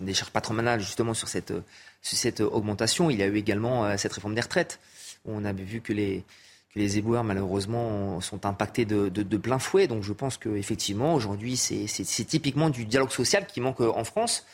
des 0.00 0.14
charges 0.14 0.30
patronales 0.30 0.80
justement 0.80 1.12
sur 1.12 1.28
cette, 1.28 1.52
sur 2.00 2.16
cette 2.16 2.40
augmentation. 2.40 3.10
Il 3.10 3.18
y 3.18 3.22
a 3.22 3.26
eu 3.26 3.36
également 3.36 3.84
euh, 3.84 3.96
cette 3.98 4.14
réforme 4.14 4.34
des 4.34 4.40
retraites. 4.40 4.80
on 5.26 5.44
a 5.44 5.52
vu 5.52 5.82
que 5.82 5.92
les, 5.92 6.24
les 6.76 6.98
éboueurs, 6.98 7.24
malheureusement, 7.24 8.20
sont 8.20 8.44
impactés 8.44 8.84
de, 8.84 9.36
plein 9.36 9.58
fouet. 9.58 9.88
Donc 9.88 10.02
je 10.02 10.12
pense 10.12 10.36
qu'effectivement, 10.36 11.14
aujourd'hui, 11.14 11.56
c'est 11.56 12.24
typiquement 12.26 12.70
du 12.70 12.84
dialogue 12.84 13.10
social 13.10 13.46
qui 13.46 13.60
manque 13.60 13.80
en 13.80 14.04
France. 14.04 14.44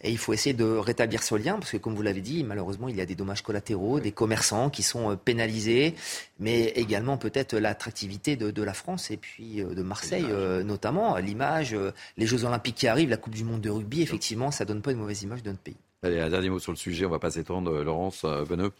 Et 0.00 0.10
il 0.10 0.18
faut 0.18 0.32
essayer 0.32 0.54
de 0.54 0.64
rétablir 0.64 1.22
ce 1.22 1.34
lien, 1.34 1.54
parce 1.54 1.72
que 1.72 1.76
comme 1.76 1.94
vous 1.94 2.02
l'avez 2.02 2.20
dit, 2.20 2.44
malheureusement, 2.44 2.88
il 2.88 2.96
y 2.96 3.00
a 3.00 3.06
des 3.06 3.16
dommages 3.16 3.42
collatéraux, 3.42 3.98
des 3.98 4.12
commerçants 4.12 4.70
qui 4.70 4.82
sont 4.82 5.10
euh, 5.10 5.16
pénalisés, 5.16 5.94
mais 6.38 6.66
également 6.76 7.16
peut-être 7.16 7.56
l'attractivité 7.56 8.36
de, 8.36 8.62
la 8.62 8.74
France 8.74 9.10
et 9.10 9.16
puis 9.16 9.60
euh, 9.60 9.74
de 9.74 9.82
Marseille, 9.82 10.26
euh, 10.28 10.62
notamment. 10.62 11.16
L'image, 11.16 11.76
les 12.16 12.26
Jeux 12.26 12.44
Olympiques 12.44 12.76
qui 12.76 12.86
arrivent, 12.86 13.10
la 13.10 13.16
Coupe 13.16 13.34
du 13.34 13.42
Monde 13.42 13.60
de 13.60 13.70
rugby, 13.70 14.02
effectivement, 14.02 14.52
ça 14.52 14.64
donne 14.64 14.82
pas 14.82 14.92
une 14.92 14.98
mauvaise 14.98 15.22
image 15.22 15.42
de 15.42 15.50
notre 15.50 15.62
pays. 15.62 15.76
Allez, 16.04 16.20
un 16.20 16.30
dernier 16.30 16.50
mot 16.50 16.58
sur 16.58 16.72
le 16.72 16.78
sujet, 16.78 17.06
on 17.06 17.10
va 17.10 17.18
pas 17.18 17.30
s'étendre, 17.30 17.82
Laurence 17.82 18.24
Beneux. 18.24 18.72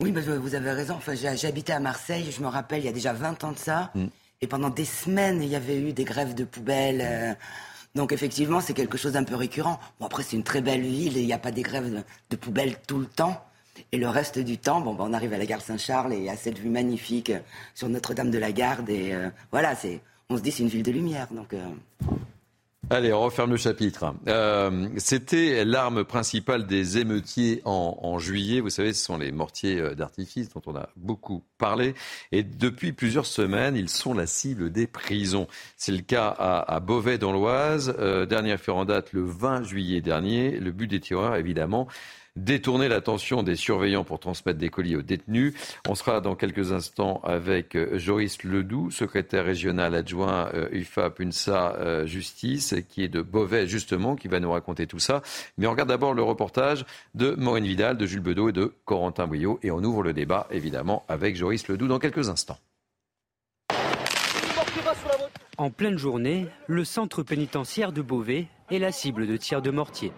Oui, 0.00 0.12
vous 0.12 0.54
avez 0.54 0.72
raison. 0.72 0.94
Enfin, 0.94 1.14
habité 1.44 1.72
à 1.72 1.80
Marseille, 1.80 2.30
je 2.30 2.42
me 2.42 2.48
rappelle, 2.48 2.80
il 2.80 2.86
y 2.86 2.88
a 2.88 2.92
déjà 2.92 3.12
20 3.12 3.44
ans 3.44 3.52
de 3.52 3.58
ça. 3.58 3.90
Mm. 3.94 4.06
Et 4.40 4.46
pendant 4.46 4.70
des 4.70 4.84
semaines, 4.84 5.42
il 5.42 5.48
y 5.48 5.56
avait 5.56 5.78
eu 5.78 5.92
des 5.92 6.04
grèves 6.04 6.34
de 6.34 6.44
poubelles. 6.44 7.00
Euh. 7.02 7.34
donc 7.94 8.12
effectivement, 8.12 8.60
c'est 8.60 8.74
quelque 8.74 8.98
chose 8.98 9.12
d'un 9.12 9.24
peu 9.24 9.36
récurrent. 9.36 9.78
Bon, 10.00 10.06
après, 10.06 10.24
c'est 10.24 10.36
une 10.36 10.42
très 10.42 10.60
belle 10.60 10.82
ville 10.82 11.16
et 11.16 11.20
il 11.20 11.26
n'y 11.26 11.32
a 11.32 11.38
pas 11.38 11.52
des 11.52 11.62
grèves 11.62 12.04
de, 12.30 12.36
poubelles 12.36 12.76
tout 12.86 12.98
le 12.98 13.06
temps. 13.06 13.44
Et 13.92 13.96
le 13.96 14.08
reste 14.08 14.38
du 14.38 14.58
temps, 14.58 14.80
bon, 14.80 14.94
ben, 14.94 15.04
on 15.08 15.12
arrive 15.12 15.32
à 15.32 15.38
la 15.38 15.46
gare 15.46 15.60
Saint-Charles 15.60 16.12
et 16.12 16.28
à 16.28 16.36
cette 16.36 16.58
vue 16.58 16.70
magnifique 16.70 17.32
sur 17.74 17.88
Notre-Dame 17.88 18.30
de 18.30 18.38
la 18.38 18.52
Garde. 18.52 18.90
Et 18.90 19.14
euh, 19.14 19.30
voilà, 19.52 19.76
c'est, 19.76 20.00
on 20.28 20.36
se 20.36 20.42
dit 20.42 20.50
c'est 20.50 20.64
une 20.64 20.68
ville 20.68 20.82
de 20.82 20.92
lumière. 20.92 21.28
Donc, 21.30 21.54
euh. 21.54 21.64
Allez, 22.90 23.12
on 23.14 23.22
referme 23.22 23.50
le 23.50 23.56
chapitre. 23.56 24.14
Euh, 24.28 24.88
c'était 24.98 25.64
l'arme 25.64 26.04
principale 26.04 26.66
des 26.66 26.98
émeutiers 26.98 27.62
en, 27.64 28.18
juillet. 28.18 28.60
Vous 28.60 28.70
savez, 28.70 28.92
ce 28.92 29.02
sont 29.02 29.16
les 29.16 29.32
mortiers 29.32 29.80
euh, 29.80 29.94
d'artifice 29.94 30.50
dont 30.50 30.60
on 30.66 30.76
a 30.76 30.90
beaucoup 30.96 31.42
parlé. 31.56 31.94
Et 32.30 32.42
depuis 32.42 32.92
plusieurs 32.92 33.26
semaines, 33.26 33.74
ils 33.74 33.88
sont 33.88 34.12
la 34.12 34.26
cible 34.26 34.70
des 34.70 34.86
prisons. 34.86 35.48
C'est 35.76 35.92
le 35.92 36.02
cas 36.02 36.28
à, 36.28 36.78
Beauvais 36.80 37.16
dans 37.16 37.32
l'Oise. 37.32 37.94
Euh, 37.98 38.26
dernier 38.26 38.58
fait 38.58 38.72
en 38.72 38.84
date 38.84 39.12
le 39.12 39.24
20 39.24 39.62
juillet 39.62 40.02
dernier. 40.02 40.58
Le 40.58 40.70
but 40.70 40.86
des 40.86 41.00
tireurs, 41.00 41.36
évidemment, 41.36 41.88
détourner 42.36 42.88
l'attention 42.88 43.42
des 43.42 43.54
surveillants 43.56 44.04
pour 44.04 44.18
transmettre 44.18 44.58
des 44.58 44.68
colis 44.68 44.96
aux 44.96 45.02
détenus. 45.02 45.54
On 45.88 45.94
sera 45.94 46.20
dans 46.20 46.34
quelques 46.34 46.72
instants 46.72 47.20
avec 47.22 47.76
euh, 47.76 47.98
Joris 47.98 48.42
Ledoux, 48.42 48.90
secrétaire 48.90 49.44
régional 49.44 49.94
adjoint 49.94 50.50
euh, 50.54 50.68
UFA 50.72 51.10
PUNSA 51.10 51.76
euh, 51.76 52.06
Justice, 52.06 52.74
qui 52.88 53.04
est 53.04 53.08
de 53.08 53.22
Beauvais 53.22 53.66
justement, 53.66 54.16
qui 54.16 54.28
va 54.28 54.40
nous 54.40 54.50
raconter 54.50 54.86
tout 54.86 54.98
ça. 54.98 55.22
Mais 55.58 55.66
on 55.66 55.70
regarde 55.70 55.88
d'abord 55.88 56.14
le 56.14 56.22
reportage 56.22 56.84
de 57.14 57.34
Maureen 57.38 57.64
Vidal, 57.64 57.96
de 57.96 58.06
Jules 58.06 58.20
Bedeau 58.20 58.48
et 58.48 58.52
de 58.52 58.74
Corentin 58.84 59.26
Bouillot. 59.26 59.60
Et 59.62 59.70
on 59.70 59.82
ouvre 59.84 60.02
le 60.02 60.12
débat 60.12 60.48
évidemment 60.50 61.04
avec 61.08 61.36
Joris 61.36 61.68
Ledoux 61.68 61.86
dans 61.86 61.98
quelques 62.00 62.28
instants. 62.28 62.58
En 65.56 65.70
pleine 65.70 65.98
journée, 65.98 66.46
le 66.66 66.84
centre 66.84 67.22
pénitentiaire 67.22 67.92
de 67.92 68.02
Beauvais 68.02 68.48
est 68.72 68.80
la 68.80 68.90
cible 68.90 69.28
de 69.28 69.36
tirs 69.36 69.62
de 69.62 69.70
mortier. 69.70 70.12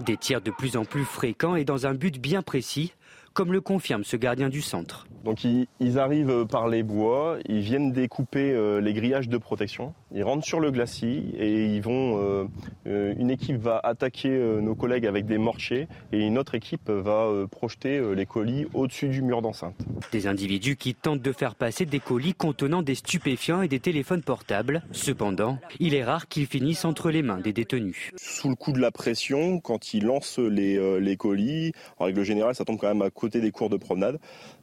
Des 0.00 0.16
tirs 0.16 0.40
de 0.40 0.50
plus 0.50 0.76
en 0.76 0.84
plus 0.84 1.04
fréquents 1.04 1.56
et 1.56 1.64
dans 1.64 1.86
un 1.86 1.94
but 1.94 2.20
bien 2.20 2.42
précis, 2.42 2.94
comme 3.32 3.52
le 3.52 3.60
confirme 3.60 4.04
ce 4.04 4.16
gardien 4.16 4.48
du 4.48 4.62
centre. 4.62 5.06
Donc 5.24 5.44
ils, 5.44 5.98
arrivent 5.98 6.46
par 6.46 6.68
les 6.68 6.82
bois, 6.82 7.38
ils 7.46 7.60
viennent 7.60 7.92
découper 7.92 8.52
euh, 8.52 8.80
les 8.80 8.92
grillages 8.92 9.28
de 9.28 9.38
protection. 9.38 9.94
Ils 10.14 10.24
rentrent 10.24 10.44
sur 10.44 10.60
le 10.60 10.70
glacis 10.70 11.24
et 11.38 11.66
ils 11.66 11.80
vont. 11.80 12.18
Euh, 12.18 12.44
euh, 12.86 13.14
une 13.18 13.30
équipe 13.30 13.56
va 13.56 13.80
attaquer 13.82 14.28
euh, 14.28 14.60
nos 14.60 14.74
collègues 14.74 15.06
avec 15.06 15.24
des 15.24 15.38
mortiers 15.38 15.88
et 16.12 16.18
une 16.18 16.36
autre 16.38 16.54
équipe 16.54 16.90
va 16.90 17.30
projeter 17.50 18.00
les 18.14 18.26
colis 18.26 18.66
au-dessus 18.74 19.08
du 19.08 19.22
mur 19.22 19.42
d'enceinte. 19.42 19.76
Des 20.12 20.26
individus 20.26 20.76
qui 20.76 20.94
tentent 20.94 21.22
de 21.22 21.32
faire 21.32 21.54
passer 21.54 21.86
des 21.86 22.00
colis 22.00 22.34
contenant 22.34 22.82
des 22.82 22.94
stupéfiants 22.94 23.62
et 23.62 23.68
des 23.68 23.80
téléphones 23.80 24.22
portables. 24.22 24.82
Cependant, 24.92 25.58
il 25.80 25.94
est 25.94 26.04
rare 26.04 26.28
qu'ils 26.28 26.46
finissent 26.46 26.84
entre 26.84 27.10
les 27.10 27.22
mains 27.22 27.38
des 27.38 27.52
détenus. 27.52 28.10
Sous 28.16 28.48
le 28.48 28.54
coup 28.54 28.72
de 28.72 28.80
la 28.80 28.90
pression, 28.90 29.60
quand 29.60 29.94
ils 29.94 30.04
lancent 30.04 30.38
les, 30.38 31.00
les 31.00 31.16
colis, 31.16 31.72
en 31.98 32.04
règle 32.06 32.22
générale, 32.22 32.54
ça 32.54 32.64
tombe 32.64 32.78
quand 32.78 32.88
même 32.88 33.02
à 33.02 33.10
côté 33.10 33.40
des 33.40 33.50
cours 33.50 33.70
de 33.70 33.76
promenade. 33.76 34.18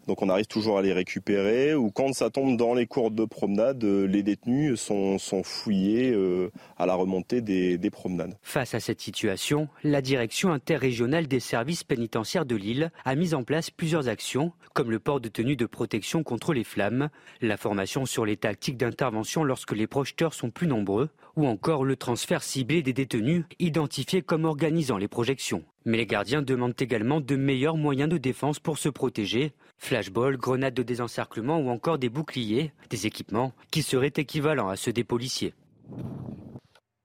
Donc 0.10 0.24
on 0.24 0.30
arrive 0.30 0.48
toujours 0.48 0.80
à 0.80 0.82
les 0.82 0.92
récupérer. 0.92 1.76
Ou 1.76 1.92
quand 1.92 2.14
ça 2.14 2.32
tombe 2.32 2.58
dans 2.58 2.74
les 2.74 2.88
cours 2.88 3.12
de 3.12 3.26
promenade, 3.26 3.84
euh, 3.84 4.08
les 4.08 4.24
détenus 4.24 4.82
sont, 4.82 5.20
fouillés 5.44 6.12
euh, 6.12 6.50
à 6.80 6.88
la 6.88 6.96
remontée 6.96 7.42
des, 7.42 7.78
des, 7.78 7.92
promenades. 7.92 8.36
Face 8.42 8.74
à 8.74 8.80
cette 8.80 9.02
situation, 9.02 9.68
la 9.84 10.02
direction 10.02 10.52
interrégionale 10.52 11.28
des 11.28 11.40
services 11.40 11.84
pénitentiaires 11.84 12.48
de 12.48 12.56
Lille 12.56 12.92
a 13.06 13.14
mis 13.14 13.36
en 13.36 13.44
place 13.44 13.70
plusieurs 13.70 14.08
actions, 14.08 14.52
comme 14.74 14.90
le 14.90 14.98
port 14.98 15.22
de 15.22 15.30
tenue 15.30 15.56
de 15.56 15.68
protection 15.68 16.24
contre 16.24 16.54
les 16.54 16.64
flammes, 16.64 17.10
la 17.42 17.58
formation 17.58 18.08
sur 18.08 18.26
les 18.26 18.36
tactiques 18.36 18.78
d'intervention 18.78 19.44
lorsque 19.44 19.74
les 19.74 19.86
projeteurs 19.86 20.34
sont 20.34 20.50
plus 20.50 20.66
nombreux, 20.66 21.10
ou 21.40 21.48
encore 21.48 21.86
le 21.86 21.96
transfert 21.96 22.44
ciblé 22.44 22.84
des 22.84 22.92
détenus 22.92 23.46
identifiés 23.60 24.22
comme 24.22 24.44
organisant 24.44 24.98
les 24.98 25.08
projections. 25.08 25.64
Mais 25.86 25.96
les 25.96 26.06
gardiens 26.06 26.42
demandent 26.42 26.76
également 26.78 27.22
de 27.22 27.38
meilleurs 27.38 27.78
moyens 27.78 28.10
de 28.10 28.18
défense 28.18 28.60
pour 28.60 28.78
se 28.78 28.90
protéger. 28.90 29.54
Flashball, 29.78 30.36
grenades 30.36 30.74
de 30.74 30.84
désencerclement 30.84 31.58
ou 31.60 31.70
encore 31.70 31.98
des 31.98 32.10
boucliers, 32.10 32.74
des 32.90 33.08
équipements 33.08 33.54
qui 33.72 33.84
seraient 33.84 34.12
équivalents 34.18 34.68
à 34.68 34.76
ceux 34.76 34.92
des 34.92 35.06
policiers. 35.06 35.54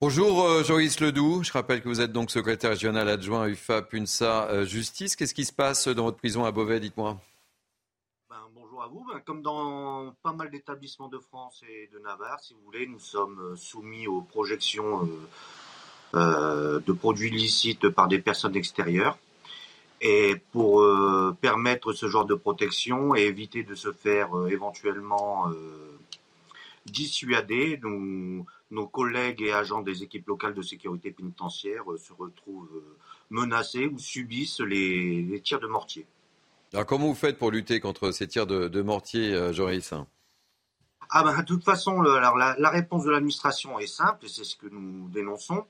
Bonjour 0.01 0.43
euh, 0.43 0.65
Joris 0.65 0.99
Ledoux, 0.99 1.45
je 1.45 1.53
rappelle 1.53 1.81
que 1.81 1.89
vous 1.89 2.01
êtes 2.01 2.13
donc 2.13 2.33
secrétaire 2.33 2.71
régional 2.71 3.09
adjoint 3.09 3.47
UFA 3.47 3.83
PUNSA 3.83 4.49
euh, 4.51 4.67
Justice. 4.67 5.15
Qu'est-ce 5.15 5.33
qui 5.33 5.45
se 5.45 5.53
passe 5.53 5.87
dans 5.87 6.03
votre 6.03 6.19
prison 6.19 6.45
à 6.45 6.51
Beauvais, 6.51 6.81
dites-moi? 6.81 7.21
Ben, 8.93 9.21
comme 9.25 9.43
dans 9.43 10.15
pas 10.23 10.33
mal 10.33 10.51
d'établissements 10.51 11.09
de 11.09 11.19
France 11.19 11.63
et 11.69 11.89
de 11.93 11.99
Navarre, 11.99 12.41
si 12.41 12.55
vous 12.55 12.61
voulez, 12.65 12.87
nous 12.87 12.99
sommes 12.99 13.41
euh, 13.41 13.57
soumis 13.57 14.07
aux 14.07 14.21
projections 14.21 15.09
euh, 16.15 16.79
de 16.79 16.93
produits 16.93 17.31
licites 17.31 17.89
par 17.89 18.07
des 18.07 18.21
personnes 18.21 18.55
extérieures. 18.55 19.19
Et 20.01 20.37
pour 20.53 20.83
euh, 20.83 21.37
permettre 21.41 21.93
ce 21.93 22.09
genre 22.09 22.25
de 22.25 22.37
protection 22.37 23.17
et 23.17 23.23
éviter 23.23 23.65
de 23.65 23.75
se 23.75 23.91
faire 23.91 24.37
euh, 24.37 24.49
éventuellement 24.49 25.51
dissuader, 26.87 27.81
nos 28.71 28.87
collègues 28.87 29.43
et 29.43 29.53
agents 29.53 29.81
des 29.83 30.03
équipes 30.03 30.29
locales 30.29 30.55
de 30.55 30.63
sécurité 30.63 31.11
pénitentiaire 31.11 31.85
se 31.97 32.13
retrouvent 32.13 32.83
menacés 33.31 33.87
ou 33.87 33.99
subissent 33.99 34.61
les, 34.61 35.41
tirs 35.43 35.61
de 35.61 35.67
mortier. 35.67 36.07
Alors 36.75 36.87
comment 36.87 37.07
vous 37.07 37.15
faites 37.15 37.39
pour 37.39 37.51
lutter 37.51 37.81
contre 37.81 38.11
ces 38.11 38.29
tirs 38.29 38.47
de, 38.47 38.69
de 38.69 38.83
mortier, 38.83 39.53
Joris? 39.53 39.95
Ah 41.17 41.23
ben, 41.23 41.39
de 41.39 41.45
toute 41.45 41.65
façon, 41.65 42.01
alors 42.03 42.37
la, 42.37 42.71
réponse 42.71 43.05
de 43.05 43.11
l'administration 43.11 43.79
est 43.79 43.87
simple, 43.87 44.27
et 44.27 44.29
c'est 44.29 44.43
ce 44.43 44.57
que 44.57 44.67
nous 44.67 45.09
dénonçons. 45.09 45.65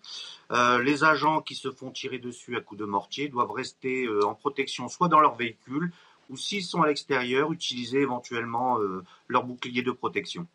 Euh, 0.53 0.83
les 0.83 1.05
agents 1.05 1.43
qui 1.43 1.55
se 1.55 1.71
font 1.71 1.91
tirer 1.91 2.19
dessus 2.19 2.57
à 2.57 2.63
coups 2.63 2.81
de 2.81 2.87
mortier 2.87 3.29
doivent 3.29 3.51
rester 3.51 4.07
euh, 4.07 4.25
en 4.25 4.35
protection 4.35 4.89
soit 4.89 5.09
dans 5.09 5.21
leur 5.21 5.35
véhicule, 5.35 5.93
ou 6.31 6.39
s'ils 6.39 6.63
sont 6.63 6.81
à 6.81 6.87
l'extérieur, 6.87 7.53
utiliser 7.53 8.01
éventuellement 8.01 8.81
euh, 8.81 9.05
leur 9.29 9.45
bouclier 9.45 9.83
de 9.83 9.91
protection. 9.91 10.47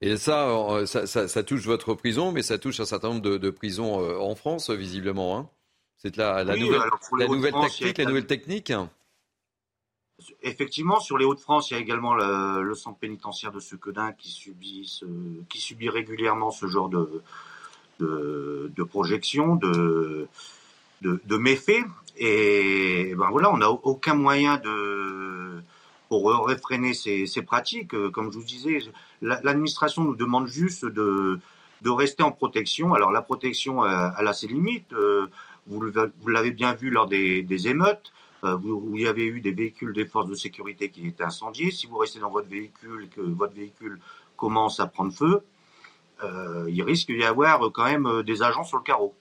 Et 0.00 0.16
ça, 0.16 0.84
ça, 0.86 1.42
touche 1.42 1.66
votre 1.66 1.94
prison, 1.94 2.30
mais 2.30 2.42
ça 2.42 2.58
touche 2.58 2.78
un 2.78 2.84
certain 2.84 3.08
nombre 3.08 3.20
de, 3.20 3.50
prisons 3.50 4.00
en 4.20 4.34
France, 4.34 4.70
visiblement. 4.70 5.38
Hein? 5.38 5.48
C'est 5.96 6.16
la, 6.16 6.44
nouvelle, 6.56 6.80
la 7.18 7.26
nouvelle 7.26 7.52
tactique, 7.52 7.98
la 7.98 8.04
nouvelle 8.04 8.26
technique? 8.26 8.72
Effectivement, 10.42 11.00
sur 11.00 11.18
les 11.18 11.24
Hauts-de-France, 11.24 11.70
il 11.70 11.74
y 11.74 11.76
a 11.76 11.80
également 11.80 12.14
le, 12.14 12.74
centre 12.74 12.98
pénitentiaire 12.98 13.52
de 13.52 13.60
Sequedin 13.60 14.12
qui, 14.12 14.30
subit, 14.30 15.00
qui 15.48 15.60
subit 15.60 15.88
régulièrement 15.88 16.50
ce 16.50 16.66
genre 16.66 16.88
de, 16.88 17.22
de, 18.00 18.82
projection, 18.82 19.56
de, 19.56 20.28
de, 21.02 21.36
méfaits. 21.36 21.84
Et 22.16 23.14
ben 23.16 23.30
voilà, 23.30 23.52
on 23.52 23.58
n'a 23.58 23.70
aucun 23.70 24.14
moyen 24.14 24.58
de 24.58 25.62
pour 26.08 26.46
réfréner 26.46 26.92
ces, 26.92 27.42
pratiques. 27.42 27.94
Comme 28.12 28.30
je 28.32 28.38
vous 28.38 28.44
disais, 28.44 28.80
l'administration 29.22 30.04
nous 30.04 30.16
demande 30.16 30.46
juste 30.46 30.84
de, 30.84 31.40
de 31.80 31.90
rester 31.90 32.22
en 32.22 32.32
protection. 32.32 32.94
Alors 32.94 33.12
la 33.12 33.22
protection, 33.22 33.86
elle 33.86 34.28
a 34.28 34.32
ses 34.32 34.48
limites. 34.48 34.92
Euh, 34.92 35.26
vous 35.66 35.80
l'avez 36.26 36.50
bien 36.50 36.74
vu 36.74 36.90
lors 36.90 37.06
des 37.06 37.68
émeutes. 37.68 38.12
Euh, 38.44 38.58
où 38.58 38.96
il 38.96 39.02
y 39.02 39.06
avait 39.06 39.26
eu 39.26 39.40
des 39.40 39.52
véhicules 39.52 39.92
des 39.92 40.04
forces 40.04 40.28
de 40.28 40.34
sécurité 40.34 40.90
qui 40.90 41.06
étaient 41.06 41.22
incendiés. 41.22 41.70
Si 41.70 41.86
vous 41.86 41.96
restez 41.98 42.18
dans 42.18 42.30
votre 42.30 42.48
véhicule 42.48 43.04
et 43.04 43.06
que 43.06 43.20
votre 43.20 43.54
véhicule 43.54 44.00
commence 44.36 44.80
à 44.80 44.86
prendre 44.86 45.12
feu, 45.12 45.44
euh, 46.24 46.66
il 46.68 46.82
risque 46.82 47.12
d'y 47.12 47.22
avoir 47.22 47.60
quand 47.72 47.84
même 47.84 48.06
euh, 48.06 48.22
des 48.24 48.42
agents 48.42 48.64
sur 48.64 48.78
le 48.78 48.82
carreau. 48.82 49.14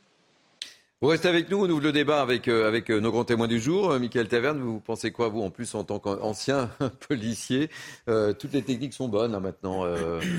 Vous 1.04 1.08
restez 1.08 1.30
avec 1.30 1.49
nous, 1.49 1.58
on 1.58 1.68
ouvre 1.68 1.82
le 1.82 1.91
débat 1.91 2.22
avec, 2.22 2.47
euh, 2.47 2.68
avec 2.68 2.91
euh, 2.91 2.99
nos 2.99 3.10
grands 3.10 3.24
témoins 3.24 3.47
du 3.47 3.60
jour. 3.60 3.89
Euh, 3.89 3.97
Michael 3.97 4.28
Taverne, 4.28 4.60
vous 4.60 4.80
pensez 4.80 5.10
quoi, 5.10 5.30
vous, 5.30 5.41
en 5.41 5.49
plus, 5.49 5.74
en 5.74 5.84
tant 5.84 5.97
qu'ancien 5.97 6.70
policier? 7.08 7.72
Toutes 8.06 8.54
les 8.54 8.62
techniques 8.62 8.93
sont 8.93 9.08
bonnes 9.08 9.34
hein, 9.34 9.39
maintenant. 9.39 9.84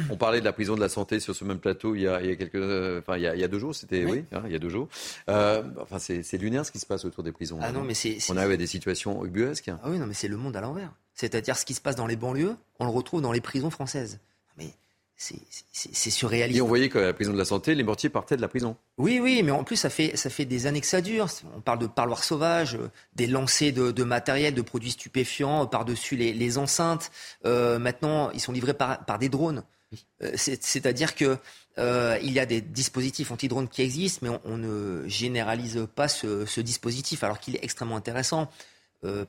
on 0.09 0.17
parlait 0.17 0.39
de 0.39 0.45
la 0.45 0.53
prison 0.53 0.77
de 0.77 0.81
la 0.81 0.89
santé 0.89 1.19
sur 1.19 1.35
ce 1.35 1.45
même 1.45 1.59
plateau 1.59 1.97
il 1.97 2.03
y 2.03 2.07
a, 2.07 2.21
il 2.23 2.29
y 2.29 2.31
a 2.31 2.37
quelques, 2.37 3.03
enfin, 3.03 3.17
il 3.17 3.23
y 3.23 3.27
a, 3.27 3.35
il 3.35 3.41
y 3.41 3.45
a 3.45 3.49
deux 3.49 3.59
jours, 3.59 3.75
c'était, 3.75 4.05
oui, 4.05 4.25
hein, 4.31 4.43
il 4.47 4.53
y 4.53 4.55
a 4.55 4.61
deux 4.61 4.69
jours. 4.69 4.89
enfin, 5.27 5.99
c'est 5.99 6.39
lunaire 6.39 6.65
ce 6.65 6.71
qui 6.71 6.79
se 6.79 6.87
passe 6.87 7.05
autour 7.05 7.25
des 7.25 7.33
prisons. 7.33 7.59
Ah 7.61 7.73
non, 7.73 7.83
mais 7.83 7.95
c'est, 7.95 8.19
on 8.31 8.37
a 8.37 8.57
des 8.57 8.67
situations 8.69 9.25
ubuesques. 9.25 9.71
Ah 9.83 9.89
oui, 9.91 9.99
non, 9.99 10.07
mais 10.07 10.15
c'est 10.15 10.29
le 10.29 10.37
monde 10.37 10.55
à 10.55 10.61
l'envers. 10.61 10.93
C'est-à-dire 11.15 11.57
ce 11.57 11.65
qui 11.65 11.75
se 11.75 11.81
passe 11.81 11.97
dans 11.97 12.07
les 12.07 12.17
banlieues, 12.17 12.55
on 12.79 12.85
le 12.85 12.93
retrouve 12.93 13.21
dans 13.21 13.33
les 13.33 13.41
prisons 13.41 13.71
françaises. 13.71 14.21
C'est 15.17 16.11
surréaliste. 16.11 16.59
Et 16.59 16.63
on 16.63 16.67
voyait 16.67 16.89
qu'à 16.89 17.01
la 17.01 17.13
prison 17.13 17.33
de 17.33 17.39
la 17.39 17.45
santé, 17.45 17.75
les 17.75 17.85
mortiers 17.85 18.09
partaient 18.09 18.37
de 18.37 18.41
la 18.41 18.49
prison. 18.49 18.77
Oui, 18.99 19.21
oui, 19.21 19.43
mais 19.45 19.53
en 19.53 19.63
plus, 19.63 19.77
ça 19.77 19.89
fait, 19.89 20.17
ça 20.17 20.31
fait 20.31 20.45
des 20.45 20.67
années 20.67 20.81
que 20.81 20.87
ça 20.87 21.01
dure. 21.01 21.29
On 21.57 21.61
parle 21.61 21.79
de 21.79 21.87
parloirs 21.87 22.25
sauvages, 22.25 22.75
euh, 22.75 22.91
des 23.15 23.27
lancers 23.27 23.73
de, 23.73 24.05
matériel, 24.05 24.55
de 24.55 24.63
produits 24.63 24.91
stupéfiants 24.91 25.67
par-dessus 25.67 26.17
les, 26.17 26.59
enceintes. 26.59 27.13
Euh, 27.45 27.79
maintenant, 27.79 28.31
ils 28.33 28.41
sont 28.41 28.53
livrés 28.53 28.75
par, 28.75 29.19
des 29.19 29.29
drones. 29.29 29.63
Euh, 30.23 30.33
c'est-à-dire 30.37 31.15
que 31.15 31.39
il 31.79 32.33
y 32.33 32.41
a 32.41 32.47
des 32.47 32.61
dispositifs 32.61 33.31
anti-drones 33.31 33.69
qui 33.69 33.83
existent, 33.83 34.21
mais 34.23 34.39
on, 34.45 34.59
ne 34.59 35.09
généralise 35.09 35.87
pas 35.95 36.09
ce, 36.09 36.61
dispositif, 36.61 37.23
alors 37.23 37.39
qu'il 37.39 37.55
est 37.57 37.65
extrêmement 37.65 37.97
intéressant. 37.97 38.51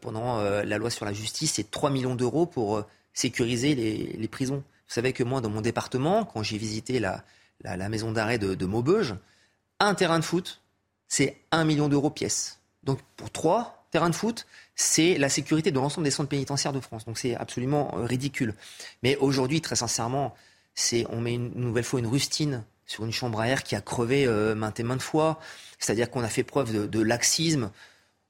pendant 0.01 0.41
la 0.41 0.77
loi 0.77 0.89
sur 0.89 1.05
la 1.05 1.13
justice, 1.13 1.53
c'est 1.53 1.71
3 1.71 1.89
millions 1.89 2.15
d'euros 2.15 2.45
pour 2.45 2.83
sécuriser 3.13 3.75
les 3.75 4.27
prisons. 4.27 4.63
Vous 4.87 4.93
savez 4.93 5.13
que 5.13 5.23
moi, 5.23 5.41
dans 5.41 5.49
mon 5.49 5.61
département, 5.61 6.25
quand 6.25 6.43
j'ai 6.43 6.57
visité 6.57 6.99
la, 6.99 7.23
la, 7.63 7.89
maison 7.89 8.11
d'arrêt 8.11 8.37
de, 8.37 8.65
Maubeuge, 8.65 9.15
un 9.79 9.95
terrain 9.95 10.19
de 10.19 10.23
foot, 10.23 10.61
c'est 11.07 11.37
un 11.51 11.65
million 11.65 11.87
d'euros 11.87 12.09
pièce. 12.09 12.59
Donc 12.83 12.99
pour 13.15 13.31
trois 13.31 13.87
terrains 13.91 14.09
de 14.09 14.15
foot, 14.15 14.45
c'est 14.75 15.17
la 15.17 15.29
sécurité 15.29 15.71
de 15.71 15.75
l'ensemble 15.75 16.05
des 16.05 16.11
centres 16.11 16.29
pénitentiaires 16.29 16.73
de 16.73 16.79
France. 16.79 17.05
Donc 17.05 17.17
c'est 17.17 17.35
absolument 17.35 17.93
euh, 17.97 18.05
ridicule. 18.05 18.55
Mais 19.03 19.15
aujourd'hui, 19.17 19.61
très 19.61 19.75
sincèrement, 19.75 20.35
c'est 20.75 21.05
on 21.09 21.21
met 21.21 21.35
une, 21.35 21.51
nouvelle 21.55 21.83
fois 21.83 21.99
une 21.99 22.07
rustine 22.07 22.63
sur 22.85 23.05
une 23.05 23.11
chambre 23.11 23.39
à 23.39 23.47
air 23.47 23.63
qui 23.63 23.75
a 23.75 23.81
crevé 23.81 24.25
euh, 24.25 24.55
maintes 24.55 24.79
et 24.79 24.83
maintes 24.83 25.01
fois. 25.01 25.39
C'est-à-dire 25.79 26.09
qu'on 26.09 26.23
a 26.23 26.29
fait 26.29 26.43
preuve 26.43 26.89
de 26.89 27.01
laxisme 27.01 27.71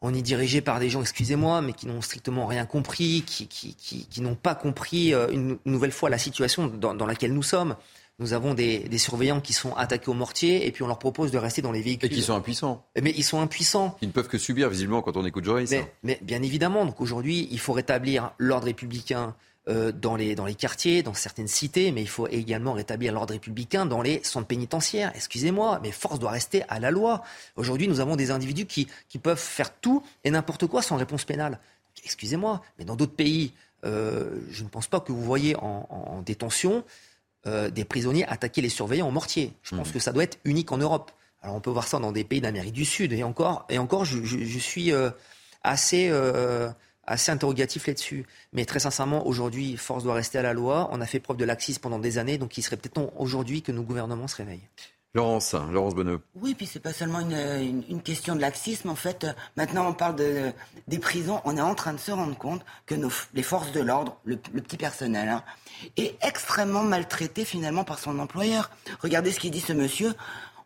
on 0.04 0.14
est 0.14 0.22
dirigé 0.22 0.60
par 0.60 0.80
des 0.82 0.90
gens, 0.90 1.00
excusez-moi, 1.00 1.62
mais 1.62 1.72
qui 1.72 1.88
n'ont 1.88 2.02
strictement 2.02 2.46
rien 2.46 2.66
compris, 2.66 3.24
qui, 3.26 3.48
qui, 3.48 4.22
n'ont 4.22 4.36
pas 4.36 4.54
compris 4.54 5.14
euh, 5.14 5.30
une, 5.32 5.58
nouvelle 5.66 5.94
fois 5.94 6.10
la 6.10 6.18
situation 6.18 6.68
dans, 6.68 7.06
laquelle 7.06 7.34
nous 7.34 7.42
sommes. 7.42 7.78
Nous 8.20 8.34
avons 8.34 8.54
des, 8.54 8.86
surveillants 8.98 9.40
qui 9.40 9.54
sont 9.54 9.74
attaqués 9.76 10.10
au 10.10 10.14
mortier 10.14 10.68
et 10.68 10.72
puis 10.72 10.84
on 10.84 10.88
leur 10.88 11.00
propose 11.00 11.32
de 11.32 11.38
rester 11.38 11.62
dans 11.62 11.72
les 11.72 11.82
véhicules. 11.82 12.12
Et 12.12 12.16
qui 12.16 12.22
sont 12.22 12.36
impuissants. 12.36 12.86
Mais 13.02 13.14
ils 13.16 13.24
sont 13.24 13.40
impuissants. 13.40 13.98
Ils 14.02 14.10
ne 14.10 14.14
peuvent 14.14 14.28
que 14.28 14.38
subir 14.38 14.70
visiblement 14.70 15.02
quand 15.02 15.16
on 15.16 15.26
écoute 15.26 15.46
Joyce. 15.46 15.72
Mais, 15.72 15.94
mais 16.04 16.20
bien 16.22 16.44
évidemment, 16.44 16.86
donc 16.86 17.00
aujourd'hui, 17.00 17.48
il 17.50 17.60
faut 17.60 17.74
rétablir 17.74 18.32
l'ordre 18.38 18.66
républicain 18.66 19.36
dans, 19.68 20.16
les, 20.18 20.36
dans 20.36 20.46
les 20.46 20.56
quartiers, 20.56 21.04
dans 21.04 21.14
certaines 21.14 21.48
cités, 21.48 21.92
mais 21.94 22.02
il 22.02 22.10
faut 22.10 22.28
également 22.28 22.74
rétablir 22.74 23.14
l'ordre 23.14 23.34
républicain 23.34 23.86
dans 23.86 24.02
les 24.02 24.22
centres 24.24 24.48
pénitentiaires. 24.48 25.12
Excusez-moi, 25.16 25.80
mais 25.82 25.92
force 25.92 26.20
doit 26.20 26.32
rester 26.32 26.64
à 26.68 26.80
la 26.80 26.92
loi. 26.92 27.24
Aujourd'hui, 27.56 27.88
nous 27.88 28.02
avons 28.02 28.18
des 28.18 28.32
individus 28.32 28.66
qui, 28.66 28.88
qui 29.08 29.20
peuvent 29.20 29.40
faire 29.40 29.74
tout 29.74 30.04
et 30.26 30.32
n'importe 30.32 30.68
quoi 30.68 30.82
sans 30.82 30.98
réponse 30.98 31.24
pénale. 31.24 31.60
Excusez-moi, 32.04 32.62
mais 32.78 32.86
dans 32.86 32.96
d'autres 32.96 33.16
pays, 33.16 33.54
euh, 33.86 34.40
je 34.50 34.64
ne 34.64 34.70
pense 34.70 34.88
pas 34.88 35.00
que 35.00 35.12
vous 35.12 35.24
voyez 35.24 35.56
en, 35.56 36.22
détention 36.26 36.84
euh, 37.46 37.70
des 37.70 37.86
prisonniers 37.86 38.26
attaquer 38.26 38.62
les 38.62 38.70
surveillants 38.70 39.08
en 39.08 39.12
mortier. 39.12 39.54
Je 39.64 39.76
pense 39.76 39.90
mmh. 39.90 39.94
que 39.94 40.00
ça 40.00 40.12
doit 40.12 40.24
être 40.24 40.40
unique 40.44 40.72
en 40.72 40.78
Europe. 40.78 41.12
Alors 41.42 41.56
on 41.56 41.62
peut 41.62 41.72
voir 41.72 41.88
ça 41.88 42.00
dans 42.00 42.12
des 42.12 42.24
pays 42.24 42.42
d'Amérique 42.42 42.74
du 42.74 42.86
Sud. 42.86 43.14
Et 43.14 43.24
encore, 43.24 43.66
et 43.70 43.78
encore 43.78 44.06
je, 44.06 44.24
je, 44.24 44.60
suis 44.60 44.92
assez 45.62 46.10
assez 47.06 47.32
interrogatif 47.32 47.88
là-dessus. 47.88 48.26
Mais 48.54 48.66
très 48.66 48.80
sincèrement, 48.80 49.26
aujourd'hui, 49.28 49.78
force 49.78 50.04
doit 50.04 50.14
rester 50.14 50.38
à 50.38 50.42
la 50.42 50.54
loi. 50.54 50.90
On 50.92 51.02
a 51.02 51.06
fait 51.06 51.20
preuve 51.20 51.38
de 51.38 51.46
laxisme 51.46 51.82
pendant 51.82 52.00
des 52.00 52.18
années, 52.18 52.38
donc 52.38 52.58
il 52.58 52.62
serait 52.62 52.78
peut-être 52.78 52.94
temps 52.94 53.14
aujourd'hui 53.18 53.62
que 53.62 53.72
nos 53.72 53.84
gouvernements 53.84 54.28
se 54.28 54.38
réveillent. 54.38 54.70
Laurence, 55.16 55.54
Laurence 55.54 55.94
Bonneux. 55.94 56.22
Oui, 56.34 56.56
puis 56.56 56.66
c'est 56.66 56.80
pas 56.80 56.92
seulement 56.92 57.20
une, 57.20 57.84
une, 57.88 58.02
question 58.02 58.36
de 58.36 58.42
laxisme. 58.42 58.90
En 58.90 58.96
fait, 58.96 59.28
maintenant 59.56 59.88
on 59.88 59.94
parle 59.94 60.16
de, 60.16 60.52
des 60.88 60.98
prisons. 60.98 61.40
On 61.46 61.56
est 61.56 61.62
en 61.62 61.76
train 61.76 61.94
de 61.94 62.00
se 62.00 62.12
rendre 62.12 62.36
compte 62.36 62.66
que 62.88 62.96
nos, 62.96 63.12
les 63.36 63.44
forces 63.44 63.72
de 63.74 63.82
l'ordre, 63.82 64.18
le, 64.24 64.38
petit 64.38 64.76
personnel, 64.76 65.30
hein, 65.30 65.44
est 65.98 66.16
extrêmement 66.26 66.82
maltraité 66.82 67.46
finalement 67.46 67.84
par 67.84 68.00
son 68.00 68.18
employeur. 68.18 68.72
Regardez 69.02 69.32
ce 69.32 69.40
qu'il 69.40 69.52
dit 69.52 69.60
ce 69.60 69.74
monsieur 69.74 70.16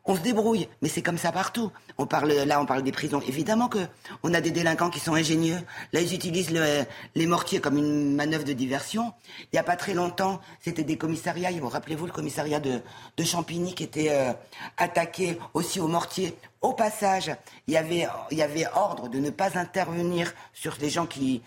on 0.07 0.15
se 0.15 0.21
débrouille, 0.21 0.67
mais 0.81 0.89
c'est 0.89 1.01
comme 1.01 1.17
ça 1.17 1.31
partout. 1.31 1.71
On 1.97 2.05
parle 2.05 2.31
là, 2.31 2.61
on 2.61 2.65
parle 2.65 2.81
des 2.81 2.91
prisons. 2.91 3.21
Évidemment 3.27 3.67
que 3.67 3.79
on 4.23 4.33
a 4.33 4.41
des 4.41 4.51
délinquants 4.51 4.89
qui 4.89 4.99
sont 4.99 5.13
ingénieux. 5.13 5.59
Là, 5.91 6.01
ils 6.01 6.13
utilisent 6.13 6.51
les 7.15 7.25
mortiers 7.25 7.59
comme 7.59 7.77
une 7.77 8.15
manœuvre 8.15 8.45
de 8.45 8.53
diversion. 8.53 9.13
Il 9.41 9.49
n'y 9.53 9.59
a 9.59 9.63
pas 9.63 9.75
très 9.75 9.93
longtemps, 9.93 10.39
c'était 10.61 10.83
des 10.83 10.97
commissariats. 10.97 11.51
Vous 11.51 11.69
rappelez-vous 11.69 12.05
le 12.05 12.11
commissariat 12.11 12.59
de, 12.59 12.81
Champigny 13.23 13.75
qui 13.75 13.83
était 13.83 14.11
euh, 14.11 14.31
attaqué 14.77 15.37
aussi 15.53 15.81
au 15.81 15.87
mortier. 15.87 16.37
Au 16.61 16.73
passage, 16.73 17.35
il 17.67 17.73
y 17.73 17.77
avait 17.77 18.07
il 18.31 18.37
y 18.37 18.41
avait 18.41 18.65
ordre 18.73 19.09
de 19.09 19.19
ne 19.19 19.29
pas 19.29 19.59
intervenir 19.59 20.33
sur 20.53 20.77
les 20.79 20.89
gens 20.89 21.05
qui 21.05 21.41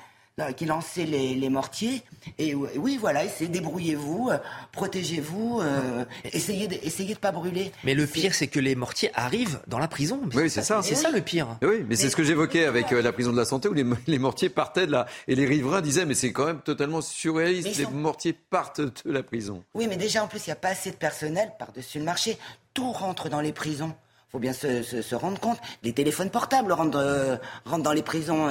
qui 0.57 0.65
lançait 0.65 1.05
les, 1.05 1.49
mortiers. 1.51 2.03
Et 2.39 2.55
oui, 2.55 2.97
voilà, 3.01 3.25
essayez, 3.25 3.49
débrouillez-vous, 3.49 4.31
euh, 4.31 4.39
protégez-vous, 4.73 5.61
euh, 5.61 6.05
essayez, 6.33 6.69
de, 6.69 6.77
essayez 6.83 7.15
de 7.15 7.19
pas 7.19 7.33
brûler. 7.33 7.73
Mais 7.85 7.95
le 7.95 8.07
pire, 8.07 8.35
c'est 8.35 8.47
que 8.47 8.61
les 8.61 8.75
mortiers 8.75 9.11
arrivent 9.15 9.61
dans 9.67 9.79
la 9.79 9.89
prison. 9.89 10.21
Oui, 10.35 10.49
c'est 10.51 10.63
ça. 10.63 10.83
C'est 10.83 10.95
ça 10.95 11.11
le 11.11 11.21
pire. 11.21 11.59
Oui, 11.63 11.85
mais, 11.89 11.97
c'est 11.97 12.11
ce 12.11 12.17
que 12.17 12.25
j'évoquais 12.25 12.65
avec 12.65 12.93
euh, 12.93 13.03
la 13.03 13.13
prison 13.13 13.33
de 13.33 13.37
la 13.37 13.45
santé 13.45 13.69
où 13.69 13.75
les, 13.75 14.19
mortiers 14.19 14.49
partaient 14.49 14.87
de 14.87 14.93
là. 14.93 15.07
Et 15.29 15.35
les 15.35 15.47
riverains 15.47 15.81
disaient, 15.81 16.07
mais 16.07 16.15
c'est 16.15 16.33
quand 16.33 16.47
même 16.47 16.61
totalement 16.61 17.01
surréaliste. 17.01 17.77
Les 17.79 17.87
mortiers 17.87 18.33
partent 18.33 18.81
de 18.81 18.93
la 19.13 19.23
prison. 19.23 19.63
Oui, 19.75 19.87
mais 19.89 19.97
déjà, 19.97 20.23
en 20.23 20.29
plus, 20.29 20.47
il 20.47 20.51
n'y 20.51 20.55
a 20.55 20.57
pas 20.57 20.69
assez 20.69 20.91
de 20.91 20.97
personnel 20.97 21.53
par-dessus 21.59 21.99
le 21.99 22.05
marché. 22.05 22.39
Tout 22.75 22.93
rentre 22.93 23.29
dans 23.29 23.41
les 23.41 23.53
prisons 23.53 23.95
faut 24.31 24.39
bien 24.39 24.53
se, 24.53 25.15
rendre 25.15 25.41
compte. 25.41 25.59
Les 25.83 25.93
téléphones 25.93 26.31
portables 26.31 26.73
rentrent, 26.73 26.99
euh, 26.99 27.37
dans 27.79 27.93
les 27.93 28.03
prisons. 28.03 28.49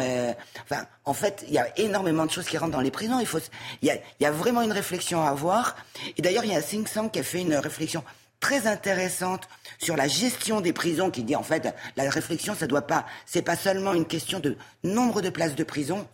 enfin, 0.64 0.86
en 1.06 1.14
fait, 1.14 1.46
il 1.48 1.54
y 1.54 1.58
a 1.58 1.68
énormément 1.80 2.26
de 2.26 2.32
choses 2.32 2.46
qui 2.46 2.58
rentrent 2.58 2.74
dans 2.74 2.82
les 2.82 2.92
prisons. 2.92 3.20
Il 3.20 3.26
faut, 3.26 3.40
il 3.82 4.00
y 4.20 4.26
a, 4.26 4.32
vraiment 4.32 4.62
une 4.62 4.72
réflexion 4.72 5.22
à 5.22 5.30
avoir. 5.30 5.76
Et 6.18 6.22
d'ailleurs, 6.22 6.44
il 6.46 6.52
y 6.52 6.56
a 6.56 6.62
think 6.62 6.92
tank 6.92 7.14
qui 7.14 7.20
a 7.20 7.24
fait 7.24 7.42
une 7.42 7.56
réflexion 7.56 8.04
très 8.40 8.68
intéressante 8.68 9.48
sur 9.80 9.96
la 9.96 10.08
gestion 10.08 10.62
des 10.62 10.74
prisons, 10.74 11.12
qui 11.12 11.24
dit 11.24 11.36
en 11.36 11.44
fait, 11.44 11.74
la 11.96 12.10
réflexion, 12.10 12.56
ça 12.56 12.68
doit 12.68 12.88
pas, 12.88 13.06
c'est 13.26 13.42
pas 13.42 13.56
seulement 13.56 13.94
une 13.94 14.06
question 14.06 14.40
de 14.40 14.58
nombre 14.84 15.22
de 15.22 15.30
places 15.30 15.56
de 15.56 15.64
prison. 15.64 16.08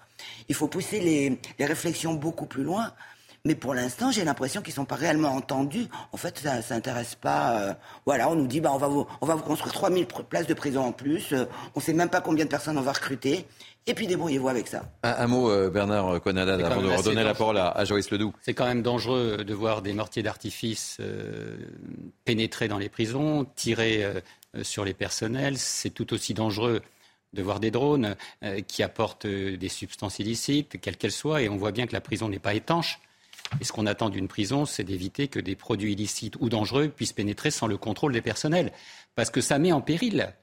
Il 0.49 0.55
faut 0.55 0.67
pousser 0.67 0.99
les, 0.99 1.39
les 1.59 1.65
réflexions 1.65 2.13
beaucoup 2.13 2.45
plus 2.45 2.63
loin. 2.63 2.93
Mais 3.45 3.53
pour 3.53 3.75
l'instant, 3.75 4.11
j'ai 4.11 4.25
l'impression 4.25 4.63
qu'ils 4.63 4.71
ne 4.71 4.77
sont 4.77 4.85
pas 4.85 4.95
réellement 4.95 5.29
entendus. 5.29 5.85
En 6.11 6.17
fait, 6.17 6.39
ça 6.39 6.63
s'intéresse 6.63 7.13
pas. 7.13 7.61
Euh, 7.61 7.73
voilà, 8.07 8.27
on 8.27 8.35
nous 8.35 8.47
dit, 8.47 8.59
bah, 8.59 8.71
on, 8.73 8.79
va 8.79 8.87
vous, 8.87 9.05
on 9.21 9.27
va 9.27 9.35
vous 9.35 9.43
construire 9.43 9.71
3000 9.71 10.07
places 10.07 10.47
de 10.47 10.55
prison 10.55 10.81
en 10.81 10.91
plus. 10.91 11.31
Euh, 11.31 11.45
on 11.75 11.79
ne 11.79 11.83
sait 11.83 11.93
même 11.93 12.09
pas 12.09 12.21
combien 12.21 12.45
de 12.45 12.49
personnes 12.49 12.75
on 12.79 12.81
va 12.81 12.93
recruter. 12.93 13.45
Et 13.85 13.93
puis 13.93 14.07
débrouillez-vous 14.07 14.49
avec 14.49 14.67
ça. 14.67 14.89
Un, 15.03 15.27
mot, 15.27 15.51
euh, 15.51 15.69
Bernard 15.69 16.19
Conadad, 16.21 16.59
avant 16.59 16.81
de 16.81 16.87
redonner 16.87 17.23
la 17.23 17.35
parole 17.35 17.59
à, 17.59 17.85
Joyce 17.85 18.09
Ledoux. 18.09 18.33
C'est 18.41 18.55
quand 18.55 18.65
même 18.65 18.81
dangereux 18.81 19.43
de 19.45 19.53
voir 19.53 19.83
des 19.83 19.93
mortiers 19.93 20.23
d'artifice 20.23 20.97
pénétrer 22.25 22.67
dans 22.67 22.79
les 22.79 22.89
prisons, 22.89 23.45
tirer 23.55 24.11
sur 24.63 24.85
les 24.85 24.95
personnels. 24.95 25.59
C'est 25.59 25.91
tout 25.91 26.15
aussi 26.15 26.33
dangereux 26.33 26.81
de 27.33 27.43
voir 27.43 27.59
des 27.59 27.69
drones 27.69 28.15
qui 28.67 28.81
apportent 28.81 29.27
des 29.27 29.69
substances 29.69 30.17
illicites, 30.17 30.81
quelles 30.81 30.97
qu'elles 30.97 31.11
soient, 31.11 31.43
et 31.43 31.49
on 31.49 31.57
voit 31.57 31.71
bien 31.71 31.85
que 31.85 31.93
la 31.93 32.01
prison 32.01 32.27
n'est 32.27 32.39
pas 32.39 32.55
étanche. 32.55 32.99
Et 33.59 33.63
ce 33.63 33.71
qu'on 33.71 33.85
attend 33.85 34.09
d'une 34.09 34.27
prison, 34.27 34.65
c'est 34.65 34.83
d'éviter 34.83 35.27
que 35.27 35.39
des 35.39 35.55
produits 35.55 35.93
illicites 35.93 36.35
ou 36.39 36.49
dangereux 36.49 36.87
puissent 36.89 37.13
pénétrer 37.13 37.51
sans 37.51 37.67
le 37.67 37.77
contrôle 37.77 38.13
des 38.13 38.21
personnels. 38.21 38.71
Parce 39.15 39.29
que 39.29 39.41
ça 39.41 39.59
met 39.59 39.71
en 39.71 39.81
péril 39.81 40.33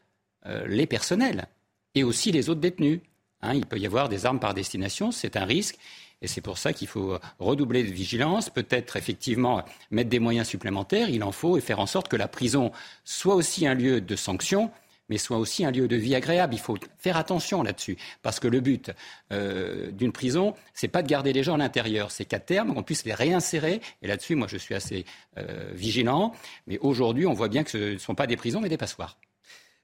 euh, 0.47 0.67
les 0.67 0.87
personnels 0.87 1.47
et 1.95 2.05
aussi 2.05 2.33
les 2.33 2.49
autres 2.49 2.61
détenus. 2.61 3.01
Hein, 3.43 3.55
il 3.55 3.67
peut 3.67 3.79
y 3.79 3.87
avoir 3.87 4.09
des 4.09 4.25
armes 4.25 4.41
par 4.41 4.55
destination, 4.55 5.11
c'est 5.11 5.37
un 5.37 5.45
risque. 5.45 5.77
Et 6.23 6.29
c'est 6.29 6.41
pour 6.41 6.57
ça 6.57 6.73
qu'il 6.73 6.87
faut 6.87 7.19
redoubler 7.41 7.83
de 7.83 7.91
vigilance, 7.91 8.49
peut-être 8.49 8.97
effectivement 8.97 9.65
mettre 9.91 10.09
des 10.09 10.21
moyens 10.21 10.47
supplémentaires. 10.47 11.11
Il 11.11 11.25
en 11.25 11.33
faut 11.33 11.59
et 11.59 11.61
faire 11.61 11.81
en 11.81 11.87
sorte 11.87 12.07
que 12.07 12.15
la 12.15 12.29
prison 12.29 12.71
soit 13.05 13.35
aussi 13.35 13.67
un 13.67 13.75
lieu 13.75 14.01
de 14.01 14.15
sanction 14.15 14.71
mais 15.09 15.19
soit 15.19 15.39
aussi 15.39 15.65
un 15.65 15.71
lieu 15.71 15.89
de 15.89 15.97
vie 15.97 16.15
agréable. 16.15 16.55
Il 16.55 16.61
faut 16.61 16.77
faire 16.99 17.17
attention 17.17 17.63
là-dessus, 17.63 17.97
parce 18.23 18.41
que 18.41 18.49
le 18.49 18.61
but 18.61 18.91
euh, 19.33 19.91
d'une 19.91 20.13
prison, 20.13 20.55
c'est 20.75 20.89
pas 20.89 21.03
de 21.03 21.09
garder 21.09 21.33
les 21.33 21.43
gens 21.43 21.55
à 21.55 21.59
l'intérieur, 21.59 22.11
c'est 22.11 22.25
qu'à 22.25 22.41
terme, 22.41 22.73
on 22.77 22.83
puisse 22.83 23.05
les 23.05 23.15
réinsérer. 23.15 23.81
Et 24.03 24.07
là-dessus, 24.07 24.35
moi, 24.35 24.47
je 24.49 24.57
suis 24.57 24.75
assez 24.75 25.05
euh, 25.39 25.71
vigilant. 25.75 26.33
Mais 26.67 26.79
aujourd'hui, 26.79 27.27
on 27.27 27.35
voit 27.35 27.49
bien 27.49 27.65
que 27.65 27.71
ce 27.71 27.93
ne 27.95 27.99
sont 27.99 28.15
pas 28.15 28.27
des 28.27 28.37
prisons, 28.37 28.61
mais 28.61 28.69
des 28.69 28.79
passoires. 28.79 29.19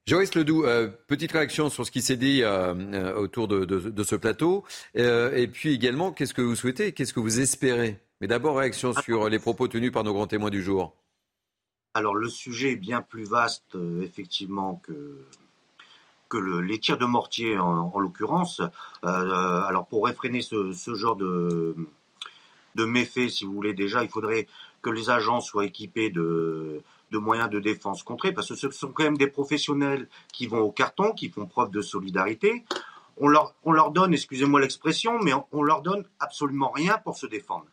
Joris 0.07 0.35
Ledoux, 0.35 0.65
euh, 0.65 0.89
petite 1.07 1.33
réaction 1.33 1.69
sur 1.69 1.85
ce 1.85 1.91
qui 1.91 2.01
s'est 2.01 2.17
dit 2.17 2.43
autour 3.17 3.49
de, 3.49 4.03
ce 4.03 4.17
plateau. 4.17 4.65
et 4.95 5.49
puis 5.53 5.75
également, 5.75 6.13
qu'est-ce 6.13 6.35
que 6.35 6.43
vous 6.43 6.57
souhaitez? 6.57 6.93
Qu'est-ce 6.93 7.13
que 7.13 7.21
vous 7.21 7.41
espérez? 7.41 7.99
Mais 8.21 8.27
d'abord, 8.27 8.57
réaction 8.57 8.93
sur 8.95 9.29
les 9.29 9.39
propos 9.39 9.69
tenus 9.69 9.93
par 9.93 10.05
nos 10.05 10.13
grands 10.13 10.27
témoins 10.27 10.51
du 10.51 10.63
jour. 10.63 10.97
Alors 11.95 12.15
le 12.15 12.29
sujet 12.29 12.73
est 12.73 12.77
bien 12.77 13.03
plus 13.03 13.25
vaste, 13.25 13.75
euh, 13.75 14.03
effectivement, 14.03 14.81
que, 14.85 15.25
que 16.29 16.37
les 16.37 16.79
tirs 16.79 16.99
de 16.99 17.07
mortier 17.07 17.59
en, 17.59 17.99
l'occurrence. 17.99 18.61
Euh, 19.05 19.63
alors 19.63 19.87
pour 19.87 20.07
réfréner 20.07 20.43
ce, 20.43 20.73
genre 20.95 21.17
de, 21.17 21.75
de 22.75 22.85
méfaits, 22.85 23.31
si 23.31 23.45
vous 23.45 23.53
voulez 23.53 23.75
déjà, 23.75 24.05
il 24.05 24.11
faudrait 24.11 24.47
que 24.83 24.91
les 24.91 25.11
agents 25.11 25.41
soient 25.41 25.65
équipés 25.65 26.11
de, 26.11 26.83
de 27.11 27.19
moyens 27.19 27.51
de 27.51 27.59
défense 27.59 28.03
contrée, 28.03 28.33
parce 28.33 28.49
que 28.49 28.55
ce 28.55 28.71
sont 28.71 28.93
quand 28.93 29.05
même 29.05 29.19
des 29.19 29.27
professionnels 29.27 30.09
qui 30.33 30.47
vont 30.47 30.61
au 30.61 30.71
carton, 30.71 31.13
qui 31.13 31.31
font 31.31 31.47
preuve 31.47 31.71
de 31.71 31.81
solidarité. 31.81 32.65
On 33.17 33.27
leur, 33.27 33.55
on 33.65 33.73
leur 33.73 33.91
donne, 33.91 34.13
excusez-moi 34.13 34.61
l'expression, 34.61 35.19
mais 35.21 35.33
on, 35.33 35.47
on, 35.51 35.63
leur 35.63 35.83
donne 35.83 36.05
absolument 36.21 36.71
rien 36.71 36.99
pour 36.99 37.17
se 37.17 37.27
défendre. 37.27 37.67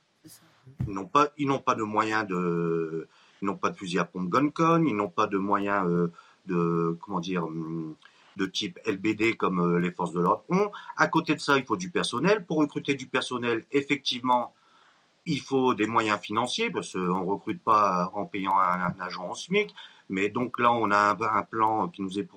Ils 0.87 0.93
n'ont 0.93 1.05
pas, 1.05 1.29
ils 1.37 1.47
n'ont 1.47 1.59
pas 1.59 1.75
de 1.75 1.83
moyens 1.83 2.25
de, 2.27 3.07
ils 3.45 3.47
n'ont 3.47 3.57
pas 3.57 3.69
de 3.69 3.77
fusil 3.77 3.99
à 3.99 4.05
pompe 4.05 4.29
GunCon, 4.29 4.83
ils 4.87 4.95
n'ont 4.95 5.09
pas 5.09 5.27
de 5.27 5.37
moyens 5.37 5.87
euh, 5.87 6.11
de 6.47 6.97
comment 7.01 7.19
dire 7.19 7.45
hum, 7.45 7.95
de 8.37 8.45
type 8.47 8.79
LBD 8.87 9.37
comme 9.37 9.59
euh, 9.59 9.79
les 9.79 9.91
forces 9.91 10.13
de 10.13 10.19
l'ordre 10.19 10.43
ont. 10.49 10.71
À 10.97 11.07
côté 11.07 11.35
de 11.35 11.39
ça, 11.39 11.57
il 11.57 11.63
faut 11.63 11.77
du 11.77 11.91
personnel. 11.91 12.43
Pour 12.43 12.57
recruter 12.57 12.95
du 12.95 13.05
personnel, 13.05 13.63
effectivement, 13.71 14.53
il 15.27 15.39
faut 15.39 15.75
des 15.75 15.85
moyens 15.85 16.19
financiers 16.19 16.71
parce 16.71 16.93
qu'on 16.93 16.99
ne 16.99 17.29
recrute 17.29 17.63
pas 17.63 18.11
en 18.15 18.25
payant 18.25 18.57
un, 18.57 18.93
agent 18.99 19.23
en 19.23 19.35
SMIC. 19.35 19.73
Mais 20.09 20.29
donc 20.29 20.59
là, 20.59 20.71
on 20.73 20.89
a 20.91 21.15
un, 21.15 21.43
plan 21.43 21.87
qui 21.87 22.01
nous 22.01 22.19
est 22.19 22.27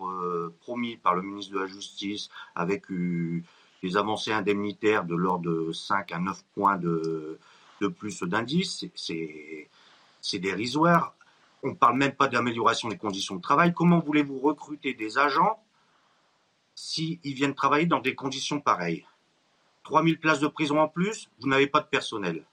promis 0.61 0.97
par 0.97 1.15
le 1.15 1.23
ministre 1.23 1.55
de 1.55 1.61
la 1.61 1.67
Justice 1.67 2.31
avec 2.55 2.85
des 2.91 3.97
avancées 3.97 4.33
indemnitaires 4.33 5.05
de 5.05 5.15
l'ordre 5.15 5.51
de 5.51 5.73
5 5.73 6.13
à 6.13 6.19
9 6.19 6.45
points 6.55 6.79
de, 6.79 7.39
de 7.83 7.89
plus 7.89 8.23
d'indices. 8.23 8.87
C'est 8.95 9.69
c'est 10.21 10.39
dérisoire. 10.39 11.15
On 11.63 11.71
ne 11.71 11.75
parle 11.75 11.97
même 11.97 12.13
pas 12.13 12.29
d'amélioration 12.29 12.89
des 12.89 12.99
conditions 12.99 13.37
de 13.37 13.43
travail. 13.43 13.75
Comment 13.75 14.01
voulez-vous 14.01 14.39
recruter 14.39 14.95
des 14.95 15.19
agents 15.19 15.63
s'ils 16.75 17.19
viennent 17.23 17.55
travailler 17.55 17.87
dans 17.87 18.01
des 18.01 18.15
conditions 18.15 18.61
pareilles? 18.61 19.05
3000 19.85 20.21
places 20.21 20.41
de 20.41 20.49
prison 20.49 20.81
en 20.81 20.89
plus, 20.89 21.31
vous 21.41 21.49
n'avez 21.49 21.67
pas 21.67 21.81
de 21.81 21.87
personnel. 21.87 22.45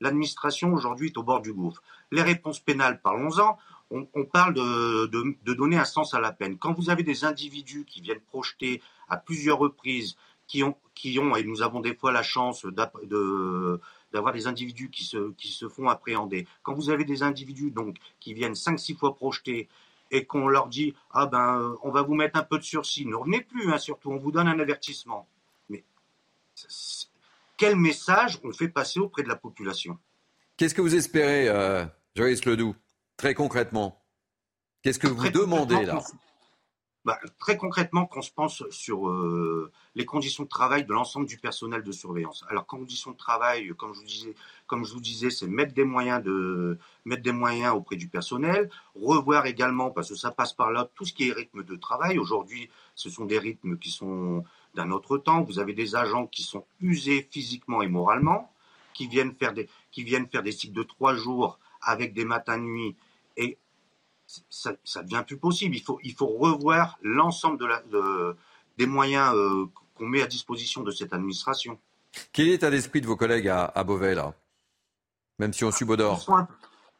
L'administration 0.00 0.72
aujourd'hui 0.72 1.08
est 1.08 1.18
au 1.18 1.22
bord 1.22 1.40
du 1.40 1.52
gouffre. 1.52 1.82
Les 2.10 2.22
réponses 2.22 2.60
pénales, 2.60 3.00
parlons-en. 3.00 3.56
On, 3.90 4.24
parle 4.24 4.54
de, 4.54 5.52
donner 5.52 5.76
un 5.76 5.84
sens 5.84 6.14
à 6.14 6.20
la 6.20 6.32
peine. 6.32 6.56
Quand 6.56 6.72
vous 6.72 6.88
avez 6.88 7.02
des 7.02 7.24
individus 7.24 7.84
qui 7.84 8.00
viennent 8.00 8.20
projeter 8.20 8.80
à 9.10 9.18
plusieurs 9.18 9.58
reprises, 9.58 10.16
qui 10.46 10.62
ont, 10.64 10.76
qui 10.94 11.18
ont 11.18 11.36
et 11.36 11.44
nous 11.44 11.62
avons 11.62 11.80
des 11.80 11.94
fois 11.94 12.10
la 12.10 12.22
chance 12.22 12.64
de, 12.64 13.80
d'avoir 14.12 14.32
des 14.32 14.46
individus 14.46 14.90
qui 14.90 15.04
se, 15.04 15.32
qui 15.32 15.48
se 15.48 15.68
font 15.68 15.88
appréhender. 15.88 16.46
Quand 16.62 16.74
vous 16.74 16.90
avez 16.90 17.04
des 17.04 17.22
individus 17.22 17.70
donc 17.70 17.96
qui 18.20 18.34
viennent 18.34 18.52
5-6 18.52 18.96
fois 18.96 19.14
projetés 19.14 19.68
et 20.10 20.26
qu'on 20.26 20.48
leur 20.48 20.68
dit 20.68 20.94
ah 21.10 21.26
ben 21.26 21.60
euh, 21.60 21.76
on 21.82 21.90
va 21.90 22.02
vous 22.02 22.14
mettre 22.14 22.38
un 22.38 22.42
peu 22.42 22.58
de 22.58 22.64
sursis, 22.64 23.06
ne 23.06 23.14
revenez 23.14 23.42
plus, 23.42 23.72
hein, 23.72 23.78
surtout 23.78 24.10
on 24.10 24.18
vous 24.18 24.32
donne 24.32 24.48
un 24.48 24.58
avertissement. 24.58 25.26
Mais 25.68 25.84
quel 27.56 27.76
message 27.76 28.38
on 28.44 28.52
fait 28.52 28.68
passer 28.68 29.00
auprès 29.00 29.22
de 29.22 29.28
la 29.28 29.36
population? 29.36 29.98
Qu'est-ce 30.56 30.74
que 30.74 30.82
vous 30.82 30.94
espérez, 30.94 31.48
euh, 31.48 31.84
Joyce 32.14 32.44
Ledoux, 32.44 32.76
très 33.16 33.34
concrètement 33.34 33.98
Qu'est-ce 34.82 34.98
que 34.98 35.06
vous 35.06 35.28
demandez 35.30 35.84
là? 35.84 36.02
Bah, 37.04 37.18
très 37.40 37.56
concrètement, 37.56 38.06
qu'on 38.06 38.22
se 38.22 38.30
pense 38.30 38.62
sur 38.70 39.08
euh, 39.08 39.72
les 39.96 40.04
conditions 40.04 40.44
de 40.44 40.48
travail 40.48 40.84
de 40.84 40.92
l'ensemble 40.92 41.26
du 41.26 41.36
personnel 41.36 41.82
de 41.82 41.90
surveillance. 41.90 42.44
Alors, 42.48 42.64
conditions 42.64 43.10
de 43.10 43.16
travail, 43.16 43.72
comme 43.76 43.92
je 43.92 43.98
vous 43.98 44.06
disais, 44.06 44.34
comme 44.68 44.84
je 44.84 44.92
vous 44.92 45.00
disais, 45.00 45.30
c'est 45.30 45.48
mettre 45.48 45.74
des 45.74 45.82
moyens 45.82 46.22
de 46.22 46.78
mettre 47.04 47.22
des 47.22 47.32
moyens 47.32 47.74
auprès 47.74 47.96
du 47.96 48.06
personnel, 48.06 48.70
revoir 48.94 49.46
également, 49.46 49.90
parce 49.90 50.10
que 50.10 50.14
ça 50.14 50.30
passe 50.30 50.52
par 50.52 50.70
là, 50.70 50.88
tout 50.94 51.04
ce 51.04 51.12
qui 51.12 51.28
est 51.28 51.32
rythme 51.32 51.64
de 51.64 51.74
travail. 51.74 52.18
Aujourd'hui, 52.18 52.70
ce 52.94 53.10
sont 53.10 53.24
des 53.24 53.38
rythmes 53.38 53.78
qui 53.78 53.90
sont 53.90 54.44
d'un 54.74 54.92
autre 54.92 55.18
temps. 55.18 55.42
Vous 55.42 55.58
avez 55.58 55.72
des 55.72 55.96
agents 55.96 56.28
qui 56.28 56.44
sont 56.44 56.64
usés 56.80 57.26
physiquement 57.32 57.82
et 57.82 57.88
moralement, 57.88 58.52
qui 58.94 59.08
viennent 59.08 59.34
faire 59.34 59.52
des, 59.52 59.68
qui 59.90 60.04
viennent 60.04 60.28
faire 60.28 60.44
des 60.44 60.52
cycles 60.52 60.74
de 60.74 60.84
trois 60.84 61.14
jours 61.14 61.58
avec 61.80 62.14
des 62.14 62.24
matins-nuits 62.24 62.94
et 63.36 63.58
ça, 64.48 64.72
ça, 64.84 65.02
devient 65.02 65.24
plus 65.26 65.36
possible. 65.36 65.74
Il 65.74 65.82
faut, 65.82 65.98
il 66.02 66.14
faut 66.14 66.26
revoir 66.26 66.98
l'ensemble 67.02 67.58
de 67.58 68.36
des 68.78 68.86
moyens 68.86 69.34
euh, 69.34 69.66
qu'on 69.94 70.06
met 70.06 70.22
à 70.22 70.26
disposition 70.26 70.82
de 70.82 70.90
cette 70.90 71.12
administration. 71.12 71.78
Quel 72.32 72.48
est 72.48 72.52
l'état 72.52 72.70
d'esprit 72.70 73.00
de 73.00 73.06
vos 73.06 73.16
collègues 73.16 73.48
à, 73.48 73.64
à 73.64 73.84
Beauvais, 73.84 74.14
là? 74.14 74.34
Même 75.38 75.52
si 75.52 75.64
on 75.64 75.70
subodore 75.70 76.24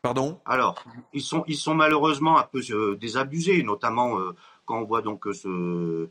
Pardon? 0.00 0.40
Alors, 0.46 0.82
ils 1.12 1.22
sont, 1.22 1.44
ils 1.46 1.56
sont 1.56 1.74
malheureusement 1.74 2.36
un 2.36 2.42
peu 2.42 2.60
euh, 2.70 2.96
désabusés, 2.96 3.62
notamment 3.62 4.18
euh, 4.18 4.34
quand 4.64 4.80
on 4.80 4.84
voit 4.84 5.00
donc 5.00 5.28
ce, 5.32 6.08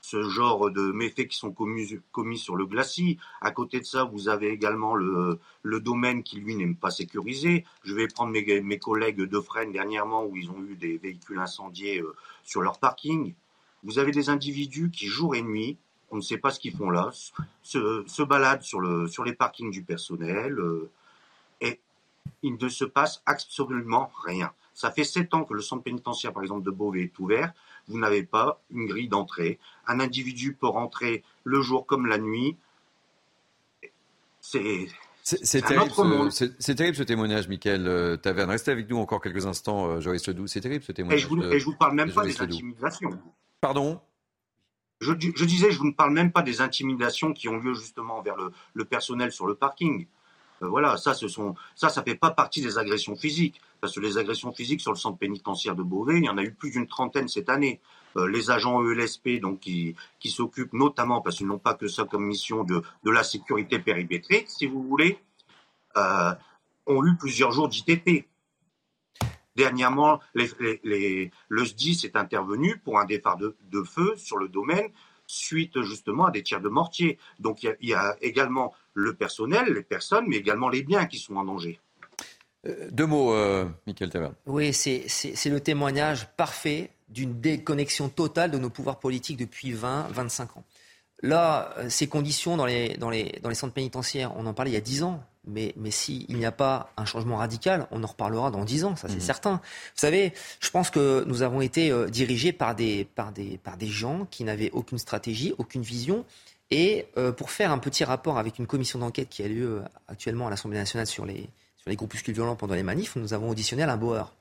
ce 0.00 0.22
genre 0.22 0.70
de 0.70 0.92
méfaits 0.92 1.28
qui 1.28 1.36
sont 1.36 1.52
commis, 1.52 2.38
sur 2.38 2.56
le 2.56 2.66
glacis. 2.66 3.18
À 3.40 3.50
côté 3.50 3.80
de 3.80 3.84
ça, 3.84 4.04
vous 4.04 4.28
avez 4.28 4.48
également 4.48 4.94
le, 4.94 5.38
domaine 5.80 6.22
qui, 6.22 6.40
lui, 6.40 6.56
n'est 6.56 6.72
pas 6.74 6.90
sécurisé. 6.90 7.64
Je 7.84 7.94
vais 7.94 8.08
prendre 8.08 8.32
mes, 8.32 8.78
collègues 8.78 9.22
de 9.22 9.40
Fresnes 9.40 9.72
dernièrement 9.72 10.24
où 10.24 10.36
ils 10.36 10.50
ont 10.50 10.62
eu 10.62 10.76
des 10.76 10.98
véhicules 10.98 11.38
incendiés 11.38 12.00
euh, 12.00 12.14
sur 12.42 12.62
leur 12.62 12.78
parking. 12.78 13.34
Vous 13.84 13.98
avez 13.98 14.12
des 14.12 14.28
individus 14.28 14.90
qui, 14.90 15.06
jour 15.06 15.34
et 15.34 15.42
nuit, 15.42 15.78
on 16.10 16.16
ne 16.16 16.22
sait 16.22 16.38
pas 16.38 16.50
ce 16.50 16.58
qu'ils 16.58 16.74
font 16.74 16.90
là, 16.90 17.10
se, 17.62 18.22
baladent 18.22 18.62
sur 18.62 18.80
les 19.24 19.32
parkings 19.32 19.70
du 19.70 19.82
personnel 19.82 20.58
euh, 20.58 20.90
et 21.60 21.80
il 22.42 22.56
ne 22.56 22.68
se 22.68 22.84
passe 22.84 23.22
absolument 23.26 24.10
rien. 24.24 24.52
Ça 24.74 24.90
fait 24.90 25.04
sept 25.04 25.34
ans 25.34 25.44
que 25.44 25.54
le 25.54 25.60
centre 25.60 25.82
pénitentiaire, 25.82 26.32
par 26.32 26.42
exemple, 26.42 26.64
de 26.64 26.70
Beauvais 26.70 27.02
est 27.02 27.18
ouvert 27.18 27.52
vous 27.88 27.98
n'avez 27.98 28.22
pas 28.22 28.62
une 28.70 28.86
grille 28.86 29.08
d'entrée. 29.08 29.58
Un 29.86 30.00
individu 30.00 30.54
peut 30.54 30.68
rentrer 30.68 31.24
le 31.44 31.60
jour 31.62 31.86
comme 31.86 32.06
la 32.06 32.18
nuit. 32.18 32.56
C'est 34.40 34.88
c'est 35.22 35.60
terrible, 35.60 35.90
ce, 36.30 36.72
terrible, 36.72 36.96
ce 36.96 37.02
témoignage, 37.02 37.48
Michael 37.48 37.86
euh, 37.86 38.16
Taverne. 38.16 38.48
Restez 38.48 38.70
avec 38.70 38.88
nous 38.88 38.96
encore 38.96 39.20
quelques 39.20 39.44
instants, 39.44 39.86
euh, 39.86 40.00
Joris 40.00 40.26
Ledoux. 40.26 40.46
C'est 40.46 40.62
terrible 40.62 40.82
ce 40.82 40.92
témoignage. 40.92 41.20
Et 41.20 41.28
je 41.28 41.34
ne 41.34 41.64
vous, 41.64 41.76
parle 41.76 41.94
même 41.94 42.10
pas 42.10 42.24
des 42.24 42.40
intimidations. 42.40 43.10
Pardon? 43.60 44.00
Je, 45.00 45.12
je, 45.12 45.44
disais, 45.44 45.70
je 45.70 45.78
vous 45.78 45.86
ne 45.86 45.92
parle 45.92 46.12
même 46.12 46.32
pas 46.32 46.40
des 46.40 46.62
intimidations 46.62 47.34
qui 47.34 47.48
ont 47.48 47.58
lieu 47.58 47.74
justement 47.74 48.22
vers 48.22 48.36
le, 48.36 48.52
le 48.72 48.84
personnel 48.86 49.30
sur 49.30 49.46
le 49.46 49.54
parking. 49.54 50.06
Euh, 50.62 50.68
voilà, 50.68 50.96
ça, 50.96 51.14
ce 51.14 51.28
sont, 51.28 51.54
ça, 51.74 51.88
ça 51.88 52.02
fait 52.02 52.14
pas 52.14 52.30
partie 52.30 52.60
des 52.60 52.78
agressions 52.78 53.16
physiques. 53.16 53.60
Parce 53.80 53.94
que 53.94 54.00
les 54.00 54.18
agressions 54.18 54.52
physiques 54.52 54.80
sur 54.80 54.92
le 54.92 54.98
centre 54.98 55.18
pénitentiaire 55.18 55.76
de 55.76 55.82
Beauvais, 55.82 56.18
il 56.18 56.24
y 56.24 56.28
en 56.28 56.38
a 56.38 56.42
eu 56.42 56.52
plus 56.52 56.70
d'une 56.70 56.86
trentaine 56.86 57.28
cette 57.28 57.48
année. 57.48 57.80
Euh, 58.16 58.28
les 58.28 58.50
agents 58.50 58.82
ELSP, 58.84 59.40
donc 59.40 59.60
qui, 59.60 59.94
qui 60.18 60.30
s'occupent 60.30 60.72
notamment, 60.72 61.20
parce 61.20 61.36
qu'ils 61.36 61.46
n'ont 61.46 61.58
pas 61.58 61.74
que 61.74 61.88
ça 61.88 62.04
comme 62.04 62.26
mission 62.26 62.64
de, 62.64 62.82
de 63.04 63.10
la 63.10 63.22
sécurité 63.22 63.78
périmétrique, 63.78 64.48
si 64.48 64.66
vous 64.66 64.82
voulez, 64.82 65.18
euh, 65.96 66.34
ont 66.86 67.04
eu 67.04 67.16
plusieurs 67.16 67.52
jours 67.52 67.68
d'ITT. 67.68 68.26
Dernièrement, 69.56 70.20
le 70.34 71.64
SDIS 71.64 72.02
est 72.04 72.16
intervenu 72.16 72.78
pour 72.78 72.98
un 72.98 73.04
départ 73.04 73.36
de, 73.36 73.56
de, 73.70 73.82
feu 73.82 74.14
sur 74.16 74.36
le 74.36 74.48
domaine 74.48 74.88
suite 75.26 75.82
justement 75.82 76.26
à 76.26 76.30
des 76.30 76.42
tirs 76.42 76.60
de 76.60 76.68
mortier. 76.68 77.18
Donc 77.38 77.62
il 77.62 77.76
y 77.88 77.94
a 77.94 78.16
également 78.20 78.72
le 78.98 79.14
personnel, 79.14 79.72
les 79.72 79.82
personnes, 79.82 80.24
mais 80.26 80.36
également 80.36 80.68
les 80.68 80.82
biens 80.82 81.06
qui 81.06 81.18
sont 81.18 81.36
en 81.36 81.44
danger. 81.44 81.80
Euh, 82.66 82.88
deux 82.90 83.06
mots, 83.06 83.32
euh, 83.32 83.64
Michael. 83.86 84.32
Oui, 84.46 84.72
c'est 84.72 85.06
le 85.46 85.60
témoignage 85.60 86.28
parfait 86.36 86.90
d'une 87.08 87.40
déconnexion 87.40 88.08
totale 88.08 88.50
de 88.50 88.58
nos 88.58 88.70
pouvoirs 88.70 88.98
politiques 88.98 89.38
depuis 89.38 89.72
20, 89.72 90.08
25 90.10 90.56
ans. 90.56 90.64
Là, 91.22 91.74
euh, 91.78 91.88
ces 91.88 92.08
conditions 92.08 92.56
dans 92.56 92.66
les, 92.66 92.96
dans 92.96 93.10
les, 93.10 93.38
dans 93.42 93.48
les 93.48 93.54
centres 93.54 93.72
pénitentiaires, 93.72 94.32
on 94.36 94.46
en 94.46 94.54
parlait 94.54 94.72
il 94.72 94.74
y 94.74 94.78
a 94.78 94.80
10 94.82 95.04
ans, 95.04 95.22
mais, 95.46 95.72
mais 95.76 95.90
s'il 95.90 96.36
n'y 96.36 96.44
a 96.44 96.52
pas 96.52 96.92
un 96.96 97.04
changement 97.04 97.36
radical, 97.36 97.86
on 97.90 98.02
en 98.02 98.06
reparlera 98.06 98.50
dans 98.50 98.64
10 98.64 98.84
ans, 98.84 98.96
ça 98.96 99.08
c'est 99.08 99.14
mhm. 99.14 99.20
certain. 99.20 99.52
Vous 99.52 100.00
savez, 100.00 100.32
je 100.60 100.70
pense 100.70 100.90
que 100.90 101.24
nous 101.26 101.42
avons 101.42 101.60
été 101.60 101.92
dirigés 102.10 102.52
par 102.52 102.74
des, 102.74 103.04
par, 103.04 103.32
des, 103.32 103.58
par 103.58 103.76
des 103.76 103.86
gens 103.86 104.26
qui 104.30 104.44
n'avaient 104.44 104.70
aucune 104.72 104.98
stratégie, 104.98 105.54
aucune 105.58 105.82
vision, 105.82 106.24
et 106.70 107.06
euh, 107.16 107.32
pour 107.32 107.50
faire 107.50 107.72
un 107.72 107.78
petit 107.78 108.04
rapport 108.04 108.38
avec 108.38 108.58
une 108.58 108.66
commission 108.66 108.98
d'enquête 108.98 109.28
qui 109.28 109.42
a 109.42 109.48
lieu 109.48 109.78
euh, 109.78 109.88
actuellement 110.06 110.46
à 110.46 110.50
l'Assemblée 110.50 110.78
nationale 110.78 111.06
sur 111.06 111.24
les, 111.24 111.48
sur 111.76 111.88
les 111.88 111.96
groupuscules 111.96 112.34
violents 112.34 112.56
pendant 112.56 112.74
les 112.74 112.82
manifs, 112.82 113.16
nous 113.16 113.32
avons 113.32 113.50
auditionné 113.50 113.82
Alain 113.82 113.96
Bauer. 113.96 114.34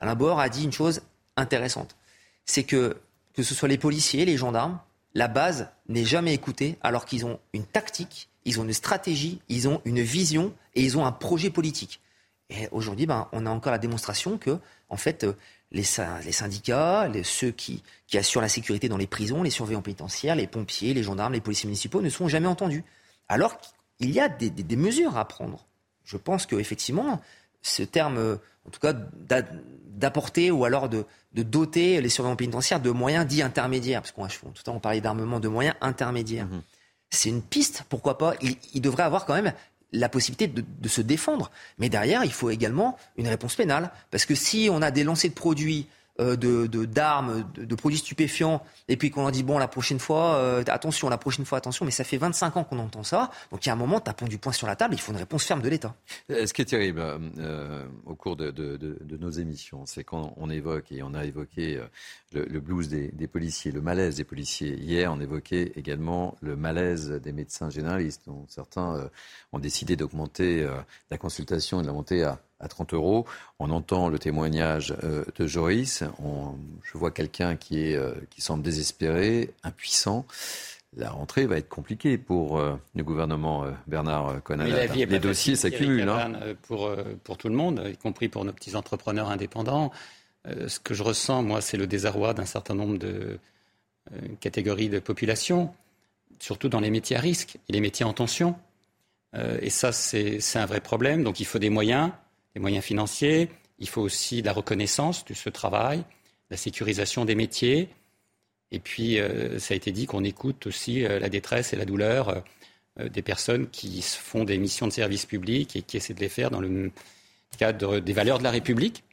Alain 0.00 0.14
Bauer 0.14 0.40
a 0.40 0.48
dit 0.48 0.64
une 0.64 0.72
chose 0.72 1.02
intéressante. 1.36 1.96
C'est 2.44 2.64
que, 2.64 2.96
que 3.34 3.42
ce 3.42 3.54
soit 3.54 3.68
les 3.68 3.78
policiers, 3.78 4.24
les 4.24 4.36
gendarmes, 4.36 4.78
la 5.14 5.28
base 5.28 5.68
n'est 5.88 6.04
jamais 6.04 6.34
écoutée 6.34 6.78
alors 6.82 7.04
qu'ils 7.04 7.26
ont 7.26 7.38
une 7.52 7.64
tactique, 7.64 8.28
ils 8.44 8.60
ont 8.60 8.64
une 8.64 8.72
stratégie, 8.72 9.40
ils 9.48 9.68
ont 9.68 9.80
une 9.84 10.00
vision 10.00 10.54
et 10.74 10.82
ils 10.82 10.96
ont 10.96 11.04
un 11.04 11.12
projet 11.12 11.50
politique. 11.50 12.00
Et 12.48 12.68
aujourd'hui, 12.70 13.06
ben, 13.06 13.28
on 13.32 13.44
a 13.44 13.50
encore 13.50 13.72
la 13.72 13.78
démonstration 13.78 14.38
que, 14.38 14.58
en 14.88 14.96
fait, 14.96 15.26
les, 15.72 15.82
syndicats, 15.82 17.10
ceux 17.22 17.50
qui, 17.50 17.82
assurent 18.14 18.42
la 18.42 18.48
sécurité 18.48 18.88
dans 18.88 18.96
les 18.96 19.06
prisons, 19.06 19.42
les 19.42 19.50
surveillants 19.50 19.82
pénitentiaires, 19.82 20.34
les 20.34 20.46
pompiers, 20.46 20.94
les 20.94 21.02
gendarmes, 21.02 21.32
les 21.32 21.40
policiers 21.40 21.66
municipaux 21.66 22.00
ne 22.00 22.08
sont 22.08 22.28
jamais 22.28 22.46
entendus. 22.46 22.84
Alors 23.28 23.58
qu'il 23.98 24.10
y 24.10 24.20
a 24.20 24.28
des, 24.28 24.76
mesures 24.76 25.16
à 25.16 25.26
prendre. 25.26 25.66
Je 26.04 26.16
pense 26.16 26.46
qu'effectivement, 26.46 27.20
ce 27.62 27.82
terme, 27.82 28.38
en 28.66 28.70
tout 28.70 28.80
cas, 28.80 28.92
d'apporter 28.92 30.50
ou 30.50 30.64
alors 30.64 30.88
de, 30.88 31.04
doter 31.32 32.00
les 32.00 32.08
surveillants 32.08 32.36
pénitentiaires 32.36 32.80
de 32.80 32.90
moyens 32.90 33.26
dits 33.26 33.42
intermédiaires, 33.42 34.02
parce 34.02 34.12
qu'on 34.12 34.26
tout 34.26 34.62
à 34.64 34.70
l'heure 34.70 34.76
on 34.76 34.80
parlait 34.80 35.00
d'armement, 35.00 35.40
de 35.40 35.48
moyens 35.48 35.74
intermédiaires. 35.80 36.46
Mmh 36.46 36.62
C'est 37.10 37.28
une 37.28 37.42
piste, 37.42 37.84
pourquoi 37.88 38.18
pas. 38.18 38.34
il, 38.40 38.80
devrait 38.80 39.02
avoir 39.02 39.26
quand 39.26 39.34
même 39.34 39.52
la 39.96 40.08
possibilité 40.08 40.46
de, 40.46 40.88
se 40.88 41.00
défendre. 41.00 41.50
Mais 41.78 41.88
derrière, 41.88 42.24
il 42.24 42.32
faut 42.32 42.50
également 42.50 42.96
une 43.16 43.28
réponse 43.28 43.54
pénale. 43.54 43.90
Parce 44.10 44.26
que 44.26 44.34
si 44.34 44.68
on 44.70 44.82
a 44.82 44.90
des 44.90 45.04
lancers 45.04 45.30
de 45.30 45.34
produits 45.34 45.86
de, 46.18 46.66
d'armes, 46.84 47.44
de, 47.54 47.74
produits 47.74 47.98
stupéfiants, 47.98 48.62
et 48.88 48.96
puis 48.96 49.10
qu'on 49.10 49.22
leur 49.22 49.32
dit 49.32 49.42
bon 49.42 49.58
la 49.58 49.68
prochaine 49.68 49.98
fois, 49.98 50.36
euh, 50.36 50.64
attention, 50.66 51.08
la 51.08 51.18
prochaine 51.18 51.44
fois, 51.44 51.58
attention, 51.58 51.84
mais 51.84 51.90
ça 51.90 52.04
fait 52.04 52.16
25 52.16 52.56
ans 52.56 52.64
qu'on 52.64 52.78
entend 52.78 53.02
ça, 53.02 53.30
donc 53.50 53.64
il 53.64 53.68
y 53.68 53.70
a 53.70 53.74
un 53.74 53.76
moment, 53.76 54.00
tapons 54.00 54.26
du 54.26 54.38
poing 54.38 54.52
sur 54.52 54.66
la 54.66 54.76
table, 54.76 54.94
il 54.94 55.00
faut 55.00 55.12
une 55.12 55.18
réponse 55.18 55.44
ferme 55.44 55.62
de 55.62 55.68
l'État. 55.68 55.94
Ce 56.28 56.52
qui 56.52 56.62
est 56.62 56.66
terrible 56.66 57.00
euh, 57.00 57.86
au 58.06 58.14
cours 58.14 58.36
de, 58.36 58.52
nos 59.18 59.30
émissions, 59.30 59.84
c'est 59.86 60.04
quand 60.04 60.34
on 60.36 60.50
évoque, 60.50 60.90
et 60.92 61.02
on 61.02 61.14
a 61.14 61.24
évoqué 61.24 61.80
le, 62.32 62.60
blues 62.60 62.88
des, 62.88 63.08
des, 63.08 63.26
policiers, 63.26 63.72
le 63.72 63.80
malaise 63.80 64.16
des 64.16 64.24
policiers. 64.24 64.76
Hier, 64.76 65.12
on 65.12 65.20
évoquait 65.20 65.72
également 65.76 66.36
le 66.40 66.56
malaise 66.56 67.10
des 67.10 67.32
médecins 67.32 67.70
généralistes, 67.70 68.22
dont 68.26 68.44
certains 68.48 69.10
ont 69.52 69.58
décidé 69.58 69.96
d'augmenter 69.96 70.66
la 71.10 71.18
consultation 71.18 71.80
et 71.80 71.82
de 71.82 71.86
la 71.86 71.92
monter 71.92 72.24
à 72.24 72.38
à 72.60 72.68
30 72.68 72.94
euros. 72.94 73.26
On 73.58 73.70
entend 73.70 74.08
le 74.08 74.18
témoignage 74.18 74.94
euh, 75.04 75.24
de 75.36 75.46
Joris. 75.46 76.02
je 76.82 76.98
vois 76.98 77.10
quelqu'un 77.10 77.56
qui, 77.56 77.86
est, 77.86 77.96
euh, 77.96 78.14
qui 78.30 78.40
semble 78.40 78.62
désespéré, 78.62 79.52
impuissant. 79.62 80.26
La 80.96 81.10
rentrée 81.10 81.46
va 81.46 81.58
être 81.58 81.68
compliquée 81.68 82.16
pour 82.16 82.58
euh, 82.58 82.76
le 82.94 83.04
gouvernement 83.04 83.66
Bernard 83.86 84.42
Conal. 84.42 84.88
Les 84.94 85.18
dossiers 85.18 85.56
s'accumulent. 85.56 86.08
Hein. 86.08 86.54
Pour, 86.62 86.90
pour 87.22 87.36
tout 87.36 87.48
le 87.48 87.54
monde, 87.54 87.82
y 87.92 87.96
compris 87.96 88.28
pour 88.28 88.44
nos 88.44 88.52
petits 88.52 88.76
entrepreneurs 88.76 89.30
indépendants. 89.30 89.90
ce 90.46 90.80
que 90.80 90.94
je 90.94 91.02
ressens, 91.02 91.42
moi, 91.42 91.60
c'est 91.60 91.76
le 91.76 91.86
désarroi 91.86 92.32
d'un 92.32 92.46
certain 92.46 92.74
nombre 92.74 92.98
de 92.98 93.38
catégories 94.40 94.88
de 94.88 95.00
population, 95.00 95.74
surtout 96.38 96.68
dans 96.68 96.80
les 96.80 96.90
métiers 96.90 97.16
à 97.16 97.20
risque 97.20 97.58
et 97.68 97.72
les 97.72 97.80
métiers 97.80 98.06
en 98.06 98.14
tension. 98.14 98.56
et 99.60 99.68
ça, 99.68 99.92
c'est 99.92 100.40
un 100.54 100.66
vrai 100.66 100.80
problème. 100.80 101.24
Donc 101.24 101.40
il 101.40 101.44
faut 101.44 101.58
des 101.58 101.68
moyens 101.68 102.10
les 102.56 102.60
moyens 102.60 102.82
financiers, 102.82 103.50
il 103.78 103.86
faut 103.86 104.00
aussi 104.00 104.40
la 104.40 104.54
reconnaissance 104.54 105.26
de 105.26 105.34
ce 105.34 105.50
travail, 105.50 106.02
la 106.50 106.56
sécurisation 106.56 107.26
des 107.26 107.34
métiers. 107.34 107.90
Et 108.70 108.78
puis, 108.78 109.20
euh, 109.20 109.58
ça 109.58 109.74
a 109.74 109.76
été 109.76 109.92
dit 109.92 110.06
qu'on 110.06 110.24
écoute 110.24 110.66
aussi 110.66 111.04
euh, 111.04 111.18
la 111.18 111.28
détresse 111.28 111.74
et 111.74 111.76
la 111.76 111.84
douleur 111.84 112.42
euh, 112.98 113.10
des 113.10 113.20
personnes 113.20 113.68
qui 113.68 114.00
font 114.00 114.44
des 114.44 114.56
missions 114.56 114.86
de 114.86 114.92
service 114.92 115.26
public 115.26 115.76
et 115.76 115.82
qui 115.82 115.98
essaient 115.98 116.14
de 116.14 116.20
les 116.20 116.30
faire 116.30 116.50
dans 116.50 116.62
le 116.62 116.92
cadre 117.58 117.98
des 118.00 118.14
valeurs 118.14 118.38
de 118.38 118.44
la 118.44 118.50
République, 118.50 119.04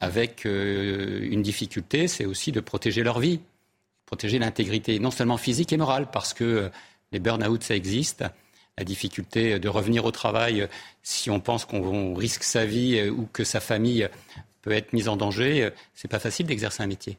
avec 0.00 0.44
une 0.44 1.42
difficulté, 1.42 2.08
c'est 2.08 2.24
aussi 2.24 2.50
de 2.50 2.60
protéger 2.60 3.02
leur 3.02 3.20
vie, 3.20 3.40
protéger 4.04 4.38
l'intégrité, 4.38 4.98
non 4.98 5.10
seulement 5.10 5.36
physique 5.36 5.72
et 5.72 5.76
morale, 5.76 6.08
parce 6.10 6.34
que 6.34 6.70
les 7.12 7.18
burn-out, 7.18 7.62
ça 7.62 7.76
existe, 7.76 8.24
la 8.82 8.84
difficulté 8.84 9.60
de 9.60 9.68
revenir 9.68 10.04
au 10.04 10.10
travail 10.10 10.66
si 11.04 11.30
on 11.30 11.38
pense 11.38 11.64
qu'on 11.64 12.14
risque 12.14 12.42
sa 12.42 12.64
vie 12.64 12.98
euh, 12.98 13.12
ou 13.12 13.28
que 13.32 13.44
sa 13.44 13.60
famille 13.60 14.08
peut 14.62 14.72
être 14.72 14.92
mise 14.92 15.08
en 15.08 15.16
danger, 15.16 15.62
euh, 15.62 15.70
c'est 15.94 16.08
pas 16.08 16.18
facile 16.18 16.46
d'exercer 16.46 16.82
un 16.82 16.88
métier. 16.88 17.16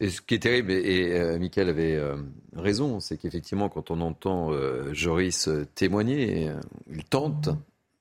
Et 0.00 0.10
ce 0.10 0.20
qui 0.20 0.34
est 0.34 0.40
terrible, 0.40 0.70
et, 0.70 1.12
euh, 1.12 1.38
Michael 1.38 1.70
avait 1.70 1.98
raison, 2.54 3.00
c'est 3.00 3.16
qu'effectivement, 3.16 3.70
quand 3.70 3.90
on 3.90 4.02
entend 4.02 4.50
Joris 4.92 5.48
témoigner, 5.74 6.50
il 6.90 7.04
tente, 7.04 7.48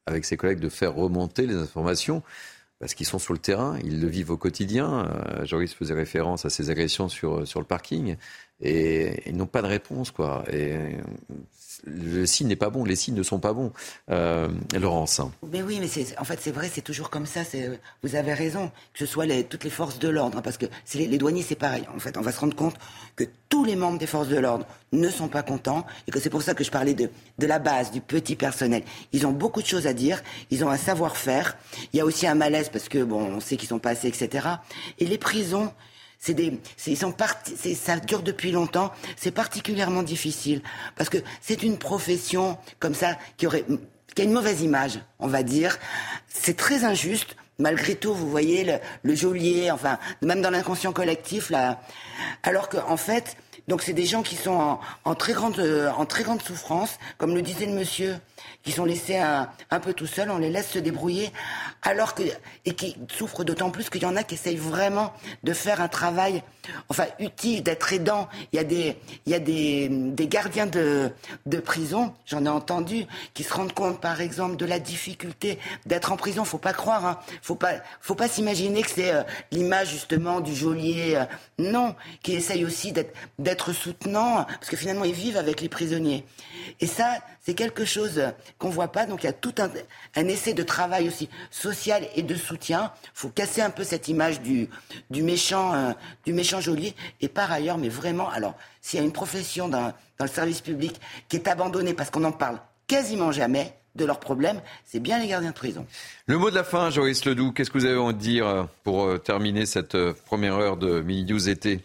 avec 0.06 0.26
ses 0.26 0.36
collègues, 0.36 0.60
de 0.60 0.70
faire 0.70 0.94
remonter 0.96 1.46
les 1.46 1.56
informations, 1.56 2.24
parce 2.80 2.96
qu'ils 2.96 3.06
sont 3.06 3.20
sur 3.20 3.34
le 3.34 3.39
terrain, 3.39 3.78
ils 3.84 4.02
le 4.02 4.08
vivent 4.08 4.32
au 4.32 4.38
quotidien. 4.38 5.08
Joris 5.44 5.74
faisait 5.76 5.94
référence 5.94 6.44
à 6.44 6.50
ces 6.50 6.72
agressions 6.72 7.08
sur, 7.08 7.48
sur 7.48 7.60
le 7.60 7.68
parking. 7.68 8.16
et 8.62 9.30
ils 9.30 9.38
n'ont 9.38 9.46
pas 9.46 9.62
de 9.62 9.68
réponse, 9.68 10.10
quoi. 10.10 10.44
Le 11.86 12.25
signe 12.25 12.47
n'est 12.47 12.55
pas 12.55 12.69
bon, 12.69 12.84
les 12.84 12.95
signes 12.95 13.15
ne 13.15 13.23
sont 13.23 13.39
pas 13.39 13.53
bons. 13.53 13.71
Euh, 14.09 14.47
Laurence. 14.79 15.21
Mais 15.51 15.61
oui, 15.61 15.79
mais 15.79 15.88
en 16.17 16.23
fait 16.23 16.39
c'est 16.41 16.51
vrai, 16.51 16.69
c'est 16.71 16.82
toujours 16.82 17.09
comme 17.09 17.25
ça. 17.25 17.41
Vous 18.03 18.15
avez 18.15 18.34
raison, 18.34 18.71
que 18.93 18.99
ce 18.99 19.05
soit 19.05 19.25
les, 19.25 19.43
toutes 19.43 19.63
les 19.63 19.69
forces 19.69 19.99
de 19.99 20.09
l'ordre, 20.09 20.38
hein, 20.38 20.41
parce 20.41 20.57
que 20.57 20.65
les, 20.93 21.17
douaniers 21.17 21.41
c'est 21.41 21.55
pareil. 21.55 21.84
En 21.95 21.99
fait, 21.99 22.17
on 22.17 22.21
va 22.21 22.32
se 22.32 22.39
rendre 22.39 22.55
compte 22.55 22.75
que 23.15 23.23
tous 23.49 23.65
les 23.65 23.75
membres 23.75 23.97
des 23.97 24.07
forces 24.07 24.27
de 24.27 24.38
l'ordre 24.38 24.65
ne 24.91 25.09
sont 25.09 25.27
pas 25.27 25.43
contents 25.43 25.86
et 26.07 26.11
que 26.11 26.19
c'est 26.19 26.29
pour 26.29 26.41
ça 26.41 26.53
que 26.53 26.63
je 26.63 26.71
parlais 26.71 26.93
de, 26.93 27.09
de 27.38 27.47
la 27.47 27.59
base, 27.59 27.91
du 27.91 28.01
petit 28.01 28.36
personnel. 28.36 28.84
Ils 29.11 29.25
ont 29.25 29.32
beaucoup 29.32 29.61
de 29.61 29.67
choses 29.67 29.88
à 29.88 29.93
dire, 29.93 30.21
ils 30.49 30.63
ont 30.63 30.69
un 30.69 30.77
savoir-faire. 30.77 31.57
Il 31.93 31.97
y 31.97 31.99
a 31.99 32.05
aussi 32.05 32.27
un 32.27 32.36
malaise 32.36 32.69
parce 32.69 32.89
que 32.89 33.03
bon, 33.03 33.21
on 33.21 33.39
sait 33.39 33.57
qu'ils 33.57 33.69
sont 33.69 33.79
pas 33.79 33.91
assez, 33.91 34.07
etc. 34.07 34.47
Et 34.99 35.05
les 35.05 35.17
prisons, 35.17 35.71
c'est 36.22 36.36
des, 36.36 36.61
ils 36.86 36.97
sont 36.97 37.13
ça 37.76 37.97
dure 37.97 38.22
depuis 38.22 38.51
longtemps. 38.51 38.91
C'est 39.17 39.32
particulièrement 39.32 40.03
difficile 40.03 40.61
parce 40.95 41.09
que 41.09 41.17
c'est 41.41 41.63
une 41.63 41.80
profession 41.80 42.59
comme 42.80 42.93
ça 42.93 43.17
qui 43.38 43.47
aurait, 43.47 43.65
qui 44.13 44.22
a 44.22 44.26
une 44.26 44.32
mauvaise 44.32 44.61
image, 44.61 44.99
on 45.17 45.28
va 45.28 45.41
dire. 45.41 45.80
C'est 46.28 46.55
très 46.55 46.86
injuste. 46.86 47.36
Malgré 47.57 47.95
tout, 47.95 48.13
vous 48.13 48.30
voyez 48.30 48.80
le, 49.03 49.15
geôlier, 49.15 49.69
enfin, 49.72 49.99
même 50.22 50.41
dans 50.41 50.49
l'inconscient 50.49 50.93
collectif, 50.93 51.49
là, 51.51 51.82
alors 52.41 52.69
qu'en 52.69 52.89
en 52.89 52.97
fait, 52.97 53.36
donc 53.67 53.84
c'est 53.84 53.93
des 53.93 54.05
gens 54.05 54.24
qui 54.24 54.36
sont 54.36 54.51
en, 54.51 54.80
en, 55.05 55.15
très 55.15 55.34
grande, 55.34 55.59
en 55.95 56.05
très 56.05 56.24
grande 56.24 56.41
souffrance, 56.41 56.97
comme 57.19 57.36
le 57.36 57.43
disait 57.43 57.67
le 57.67 57.74
monsieur 57.74 58.15
qui 58.64 58.72
sont 58.72 58.86
laissés 58.86 59.18
un, 59.18 59.47
peu 59.82 59.93
tout 59.93 60.07
seuls, 60.07 60.30
on 60.30 60.38
les 60.38 60.49
laisse 60.49 60.70
se 60.70 60.80
débrouiller, 60.80 61.32
alors 61.82 62.14
que 62.14 62.24
et 62.66 62.74
qui 62.74 62.95
souffrent 63.12 63.43
d'autant 63.43 63.72
plus 63.72 63.89
qu'il 63.89 64.03
y 64.03 64.05
en 64.05 64.16
a 64.16 64.24
qui 64.24 64.36
essayent 64.36 64.57
vraiment 64.57 65.14
de 65.43 65.53
faire 65.53 65.82
un 65.82 65.88
travail, 65.88 66.43
enfin 66.89 67.05
utile, 67.20 67.64
d'être 67.64 67.91
aidant. 67.93 68.30
Il 68.53 68.57
y 68.57 68.59
a 68.59 68.64
des 68.64 68.97
il 69.26 69.32
y 69.32 69.36
a 69.36 69.39
des, 69.39 70.28
gardiens 70.28 70.68
de 70.68 71.12
prison, 71.64 72.14
j'en 72.26 72.45
ai 72.45 72.49
entendu, 72.49 73.05
qui 73.34 73.43
se 73.43 73.53
rendent 73.53 73.74
compte, 73.74 73.99
par 73.99 74.22
exemple, 74.22 74.55
de 74.57 74.66
la 74.66 74.80
difficulté 74.80 75.59
d'être 75.86 76.12
en 76.12 76.18
prison. 76.18 76.45
Faut 76.45 76.57
pas 76.57 76.74
croire, 76.74 77.05
hein. 77.05 77.20
faut 77.41 77.55
pas 77.55 77.74
faut 78.01 78.16
pas 78.16 78.28
s'imaginer 78.28 78.82
que 78.82 78.89
c'est 78.89 79.12
euh, 79.12 79.24
l'image 79.51 79.89
justement 79.89 80.39
du 80.41 80.55
geôlier. 80.55 81.16
Euh, 81.16 81.26
non, 81.59 81.95
qui 82.24 82.34
essaye 82.34 82.66
aussi 82.66 82.91
d'être 82.91 83.16
d'être 83.39 83.74
soutenant, 83.74 84.45
parce 84.45 84.70
que 84.70 84.78
finalement 84.78 85.05
ils 85.05 85.14
vivent 85.14 85.38
avec 85.38 85.62
les 85.62 85.70
prisonniers. 85.70 86.26
Et 86.80 86.88
ça, 86.88 87.18
c'est 87.41 87.53
quelque 87.53 87.86
chose 87.86 88.22
qu'on 88.57 88.70
voit 88.70 88.91
pas. 88.91 89.05
Donc 89.05 89.24
il 89.24 89.28
y 89.28 89.30
a 89.30 89.34
tout 89.34 89.53
un, 89.59 90.28
essai 90.28 90.53
de 90.53 90.64
travail 90.64 91.07
aussi 91.07 91.30
social 91.49 92.07
et 92.16 92.24
de 92.24 92.36
soutien. 92.36 92.91
Faut 93.14 93.30
casser 93.30 93.62
un 93.62 93.70
peu 93.70 93.84
cette 93.84 94.07
image 94.07 94.41
du, 94.41 94.70
méchant, 95.09 95.74
euh, 95.74 95.91
du 96.26 96.34
méchant 96.34 96.62
geôlier. 96.62 96.95
Et 97.22 97.28
par 97.28 97.51
ailleurs, 97.51 97.78
mais 97.78 97.89
vraiment, 97.89 98.30
alors 98.30 98.55
s'il 98.82 98.99
y 98.99 99.01
a 99.01 99.05
une 99.05 99.14
profession 99.14 99.68
dans, 99.68 99.93
le 100.20 100.28
service 100.28 100.62
public 100.62 101.01
qui 101.30 101.38
est 101.38 101.47
abandonnée 101.47 101.95
parce 101.95 102.12
qu'on 102.12 102.24
en 102.26 102.32
parle 102.32 102.59
quasiment 102.86 103.32
jamais 103.32 103.74
de 103.95 104.05
leurs 104.05 104.20
problèmes, 104.20 104.62
c'est 104.86 104.99
bien 104.99 105.20
les 105.20 105.28
gardiens 105.28 105.49
de 105.49 105.55
prison. 105.55 105.86
Le 106.28 106.38
mot 106.38 106.51
de 106.51 106.55
la 106.55 106.64
fin, 106.64 106.91
Joris 106.91 107.26
Ledoux, 107.26 107.51
qu'est-ce 107.51 107.72
que 107.72 107.80
vous 107.80 107.86
avez 107.86 107.95
de 107.95 108.18
dire 108.18 108.47
euh, 108.47 108.64
pour 108.84 109.05
euh, 109.05 109.18
terminer 109.18 109.66
cette 109.66 109.97
première 110.26 110.55
heure 110.55 110.78
de 110.78 111.01
Mini 111.01 111.26
News 111.26 111.49
été 111.49 111.82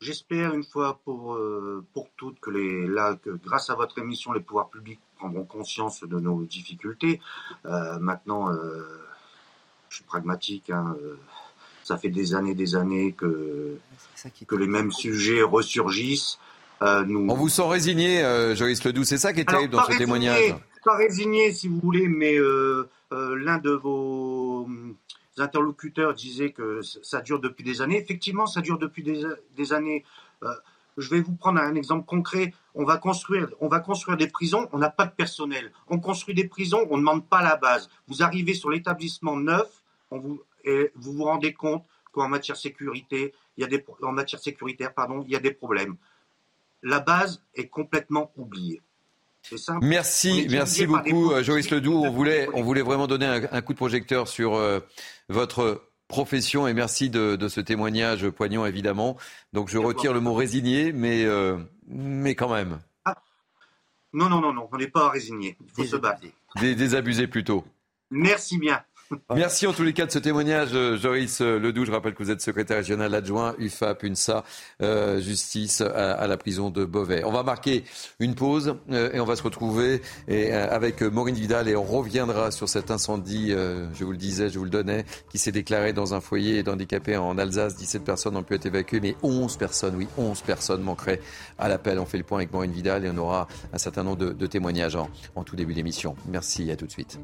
J'espère 0.00 0.54
une 0.54 0.62
fois 0.62 1.00
pour, 1.04 1.34
euh, 1.34 1.84
pour 1.92 2.08
toutes 2.16 2.38
que, 2.38 2.50
les, 2.50 2.86
là, 2.86 3.18
que 3.20 3.30
grâce 3.30 3.68
à 3.68 3.74
votre 3.74 3.98
émission, 3.98 4.32
les 4.32 4.38
pouvoirs 4.40 4.68
publics 4.68 5.00
prendront 5.18 5.44
conscience 5.44 6.04
de 6.04 6.20
nos 6.20 6.44
difficultés. 6.44 7.20
Euh, 7.66 7.98
maintenant, 7.98 8.52
euh, 8.52 8.82
je 9.88 9.96
suis 9.96 10.04
pragmatique. 10.04 10.70
Hein, 10.70 10.96
euh, 11.02 11.16
ça 11.82 11.98
fait 11.98 12.10
des 12.10 12.34
années, 12.34 12.54
des 12.54 12.76
années 12.76 13.12
que, 13.12 13.76
que 14.46 14.54
les 14.54 14.68
mêmes 14.68 14.92
sujets 14.92 15.42
ressurgissent. 15.42 16.38
Euh, 16.82 17.04
nous... 17.04 17.26
On 17.28 17.34
vous 17.34 17.48
sent 17.48 17.66
résigné, 17.66 18.22
euh, 18.22 18.54
Joyce 18.54 18.84
Ledoux. 18.84 19.02
C'est 19.02 19.18
ça 19.18 19.32
qui 19.32 19.40
est 19.40 19.48
terrible 19.48 19.72
dans 19.72 19.82
ce 19.82 19.86
résigné, 19.86 20.04
témoignage. 20.04 20.54
Pas 20.84 20.96
résigné, 20.96 21.52
si 21.52 21.66
vous 21.66 21.80
voulez, 21.80 22.06
mais 22.06 22.36
l'un 23.10 23.58
de 23.58 23.72
vos 23.72 24.68
interlocuteurs 25.40 26.14
disaient 26.14 26.52
que 26.52 26.82
ça 26.82 27.20
dure 27.20 27.40
depuis 27.40 27.64
des 27.64 27.80
années. 27.80 27.98
Effectivement, 27.98 28.46
ça 28.46 28.60
dure 28.60 28.78
depuis 28.78 29.02
des, 29.02 29.72
années. 29.72 30.04
Euh, 30.42 30.48
je 30.96 31.10
vais 31.10 31.20
vous 31.20 31.34
prendre 31.34 31.60
un 31.60 31.74
exemple 31.74 32.04
concret. 32.04 32.52
On 32.74 32.84
va 32.84 32.96
construire, 32.96 33.48
on 33.60 33.68
va 33.68 33.80
construire 33.80 34.16
des 34.16 34.28
prisons, 34.28 34.68
on 34.72 34.78
n'a 34.78 34.90
pas 34.90 35.06
de 35.06 35.12
personnel. 35.12 35.72
On 35.88 35.98
construit 35.98 36.34
des 36.34 36.48
prisons, 36.48 36.86
on 36.90 36.96
ne 36.96 37.00
demande 37.00 37.26
pas 37.26 37.42
la 37.42 37.56
base. 37.56 37.88
Vous 38.08 38.22
arrivez 38.22 38.54
sur 38.54 38.70
l'établissement 38.70 39.36
neuf, 39.36 39.82
vous, 40.10 40.42
et 40.64 40.90
vous 40.94 41.12
vous 41.12 41.24
rendez 41.24 41.52
compte 41.52 41.84
qu'en 42.12 42.28
matière 42.28 42.56
sécurité, 42.56 43.34
en 44.02 44.12
matière 44.12 44.40
sécuritaire, 44.40 44.94
pardon, 44.94 45.22
il 45.26 45.32
y 45.32 45.36
a 45.36 45.40
des 45.40 45.52
problèmes. 45.52 45.96
La 46.82 47.00
base 47.00 47.42
est 47.54 47.68
complètement 47.68 48.32
oubliée. 48.36 48.80
Merci, 49.82 50.46
merci 50.50 50.86
beaucoup, 50.86 51.32
Joyce 51.42 51.70
Ledoux. 51.70 51.94
On 52.04 52.10
voulait, 52.10 52.48
on 52.54 52.62
voulait 52.62 52.82
vraiment 52.82 53.06
donner 53.06 53.26
un, 53.26 53.42
un 53.50 53.62
coup 53.62 53.72
de 53.72 53.78
projecteur 53.78 54.28
sur 54.28 54.54
euh, 54.54 54.80
votre 55.28 55.88
profession 56.08 56.66
et 56.66 56.74
merci 56.74 57.10
de, 57.10 57.36
de, 57.36 57.48
ce 57.48 57.60
témoignage 57.60 58.28
poignant, 58.30 58.66
évidemment. 58.66 59.16
Donc 59.52 59.68
je 59.68 59.78
retire 59.78 60.12
le 60.12 60.20
mot 60.20 60.34
résigné, 60.34 60.92
mais, 60.92 61.24
euh, 61.24 61.58
mais 61.86 62.34
quand 62.34 62.52
même. 62.52 62.80
Ah. 63.04 63.16
Non, 64.12 64.28
non, 64.28 64.40
non, 64.40 64.52
non, 64.52 64.68
on 64.72 64.76
n'est 64.78 64.88
pas 64.88 65.10
résigné. 65.10 65.56
Il 65.60 65.70
faut 65.70 65.84
se 65.84 65.96
battre. 65.96 66.22
désabusé 66.60 67.26
plutôt. 67.26 67.64
Merci 68.10 68.58
bien. 68.58 68.82
Merci 69.34 69.66
en 69.66 69.72
tous 69.72 69.84
les 69.84 69.94
cas 69.94 70.04
de 70.04 70.10
ce 70.10 70.18
témoignage, 70.18 70.70
euh, 70.74 70.98
Joris 70.98 71.40
euh, 71.40 71.58
Ledoux. 71.58 71.86
Je 71.86 71.92
rappelle 71.92 72.14
que 72.14 72.22
vous 72.22 72.30
êtes 72.30 72.42
secrétaire 72.42 72.76
régional 72.76 73.14
adjoint 73.14 73.54
UFAP, 73.58 74.02
UNSA, 74.02 74.44
euh, 74.82 75.18
justice 75.20 75.80
à, 75.80 76.26
la 76.26 76.36
prison 76.36 76.68
de 76.68 76.84
Beauvais. 76.84 77.24
On 77.24 77.32
va 77.32 77.42
marquer 77.42 77.84
une 78.20 78.34
pause 78.34 78.76
et 78.90 79.18
on 79.18 79.24
va 79.24 79.36
se 79.36 79.42
retrouver 79.42 80.02
et, 80.26 80.52
avec 80.52 81.00
Maureen 81.02 81.34
Vidal 81.34 81.68
et 81.68 81.76
on 81.76 81.84
reviendra 81.84 82.50
sur 82.50 82.68
cet 82.68 82.90
incendie, 82.90 83.50
je 83.50 84.04
vous 84.04 84.12
le 84.12 84.18
disais, 84.18 84.50
je 84.50 84.58
vous 84.58 84.64
le 84.64 84.70
donnais, 84.70 85.04
qui 85.30 85.38
s'est 85.38 85.52
déclaré 85.52 85.92
dans 85.92 86.14
un 86.14 86.20
foyer 86.20 86.62
d'handicapés 86.62 87.16
en 87.16 87.38
Alsace. 87.38 87.76
17 87.76 88.04
personnes 88.04 88.36
ont 88.36 88.42
pu 88.42 88.54
être 88.54 88.66
évacuées, 88.66 89.00
mais 89.00 89.16
11 89.22 89.56
personnes, 89.56 89.96
oui, 89.96 90.08
11 90.18 90.42
personnes 90.42 90.82
manqueraient 90.82 91.20
à 91.58 91.68
l'appel. 91.68 91.98
On 91.98 92.06
fait 92.06 92.18
le 92.18 92.24
point 92.24 92.38
avec 92.38 92.52
Maureen 92.52 92.72
Vidal 92.72 93.04
et 93.04 93.10
on 93.10 93.18
aura 93.18 93.48
un 93.72 93.78
certain 93.78 94.02
nombre 94.02 94.18
de, 94.18 94.32
de 94.32 94.46
témoignages 94.46 94.96
en, 94.96 95.08
en 95.34 95.44
tout 95.44 95.56
début 95.56 95.74
d'émission. 95.74 96.14
Merci, 96.26 96.70
à 96.70 96.76
tout 96.76 96.86
de 96.86 96.92
suite. 96.92 97.18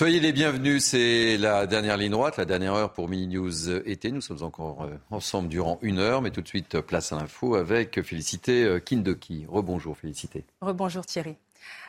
Soyez 0.00 0.18
les 0.18 0.32
bienvenus, 0.32 0.82
c'est 0.82 1.36
la 1.36 1.66
dernière 1.66 1.98
ligne 1.98 2.12
droite, 2.12 2.38
la 2.38 2.46
dernière 2.46 2.72
heure 2.72 2.94
pour 2.94 3.06
Mini 3.06 3.36
News 3.36 3.70
été. 3.86 4.10
Nous 4.10 4.22
sommes 4.22 4.42
encore 4.42 4.88
ensemble 5.10 5.50
durant 5.50 5.78
une 5.82 5.98
heure, 5.98 6.22
mais 6.22 6.30
tout 6.30 6.40
de 6.40 6.48
suite 6.48 6.80
place 6.80 7.12
à 7.12 7.16
l'info 7.16 7.54
avec 7.54 8.00
Félicité 8.00 8.78
Kindoki. 8.82 9.44
Rebonjour 9.46 9.98
Félicité. 9.98 10.46
Rebonjour 10.62 11.04
Thierry. 11.04 11.36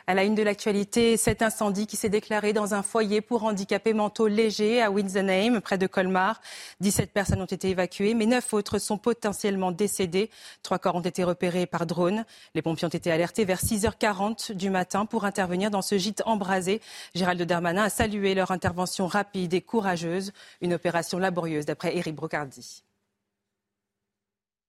À 0.06 0.14
la 0.14 0.24
une 0.24 0.34
de 0.34 0.42
l'actualité, 0.42 1.16
cet 1.16 1.42
incendie 1.42 1.86
qui 1.86 1.96
s'est 1.96 2.08
déclaré 2.08 2.52
dans 2.52 2.74
un 2.74 2.82
foyer 2.82 3.20
pour 3.20 3.44
handicapés 3.44 3.92
mentaux 3.92 4.26
légers 4.26 4.82
à 4.82 4.90
Winsenheim, 4.90 5.60
près 5.60 5.78
de 5.78 5.86
Colmar. 5.86 6.40
17 6.80 7.12
personnes 7.12 7.40
ont 7.40 7.46
été 7.46 7.70
évacuées, 7.70 8.14
mais 8.14 8.26
9 8.26 8.52
autres 8.54 8.78
sont 8.78 8.98
potentiellement 8.98 9.70
décédées. 9.70 10.28
Trois 10.64 10.80
corps 10.80 10.96
ont 10.96 11.00
été 11.00 11.22
repérés 11.22 11.66
par 11.66 11.86
drone. 11.86 12.24
Les 12.54 12.62
pompiers 12.62 12.86
ont 12.86 12.90
été 12.90 13.12
alertés 13.12 13.44
vers 13.44 13.60
6h40 13.60 14.52
du 14.54 14.70
matin 14.70 15.06
pour 15.06 15.24
intervenir 15.24 15.70
dans 15.70 15.82
ce 15.82 15.96
gîte 15.98 16.22
embrasé. 16.26 16.80
Gérald 17.14 17.40
Darmanin 17.42 17.84
a 17.84 17.90
salué 17.90 18.34
leur 18.34 18.50
intervention 18.50 19.06
rapide 19.06 19.54
et 19.54 19.60
courageuse. 19.60 20.32
Une 20.60 20.74
opération 20.74 21.18
laborieuse, 21.18 21.64
d'après 21.64 21.96
Éric 21.96 22.16
Brocardi. 22.16 22.82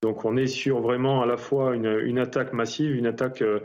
Donc 0.04 0.26
on 0.26 0.36
est 0.36 0.48
sur 0.48 0.82
vraiment 0.82 1.22
à 1.22 1.26
la 1.26 1.38
fois 1.38 1.74
une, 1.76 1.98
une 2.04 2.20
attaque 2.20 2.52
massive, 2.52 2.94
une 2.94 3.06
attaque 3.06 3.42
euh, 3.42 3.62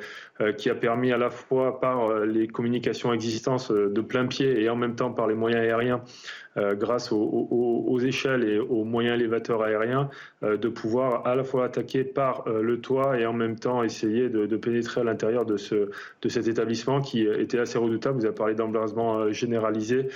qui 0.57 0.70
a 0.70 0.74
permis 0.74 1.12
à 1.12 1.18
la 1.18 1.30
fois 1.30 1.80
par 1.80 2.20
les 2.20 2.47
communications 2.47 3.12
existantes 3.12 3.72
de 3.72 4.01
plein 4.01 4.26
pied 4.26 4.62
et 4.62 4.68
en 4.68 4.76
même 4.76 4.95
temps 4.95 5.12
par 5.12 5.26
les 5.26 5.34
moyens 5.34 5.62
aériens 5.62 6.03
euh, 6.59 6.74
grâce 6.74 7.12
aux, 7.12 7.16
aux, 7.16 7.84
aux, 7.86 8.01
échelles 8.01 8.43
et 8.43 8.59
aux 8.59 8.82
moyens 8.82 9.16
élévateurs 9.16 9.62
aériens, 9.62 10.09
euh, 10.43 10.57
de 10.57 10.68
pouvoir 10.68 11.26
à 11.26 11.36
la 11.36 11.45
fois 11.45 11.64
attaquer 11.64 12.05
par 12.05 12.49
euh, 12.49 12.62
le 12.62 12.80
toit 12.80 13.18
et 13.18 13.26
en 13.26 13.32
même 13.32 13.57
temps 13.57 13.84
essayer 13.84 14.28
de, 14.28 14.47
de 14.47 14.57
pénétrer 14.57 15.03
à 15.03 15.05
l'intérieur 15.05 15.47
de, 15.47 15.57
ce, 15.57 15.91
de 16.22 16.28
cet 16.28 16.49
établissement 16.49 17.01
qui 17.01 17.22
était 17.22 17.59
assez 17.59 17.78
redoutable. 17.78 18.18
Vous 18.18 18.24
avez 18.24 18.34
parlé 18.34 18.55
d'embrasement 18.55 19.30
généralisé, 19.30 20.09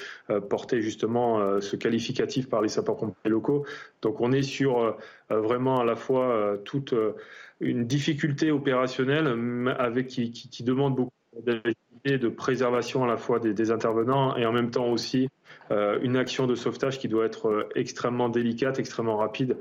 porté 0.49 0.81
justement 0.81 1.61
ce 1.61 1.77
qualificatif 1.77 2.49
par 2.49 2.63
les 2.63 2.69
sapeurs-pompiers 2.69 3.31
locaux. 3.31 3.65
Donc 4.01 4.21
on 4.21 4.33
est 4.33 4.43
sur 4.43 4.97
vraiment 5.31 5.81
à 5.81 5.85
la 5.85 5.97
fois 5.97 6.59
toute 6.65 6.95
une 7.63 7.87
difficulté 7.87 8.51
opérationnelle 8.51 9.27
avec 9.79 10.09
qui, 10.09 10.33
qui, 10.33 10.63
demande 10.65 10.97
beaucoup 10.97 11.13
de 12.05 12.29
préservation 12.29 13.05
à 13.05 13.07
la 13.07 13.17
fois 13.17 13.39
des, 13.39 13.71
intervenants 13.71 14.37
et 14.37 14.45
en 14.45 14.53
même 14.53 14.71
temps 14.71 14.89
aussi 14.89 15.29
euh, 15.71 15.99
une 16.03 16.17
action 16.17 16.47
de 16.47 16.55
sauvetage 16.55 16.99
qui 16.99 17.09
doit 17.09 17.25
être 17.25 17.69
extrêmement 17.75 18.29
délicate, 18.29 18.79
extrêmement 18.79 19.17
rapide 19.17 19.57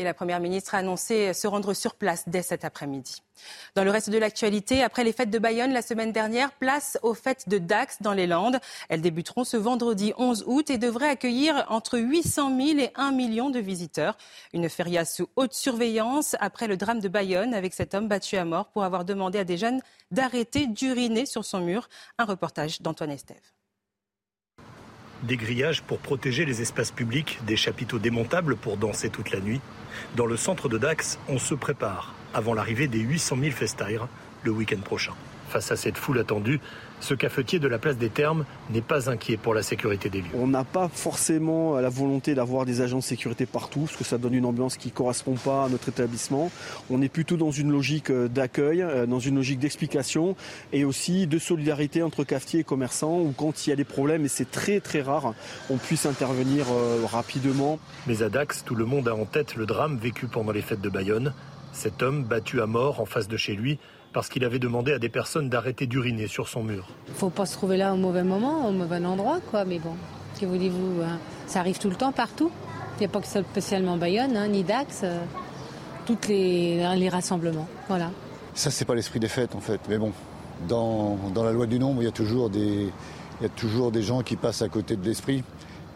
Et 0.00 0.02
la 0.02 0.14
Première 0.14 0.40
ministre 0.40 0.74
a 0.74 0.78
annoncé 0.78 1.34
se 1.34 1.46
rendre 1.46 1.74
sur 1.74 1.94
place 1.94 2.24
dès 2.26 2.40
cet 2.40 2.64
après-midi. 2.64 3.22
Dans 3.74 3.84
le 3.84 3.90
reste 3.90 4.08
de 4.08 4.16
l'actualité, 4.16 4.82
après 4.82 5.04
les 5.04 5.12
fêtes 5.12 5.28
de 5.28 5.38
Bayonne 5.38 5.74
la 5.74 5.82
semaine 5.82 6.10
dernière, 6.10 6.52
place 6.52 6.98
aux 7.02 7.12
fêtes 7.12 7.50
de 7.50 7.58
Dax 7.58 8.00
dans 8.00 8.14
les 8.14 8.26
Landes. 8.26 8.60
Elles 8.88 9.02
débuteront 9.02 9.44
ce 9.44 9.58
vendredi 9.58 10.14
11 10.16 10.44
août 10.46 10.70
et 10.70 10.78
devraient 10.78 11.10
accueillir 11.10 11.66
entre 11.68 11.98
800 11.98 12.56
000 12.56 12.78
et 12.78 12.92
1 12.94 13.12
million 13.12 13.50
de 13.50 13.58
visiteurs. 13.58 14.16
Une 14.54 14.70
feria 14.70 15.04
sous 15.04 15.28
haute 15.36 15.52
surveillance 15.52 16.34
après 16.40 16.66
le 16.66 16.78
drame 16.78 17.00
de 17.00 17.08
Bayonne 17.08 17.52
avec 17.52 17.74
cet 17.74 17.92
homme 17.94 18.08
battu 18.08 18.38
à 18.38 18.46
mort 18.46 18.68
pour 18.68 18.84
avoir 18.84 19.04
demandé 19.04 19.38
à 19.38 19.44
des 19.44 19.58
jeunes 19.58 19.82
d'arrêter 20.10 20.66
d'uriner 20.66 21.26
sur 21.26 21.44
son 21.44 21.60
mur. 21.60 21.90
Un 22.16 22.24
reportage 22.24 22.80
d'Antoine 22.80 23.10
Estève. 23.10 23.36
Des 25.22 25.36
grillages 25.36 25.82
pour 25.82 25.98
protéger 25.98 26.46
les 26.46 26.62
espaces 26.62 26.90
publics, 26.90 27.40
des 27.46 27.56
chapiteaux 27.56 27.98
démontables 27.98 28.56
pour 28.56 28.78
danser 28.78 29.10
toute 29.10 29.30
la 29.32 29.40
nuit. 29.40 29.60
Dans 30.16 30.26
le 30.26 30.36
centre 30.36 30.68
de 30.68 30.78
Dax, 30.78 31.18
on 31.28 31.38
se 31.38 31.54
prépare 31.54 32.14
avant 32.32 32.54
l'arrivée 32.54 32.88
des 32.88 33.00
800 33.00 33.36
000 33.40 33.50
festaires 33.52 34.08
le 34.42 34.50
week-end 34.50 34.80
prochain. 34.80 35.12
Face 35.50 35.72
à 35.72 35.76
cette 35.76 35.98
foule 35.98 36.20
attendue, 36.20 36.60
ce 37.00 37.12
cafetier 37.12 37.58
de 37.58 37.66
la 37.66 37.78
place 37.80 37.96
des 37.96 38.08
Termes 38.08 38.44
n'est 38.72 38.80
pas 38.80 39.10
inquiet 39.10 39.36
pour 39.36 39.52
la 39.52 39.64
sécurité 39.64 40.08
des 40.08 40.20
lieux. 40.20 40.30
On 40.34 40.46
n'a 40.46 40.62
pas 40.62 40.88
forcément 40.88 41.74
la 41.80 41.88
volonté 41.88 42.36
d'avoir 42.36 42.64
des 42.64 42.82
agents 42.82 42.98
de 42.98 43.02
sécurité 43.02 43.46
partout, 43.46 43.80
parce 43.80 43.96
que 43.96 44.04
ça 44.04 44.16
donne 44.16 44.34
une 44.34 44.44
ambiance 44.44 44.76
qui 44.76 44.88
ne 44.88 44.92
correspond 44.92 45.34
pas 45.34 45.64
à 45.64 45.68
notre 45.68 45.88
établissement. 45.88 46.52
On 46.88 47.02
est 47.02 47.08
plutôt 47.08 47.36
dans 47.36 47.50
une 47.50 47.72
logique 47.72 48.10
euh, 48.10 48.28
d'accueil, 48.28 48.82
euh, 48.82 49.06
dans 49.06 49.18
une 49.18 49.34
logique 49.34 49.58
d'explication 49.58 50.36
et 50.72 50.84
aussi 50.84 51.26
de 51.26 51.40
solidarité 51.40 52.04
entre 52.04 52.22
cafetiers 52.22 52.60
et 52.60 52.64
commerçants, 52.64 53.18
où 53.18 53.34
quand 53.36 53.66
il 53.66 53.70
y 53.70 53.72
a 53.72 53.76
des 53.76 53.82
problèmes, 53.82 54.24
et 54.24 54.28
c'est 54.28 54.52
très 54.52 54.78
très 54.78 55.02
rare, 55.02 55.34
on 55.68 55.78
puisse 55.78 56.06
intervenir 56.06 56.66
euh, 56.70 57.04
rapidement. 57.10 57.80
Mais 58.06 58.22
à 58.22 58.28
Dax, 58.28 58.62
tout 58.64 58.76
le 58.76 58.84
monde 58.84 59.08
a 59.08 59.16
en 59.16 59.24
tête 59.24 59.56
le 59.56 59.66
drame 59.66 59.98
vécu 59.98 60.28
pendant 60.28 60.52
les 60.52 60.62
fêtes 60.62 60.80
de 60.80 60.90
Bayonne. 60.90 61.34
Cet 61.72 62.02
homme 62.02 62.22
battu 62.22 62.60
à 62.60 62.66
mort 62.66 63.00
en 63.00 63.04
face 63.04 63.26
de 63.26 63.36
chez 63.36 63.54
lui 63.54 63.80
parce 64.12 64.28
qu'il 64.28 64.44
avait 64.44 64.58
demandé 64.58 64.92
à 64.92 64.98
des 64.98 65.08
personnes 65.08 65.48
d'arrêter 65.48 65.86
d'uriner 65.86 66.26
sur 66.26 66.48
son 66.48 66.62
mur. 66.62 66.88
Faut 67.14 67.30
pas 67.30 67.46
se 67.46 67.54
trouver 67.54 67.76
là 67.76 67.92
au 67.94 67.96
mauvais 67.96 68.24
moment, 68.24 68.68
au 68.68 68.72
mauvais 68.72 69.04
endroit, 69.04 69.38
quoi. 69.50 69.64
Mais 69.64 69.78
bon, 69.78 69.94
que 70.40 70.46
voulez-vous 70.46 71.02
hein. 71.02 71.18
Ça 71.46 71.60
arrive 71.60 71.78
tout 71.78 71.90
le 71.90 71.96
temps, 71.96 72.12
partout. 72.12 72.50
Il 72.96 73.00
n'y 73.00 73.06
a 73.06 73.08
pas 73.08 73.20
que 73.20 73.26
spécialement 73.26 73.96
Bayonne, 73.96 74.36
hein, 74.36 74.48
ni 74.48 74.62
Dax, 74.62 75.00
euh, 75.04 75.18
tous 76.06 76.28
les, 76.28 76.96
les 76.96 77.08
rassemblements. 77.08 77.68
Voilà. 77.88 78.10
Ça, 78.54 78.70
c'est 78.70 78.84
pas 78.84 78.94
l'esprit 78.94 79.20
des 79.20 79.28
fêtes, 79.28 79.54
en 79.54 79.60
fait. 79.60 79.80
Mais 79.88 79.98
bon, 79.98 80.12
dans, 80.68 81.16
dans 81.34 81.44
la 81.44 81.52
loi 81.52 81.66
du 81.66 81.78
nombre, 81.78 82.02
il 82.02 82.04
y 82.04 82.08
a 82.08 82.12
toujours 82.12 82.50
des, 82.50 82.88
il 83.40 83.42
y 83.42 83.46
a 83.46 83.48
toujours 83.48 83.90
des 83.90 84.02
gens 84.02 84.22
qui 84.22 84.36
passent 84.36 84.62
à 84.62 84.68
côté 84.68 84.96
de 84.96 85.04
l'esprit. 85.04 85.42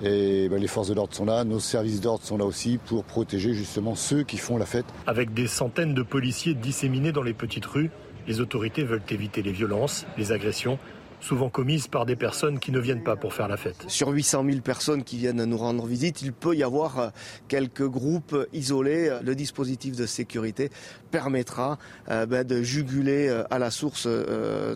Et 0.03 0.49
ben, 0.49 0.61
les 0.61 0.67
forces 0.67 0.89
de 0.89 0.95
l'ordre 0.95 1.15
sont 1.15 1.25
là, 1.25 1.45
nos 1.45 1.61
services 1.61 2.01
d'ordre 2.01 2.25
sont 2.25 2.37
là 2.37 2.45
aussi 2.45 2.79
pour 2.79 3.05
protéger 3.05 3.55
justement 3.55 3.95
ceux 3.95 4.25
qui 4.25 4.39
font 4.39 4.57
la 4.57 4.67
fête. 4.67 4.87
Avec 5.07 5.33
des 5.35 5.47
centaines 5.47 5.95
de 5.95 6.03
policiers 6.03 6.55
disséminés 6.55 7.13
dans 7.13 7.23
les 7.23 7.33
petites 7.33 7.67
rues, 7.67 7.91
les 8.27 8.41
autorités 8.41 8.85
veulent 8.85 9.03
éviter 9.11 9.43
les 9.43 9.53
violences, 9.53 10.07
les 10.17 10.33
agressions 10.33 10.79
souvent 11.25 11.49
commises 11.49 11.89
par 11.89 12.05
des 12.05 12.17
personnes 12.17 12.59
qui 12.59 12.71
ne 12.71 12.79
viennent 12.79 13.03
pas 13.03 13.17
pour 13.17 13.33
faire 13.33 13.49
la 13.49 13.57
fête. 13.57 13.85
Sur 13.89 14.09
800 14.09 14.45
000 14.47 14.61
personnes 14.61 15.05
qui 15.05 15.17
viennent 15.17 15.43
nous 15.43 15.57
rendre 15.57 15.87
visite, 15.87 16.21
il 16.21 16.35
peut 16.35 16.55
y 16.55 16.63
avoir 16.63 16.99
euh, 16.99 17.09
quelques 17.49 17.89
groupes 17.89 18.37
isolés. 18.53 19.11
Le 19.23 19.35
dispositif 19.35 19.97
de 19.97 20.05
sécurité 20.05 20.69
permettra 21.11 21.79
euh, 22.11 22.27
ben, 22.27 22.45
de 22.47 22.63
juguler 22.63 23.29
euh, 23.29 23.43
à 23.51 23.59
la 23.59 23.71
source 23.71 24.07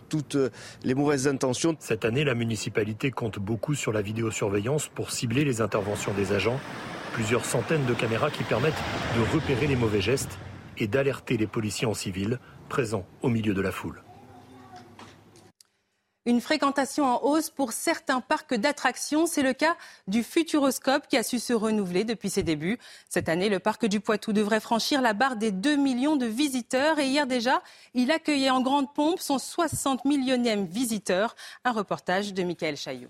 toutes 0.09 0.39
les 0.85 0.95
mauvaises 0.95 1.29
intentions. 1.29 1.77
Cette 1.81 2.05
année, 2.05 2.25
la 2.25 2.35
municipalité 2.35 3.11
compte 3.11 3.39
beaucoup 3.39 3.75
sur 3.75 3.93
la 3.93 4.01
vidéosurveillance 4.01 4.89
pour 4.89 5.11
cibler 5.11 5.45
les 5.45 5.61
interventions 5.61 6.13
des 6.15 6.33
agents. 6.33 6.59
Plusieurs 7.13 7.45
centaines 7.45 7.85
de 7.85 7.95
caméras 7.95 8.31
qui 8.31 8.45
permettent 8.45 8.83
de 9.17 9.35
repérer 9.35 9.67
les 9.67 9.77
mauvais 9.77 10.01
gestes 10.01 10.39
et 10.79 10.87
d'alerter 10.87 11.37
les 11.37 11.47
policiers 11.47 11.87
en 11.87 11.95
civil 11.95 12.39
présents 12.69 13.07
au 13.23 13.29
milieu 13.29 13.55
de 13.55 13.61
la 13.61 13.73
foule. 13.73 14.03
Une 16.29 16.43
fréquentation 16.43 17.07
en 17.07 17.23
hausse 17.23 17.49
pour 17.49 17.73
certains 17.73 18.21
parcs 18.21 18.53
d'attractions. 18.53 19.25
C'est 19.25 19.43
le 19.43 19.55
cas 19.55 19.79
du 20.09 20.23
Futuroscope 20.23 21.09
qui 21.09 21.17
a 21.17 21.23
su 21.23 21.39
se 21.39 21.55
renouveler 21.55 22.05
depuis 22.05 22.29
ses 22.29 22.43
débuts. 22.43 22.79
Cette 23.09 23.31
année, 23.31 23.49
le 23.49 23.61
parc 23.61 23.87
du 23.87 24.01
Poitou 24.01 24.35
devrait 24.35 24.61
franchir 24.61 25.01
la 25.01 25.15
barre 25.15 25.37
des 25.37 25.53
2 25.53 25.77
millions 25.77 26.17
de 26.17 26.27
visiteurs. 26.27 26.99
Et 26.99 27.07
hier 27.07 27.27
déjà, 27.27 27.63
il 27.95 28.11
accueillait 28.11 28.51
en 28.51 28.61
grande 28.61 28.93
pompe 28.93 29.21
son 29.21 29.39
60 29.39 30.05
millionième 30.05 30.67
visiteur. 30.67 31.35
Un 31.65 31.73
reportage 31.73 32.35
de 32.35 32.43
Michael 32.43 32.77
Chaillot. 32.77 33.09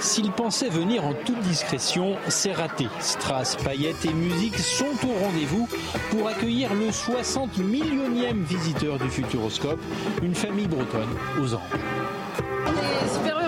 S'il 0.00 0.32
pensait 0.32 0.70
venir 0.70 1.04
en 1.04 1.12
toute 1.12 1.40
discrétion, 1.40 2.16
c'est 2.28 2.52
raté. 2.52 2.88
Strass, 3.00 3.56
paillettes 3.56 4.04
et 4.06 4.12
musique 4.14 4.58
sont 4.58 4.86
au 5.06 5.24
rendez-vous 5.24 5.68
pour 6.10 6.26
accueillir 6.26 6.72
le 6.74 6.90
60 6.90 7.58
millionième 7.58 8.42
visiteur 8.42 8.98
du 8.98 9.10
Futuroscope, 9.10 9.80
une 10.22 10.34
famille 10.34 10.68
bretonne 10.68 11.10
aux 11.38 11.54
anges. 11.54 13.39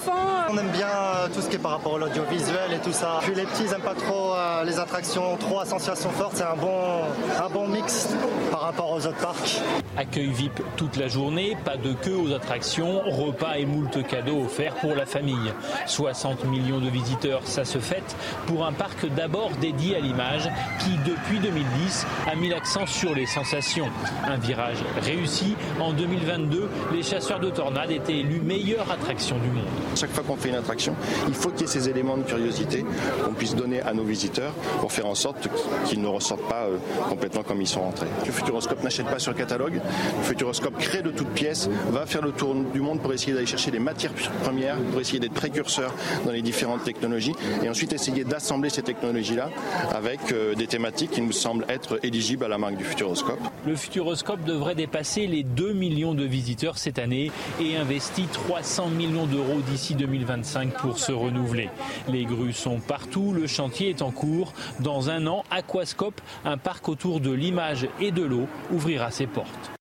Enfants. 0.00 0.30
On 0.50 0.58
aime 0.58 0.70
bien 0.70 0.88
euh, 0.88 1.28
tout 1.32 1.40
ce 1.40 1.48
qui 1.48 1.56
est 1.56 1.60
par 1.60 1.72
rapport 1.72 1.96
à 1.96 1.98
l'audiovisuel 1.98 2.72
et 2.74 2.78
tout 2.78 2.92
ça. 2.92 3.20
Puis 3.22 3.34
les 3.34 3.44
petits 3.44 3.64
n'aiment 3.64 3.80
pas 3.82 3.94
trop 3.94 4.34
euh, 4.34 4.64
les 4.64 4.78
attractions, 4.78 5.36
trop 5.36 5.60
associations 5.60 6.10
fortes. 6.10 6.32
C'est 6.36 6.42
un 6.42 6.56
bon, 6.56 7.02
un 7.40 7.48
bon 7.48 7.68
mix 7.68 8.08
par 8.50 8.62
rapport 8.62 8.90
aux 8.90 9.06
autres 9.06 9.18
parcs. 9.18 9.60
Accueil 9.96 10.28
VIP 10.28 10.62
toute 10.76 10.96
la 10.96 11.08
journée, 11.08 11.56
pas 11.64 11.76
de 11.76 11.92
queue 11.92 12.16
aux 12.16 12.32
attractions, 12.32 13.00
repas 13.06 13.58
et 13.58 13.66
moult 13.66 14.06
cadeaux 14.06 14.44
offerts 14.44 14.74
pour 14.76 14.94
la 14.94 15.06
famille. 15.06 15.52
60 15.86 16.44
millions 16.44 16.80
de 16.80 16.88
visiteurs, 16.88 17.42
ça 17.44 17.64
se 17.64 17.78
fête 17.78 18.16
pour 18.46 18.66
un 18.66 18.72
parc 18.72 19.06
d'abord 19.14 19.50
dédié 19.60 19.96
à 19.96 20.00
l'image 20.00 20.50
qui, 20.80 20.96
depuis 21.08 21.38
2010, 21.38 22.06
a 22.30 22.34
mis 22.34 22.48
l'accent 22.48 22.86
sur 22.86 23.14
les 23.14 23.26
sensations. 23.26 23.88
Un 24.26 24.36
virage 24.36 24.78
réussi. 25.02 25.54
En 25.80 25.92
2022, 25.92 26.68
les 26.92 27.02
chasseurs 27.02 27.40
de 27.40 27.50
tornades 27.50 27.90
étaient 27.90 28.18
élus 28.18 28.40
meilleure 28.40 28.90
attraction 28.90 29.38
du 29.38 29.48
monde. 29.48 29.64
Chaque 29.96 30.10
fois 30.10 30.24
qu'on 30.26 30.36
fait 30.36 30.48
une 30.48 30.54
attraction, 30.54 30.94
il 31.28 31.34
faut 31.34 31.50
qu'il 31.50 31.62
y 31.62 31.64
ait 31.64 31.72
ces 31.72 31.88
éléments 31.88 32.16
de 32.16 32.22
curiosité 32.22 32.84
qu'on 33.24 33.32
puisse 33.32 33.54
donner 33.54 33.80
à 33.82 33.92
nos 33.92 34.04
visiteurs 34.04 34.52
pour 34.80 34.92
faire 34.92 35.06
en 35.06 35.14
sorte 35.14 35.48
qu'ils 35.86 36.00
ne 36.00 36.06
ressortent 36.06 36.48
pas 36.48 36.64
euh, 36.64 36.78
complètement 37.08 37.42
comme 37.42 37.60
ils 37.60 37.68
sont 37.68 37.82
rentrés. 37.82 38.06
Le 38.24 38.32
Futuroscope 38.32 38.82
n'achète 38.82 39.06
pas 39.06 39.18
sur 39.18 39.34
catalogue. 39.34 39.74
Le 40.18 40.24
Futuroscope 40.24 40.78
crée 40.78 41.02
de 41.02 41.10
toutes 41.10 41.30
pièces, 41.30 41.68
va 41.90 42.06
faire 42.06 42.22
le 42.22 42.32
tour 42.32 42.54
du 42.54 42.80
monde 42.80 43.00
pour 43.00 43.12
essayer 43.12 43.32
d'aller 43.32 43.46
chercher 43.46 43.70
des 43.70 43.78
matières 43.78 44.12
premières, 44.42 44.76
pour 44.90 45.00
essayer 45.00 45.20
d'être 45.20 45.34
précurseur 45.34 45.92
dans 46.24 46.32
les 46.32 46.42
différentes 46.42 46.84
technologies 46.84 47.34
et 47.62 47.68
ensuite 47.68 47.92
essayer 47.92 48.24
d'assembler 48.24 48.70
ces 48.70 48.82
technologies-là 48.82 49.50
avec 49.94 50.20
euh, 50.32 50.54
des 50.54 50.66
thématiques 50.66 51.10
qui 51.10 51.22
nous 51.22 51.32
semblent 51.32 51.66
être 51.68 51.98
éligibles 52.02 52.44
à 52.44 52.48
la 52.48 52.58
marque 52.58 52.76
du 52.76 52.84
Futuroscope. 52.84 53.40
Le 53.66 53.76
Futuroscope 53.76 54.44
devrait 54.44 54.74
dépasser 54.74 55.26
les 55.26 55.42
2 55.42 55.72
millions 55.72 56.14
de 56.14 56.24
visiteurs 56.24 56.78
cette 56.78 56.98
année 56.98 57.30
et 57.60 57.76
investit 57.76 58.26
300 58.32 58.88
millions 58.88 59.26
d'euros 59.26 59.60
d'ici 59.66 59.79
2025 59.88 60.74
pour 60.74 60.98
se 60.98 61.12
renouveler. 61.12 61.70
Les 62.08 62.24
grues 62.24 62.52
sont 62.52 62.80
partout, 62.80 63.32
le 63.32 63.46
chantier 63.46 63.90
est 63.90 64.02
en 64.02 64.10
cours. 64.10 64.52
Dans 64.80 65.10
un 65.10 65.26
an, 65.26 65.44
Aquascope, 65.50 66.20
un 66.44 66.58
parc 66.58 66.88
autour 66.88 67.20
de 67.20 67.32
l'image 67.32 67.88
et 68.00 68.12
de 68.12 68.22
l'eau, 68.22 68.46
ouvrira 68.70 69.10
ses 69.10 69.26
portes. 69.26 69.79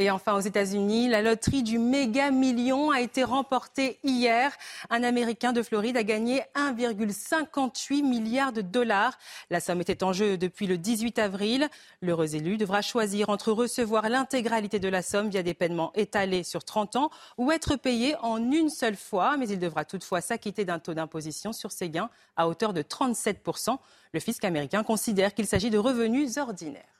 Et 0.00 0.12
enfin, 0.12 0.34
aux 0.34 0.40
États-Unis, 0.40 1.08
la 1.08 1.22
loterie 1.22 1.64
du 1.64 1.80
méga 1.80 2.30
million 2.30 2.92
a 2.92 3.00
été 3.00 3.24
remportée 3.24 3.98
hier. 4.04 4.52
Un 4.90 5.02
Américain 5.02 5.52
de 5.52 5.60
Floride 5.60 5.96
a 5.96 6.04
gagné 6.04 6.42
1,58 6.54 8.04
milliard 8.04 8.52
de 8.52 8.60
dollars. 8.60 9.18
La 9.50 9.58
somme 9.58 9.80
était 9.80 10.04
en 10.04 10.12
jeu 10.12 10.38
depuis 10.38 10.68
le 10.68 10.78
18 10.78 11.18
avril. 11.18 11.68
L'heureux 12.00 12.36
élu 12.36 12.58
devra 12.58 12.80
choisir 12.80 13.28
entre 13.28 13.50
recevoir 13.50 14.08
l'intégralité 14.08 14.78
de 14.78 14.88
la 14.88 15.02
somme 15.02 15.30
via 15.30 15.42
des 15.42 15.54
paiements 15.54 15.90
étalés 15.96 16.44
sur 16.44 16.62
30 16.62 16.94
ans 16.94 17.10
ou 17.36 17.50
être 17.50 17.74
payé 17.74 18.14
en 18.22 18.38
une 18.52 18.70
seule 18.70 18.96
fois. 18.96 19.36
Mais 19.36 19.48
il 19.48 19.58
devra 19.58 19.84
toutefois 19.84 20.20
s'acquitter 20.20 20.64
d'un 20.64 20.78
taux 20.78 20.94
d'imposition 20.94 21.52
sur 21.52 21.72
ses 21.72 21.90
gains 21.90 22.08
à 22.36 22.46
hauteur 22.46 22.72
de 22.72 22.82
37% 22.82 23.76
Le 24.12 24.20
fisc 24.20 24.44
américain 24.44 24.84
considère 24.84 25.34
qu'il 25.34 25.48
s'agit 25.48 25.70
de 25.70 25.78
revenus 25.78 26.36
ordinaires. 26.36 26.97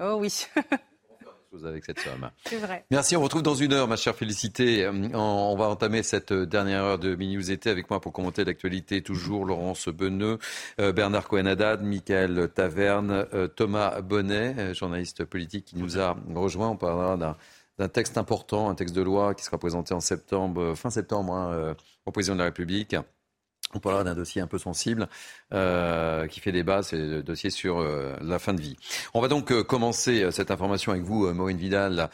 Oh 0.00 0.16
oui. 0.20 0.46
avec 1.64 1.84
cette 1.84 2.00
somme. 2.00 2.30
C'est 2.44 2.58
vrai. 2.58 2.84
Merci, 2.90 3.16
on 3.16 3.22
retrouve 3.22 3.42
dans 3.42 3.54
une 3.54 3.72
heure, 3.72 3.88
ma 3.88 3.96
chère 3.96 4.14
Félicité. 4.14 4.84
Euh, 4.84 4.92
on 5.14 5.56
va 5.56 5.68
entamer 5.68 6.02
cette 6.02 6.32
dernière 6.32 6.84
heure 6.84 6.98
de 6.98 7.14
Mini 7.14 7.50
été 7.50 7.70
avec 7.70 7.88
moi 7.90 8.00
pour 8.00 8.12
commenter 8.12 8.44
l'actualité. 8.44 9.02
Toujours 9.02 9.44
Laurence 9.44 9.88
Beneux, 9.88 10.38
euh, 10.80 10.92
Bernard 10.92 11.28
Cohen-Haddad, 11.28 11.82
Michael 11.82 12.50
Taverne, 12.54 13.26
euh, 13.32 13.48
Thomas 13.48 14.00
Bonnet, 14.00 14.74
journaliste 14.74 15.24
politique 15.24 15.66
qui 15.66 15.78
nous 15.78 15.98
a 15.98 16.16
rejoint. 16.34 16.68
On 16.68 16.76
parlera 16.76 17.16
d'un 17.78 17.88
texte 17.88 18.18
important, 18.18 18.68
un 18.68 18.74
texte 18.74 18.94
de 18.94 19.02
loi 19.02 19.34
qui 19.34 19.44
sera 19.44 19.58
présenté 19.58 19.94
en 19.94 20.00
septembre, 20.00 20.74
fin 20.74 20.90
septembre, 20.90 21.32
hein, 21.32 21.76
au 22.06 22.10
président 22.10 22.34
de 22.34 22.40
la 22.40 22.46
République 22.46 22.96
On 23.74 23.80
parlera 23.80 24.02
d'un 24.02 24.14
dossier 24.14 24.40
un 24.40 24.46
peu 24.46 24.58
sensible 24.58 25.08
euh, 25.52 26.26
qui 26.26 26.40
fait 26.40 26.52
débat, 26.52 26.82
c'est 26.82 26.96
le 26.96 27.22
dossier 27.22 27.50
sur 27.50 27.78
euh, 27.78 28.16
la 28.22 28.38
fin 28.38 28.54
de 28.54 28.60
vie. 28.60 28.76
On 29.12 29.20
va 29.20 29.28
donc 29.28 29.52
euh, 29.52 29.62
commencer 29.62 30.30
cette 30.30 30.50
information 30.50 30.92
avec 30.92 31.04
vous, 31.04 31.32
Maureen 31.34 31.58
Vidal, 31.58 32.08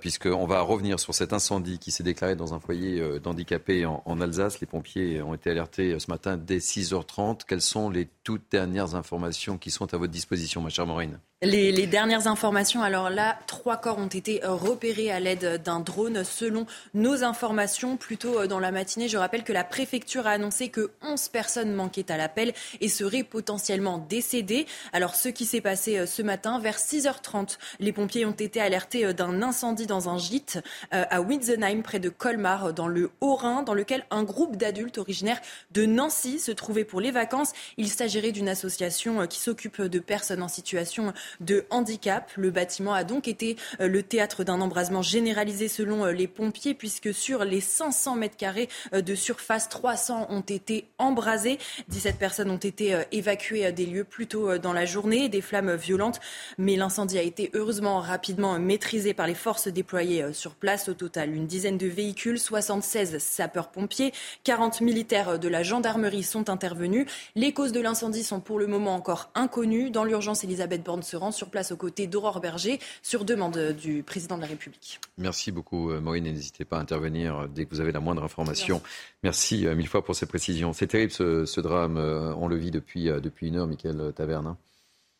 puisqu'on 0.00 0.46
va 0.46 0.60
revenir 0.60 1.00
sur 1.00 1.14
cet 1.14 1.32
incendie 1.32 1.78
qui 1.78 1.90
s'est 1.90 2.02
déclaré 2.02 2.36
dans 2.36 2.54
un 2.54 2.60
foyer 2.60 3.20
d'handicapés 3.20 3.86
en, 3.86 4.02
en, 4.04 4.20
Alsace. 4.20 4.60
Les 4.60 4.66
pompiers 4.66 5.22
ont 5.22 5.34
été 5.34 5.50
alertés 5.50 5.98
ce 5.98 6.10
matin 6.10 6.36
dès 6.36 6.58
6h30. 6.58 7.40
Quelles 7.46 7.62
sont 7.62 7.88
les 7.88 8.08
toutes 8.22 8.50
dernières 8.50 8.94
informations 8.94 9.58
qui 9.58 9.70
sont 9.70 9.92
à 9.94 9.96
votre 9.96 10.12
disposition, 10.12 10.60
ma 10.60 10.68
chère 10.68 10.86
Maureen? 10.86 11.18
Les, 11.42 11.86
dernières 11.88 12.28
informations, 12.28 12.82
alors 12.82 13.10
là, 13.10 13.36
trois 13.48 13.76
corps 13.76 13.98
ont 13.98 14.06
été 14.06 14.40
repérés 14.44 15.10
à 15.10 15.18
l'aide 15.18 15.60
d'un 15.62 15.80
drone. 15.80 16.22
Selon 16.22 16.66
nos 16.94 17.24
informations, 17.24 17.96
plus 17.96 18.16
tôt 18.16 18.38
euh, 18.38 18.46
dans 18.46 18.60
la 18.60 18.70
matinée, 18.70 19.08
je 19.08 19.16
rappelle 19.16 19.42
que 19.42 19.52
la 19.52 19.64
préfecture 19.64 20.28
a 20.28 20.30
annoncé 20.30 20.68
que 20.68 20.92
11 21.02 21.28
personnes 21.30 21.72
manquaient 21.72 22.12
à 22.12 22.16
l'appel 22.16 22.52
et 22.80 22.88
seraient 22.88 23.24
potentiellement 23.24 23.98
décédées. 23.98 24.66
Alors, 24.92 25.16
ce 25.16 25.28
qui 25.28 25.44
s'est 25.44 25.60
passé 25.60 25.98
euh, 25.98 26.06
ce 26.06 26.22
matin, 26.22 26.60
vers 26.60 26.78
6h30, 26.78 27.58
les 27.80 27.92
pompiers 27.92 28.24
ont 28.24 28.30
été 28.30 28.60
alertés 28.60 29.04
euh, 29.04 29.12
d'un 29.12 29.42
incendie 29.42 29.86
dans 29.86 30.08
un 30.08 30.18
gîte 30.18 30.60
à 30.92 31.20
Witzenheim, 31.20 31.82
près 31.82 31.98
de 31.98 32.08
Colmar, 32.08 32.72
dans 32.72 32.86
le 32.86 33.10
Haut-Rhin, 33.20 33.62
dans 33.62 33.74
lequel 33.74 34.04
un 34.10 34.22
groupe 34.22 34.56
d'adultes 34.56 34.98
originaires 34.98 35.40
de 35.72 35.86
Nancy 35.86 36.38
se 36.38 36.52
trouvait 36.52 36.84
pour 36.84 37.00
les 37.00 37.10
vacances. 37.10 37.52
Il 37.78 37.88
s'agirait 37.88 38.30
d'une 38.30 38.48
association 38.48 39.26
qui 39.26 39.40
s'occupe 39.40 39.82
de 39.82 39.98
personnes 39.98 40.42
en 40.42 40.48
situation 40.48 41.12
de 41.40 41.64
handicap. 41.70 42.30
Le 42.36 42.50
bâtiment 42.50 42.94
a 42.94 43.04
donc 43.04 43.28
été 43.28 43.56
euh, 43.80 43.88
le 43.88 44.02
théâtre 44.02 44.44
d'un 44.44 44.60
embrasement 44.60 45.02
généralisé 45.02 45.68
selon 45.68 46.04
euh, 46.04 46.12
les 46.12 46.26
pompiers, 46.26 46.74
puisque 46.74 47.12
sur 47.12 47.44
les 47.44 47.60
500 47.60 48.16
mètres 48.16 48.36
carrés 48.36 48.68
euh, 48.94 49.02
de 49.02 49.14
surface, 49.14 49.68
300 49.68 50.26
ont 50.30 50.40
été 50.40 50.86
embrasés. 50.98 51.58
17 51.88 52.18
personnes 52.18 52.50
ont 52.50 52.56
été 52.56 52.96
évacuées 53.12 53.70
des 53.72 53.86
lieux 53.86 54.04
plus 54.04 54.26
tôt 54.26 54.58
dans 54.58 54.72
la 54.72 54.84
journée, 54.84 55.28
des 55.28 55.40
flammes 55.40 55.74
violentes, 55.74 56.20
mais 56.58 56.76
l'incendie 56.76 57.18
a 57.18 57.22
été 57.22 57.50
heureusement 57.54 58.00
rapidement 58.00 58.58
maîtrisé 58.58 59.14
par 59.14 59.26
les 59.26 59.34
forces 59.34 59.68
déployées 59.68 60.32
sur 60.32 60.54
place. 60.54 60.88
Au 60.88 60.94
total, 60.94 61.34
une 61.34 61.46
dizaine 61.46 61.78
de 61.78 61.86
véhicules, 61.86 62.38
76 62.38 63.18
sapeurs-pompiers, 63.18 64.12
40 64.44 64.80
militaires 64.80 65.38
de 65.38 65.48
la 65.48 65.62
gendarmerie 65.62 66.22
sont 66.22 66.50
intervenus. 66.50 67.06
Les 67.34 67.52
causes 67.52 67.72
de 67.72 67.80
l'incendie 67.80 68.24
sont 68.24 68.40
pour 68.40 68.58
le 68.58 68.66
moment 68.66 68.94
encore 68.94 69.30
inconnues. 69.34 69.90
Dans 69.90 70.04
l'urgence, 70.04 70.44
Elisabeth 70.44 70.82
Borne 70.82 71.02
se 71.02 71.16
sur 71.30 71.48
place 71.48 71.72
aux 71.72 71.76
côtés 71.76 72.06
d'Aurore 72.06 72.40
Berger 72.40 72.80
sur 73.02 73.24
demande 73.24 73.58
du 73.72 74.02
président 74.02 74.36
de 74.36 74.42
la 74.42 74.48
République. 74.48 75.00
Merci 75.18 75.52
beaucoup 75.52 75.90
euh, 75.90 76.00
Maureen 76.00 76.24
n'hésitez 76.24 76.64
pas 76.64 76.78
à 76.78 76.80
intervenir 76.80 77.40
euh, 77.40 77.46
dès 77.48 77.66
que 77.66 77.70
vous 77.70 77.80
avez 77.80 77.92
la 77.92 78.00
moindre 78.00 78.24
information. 78.24 78.82
Merci, 79.22 79.66
euh, 79.66 79.74
mille 79.74 79.88
fois 79.88 80.04
pour 80.04 80.16
ces 80.16 80.26
précisions. 80.26 80.72
C'est 80.72 80.88
terrible 80.88 81.12
ce, 81.12 81.60
drame, 81.60 81.96
on 81.96 82.48
le 82.48 82.56
vit 82.56 82.70
depuis, 82.70 83.04
depuis 83.04 83.48
une 83.48 83.56
heure, 83.56 83.66
Michael 83.66 84.12
Taverne. 84.14 84.46
Hein. 84.46 84.56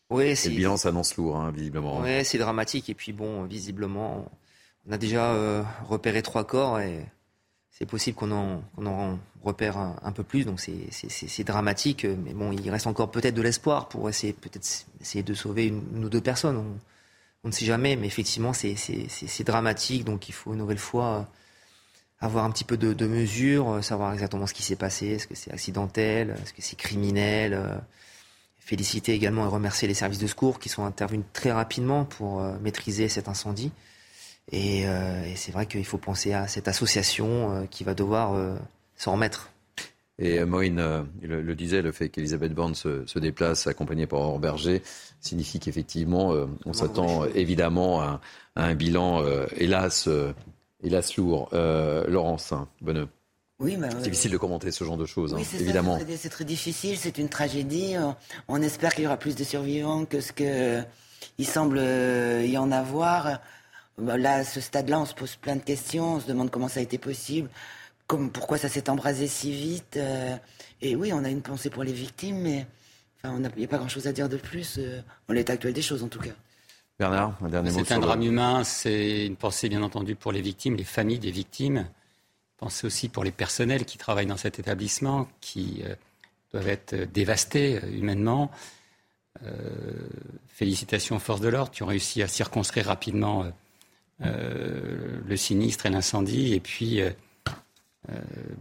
Oui, 0.09 0.33
le 0.43 0.49
bilan 0.49 0.77
s'annonce 0.77 1.15
lourd, 1.15 1.37
hein, 1.37 1.51
visiblement. 1.51 2.01
Oui, 2.01 2.25
c'est 2.25 2.37
dramatique. 2.37 2.89
Et 2.89 2.93
puis 2.93 3.13
bon, 3.13 3.43
visiblement, 3.43 4.29
on 4.87 4.91
a 4.91 4.97
déjà 4.97 5.63
repéré 5.87 6.21
trois 6.21 6.43
corps 6.43 6.79
et 6.79 7.05
c'est 7.71 7.85
possible 7.85 8.17
qu'on 8.17 8.31
en, 8.31 9.19
repère 9.43 9.77
un, 9.77 10.11
peu 10.11 10.23
plus, 10.23 10.45
donc 10.45 10.59
c'est 10.59 11.43
dramatique. 11.43 12.05
Mais 12.05 12.33
bon, 12.33 12.51
il 12.51 12.69
reste 12.69 12.87
encore 12.87 13.11
peut-être 13.11 13.35
de 13.35 13.41
l'espoir 13.41 13.89
pour 13.89 14.09
essayer 14.09 14.33
peut-être 14.33 14.85
essayer 15.01 15.23
de 15.23 15.33
sauver 15.33 15.67
une, 15.67 16.05
ou 16.05 16.09
deux 16.09 16.21
personnes. 16.21 16.63
On, 17.43 17.47
ne 17.47 17.51
sait 17.51 17.65
jamais, 17.65 17.95
mais 17.95 18.07
effectivement, 18.07 18.53
c'est 18.53 19.43
dramatique. 19.43 20.05
Donc 20.05 20.29
il 20.29 20.31
faut 20.33 20.53
une 20.53 20.59
nouvelle 20.59 20.77
fois 20.77 21.27
avoir 22.19 22.45
un 22.45 22.51
petit 22.51 22.63
peu 22.63 22.77
de, 22.77 23.05
mesure, 23.05 23.83
savoir 23.83 24.13
exactement 24.13 24.47
ce 24.47 24.53
qui 24.53 24.63
s'est 24.63 24.77
passé. 24.77 25.07
Est-ce 25.07 25.27
que 25.27 25.35
c'est 25.35 25.51
accidentel 25.51 26.35
Est-ce 26.41 26.53
que 26.53 26.61
c'est 26.61 26.77
criminel 26.77 27.81
Féliciter 28.65 29.11
également 29.11 29.43
et 29.43 29.49
remercier 29.49 29.89
les 29.89 29.93
services 29.93 30.19
de 30.19 30.27
secours 30.27 30.57
qui 30.57 30.69
sont 30.69 30.85
intervenus 30.85 31.25
très 31.33 31.51
rapidement 31.51 32.05
pour 32.05 32.39
euh, 32.39 32.57
maîtriser 32.61 33.09
cet 33.09 33.27
incendie. 33.27 33.73
Euh, 34.53 35.25
et, 35.25 35.35
c'est 35.35 35.51
vrai 35.51 35.65
qu'il 35.65 35.83
faut 35.83 35.97
penser 35.97 36.31
à 36.31 36.47
cette 36.47 36.69
association 36.69 37.51
euh, 37.51 37.65
qui 37.69 37.83
va 37.83 37.93
devoir 37.93 38.33
s'en 39.03 39.13
remettre. 39.13 39.49
Et 40.19 40.43
Maureen 40.45 41.05
le, 41.21 41.55
disait, 41.55 41.81
le 41.81 41.91
fait 41.91 42.09
qu'Elisabeth 42.09 42.53
Borne 42.53 42.75
se, 42.75 43.19
déplace 43.19 43.67
accompagnée 43.67 44.05
par 44.05 44.19
Aurore 44.19 44.39
Berger 44.39 44.83
signifie 45.19 45.59
qu'effectivement, 45.59 46.35
on 46.65 46.73
s'attend 46.73 47.25
évidemment 47.25 48.01
à, 48.01 48.21
un 48.55 48.75
bilan, 48.75 49.23
hélas, 49.57 50.07
hélas 50.83 51.17
lourd. 51.17 51.49
Laurence, 51.51 52.51
hein, 52.51 52.67
bonne. 52.81 53.07
Oui, 53.59 53.75
bah, 53.75 53.87
c'est 53.91 54.03
difficile 54.03 54.31
de 54.31 54.37
commenter 54.37 54.71
ce 54.71 54.83
genre 54.83 54.97
de 54.97 55.05
choses, 55.05 55.33
hein, 55.33 55.41
évidemment. 55.59 55.97
C'est 56.15 56.29
très, 56.29 56.45
difficile, 56.45 56.97
c'est 56.97 57.17
une 57.17 57.29
tragédie. 57.29 57.95
On 58.47 58.61
espère 58.61 58.93
qu'il 58.93 59.05
y 59.05 59.07
aura 59.07 59.17
plus 59.17 59.35
de 59.35 59.43
survivants 59.43 60.05
que 60.05 60.21
ce 60.21 60.31
qu'il 60.31 61.47
semble 61.47 61.79
y 61.79 62.57
en 62.57 62.71
avoir. 62.71 63.39
Bah, 63.97 64.17
là, 64.17 64.35
à 64.35 64.43
ce 64.43 64.59
stade-là, 64.59 64.99
on 64.99 65.05
se 65.05 65.13
pose 65.13 65.35
plein 65.35 65.55
de 65.55 65.61
questions, 65.61 66.15
on 66.15 66.19
se 66.19 66.27
demande 66.27 66.49
comment 66.49 66.67
ça 66.67 66.79
a 66.79 66.83
été 66.83 66.97
possible, 66.97 67.49
comme, 68.13 68.29
pourquoi 68.29 68.59
ça 68.59 68.69
s'est 68.69 68.91
embrasé 68.91 69.25
si 69.27 69.51
vite. 69.51 69.97
Euh, 69.97 70.35
et 70.81 70.95
oui, 70.95 71.11
on 71.13 71.23
a 71.23 71.29
une 71.29 71.41
pensée 71.41 71.71
pour 71.71 71.83
les 71.83 71.91
victimes, 71.91 72.41
mais 72.41 72.67
enfin, 73.17 73.41
il 73.55 73.59
n'y 73.59 73.65
a 73.65 73.67
pas 73.67 73.79
grand-chose 73.79 74.05
à 74.05 74.11
dire 74.11 74.29
de 74.29 74.37
plus, 74.37 74.75
euh, 74.77 75.01
en 75.27 75.33
l'état 75.33 75.53
actuel 75.53 75.73
des 75.73 75.81
choses 75.81 76.03
en 76.03 76.09
tout 76.09 76.19
cas. 76.19 76.33
Bernard, 76.99 77.35
un 77.41 77.49
dernier 77.49 77.71
mot. 77.71 77.83
C'est 77.83 77.91
un 77.91 77.99
drame 77.99 78.21
humain, 78.21 78.63
c'est 78.63 79.25
une 79.25 79.35
pensée 79.35 79.67
bien 79.67 79.81
entendu 79.81 80.15
pour 80.15 80.31
les 80.31 80.41
victimes, 80.41 80.75
les 80.75 80.83
familles 80.83 81.17
des 81.17 81.31
victimes. 81.31 81.87
Pensée 82.57 82.85
aussi 82.85 83.09
pour 83.09 83.23
les 83.23 83.31
personnels 83.31 83.83
qui 83.83 83.97
travaillent 83.97 84.27
dans 84.27 84.37
cet 84.37 84.59
établissement, 84.59 85.27
qui 85.41 85.81
euh, 85.83 85.95
doivent 86.51 86.69
être 86.69 86.95
dévastés 87.11 87.81
humainement. 87.91 88.51
félicitations 90.49 91.15
aux 91.15 91.19
forces 91.19 91.41
de 91.41 91.49
l'ordre 91.49 91.71
qui 91.71 91.81
ont 91.81 91.87
réussi 91.87 92.21
à 92.21 92.27
circonscrire 92.27 92.85
rapidement 92.85 93.51
euh, 94.21 95.19
le 95.25 95.35
sinistre 95.35 95.87
et 95.87 95.89
l'incendie, 95.89 96.53
et 96.53 96.59
puis 96.59 97.01
euh, 97.01 97.09
euh, 97.09 97.11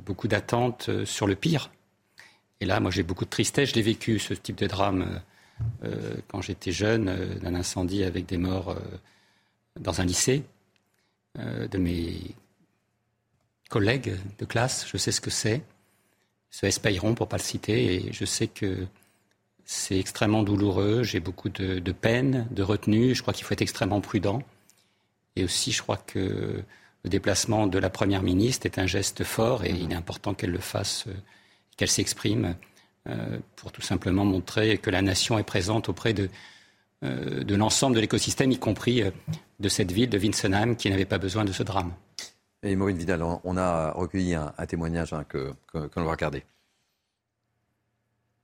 beaucoup 0.05 0.29
d'attentes 0.29 1.05
sur 1.05 1.27
le 1.27 1.35
pire. 1.35 1.71
Et 2.61 2.65
là, 2.65 2.79
moi, 2.81 2.91
j'ai 2.91 3.03
beaucoup 3.03 3.25
de 3.25 3.31
tristesse. 3.31 3.71
Je 3.71 3.75
l'ai 3.75 3.83
vécu, 3.83 4.19
ce 4.19 4.35
type 4.35 4.57
de 4.57 4.67
drame, 4.67 5.21
quand 6.29 6.41
j'étais 6.41 6.73
jeune, 6.73 7.39
d'un 7.41 7.55
incendie 7.55 8.05
avec 8.05 8.27
des 8.27 8.39
morts 8.39 8.77
dans 9.81 10.01
un 10.01 10.05
lycée, 10.05 10.45
de 11.37 11.79
mes 11.79 12.35
collègues 13.69 14.17
de 14.39 14.45
classe. 14.45 14.87
Je 14.87 14.97
sais 14.97 15.13
ce 15.13 15.21
que 15.21 15.31
c'est. 15.31 15.63
Ce 16.51 16.67
Espairon, 16.67 17.15
pour 17.15 17.27
ne 17.27 17.31
pas 17.31 17.39
le 17.39 17.43
citer, 17.43 17.95
et 17.95 18.13
je 18.13 18.25
sais 18.25 18.47
que 18.47 18.87
c'est 19.65 19.99
extrêmement 19.99 20.43
douloureux. 20.43 21.03
J'ai 21.03 21.21
beaucoup 21.21 21.49
de 21.49 21.93
peine, 21.93 22.47
de 22.51 22.63
retenue. 22.63 23.15
Je 23.15 23.23
crois 23.23 23.35
qu'il 23.35 23.45
faut 23.45 23.55
être 23.55 23.63
extrêmement 23.63 24.01
prudent. 24.01 24.43
Et 25.35 25.45
aussi, 25.45 25.73
je 25.73 25.83
crois 25.83 25.97
que 25.97 26.63
le 27.05 27.11
déplacement 27.11 27.67
de 27.67 27.79
la 27.79 27.91
Première 27.91 28.23
ministre 28.23 28.67
est 28.67 28.79
un 28.79 28.87
geste 28.87 29.25
fort 29.25 29.65
et 29.65 29.71
il 29.71 29.93
est 29.93 29.95
important 29.95 30.35
qu'elle 30.35 30.51
le 30.51 30.59
fasse, 30.59 31.05
euh, 31.09 31.15
qu'elle 31.77 31.91
s'exprime 31.91 32.55
euh, 33.09 33.39
pour 33.57 33.73
tout 33.73 33.83
simplement 33.83 34.25
montrer 34.25 34.79
que 34.79 34.91
la 34.91 35.03
nation 35.03 35.39
est 35.39 35.45
présente 35.45 35.89
auprès 35.89 36.15
de, 36.15 36.29
euh, 37.03 37.43
l'ensemble 37.49 37.97
de 37.97 38.01
l'écosystème, 38.01 38.53
y 38.53 38.59
compris 38.59 39.03
de 39.59 39.69
cette 39.69 39.91
ville 39.91 40.09
de 40.09 40.19
Winsenheim 40.19 40.77
qui 40.77 40.91
n'avait 40.91 41.05
pas 41.05 41.19
besoin 41.19 41.45
de 41.45 41.53
ce 41.53 41.63
drame. 41.63 41.93
Et 42.63 42.77
Maureen 42.77 42.97
Vidal, 42.97 43.23
on 43.23 43.57
a 43.57 43.91
recueilli 43.91 44.37
un, 44.37 44.53
témoignage 44.69 45.13
hein, 45.13 45.25
que 45.29 45.53
l'on 45.75 46.05
va 46.05 46.13
regarder. 46.13 46.45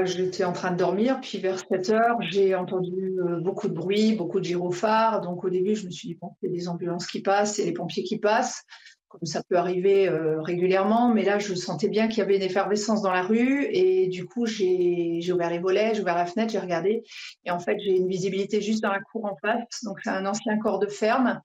J'étais 0.05 0.44
en 0.44 0.53
train 0.53 0.70
de 0.70 0.76
dormir, 0.76 1.20
puis 1.20 1.38
vers 1.38 1.59
7 1.59 1.90
heures, 1.90 2.16
j'ai 2.30 2.55
entendu 2.55 3.18
euh, 3.18 3.40
beaucoup 3.40 3.66
de 3.66 3.74
bruit, 3.74 4.14
beaucoup 4.14 4.38
de 4.38 4.44
gyrophares. 4.44 5.20
Donc 5.22 5.42
au 5.42 5.51
début, 5.51 5.74
je 5.74 5.86
me 5.86 5.90
suis 5.90 6.07
dit, 6.07 6.14
bon, 6.14 6.30
il 6.40 6.51
y 6.51 6.53
des 6.53 6.68
ambulances 6.68 7.09
qui 7.09 7.20
passent 7.20 7.59
et 7.59 7.64
les 7.64 7.72
pompiers 7.72 8.05
qui 8.05 8.16
passent, 8.16 8.62
comme 9.09 9.24
ça 9.24 9.42
peut 9.42 9.57
arriver 9.57 10.09
euh, 10.09 10.40
régulièrement. 10.40 11.12
Mais 11.12 11.24
là, 11.24 11.40
je 11.40 11.53
sentais 11.55 11.88
bien 11.88 12.07
qu'il 12.07 12.18
y 12.18 12.20
avait 12.20 12.36
une 12.36 12.42
effervescence 12.42 13.03
dans 13.03 13.11
la 13.11 13.22
rue. 13.22 13.66
Et 13.72 14.07
du 14.07 14.24
coup, 14.24 14.46
j'ai 14.46 15.20
ouvert 15.32 15.51
les 15.51 15.59
volets, 15.59 15.96
j'ai 15.96 16.03
ouvert 16.03 16.14
la 16.14 16.26
fenêtre, 16.26 16.53
j'ai 16.53 16.61
regardé. 16.61 17.03
Et 17.44 17.51
en 17.51 17.59
fait, 17.59 17.76
j'ai 17.80 17.96
une 17.96 18.07
visibilité 18.07 18.61
juste 18.61 18.84
dans 18.84 18.92
la 18.92 19.01
cour 19.01 19.24
en 19.24 19.36
face. 19.42 19.82
Donc 19.82 19.99
c'est 20.05 20.11
un 20.11 20.26
ancien 20.26 20.59
corps 20.59 20.78
de 20.78 20.86
ferme. 20.86 21.40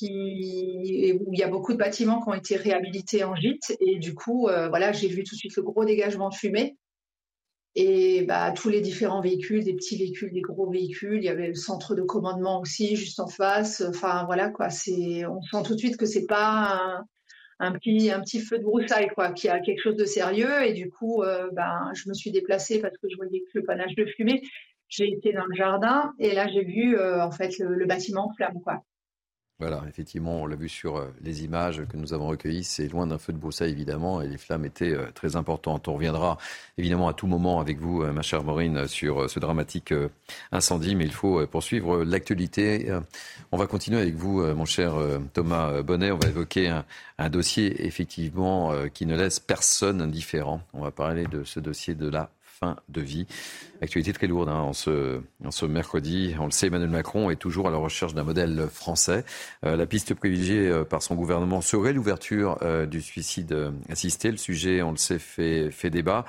Où 0.00 0.06
il 0.06 1.18
y 1.32 1.42
a 1.42 1.48
beaucoup 1.48 1.72
de 1.72 1.78
bâtiments 1.78 2.22
qui 2.22 2.28
ont 2.28 2.34
été 2.34 2.54
réhabilités 2.54 3.24
en 3.24 3.34
gîte. 3.34 3.76
Et 3.80 3.98
du 3.98 4.14
coup, 4.14 4.46
euh, 4.46 4.68
voilà, 4.68 4.92
j'ai 4.92 5.08
vu 5.08 5.24
tout 5.24 5.34
de 5.34 5.38
suite 5.40 5.56
le 5.56 5.64
gros 5.64 5.84
dégagement 5.84 6.28
de 6.28 6.36
fumée 6.36 6.76
et 7.76 8.22
bah, 8.22 8.52
tous 8.52 8.68
les 8.68 8.80
différents 8.80 9.20
véhicules, 9.20 9.62
des 9.62 9.74
petits 9.74 9.96
véhicules, 9.96 10.32
des 10.32 10.40
gros 10.40 10.68
véhicules. 10.70 11.18
Il 11.18 11.24
y 11.24 11.28
avait 11.28 11.48
le 11.48 11.54
centre 11.54 11.94
de 11.94 12.02
commandement 12.02 12.60
aussi, 12.60 12.96
juste 12.96 13.20
en 13.20 13.28
face. 13.28 13.80
Enfin, 13.80 14.24
voilà, 14.24 14.50
quoi. 14.50 14.70
C'est, 14.70 15.24
on 15.26 15.40
sent 15.42 15.62
tout 15.64 15.74
de 15.74 15.78
suite 15.78 15.96
que 15.96 16.06
c'est 16.06 16.26
pas 16.26 17.04
un, 17.60 17.72
petit, 17.72 18.10
un 18.10 18.20
petit 18.20 18.40
feu 18.40 18.58
de 18.58 18.64
broussailles, 18.64 19.10
quoi, 19.14 19.30
qu'il 19.32 19.48
y 19.48 19.50
a 19.50 19.60
quelque 19.60 19.82
chose 19.82 19.96
de 19.96 20.04
sérieux. 20.04 20.64
Et 20.64 20.72
du 20.72 20.90
coup, 20.90 21.22
euh, 21.22 21.48
ben, 21.52 21.92
je 21.94 22.08
me 22.08 22.14
suis 22.14 22.32
déplacée 22.32 22.80
parce 22.80 22.96
que 22.98 23.08
je 23.08 23.16
voyais 23.16 23.40
que 23.40 23.58
le 23.58 23.64
panache 23.64 23.94
de 23.94 24.04
fumée. 24.04 24.42
J'ai 24.88 25.08
été 25.08 25.32
dans 25.32 25.46
le 25.46 25.54
jardin 25.54 26.12
et 26.18 26.34
là, 26.34 26.48
j'ai 26.48 26.64
vu, 26.64 26.98
euh, 26.98 27.24
en 27.24 27.30
fait, 27.30 27.56
le, 27.60 27.86
bâtiment 27.86 28.26
en 28.26 28.34
flamme, 28.34 28.60
quoi. 28.64 28.82
Voilà, 29.60 29.82
effectivement, 29.86 30.40
on 30.40 30.46
l'a 30.46 30.56
vu 30.56 30.70
sur 30.70 30.96
euh, 30.96 31.12
les 31.20 31.44
images 31.44 31.82
que 31.86 31.98
nous 31.98 32.14
avons 32.14 32.28
recueillies. 32.28 32.64
C'est 32.64 32.88
loin 32.88 33.06
d'un 33.06 33.18
feu 33.18 33.34
de 33.34 33.36
broussailles, 33.36 33.72
évidemment, 33.72 34.22
et 34.22 34.26
les 34.26 34.38
flammes 34.38 34.64
étaient 34.64 34.94
euh, 34.94 35.10
très 35.14 35.36
importantes. 35.36 35.86
On 35.86 35.94
reviendra 35.96 36.38
évidemment 36.78 37.08
à 37.08 37.12
tout 37.12 37.26
moment 37.26 37.60
avec 37.60 37.78
vous, 37.78 38.02
euh, 38.02 38.10
ma 38.10 38.22
chère 38.22 38.42
Maureen, 38.42 38.88
sur 38.88 39.28
ce 39.28 39.38
dramatique 39.38 39.92
incendie, 40.50 40.94
mais 40.94 41.04
il 41.04 41.12
faut 41.12 41.46
poursuivre 41.46 42.04
l'actualité. 42.04 42.90
On 43.52 43.58
va 43.58 43.66
continuer 43.66 44.00
avec 44.00 44.14
vous, 44.14 44.42
mon 44.54 44.64
cher 44.64 44.94
Thomas 45.34 45.82
Bonnet. 45.82 46.10
On 46.10 46.18
va 46.18 46.28
évoquer 46.28 46.68
un, 46.68 46.84
un 47.18 47.28
dossier, 47.28 47.86
effectivement, 47.86 48.72
qui 48.94 49.04
ne 49.04 49.16
laisse 49.16 49.40
personne 49.40 50.00
indifférent. 50.00 50.62
On 50.72 50.80
va 50.80 50.90
parler 50.90 51.26
de 51.26 51.44
ce 51.44 51.60
dossier 51.60 51.94
de 51.94 52.08
la 52.08 52.30
fin 52.60 52.76
de 52.90 53.00
vie. 53.00 53.26
Actualité 53.80 54.12
très 54.12 54.26
lourde 54.26 54.50
hein, 54.50 54.60
en, 54.60 54.72
ce, 54.74 55.64
mercredi. 55.64 56.34
On 56.38 56.44
le 56.44 56.50
sait, 56.50 56.66
Emmanuel 56.66 56.90
Macron 56.90 57.30
est 57.30 57.36
toujours 57.36 57.68
à 57.68 57.70
la 57.70 57.78
recherche 57.78 58.12
d'un 58.12 58.22
modèle 58.22 58.68
français. 58.70 59.24
Euh, 59.64 59.76
la 59.76 59.86
piste 59.86 60.12
privilégiée 60.12 60.68
euh, 60.68 60.84
par 60.84 61.02
son 61.02 61.14
gouvernement 61.14 61.62
serait 61.62 61.94
l'ouverture 61.94 62.58
euh, 62.60 62.84
du 62.84 63.00
suicide 63.00 63.72
assisté. 63.88 64.30
Le 64.30 64.36
sujet, 64.36 64.82
on 64.82 64.90
le 64.90 64.98
sait, 64.98 65.18
fait, 65.18 65.70
fait 65.70 65.88
débat. 65.88 66.26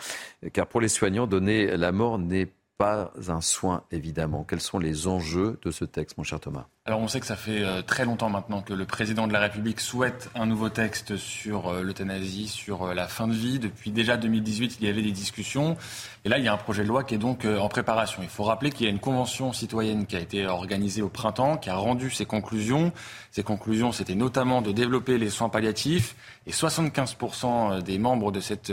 Car 0.54 0.68
pour 0.68 0.80
les 0.80 0.88
soignants, 0.88 1.28
donner 1.28 1.76
la 1.76 1.92
mort 1.92 2.18
n'est 2.18 2.46
pas 2.46 2.61
un 2.84 3.42
soin, 3.42 3.84
évidemment. 3.92 4.44
Quels 4.44 4.62
sont 4.62 4.80
les 4.80 5.08
enjeux 5.08 5.60
de 5.64 5.72
ce 5.72 5.86
texte, 5.86 6.18
mon 6.18 6.24
cher 6.24 6.40
Thomas? 6.40 6.66
Alors, 6.86 7.00
on 7.00 7.08
sait 7.08 7.20
que 7.20 7.28
ça 7.28 7.36
fait 7.36 7.62
euh, 7.62 7.84
très 7.84 8.06
longtemps 8.06 8.30
maintenant 8.30 8.62
que 8.62 8.74
le 8.74 8.86
président 8.86 9.28
de 9.28 9.34
la 9.34 9.40
République 9.40 9.80
souhaite 9.80 10.32
un 10.34 10.48
nouveau 10.48 10.70
texte 10.70 11.16
sur 11.16 11.70
euh, 11.70 11.84
l'euthanasie, 11.84 12.48
sur 12.48 12.84
euh, 12.84 12.94
la 12.96 13.08
fin 13.08 13.28
de 13.28 13.34
vie. 13.34 13.60
Depuis 13.60 13.92
déjà 13.92 14.18
2018, 14.18 14.78
il 14.80 14.88
y 14.88 14.90
avait 14.90 15.04
des 15.04 15.12
discussions. 15.12 15.78
Et 16.26 16.30
là, 16.30 16.40
il 16.40 16.44
y 16.44 16.48
a 16.48 16.54
un 16.54 16.58
projet 16.58 16.82
de 16.82 16.88
loi 16.88 17.04
qui 17.04 17.14
est 17.14 17.20
donc 17.20 17.46
en 17.46 17.70
préparation. 17.70 18.24
Il 18.24 18.30
faut 18.30 18.44
rappeler 18.44 18.72
qu'il 18.72 18.86
y 18.86 18.90
a 18.90 18.92
une 18.92 19.00
convention 19.00 19.54
citoyenne 19.54 20.08
qui 20.08 20.16
a 20.16 20.20
été 20.20 20.48
organisée 20.48 21.02
au 21.02 21.10
printemps, 21.10 21.58
qui 21.58 21.70
a 21.70 21.76
rendu 21.76 22.10
ses 22.10 22.26
conclusions. 22.26 22.92
Ces 23.32 23.44
conclusions, 23.44 23.92
c'était 23.92 24.16
notamment 24.16 24.62
de 24.62 24.72
développer 24.72 25.18
les 25.18 25.30
soins 25.30 25.50
palliatifs. 25.50 26.16
Et 26.48 26.52
75% 26.52 27.82
des 27.82 28.00
membres 28.00 28.32
de 28.32 28.40
cette 28.40 28.72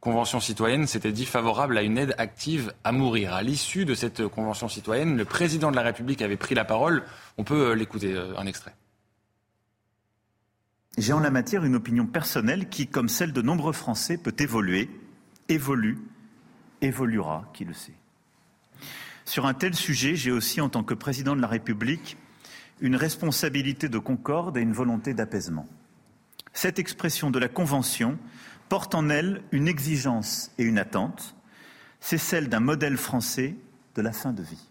Convention 0.00 0.38
citoyenne 0.38 0.86
s'était 0.86 1.10
dit 1.10 1.26
favorable 1.26 1.76
à 1.76 1.82
une 1.82 1.98
aide 1.98 2.14
active 2.18 2.72
à 2.84 2.92
mourir. 2.92 3.34
À 3.34 3.42
l'issue 3.42 3.84
de 3.84 3.94
cette 3.94 4.26
Convention 4.28 4.68
citoyenne, 4.68 5.16
le 5.16 5.24
président 5.24 5.72
de 5.72 5.76
la 5.76 5.82
République 5.82 6.22
avait 6.22 6.36
pris 6.36 6.54
la 6.54 6.64
parole. 6.64 7.02
On 7.36 7.44
peut 7.44 7.70
euh, 7.70 7.74
l'écouter, 7.74 8.14
euh, 8.14 8.36
un 8.38 8.46
extrait. 8.46 8.74
J'ai 10.96 11.12
en 11.12 11.18
la 11.20 11.30
matière 11.30 11.64
une 11.64 11.74
opinion 11.74 12.06
personnelle 12.06 12.68
qui, 12.68 12.86
comme 12.86 13.08
celle 13.08 13.32
de 13.32 13.42
nombreux 13.42 13.72
Français, 13.72 14.18
peut 14.18 14.34
évoluer, 14.38 14.88
évolue, 15.48 15.98
évoluera, 16.80 17.50
qui 17.52 17.64
le 17.64 17.74
sait. 17.74 17.94
Sur 19.24 19.46
un 19.46 19.54
tel 19.54 19.74
sujet, 19.74 20.14
j'ai 20.14 20.30
aussi, 20.30 20.60
en 20.60 20.68
tant 20.68 20.84
que 20.84 20.94
président 20.94 21.34
de 21.34 21.40
la 21.40 21.48
République, 21.48 22.16
une 22.80 22.96
responsabilité 22.96 23.88
de 23.88 23.98
concorde 23.98 24.56
et 24.56 24.60
une 24.60 24.72
volonté 24.72 25.12
d'apaisement. 25.12 25.66
Cette 26.52 26.78
expression 26.78 27.30
de 27.30 27.38
la 27.38 27.48
Convention 27.48 28.16
porte 28.68 28.94
en 28.94 29.08
elle 29.08 29.42
une 29.52 29.68
exigence 29.68 30.50
et 30.58 30.62
une 30.62 30.78
attente. 30.78 31.34
C'est 32.00 32.18
celle 32.18 32.48
d'un 32.48 32.60
modèle 32.60 32.96
français 32.96 33.56
de 33.94 34.02
la 34.02 34.12
fin 34.12 34.32
de 34.32 34.42
vie. 34.42 34.68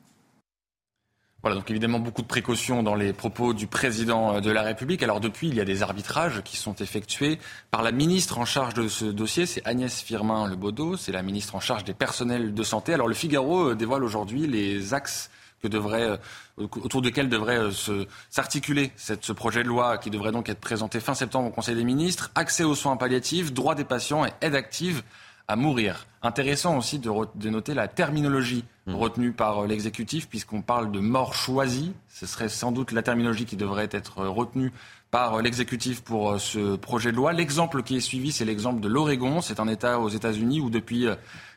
Voilà, 1.43 1.55
donc 1.55 1.69
évidemment 1.69 1.99
beaucoup 1.99 2.23
de 2.23 2.27
précautions 2.27 2.81
dans 2.81 2.95
les 2.95 3.13
propos 3.13 3.53
du 3.53 3.67
président 3.67 4.35
euh, 4.35 4.39
de 4.41 4.49
la 4.49 4.63
République. 4.63 5.03
Alors 5.03 5.19
depuis, 5.19 5.47
il 5.47 5.55
y 5.55 5.61
a 5.61 5.65
des 5.65 5.83
arbitrages 5.83 6.41
qui 6.43 6.57
sont 6.57 6.73
effectués 6.75 7.37
par 7.69 7.83
la 7.83 7.91
ministre 7.91 8.39
en 8.39 8.45
charge 8.45 8.73
de 8.73 8.87
ce 8.87 9.05
dossier, 9.05 9.45
c'est 9.45 9.65
Agnès 9.65 10.01
Firmin 10.01 10.47
Le 10.47 10.57
c'est 10.97 11.11
la 11.11 11.21
ministre 11.21 11.55
en 11.55 11.59
charge 11.59 11.83
des 11.83 11.93
personnels 11.93 12.53
de 12.53 12.63
santé. 12.63 12.93
Alors 12.93 13.07
le 13.07 13.13
Figaro 13.13 13.69
euh, 13.69 13.75
dévoile 13.75 14.03
aujourd'hui 14.03 14.47
les 14.47 14.95
axes 14.95 15.29
que 15.61 15.67
devrait, 15.67 16.03
euh, 16.03 16.17
autour 16.57 17.01
duquel 17.01 17.29
devrait 17.29 17.57
euh, 17.57 18.05
s'articuler 18.29 18.91
ce 18.95 19.31
projet 19.31 19.63
de 19.63 19.67
loi 19.67 19.97
qui 19.97 20.09
devrait 20.09 20.31
donc 20.31 20.49
être 20.49 20.59
présenté 20.59 20.99
fin 20.99 21.13
septembre 21.13 21.47
au 21.47 21.51
Conseil 21.51 21.75
des 21.75 21.83
ministres. 21.83 22.31
Accès 22.35 22.63
aux 22.63 22.75
soins 22.75 22.97
palliatifs, 22.97 23.53
droits 23.53 23.75
des 23.75 23.83
patients 23.83 24.25
et 24.25 24.31
aide 24.41 24.55
active 24.55 25.03
à 25.47 25.55
mourir. 25.55 26.07
Intéressant 26.23 26.77
aussi 26.77 26.99
de, 26.99 27.09
de 27.35 27.49
noter 27.49 27.73
la 27.73 27.87
terminologie 27.87 28.65
mmh. 28.85 28.95
retenue 28.95 29.31
par 29.31 29.63
euh, 29.63 29.67
l'exécutif, 29.67 30.27
puisqu'on 30.27 30.61
parle 30.61 30.91
de 30.91 30.99
mort 30.99 31.33
choisie. 31.33 31.93
Ce 32.09 32.25
serait 32.25 32.49
sans 32.49 32.71
doute 32.71 32.91
la 32.91 33.01
terminologie 33.01 33.45
qui 33.45 33.55
devrait 33.55 33.89
être 33.91 34.25
retenue 34.25 34.73
par 35.09 35.41
l'exécutif 35.41 36.01
pour 36.01 36.39
ce 36.39 36.75
projet 36.75 37.11
de 37.11 37.15
loi. 37.15 37.31
L'exemple 37.31 37.81
qui 37.81 37.95
est 37.95 38.01
suivi, 38.01 38.33
c'est 38.33 38.43
l'exemple 38.43 38.81
de 38.81 38.89
l'Oregon. 38.89 39.39
C'est 39.39 39.61
un 39.61 39.69
État 39.69 40.01
aux 40.01 40.09
États-Unis 40.09 40.59
où 40.59 40.69
depuis 40.69 41.07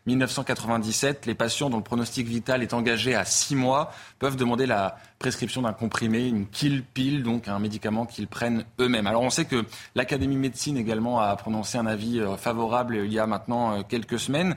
1997, 0.07 1.27
les 1.27 1.35
patients 1.35 1.71
dont 1.71 1.77
le 1.77 1.83
pronostic 1.83 2.27
vital 2.27 2.63
est 2.63 2.73
engagé 2.73 3.15
à 3.15 3.25
six 3.25 3.55
mois 3.55 3.93
peuvent 4.19 4.37
demander 4.37 4.67
la 4.67 4.97
prescription 5.19 5.63
d'un 5.63 5.73
comprimé, 5.73 6.27
une 6.27 6.47
kill 6.47 6.83
pill, 6.83 7.23
donc 7.23 7.49
un 7.49 7.59
médicament 7.59 8.07
qu'ils 8.07 8.27
prennent 8.27 8.65
eux-mêmes. 8.81 9.07
Alors 9.07 9.23
on 9.23 9.31
sait 9.31 9.45
que 9.45 9.65
l'Académie 9.95 10.37
médecine 10.37 10.77
également 10.79 11.21
a 11.21 11.37
prononcé 11.37 11.77
un 11.77 11.87
avis 11.87 12.21
euh, 12.21 12.37
favorable 12.37 12.97
il 13.05 13.13
y 13.13 13.19
a 13.19 13.27
maintenant 13.27 13.75
euh, 13.75 13.83
quelques 13.87 14.19
semaines. 14.19 14.57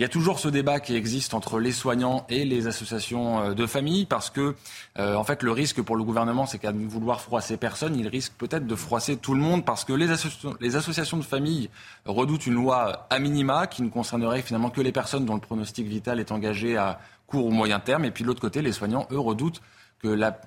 Il 0.00 0.02
y 0.02 0.06
a 0.06 0.08
toujours 0.08 0.38
ce 0.38 0.48
débat 0.48 0.80
qui 0.80 0.96
existe 0.96 1.34
entre 1.34 1.60
les 1.60 1.72
soignants 1.72 2.24
et 2.30 2.46
les 2.46 2.66
associations 2.66 3.42
euh, 3.42 3.52
de 3.52 3.66
famille 3.66 4.06
parce 4.06 4.30
que, 4.30 4.54
euh, 4.98 5.14
en 5.14 5.24
fait, 5.24 5.42
le 5.42 5.52
risque 5.52 5.82
pour 5.82 5.94
le 5.94 6.02
gouvernement, 6.02 6.46
c'est 6.46 6.56
qu'à 6.56 6.72
vouloir 6.72 7.20
froisser 7.20 7.58
personne, 7.58 7.94
il 7.94 8.08
risque 8.08 8.32
peut-être 8.38 8.66
de 8.66 8.74
froisser 8.74 9.18
tout 9.18 9.34
le 9.34 9.42
monde 9.42 9.62
parce 9.62 9.84
que 9.84 9.92
les, 9.92 10.06
les 10.58 10.76
associations 10.76 11.18
de 11.18 11.22
famille 11.22 11.68
redoutent 12.06 12.46
une 12.46 12.54
loi 12.54 13.08
à 13.10 13.18
minima 13.18 13.66
qui 13.66 13.82
ne 13.82 13.90
concernerait 13.90 14.40
finalement 14.40 14.70
que 14.70 14.80
les 14.80 14.90
personnes 14.90 15.26
dont 15.26 15.34
le 15.34 15.40
pronostic 15.42 15.86
vital 15.86 16.18
est 16.18 16.32
engagé 16.32 16.78
à 16.78 16.98
court 17.26 17.44
ou 17.44 17.50
moyen 17.50 17.78
terme. 17.78 18.06
Et 18.06 18.10
puis 18.10 18.24
de 18.24 18.28
l'autre 18.28 18.40
côté, 18.40 18.62
les 18.62 18.72
soignants, 18.72 19.06
eux, 19.12 19.20
redoutent 19.20 19.60
que 20.02 20.08
la, 20.08 20.40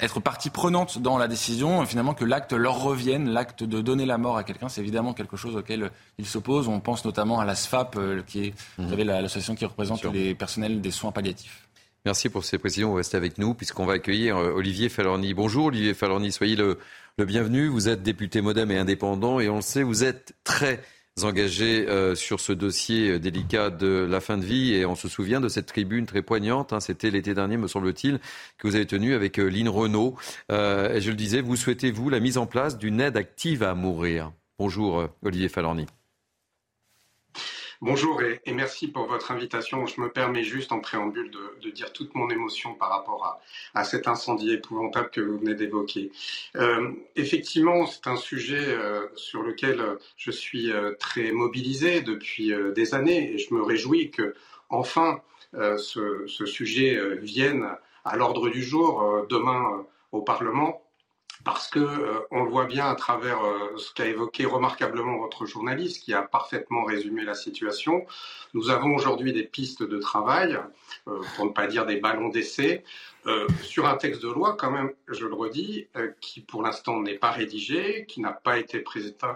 être 0.00 0.20
partie 0.20 0.50
prenante 0.50 0.98
dans 0.98 1.18
la 1.18 1.28
décision, 1.28 1.84
finalement 1.86 2.14
que 2.14 2.24
l'acte 2.24 2.52
leur 2.52 2.82
revienne, 2.82 3.28
l'acte 3.30 3.62
de 3.62 3.80
donner 3.80 4.06
la 4.06 4.18
mort 4.18 4.36
à 4.36 4.44
quelqu'un, 4.44 4.68
c'est 4.68 4.80
évidemment 4.80 5.14
quelque 5.14 5.36
chose 5.36 5.56
auquel 5.56 5.90
ils 6.18 6.26
s'opposent. 6.26 6.68
On 6.68 6.80
pense 6.80 7.04
notamment 7.04 7.38
à 7.38 7.44
la 7.44 7.54
SFAP, 7.54 7.96
euh, 7.96 8.22
qui 8.26 8.46
est, 8.46 8.54
vous 8.78 8.84
mhm. 8.84 8.90
savez, 8.90 9.04
l'association 9.04 9.54
qui 9.54 9.64
représente 9.64 10.04
les 10.04 10.34
personnels 10.34 10.80
des 10.80 10.90
soins 10.90 11.12
palliatifs. 11.12 11.66
Merci 12.04 12.28
pour 12.28 12.44
ces 12.44 12.58
précisions. 12.58 12.90
Vous 12.90 12.96
restez 12.96 13.16
avec 13.16 13.38
nous 13.38 13.54
puisqu'on 13.54 13.84
va 13.84 13.94
accueillir 13.94 14.36
euh, 14.36 14.52
Olivier 14.52 14.88
Falorni. 14.88 15.34
Bonjour 15.34 15.66
Olivier 15.66 15.92
Falorni, 15.92 16.30
soyez 16.30 16.54
le, 16.54 16.78
le 17.18 17.24
bienvenu. 17.24 17.66
Vous 17.66 17.88
êtes 17.88 18.02
député 18.02 18.40
modem 18.40 18.70
et 18.70 18.78
indépendant 18.78 19.40
et 19.40 19.48
on 19.48 19.56
le 19.56 19.62
sait, 19.62 19.82
vous 19.82 20.04
êtes 20.04 20.34
très 20.44 20.80
engagés 21.24 21.88
euh, 21.88 22.14
sur 22.14 22.40
ce 22.40 22.52
dossier 22.52 23.12
euh, 23.12 23.18
délicat 23.18 23.70
de 23.70 24.06
la 24.08 24.20
fin 24.20 24.36
de 24.36 24.44
vie. 24.44 24.74
Et 24.74 24.84
on 24.84 24.94
se 24.94 25.08
souvient 25.08 25.40
de 25.40 25.48
cette 25.48 25.66
tribune 25.66 26.06
très 26.06 26.22
poignante, 26.22 26.72
hein, 26.72 26.80
c'était 26.80 27.10
l'été 27.10 27.34
dernier, 27.34 27.56
me 27.56 27.68
semble-t-il, 27.68 28.20
que 28.58 28.68
vous 28.68 28.76
avez 28.76 28.86
tenue 28.86 29.14
avec 29.14 29.38
euh, 29.38 29.48
Lynn 29.48 29.68
Renault. 29.68 30.16
et 30.50 31.00
je 31.00 31.10
le 31.10 31.16
disais, 31.16 31.40
vous 31.40 31.56
souhaitez, 31.56 31.90
vous, 31.90 32.10
la 32.10 32.20
mise 32.20 32.38
en 32.38 32.46
place 32.46 32.78
d'une 32.78 33.00
aide 33.00 33.16
active 33.16 33.62
à 33.62 33.74
mourir. 33.74 34.32
Bonjour, 34.58 35.08
Olivier 35.22 35.48
Falorni. 35.48 35.86
Bonjour 37.82 38.22
et, 38.22 38.40
merci 38.54 38.88
pour 38.88 39.04
votre 39.04 39.32
invitation. 39.32 39.84
Je 39.84 40.00
me 40.00 40.10
permets 40.10 40.44
juste 40.44 40.72
en 40.72 40.80
préambule 40.80 41.30
de, 41.30 41.70
dire 41.70 41.92
toute 41.92 42.14
mon 42.14 42.30
émotion 42.30 42.72
par 42.72 42.88
rapport 42.88 43.38
à, 43.74 43.84
cet 43.84 44.08
incendie 44.08 44.50
épouvantable 44.50 45.10
que 45.10 45.20
vous 45.20 45.36
venez 45.38 45.54
d'évoquer. 45.54 46.10
Euh, 46.56 46.92
effectivement, 47.16 47.84
c'est 47.84 48.06
un 48.06 48.16
sujet 48.16 48.64
euh, 48.66 49.08
sur 49.14 49.42
lequel 49.42 49.82
je 50.16 50.30
suis 50.30 50.72
euh, 50.72 50.94
très 50.98 51.32
mobilisé 51.32 52.00
depuis 52.00 52.50
des 52.74 52.94
années 52.94 53.34
et 53.34 53.38
je 53.38 53.52
me 53.52 53.62
réjouis 53.62 54.10
que 54.10 54.34
enfin 54.70 55.20
ce, 55.52 56.24
ce, 56.26 56.46
sujet 56.46 56.98
vienne 57.18 57.68
à 58.04 58.16
l'ordre 58.16 58.48
du 58.48 58.62
jour 58.62 59.26
demain 59.28 59.84
au 60.12 60.22
Parlement 60.22 60.85
parce 61.46 61.68
que 61.68 61.78
euh, 61.78 62.26
on 62.32 62.42
le 62.42 62.50
voit 62.50 62.64
bien 62.64 62.90
à 62.90 62.96
travers 62.96 63.40
euh, 63.40 63.76
ce 63.76 63.94
qu'a 63.94 64.06
évoqué 64.06 64.46
remarquablement 64.46 65.16
votre 65.16 65.46
journaliste, 65.46 66.02
qui 66.02 66.12
a 66.12 66.22
parfaitement 66.22 66.82
résumé 66.82 67.22
la 67.22 67.34
situation. 67.34 68.04
Nous 68.52 68.68
avons 68.68 68.96
aujourd'hui 68.96 69.32
des 69.32 69.44
pistes 69.44 69.84
de 69.84 69.98
travail, 69.98 70.58
euh, 71.06 71.20
pour 71.36 71.44
ne 71.44 71.50
pas 71.50 71.68
dire 71.68 71.86
des 71.86 72.00
ballons 72.00 72.28
d'essai, 72.28 72.82
sur 73.64 73.88
un 73.88 73.96
texte 73.96 74.22
de 74.22 74.28
loi, 74.28 74.56
quand 74.56 74.70
même, 74.70 74.92
je 75.08 75.26
le 75.26 75.34
redis, 75.34 75.88
qui 76.20 76.40
pour 76.40 76.62
l'instant 76.62 77.00
n'est 77.00 77.18
pas 77.18 77.32
rédigé, 77.32 78.06
qui 78.06 78.20
n'a 78.20 78.30
pas 78.30 78.56
été 78.56 78.84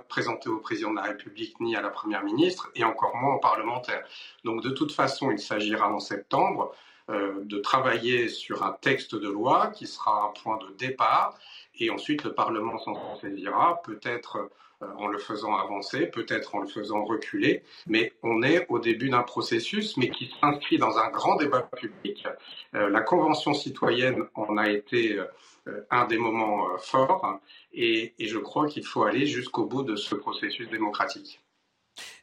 présenté 0.08 0.48
au 0.48 0.58
président 0.58 0.92
de 0.92 0.96
la 0.96 1.02
République 1.02 1.58
ni 1.58 1.74
à 1.74 1.82
la 1.82 1.88
première 1.90 2.22
ministre, 2.22 2.70
et 2.76 2.84
encore 2.84 3.16
moins 3.16 3.34
au 3.34 3.40
parlementaire. 3.40 4.04
Donc 4.44 4.62
de 4.62 4.70
toute 4.70 4.92
façon, 4.92 5.32
il 5.32 5.40
s'agira 5.40 5.92
en 5.92 5.98
septembre 5.98 6.72
de 7.10 7.58
travailler 7.58 8.28
sur 8.28 8.62
un 8.62 8.72
texte 8.72 9.14
de 9.14 9.28
loi 9.28 9.68
qui 9.68 9.86
sera 9.86 10.26
un 10.26 10.40
point 10.40 10.58
de 10.58 10.72
départ 10.76 11.36
et 11.80 11.90
ensuite 11.90 12.24
le 12.24 12.32
Parlement 12.32 12.78
s'en 12.78 13.16
saisira, 13.20 13.82
peut-être 13.82 14.50
euh, 14.82 14.86
en 14.96 15.08
le 15.08 15.18
faisant 15.18 15.56
avancer, 15.56 16.06
peut-être 16.06 16.54
en 16.54 16.60
le 16.60 16.66
faisant 16.66 17.04
reculer, 17.04 17.62
mais 17.86 18.12
on 18.22 18.42
est 18.42 18.66
au 18.68 18.78
début 18.78 19.10
d'un 19.10 19.22
processus, 19.22 19.96
mais 19.96 20.10
qui 20.10 20.32
s'inscrit 20.40 20.78
dans 20.78 20.98
un 20.98 21.10
grand 21.10 21.36
débat 21.36 21.62
public. 21.76 22.26
Euh, 22.74 22.88
la 22.88 23.00
Convention 23.00 23.54
citoyenne 23.54 24.24
en 24.34 24.56
a 24.56 24.70
été 24.70 25.18
euh, 25.18 25.86
un 25.90 26.06
des 26.06 26.18
moments 26.18 26.78
forts, 26.78 27.40
et, 27.72 28.14
je 28.18 28.38
crois 28.38 28.68
qu'il 28.68 28.84
faut 28.84 29.04
aller 29.04 29.26
jusqu'au 29.26 29.64
bout 29.64 29.82
de 29.82 29.96
ce 29.96 30.14
processus 30.14 30.68
démocratique. 30.70 31.40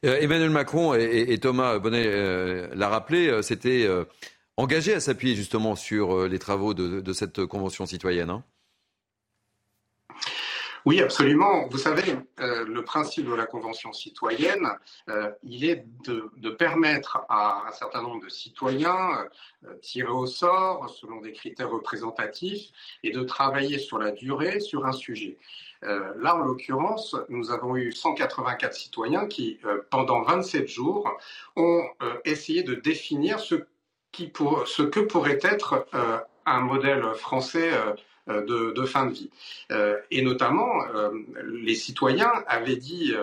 Emmanuel 0.02 0.50
Macron 0.50 0.94
et, 0.94 1.38
Thomas 1.38 1.78
Bonnet 1.78 2.74
l'a 2.74 2.88
rappelé, 2.88 3.42
c'était 3.42 3.86
engagé 4.58 4.92
à 4.92 5.00
s'appuyer 5.00 5.34
justement 5.34 5.76
sur 5.76 6.28
les 6.28 6.38
travaux 6.38 6.74
de, 6.74 7.12
cette 7.12 7.46
Convention 7.46 7.86
citoyenne. 7.86 8.30
Hein? 8.30 8.44
Oui, 10.88 11.02
absolument. 11.02 11.66
Vous 11.68 11.76
savez, 11.76 12.16
euh, 12.40 12.64
le 12.64 12.82
principe 12.82 13.26
de 13.28 13.34
la 13.34 13.44
Convention 13.44 13.92
citoyenne, 13.92 14.68
euh, 15.10 15.30
il 15.42 15.64
est 15.64 15.84
de, 16.06 16.50
permettre 16.50 17.26
à 17.28 17.64
un 17.68 17.72
certain 17.72 18.00
nombre 18.00 18.24
de 18.24 18.30
citoyens 18.30 19.26
euh, 19.66 19.74
tirés 19.82 20.08
au 20.08 20.24
sort 20.24 20.88
selon 20.88 21.20
des 21.20 21.32
critères 21.32 21.68
représentatifs 21.70 22.70
et 23.02 23.10
de 23.10 23.22
travailler 23.22 23.78
sur 23.78 23.98
la 23.98 24.12
durée 24.12 24.60
sur 24.60 24.86
un 24.86 24.92
sujet. 24.92 25.36
là, 25.82 26.34
en 26.34 26.38
l'occurrence, 26.38 27.14
nous 27.28 27.50
avons 27.50 27.76
eu 27.76 27.92
184 27.92 28.74
citoyens 28.74 29.26
qui, 29.26 29.60
pendant 29.90 30.22
27 30.22 30.66
jours, 30.66 31.08
ont 31.54 31.84
essayé 32.24 32.62
de 32.62 32.74
définir 32.74 33.38
ce, 33.38 33.56
qui 34.12 34.28
pour, 34.28 34.66
ce 34.66 34.82
que 34.82 35.00
pourrait 35.00 35.38
être 35.42 35.86
un 36.46 36.60
modèle 36.60 37.04
français 37.14 37.70
euh, 38.28 38.72
de, 38.72 38.84
fin 38.84 39.06
de 39.06 39.12
vie. 39.12 39.30
Euh, 39.72 39.98
et 40.10 40.22
notamment, 40.22 40.84
euh, 40.94 41.10
les 41.44 41.74
citoyens 41.74 42.32
avaient 42.46 42.76
dit 42.76 43.14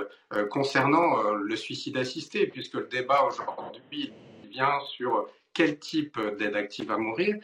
concernant 0.50 1.32
le 1.32 1.56
suicide 1.56 1.98
assisté, 1.98 2.48
puisque 2.48 2.76
le 2.76 2.88
débat 2.88 3.24
aujourd'hui 3.24 4.12
vient 4.52 4.80
sur 4.88 5.28
quel 5.54 5.80
type 5.80 6.20
d'aide 6.38 6.56
active 6.56 6.92
à 6.92 6.98
mourir, 6.98 7.38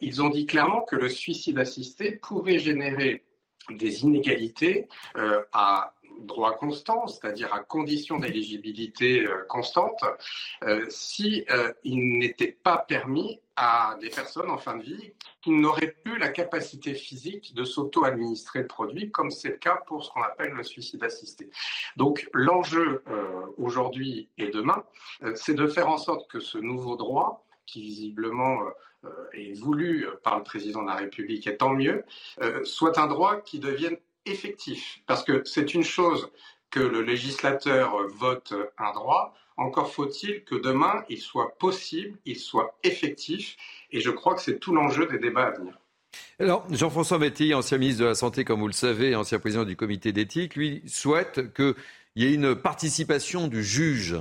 ils 0.00 0.22
ont 0.22 0.30
dit 0.30 0.46
clairement 0.46 0.82
que 0.82 0.96
le 0.96 1.08
suicide 1.08 1.58
assisté 1.58 2.12
pouvait 2.12 2.58
générer 2.58 3.24
des 3.70 4.02
inégalités 4.02 4.88
à 5.52 5.94
droit 6.26 6.56
constant, 6.56 7.06
c'est-à-dire 7.06 7.52
à 7.52 7.60
condition 7.60 8.18
d'éligibilité 8.18 9.26
constante, 9.48 10.04
si 10.88 11.44
il 11.84 12.18
n'était 12.18 12.52
pas 12.52 12.78
permis 12.78 13.40
à 13.56 13.96
des 14.00 14.08
personnes 14.08 14.50
en 14.50 14.58
fin 14.58 14.76
de 14.76 14.82
vie 14.82 15.12
qui 15.42 15.50
n'auraient 15.50 15.94
plus 16.04 16.18
la 16.18 16.28
capacité 16.28 16.94
physique 16.94 17.54
de 17.54 17.64
s'auto-administrer 17.64 18.60
le 18.60 18.66
produit, 18.66 19.10
comme 19.10 19.30
c'est 19.30 19.50
le 19.50 19.56
cas 19.56 19.76
pour 19.86 20.04
ce 20.04 20.10
qu'on 20.10 20.22
appelle 20.22 20.52
le 20.52 20.62
suicide 20.62 21.02
assisté. 21.04 21.50
Donc 21.96 22.28
l'enjeu 22.32 23.02
euh, 23.08 23.46
aujourd'hui 23.58 24.28
et 24.38 24.48
demain, 24.48 24.84
euh, 25.22 25.32
c'est 25.34 25.54
de 25.54 25.66
faire 25.66 25.88
en 25.88 25.98
sorte 25.98 26.30
que 26.30 26.40
ce 26.40 26.58
nouveau 26.58 26.96
droit, 26.96 27.44
qui 27.66 27.82
visiblement 27.82 28.60
euh, 29.04 29.08
est 29.32 29.58
voulu 29.58 30.06
par 30.22 30.38
le 30.38 30.44
président 30.44 30.82
de 30.82 30.88
la 30.88 30.96
République, 30.96 31.46
et 31.46 31.56
tant 31.56 31.70
mieux, 31.70 32.04
soit 32.64 32.98
un 32.98 33.06
droit 33.06 33.40
qui 33.40 33.58
devienne 33.58 33.96
effectif. 34.26 35.00
Parce 35.06 35.24
que 35.24 35.42
c'est 35.44 35.74
une 35.74 35.84
chose 35.84 36.30
que 36.70 36.80
le 36.80 37.02
législateur 37.02 38.06
vote 38.08 38.54
un 38.78 38.92
droit, 38.92 39.34
encore 39.56 39.92
faut-il 39.92 40.44
que 40.44 40.54
demain, 40.54 41.04
il 41.08 41.18
soit 41.18 41.56
possible, 41.58 42.18
il 42.24 42.38
soit 42.38 42.78
effectif, 42.82 43.56
et 43.90 44.00
je 44.00 44.10
crois 44.10 44.34
que 44.34 44.40
c'est 44.40 44.58
tout 44.58 44.74
l'enjeu 44.74 45.06
des 45.06 45.18
débats 45.18 45.46
à 45.46 45.50
venir. 45.50 45.78
Alors, 46.38 46.66
Jean-François 46.70 47.18
Métis, 47.18 47.54
ancien 47.54 47.78
ministre 47.78 48.02
de 48.02 48.06
la 48.06 48.14
Santé, 48.14 48.44
comme 48.44 48.60
vous 48.60 48.66
le 48.66 48.72
savez, 48.72 49.14
ancien 49.14 49.38
président 49.38 49.64
du 49.64 49.76
comité 49.76 50.12
d'éthique, 50.12 50.56
lui 50.56 50.82
souhaite 50.86 51.54
qu'il 51.54 51.74
y 52.16 52.26
ait 52.26 52.34
une 52.34 52.54
participation 52.54 53.48
du 53.48 53.62
juge. 53.62 54.16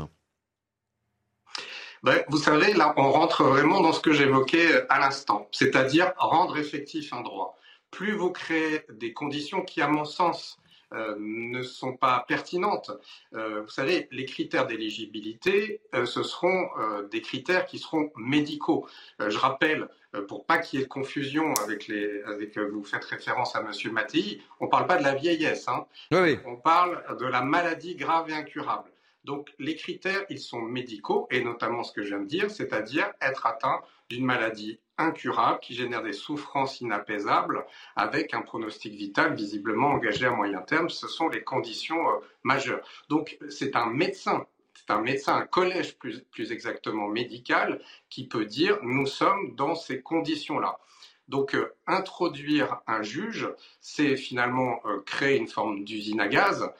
Ben, 2.03 2.23
vous 2.29 2.37
savez, 2.37 2.73
là, 2.73 2.93
on 2.97 3.11
rentre 3.11 3.43
vraiment 3.43 3.81
dans 3.81 3.93
ce 3.93 3.99
que 3.99 4.11
j'évoquais 4.11 4.85
à 4.89 4.99
l'instant, 4.99 5.47
c'est-à-dire 5.51 6.13
rendre 6.17 6.57
effectif 6.57 7.13
un 7.13 7.21
droit. 7.21 7.57
Plus 7.91 8.13
vous 8.13 8.31
créez 8.31 8.81
des 8.91 9.13
conditions 9.13 9.61
qui, 9.61 9.81
à 9.81 9.88
mon 9.88 10.05
sens, 10.05 10.61
euh, 10.93 11.15
ne 11.18 11.61
sont 11.61 11.95
pas 11.95 12.26
pertinentes. 12.27 12.91
Euh, 13.34 13.61
vous 13.61 13.69
savez, 13.69 14.09
les 14.11 14.26
critères 14.26 14.68
d'éligibilité, 14.68 15.80
euh, 15.95 16.05
ce 16.05 16.22
seront 16.22 16.68
des 17.09 17.22
critères 17.22 17.65
qui 17.65 17.80
seront 17.80 18.11
médicaux. 18.18 18.85
je 19.19 19.38
rappelle, 19.38 19.88
pour 20.27 20.45
pas 20.45 20.57
qu'il 20.57 20.80
y 20.80 20.81
ait 20.81 20.85
de 20.85 20.89
confusion 20.89 21.53
avec 21.63 21.88
les, 21.88 22.22
avec 22.23 22.57
vous 22.57 22.84
faites 22.84 23.05
référence 23.05 23.55
à 23.55 23.61
Monsieur 23.61 23.91
Mattei, 23.91 24.41
on 24.59 24.65
ne 24.65 24.69
parle 24.69 24.88
pas 24.88 24.97
de 24.97 25.03
la 25.03 25.15
vieillesse, 25.15 25.68
hein. 25.69 25.85
on 26.11 26.57
parle 26.57 27.18
de 27.18 27.26
la 27.26 27.41
maladie 27.41 27.95
grave 27.95 28.30
et 28.30 28.34
incurable. 28.34 28.91
Donc 29.23 29.53
les 29.59 29.76
critères, 29.76 30.26
ils 30.30 30.39
sont 30.39 30.61
médicaux, 30.61 31.27
et 31.31 31.43
notamment 31.43 31.84
ce 31.84 31.93
que 31.93 32.03
je 32.03 32.09
viens 32.09 32.19
de 32.19 32.27
dire, 32.27 32.51
c'est-à-dire 32.51 33.11
être 33.22 33.45
atteint 33.45 33.81
d'une 34.09 34.26
maladie 34.26 34.80
incurable 35.01 35.59
qui 35.59 35.73
génère 35.73 36.03
des 36.03 36.13
souffrances 36.13 36.81
inapaisables 36.81 37.65
avec 37.95 38.33
un 38.33 38.41
pronostic 38.41 38.93
vital 38.93 39.35
visiblement 39.35 39.89
engagé 39.89 40.25
à 40.25 40.31
moyen 40.31 40.61
terme. 40.61 40.89
Ce 40.89 41.07
sont 41.07 41.29
les 41.29 41.43
conditions 41.43 42.09
euh, 42.09 42.19
majeures. 42.43 42.81
Donc 43.09 43.37
c'est 43.49 43.75
un 43.75 43.87
médecin 43.87 44.45
c'est 44.73 44.93
un 44.93 45.01
médecin, 45.01 45.45
collège 45.45 45.97
plus, 45.99 46.21
plus, 46.31 46.51
exactement 46.51 47.07
médical, 47.07 47.81
qui 48.09 48.27
peut 48.27 48.45
dire 48.45 48.79
nous 48.81 49.05
sommes 49.05 49.53
dans 49.55 49.75
ces 49.75 50.01
conditions-là. 50.01 50.79
Donc 51.27 51.53
euh, 51.53 51.75
introduire 51.85 52.79
un 52.87 53.03
juge, 53.03 53.47
c'est 53.79 54.15
finalement 54.15 54.79
euh, 54.85 55.01
créer 55.05 55.37
une 55.37 55.47
forme 55.47 55.83
d'usine 55.83 56.19
à 56.21 56.27
gaz 56.27 56.71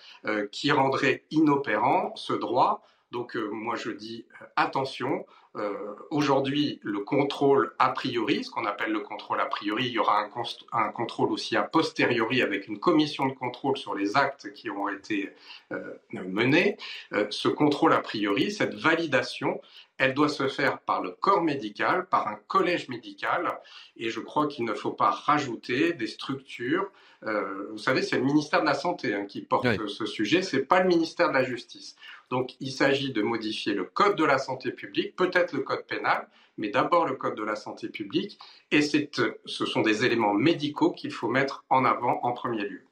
qui 0.52 0.72
rendrait 0.72 1.26
inopérant 1.32 2.16
ce 2.16 2.34
droit. 2.34 2.82
Donc 3.12 3.36
moi 3.36 3.76
je 3.76 3.92
dis 3.92 4.26
attention, 4.56 5.26
euh, 5.58 5.96
aujourd'hui, 6.12 6.80
le 6.82 7.00
contrôle 7.00 7.74
a 7.78 7.90
priori, 7.90 8.46
ce 8.46 8.50
qu'on 8.50 8.66
appelle 8.66 8.92
le 8.94 9.02
contrôle 9.02 9.42
a 9.42 9.46
priori, 9.46 9.86
il 9.86 9.92
y 9.92 10.00
aura 10.00 10.26
un, 10.72 10.92
contrôle 10.92 11.32
aussi 11.32 11.58
a 11.58 11.64
posteriori 11.64 12.42
avec 12.42 12.70
une 12.70 12.80
commission 12.80 13.26
de 13.26 13.34
contrôle 13.34 13.76
sur 13.78 13.94
les 13.94 14.16
actes 14.16 14.54
qui 14.54 14.70
ont 14.70 14.88
été 14.88 15.30
euh, 15.74 15.94
menés. 16.14 16.78
Euh, 17.12 17.28
ce 17.32 17.50
contrôle 17.50 17.92
a 17.92 18.00
priori, 18.00 18.50
cette 18.52 18.76
validation, 18.76 19.60
elle 19.98 20.14
doit 20.14 20.30
se 20.30 20.48
faire 20.48 20.80
par 20.80 21.02
le 21.02 21.12
corps 21.12 21.44
médical, 21.44 22.06
par 22.06 22.30
un 22.30 22.40
collège 22.48 22.88
médical, 22.88 23.60
et 23.98 24.10
je 24.10 24.22
crois 24.22 24.48
qu'il 24.48 24.64
ne 24.64 24.74
faut 24.74 24.94
pas 24.94 25.12
rajouter 25.12 25.92
des 25.94 26.08
structures. 26.08 26.90
vous 27.22 27.78
savez, 27.78 28.02
c'est 28.02 28.18
le 28.18 28.24
ministère 28.24 28.62
de 28.62 28.66
la 28.66 28.74
Santé 28.74 29.14
hein, 29.14 29.26
qui 29.26 29.42
porte 29.42 29.88
ce 29.88 30.06
sujet, 30.06 30.42
c'est 30.42 30.66
pas 30.66 30.82
le 30.82 30.88
ministère 30.88 31.28
de 31.28 31.34
la 31.34 31.44
Justice. 31.44 31.96
Donc 32.32 32.56
il 32.62 32.72
s'agit 32.72 33.12
de 33.12 33.22
modifier 33.22 33.74
le 33.74 33.84
code 33.84 34.16
de 34.16 34.24
la 34.24 34.38
santé 34.38 34.72
publique, 34.72 35.16
peut-être 35.16 35.54
le 35.54 35.60
code 35.60 35.86
pénal, 35.86 36.28
mais 36.58 36.70
d'abord 36.70 37.06
le 37.06 37.16
code 37.16 37.36
de 37.36 37.44
la 37.44 37.56
santé 37.56 37.90
publique. 37.90 38.40
Et 38.72 38.82
ce 38.82 39.66
sont 39.66 39.82
des 39.82 40.06
éléments 40.06 40.34
médicaux 40.34 40.92
qu'il 40.92 41.12
faut 41.12 41.30
mettre 41.30 41.66
en 41.70 41.84
avant 41.86 42.20
en 42.24 42.32
premier 42.32 42.64
lieu. 42.64 42.86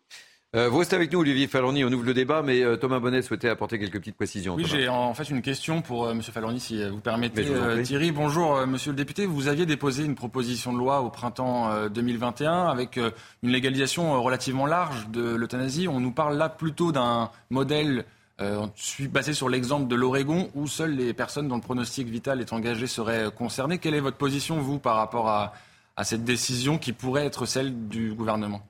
Euh, 0.55 0.67
vous 0.67 0.79
restez 0.79 0.95
avec 0.95 1.13
nous, 1.13 1.19
Olivier 1.19 1.45
Falorni, 1.45 1.85
on 1.85 1.91
ouvre 1.91 2.05
le 2.05 2.15
débat, 2.15 2.41
mais 2.41 2.63
euh, 2.63 2.75
Thomas 2.75 2.99
Bonnet 2.99 3.21
souhaitait 3.21 3.49
apporter 3.49 3.77
quelques 3.77 3.99
petites 3.99 4.15
précisions. 4.15 4.55
Oui, 4.55 4.65
j'ai 4.65 4.87
en 4.87 5.13
fait 5.13 5.29
une 5.29 5.43
question 5.43 5.83
pour 5.83 6.07
euh, 6.07 6.11
M. 6.13 6.23
Falorni, 6.23 6.59
si 6.59 6.83
vous 6.89 7.01
permettez. 7.01 7.45
Thierry, 7.83 8.11
bonjour, 8.11 8.65
Monsieur 8.65 8.89
le 8.89 8.97
député. 8.97 9.27
Vous 9.27 9.47
aviez 9.47 9.67
déposé 9.67 10.03
une 10.03 10.15
proposition 10.15 10.73
de 10.73 10.79
loi 10.79 11.01
au 11.01 11.11
printemps 11.11 11.87
2021 11.89 12.65
avec 12.65 12.97
une 12.97 13.51
légalisation 13.51 14.19
relativement 14.23 14.65
large 14.65 15.07
de 15.09 15.35
l'euthanasie. 15.35 15.87
On 15.87 15.99
nous 15.99 16.11
parle 16.11 16.35
là 16.35 16.49
plutôt 16.49 16.91
d'un 16.91 17.29
modèle 17.51 18.05
euh, 18.41 18.67
je 18.75 18.83
suis 18.83 19.07
basé 19.07 19.33
sur 19.33 19.49
l'exemple 19.49 19.87
de 19.87 19.95
l'Oregon 19.95 20.49
où 20.55 20.67
seules 20.67 20.95
les 20.95 21.13
personnes 21.13 21.47
dont 21.47 21.55
le 21.55 21.61
pronostic 21.61 22.07
vital 22.07 22.39
est 22.39 22.53
engagé 22.53 22.87
seraient 22.87 23.29
concernées. 23.35 23.79
Quelle 23.79 23.95
est 23.95 23.99
votre 23.99 24.17
position, 24.17 24.59
vous, 24.59 24.79
par 24.79 24.95
rapport 24.95 25.27
à, 25.29 25.53
cette 26.03 26.23
décision 26.23 26.77
qui 26.77 26.93
pourrait 26.93 27.25
être 27.25 27.45
celle 27.45 27.89
du 27.89 28.13
gouvernement? 28.13 28.61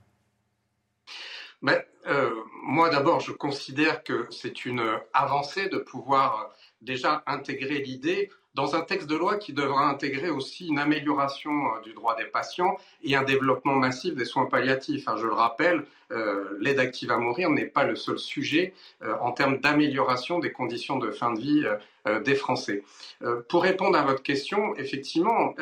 Mais, 1.62 1.86
euh, 2.08 2.32
Moi, 2.64 2.90
d'abord, 2.90 3.20
je 3.20 3.32
considère 3.32 4.04
que 4.04 4.28
c'est 4.32 4.66
une 4.66 4.84
avancée 5.14 5.70
de 5.70 5.78
pouvoir 5.78 6.52
déjà 6.82 7.24
intégrer 7.28 7.80
l'idée 7.84 8.30
dans 8.60 8.76
un 8.76 8.82
texte 8.82 9.08
de 9.08 9.16
loi 9.16 9.38
qui 9.38 9.54
devra 9.54 9.90
intégrer 9.90 10.30
aussi 10.30 10.68
une 10.68 10.80
amélioration 10.80 11.52
euh, 11.52 11.80
du 11.82 11.94
droit 11.94 12.18
des 12.18 12.26
patients 12.26 12.76
et 13.04 13.16
un 13.16 13.24
développement 13.24 13.76
massif 13.76 14.16
des 14.16 14.26
soins 14.26 14.48
palliatifs. 14.48 15.06
Je 15.16 15.26
le 15.26 15.32
rappelle, 15.32 15.86
euh, 16.12 16.58
l'aide 16.60 16.78
active 16.78 17.10
à 17.10 17.18
mourir 17.18 17.50
n'est 17.52 17.68
pas 17.68 17.86
le 17.86 17.96
seul 17.96 18.20
sujet 18.20 18.74
euh, 19.02 19.16
en 19.22 19.32
termes 19.32 19.60
d'amélioration 19.60 20.40
des 20.40 20.52
conditions 20.52 20.98
de 20.98 21.10
fin 21.10 21.32
de 21.34 21.40
vie 21.40 21.64
des 22.26 22.34
Français. 22.34 22.84
pour 23.50 23.62
répondre 23.62 23.96
à 23.96 24.04
votre 24.04 24.24
question, 24.24 24.74
effectivement, 24.78 25.54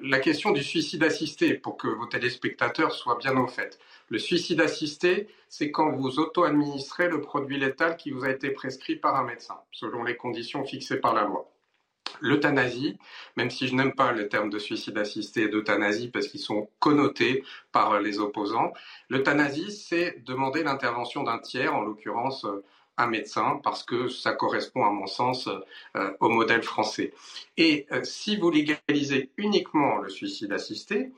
la 0.00 0.20
question 0.20 0.52
du 0.52 0.62
suicide 0.62 1.02
assisté, 1.02 1.54
pour 1.54 1.76
que 1.76 1.88
vos 1.88 2.06
téléspectateurs 2.06 2.92
soient 2.92 3.18
bien 3.18 3.36
au 3.36 3.48
fait. 3.48 3.78
Le 4.08 4.18
suicide 4.18 4.60
assisté, 4.60 5.26
c'est 5.48 5.72
quand 5.72 5.90
vous 5.90 6.20
auto-administrez 6.20 7.08
le 7.08 7.20
produit 7.20 7.58
létal 7.58 7.96
qui 7.96 8.12
vous 8.12 8.24
a 8.24 8.30
été 8.30 8.50
prescrit 8.50 8.96
par 8.96 9.16
un 9.16 9.24
médecin, 9.24 9.58
selon 9.72 10.04
les 10.04 10.16
conditions 10.16 10.64
fixées 10.64 11.00
par 11.00 11.12
la 11.14 11.24
loi. 11.24 11.50
L'euthanasie, 12.20 12.98
même 13.36 13.50
si 13.50 13.68
je 13.68 13.74
n'aime 13.74 13.94
pas 13.94 14.12
le 14.12 14.28
terme 14.28 14.50
de 14.50 14.58
suicide 14.58 14.98
assisté 14.98 15.42
et 15.42 15.48
d'euthanasie 15.48 16.08
parce 16.08 16.28
qu'ils 16.28 16.40
sont 16.40 16.68
connotés 16.78 17.44
par 17.72 18.00
les 18.00 18.18
opposants, 18.18 18.72
l'euthanasie, 19.08 19.72
c'est 19.72 20.22
demander 20.24 20.62
l'intervention 20.62 21.22
d'un 21.22 21.38
tiers, 21.38 21.74
en 21.74 21.82
l'occurrence 21.82 22.44
euh, 22.44 22.64
un 22.96 23.06
médecin, 23.06 23.60
parce 23.62 23.82
que 23.82 24.08
ça 24.08 24.32
correspond, 24.32 24.84
à 24.84 24.90
mon 24.90 25.06
sens, 25.06 25.48
euh, 25.96 26.10
au 26.20 26.28
modèle 26.28 26.62
français. 26.62 27.12
Et 27.56 27.86
euh, 27.92 28.04
si 28.04 28.36
vous 28.36 28.50
légalisez 28.50 29.30
uniquement 29.38 29.98
le 29.98 30.10
suicide 30.10 30.52
assisté, 30.52 31.12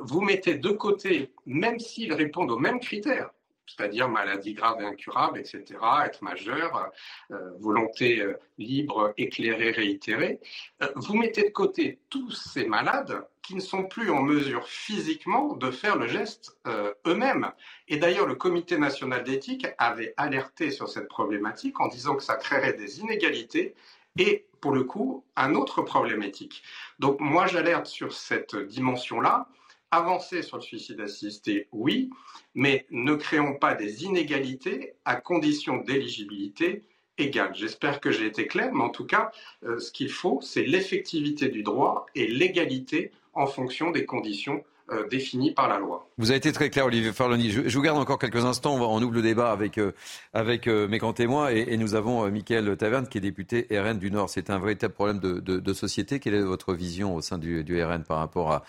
vous 0.00 0.22
mettez 0.22 0.56
de 0.56 0.70
côté, 0.70 1.30
même 1.46 1.78
s'ils 1.78 2.12
répondent 2.12 2.50
aux 2.50 2.58
mêmes 2.58 2.80
critères, 2.80 3.30
c'est-à-dire 3.68 4.08
maladie 4.08 4.54
grave 4.54 4.80
et 4.80 4.84
incurable, 4.84 5.38
etc., 5.38 5.64
être 6.04 6.22
majeur, 6.22 6.90
euh, 7.30 7.50
volonté 7.58 8.20
euh, 8.20 8.34
libre, 8.56 9.12
éclairée, 9.16 9.70
réitérée. 9.70 10.40
Euh, 10.82 10.88
vous 10.96 11.14
mettez 11.14 11.42
de 11.42 11.50
côté 11.50 11.98
tous 12.08 12.30
ces 12.30 12.64
malades 12.64 13.24
qui 13.42 13.54
ne 13.54 13.60
sont 13.60 13.84
plus 13.84 14.10
en 14.10 14.22
mesure 14.22 14.66
physiquement 14.66 15.54
de 15.54 15.70
faire 15.70 15.96
le 15.96 16.06
geste 16.06 16.58
eux-mêmes. 17.06 17.50
Et 17.86 17.96
d'ailleurs, 17.96 18.26
le 18.26 18.34
Comité 18.34 18.76
national 18.76 19.24
d'éthique 19.24 19.66
avait 19.78 20.12
alerté 20.18 20.70
sur 20.70 20.86
cette 20.88 21.08
problématique 21.08 21.80
en 21.80 21.88
disant 21.88 22.14
que 22.14 22.22
ça 22.22 22.36
créerait 22.36 22.74
des 22.74 23.00
inégalités 23.00 23.74
et, 24.18 24.44
pour 24.60 24.72
le 24.72 24.84
coup, 24.84 25.24
un 25.34 25.54
autre 25.54 25.80
problème 25.80 26.22
éthique. 26.22 26.62
Donc 26.98 27.20
moi, 27.20 27.46
j'alerte 27.46 27.86
sur 27.86 28.12
cette 28.12 28.54
dimension-là. 28.54 29.48
Avancer 29.90 30.42
sur 30.42 30.58
le 30.58 30.62
suicide 30.62 31.00
assisté, 31.00 31.66
oui, 31.72 32.10
mais 32.54 32.84
ne 32.90 33.14
créons 33.14 33.54
pas 33.54 33.74
des 33.74 34.04
inégalités 34.04 34.92
à 35.06 35.16
condition 35.16 35.78
d'éligibilité 35.78 36.84
égale. 37.16 37.54
J'espère 37.54 37.98
que 37.98 38.10
j'ai 38.10 38.26
été 38.26 38.46
clair, 38.46 38.70
mais 38.74 38.84
en 38.84 38.90
tout 38.90 39.06
cas, 39.06 39.30
euh, 39.64 39.78
ce 39.78 39.90
qu'il 39.90 40.10
faut, 40.10 40.40
c'est 40.42 40.62
l'effectivité 40.62 41.48
du 41.48 41.62
droit 41.62 42.04
et 42.14 42.26
l'égalité 42.26 43.12
en 43.32 43.46
fonction 43.46 43.90
des 43.90 44.04
conditions 44.04 44.62
euh, 44.90 45.08
définies 45.08 45.52
par 45.52 45.68
la 45.70 45.78
loi. 45.78 46.06
Vous 46.18 46.30
avez 46.30 46.36
été 46.36 46.52
très 46.52 46.68
clair, 46.68 46.84
Olivier 46.84 47.14
Farloni. 47.14 47.50
Je, 47.50 47.74
vous 47.74 47.82
garde 47.82 47.98
encore 47.98 48.18
quelques 48.18 48.44
instants. 48.44 48.74
On, 48.74 48.78
va, 48.78 48.86
on 48.88 49.00
ouvre 49.00 49.14
le 49.14 49.22
débat 49.22 49.50
avec, 49.50 49.78
euh, 49.78 49.92
avec 50.34 50.66
mes 50.66 50.98
grands 50.98 51.14
témoins. 51.14 51.48
Et, 51.48 51.78
nous 51.78 51.94
avons 51.94 52.30
Mickaël 52.30 52.76
Taverne, 52.76 53.08
qui 53.08 53.16
est 53.16 53.22
député 53.22 53.66
RN 53.70 53.98
du 53.98 54.10
Nord. 54.10 54.28
C'est 54.28 54.50
un 54.50 54.58
véritable 54.58 54.92
problème 54.92 55.18
de, 55.18 55.72
société. 55.72 56.20
Quelle 56.20 56.34
est 56.34 56.42
votre 56.42 56.74
vision 56.74 57.14
au 57.14 57.22
sein 57.22 57.38
du 57.38 57.82
RN 57.82 58.04
par 58.04 58.18
rapport 58.18 58.52
à, 58.52 58.64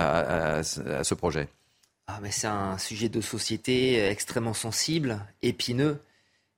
à, 0.00 0.62
ce 0.62 1.14
projet 1.14 1.48
ah, 2.06 2.18
C'est 2.30 2.46
un 2.46 2.78
sujet 2.78 3.08
de 3.08 3.20
société 3.20 4.04
extrêmement 4.06 4.54
sensible, 4.54 5.20
épineux. 5.42 6.00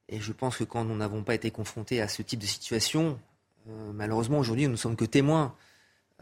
Et 0.09 0.21
je 0.21 0.33
pense 0.33 0.59
que 0.59 0.65
quand 0.65 0.85
nous 0.85 0.97
n'avons 0.97 1.23
pas 1.23 1.35
été 1.35 1.51
confrontés 1.51 2.01
à 2.01 2.09
ce 2.09 2.23
type 2.23 2.41
de 2.41 2.47
situation, 2.47 3.19
euh, 3.69 3.93
malheureusement 3.95 4.39
aujourd'hui 4.39 4.67
nous 4.67 4.73
ne 4.73 4.77
sommes 4.77 4.97
que 4.97 5.05
témoins. 5.05 5.55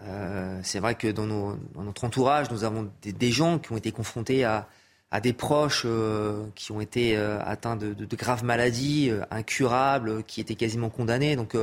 Euh, 0.01 0.61
c'est 0.63 0.79
vrai 0.79 0.95
que 0.95 1.09
dans, 1.09 1.27
notre 1.27 2.05
entourage, 2.05 2.51
nous 2.51 2.65
avons 2.65 2.91
des, 3.03 3.33
gens 3.33 3.59
qui 3.59 3.73
ont 3.73 3.77
été 3.77 3.93
confrontés 3.93 4.45
à, 4.45 4.69
des 5.23 5.33
proches 5.33 5.83
euh, 5.85 6.47
qui 6.55 6.73
ont 6.73 6.81
été 6.81 7.17
atteints 7.17 7.77
de, 7.77 7.93
de, 7.93 8.17
graves 8.17 8.45
maladies 8.45 9.11
incurables, 9.31 10.23
qui 10.25 10.41
étaient 10.41 10.55
quasiment 10.55 10.89
condamnés. 10.89 11.37
Donc 11.37 11.55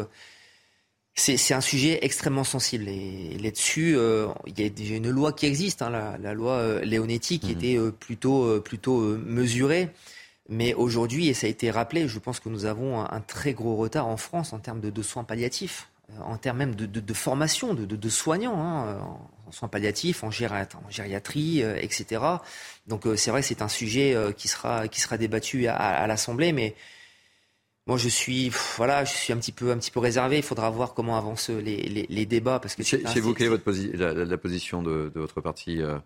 c'est 1.19 1.53
un 1.53 1.61
sujet 1.61 1.99
extrêmement 2.03 2.43
sensible. 2.43 2.87
Et 2.87 3.37
là-dessus, 3.41 3.95
euh, 3.97 4.27
il 4.45 4.59
y 4.59 4.65
a 4.65 4.69
déjà 4.69 4.95
une 4.95 5.09
loi 5.09 5.33
qui 5.33 5.47
existe, 5.47 5.81
hein, 5.81 5.89
la, 5.89 6.33
loi 6.33 6.53
euh, 6.53 6.81
Léonetti, 6.81 7.39
qui 7.39 7.47
mhm. 7.47 7.57
était 7.57 7.77
euh, 7.77 7.91
plutôt, 7.91 8.61
plutôt 8.61 8.99
mesurée. 9.17 9.89
Mais 10.49 10.73
aujourd'hui, 10.75 11.27
et 11.27 11.33
ça 11.33 11.47
a 11.47 11.49
été 11.49 11.71
rappelé, 11.71 12.07
je 12.07 12.19
pense 12.19 12.39
que 12.39 12.49
nous 12.49 12.65
avons 12.65 13.01
un, 13.01 13.19
très 13.19 13.53
gros 13.53 13.75
retard 13.75 14.07
en 14.07 14.15
France 14.15 14.53
en 14.53 14.59
termes 14.59 14.79
de, 14.79 15.01
soins 15.01 15.25
palliatifs, 15.25 15.89
en 16.21 16.37
termes 16.37 16.57
même 16.57 16.75
de, 16.75 17.13
formation 17.13 17.73
de, 17.73 18.09
soignants, 18.09 18.57
hein, 18.57 18.97
en 19.45 19.51
soins 19.51 19.67
palliatifs, 19.67 20.23
en, 20.23 20.31
gériatrie, 20.31 21.59
etc. 21.59 22.21
Donc 22.87 23.05
c'est 23.17 23.29
vrai 23.29 23.41
que 23.41 23.47
c'est 23.47 23.61
un 23.61 23.67
sujet 23.67 24.15
qui, 24.37 24.47
sera, 24.47 24.87
qui 24.87 25.01
sera 25.01 25.17
débattu 25.17 25.67
à, 25.67 25.75
à 25.75 26.07
l'Assemblée, 26.07 26.53
mais 26.53 26.75
moi, 27.87 27.97
je 27.97 28.09
suis, 28.09 28.51
voilà, 28.75 29.05
je 29.05 29.13
suis 29.13 29.31
un 29.31 29.37
petit 29.37 29.53
peu, 29.53 29.71
un 29.71 29.77
petit 29.77 29.91
peu 29.91 30.01
réservé. 30.01 30.37
Il 30.37 30.43
faudra 30.43 30.69
voir 30.69 30.93
comment 30.93 31.17
avancent 31.17 31.49
les, 31.49 32.05
les, 32.09 32.25
débats 32.25 32.59
parce 32.59 32.75
que 32.75 32.83
c'est 32.83 33.01
évoqué 33.15 33.47
votre 33.47 33.63
la, 33.95 34.37
position 34.37 34.83
de, 34.83 35.09
votre 35.15 35.39
parti 35.39 35.81
euh, 35.81 35.97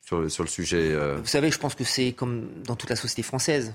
sur, 0.00 0.20
le, 0.20 0.28
sur 0.28 0.44
le 0.44 0.48
sujet. 0.48 0.92
Euh. 0.92 1.18
Vous 1.20 1.26
savez, 1.26 1.50
je 1.50 1.58
pense 1.58 1.74
que 1.74 1.82
c'est 1.82 2.12
comme 2.12 2.48
dans 2.64 2.76
toute 2.76 2.88
la 2.88 2.94
société 2.94 3.22
française 3.22 3.74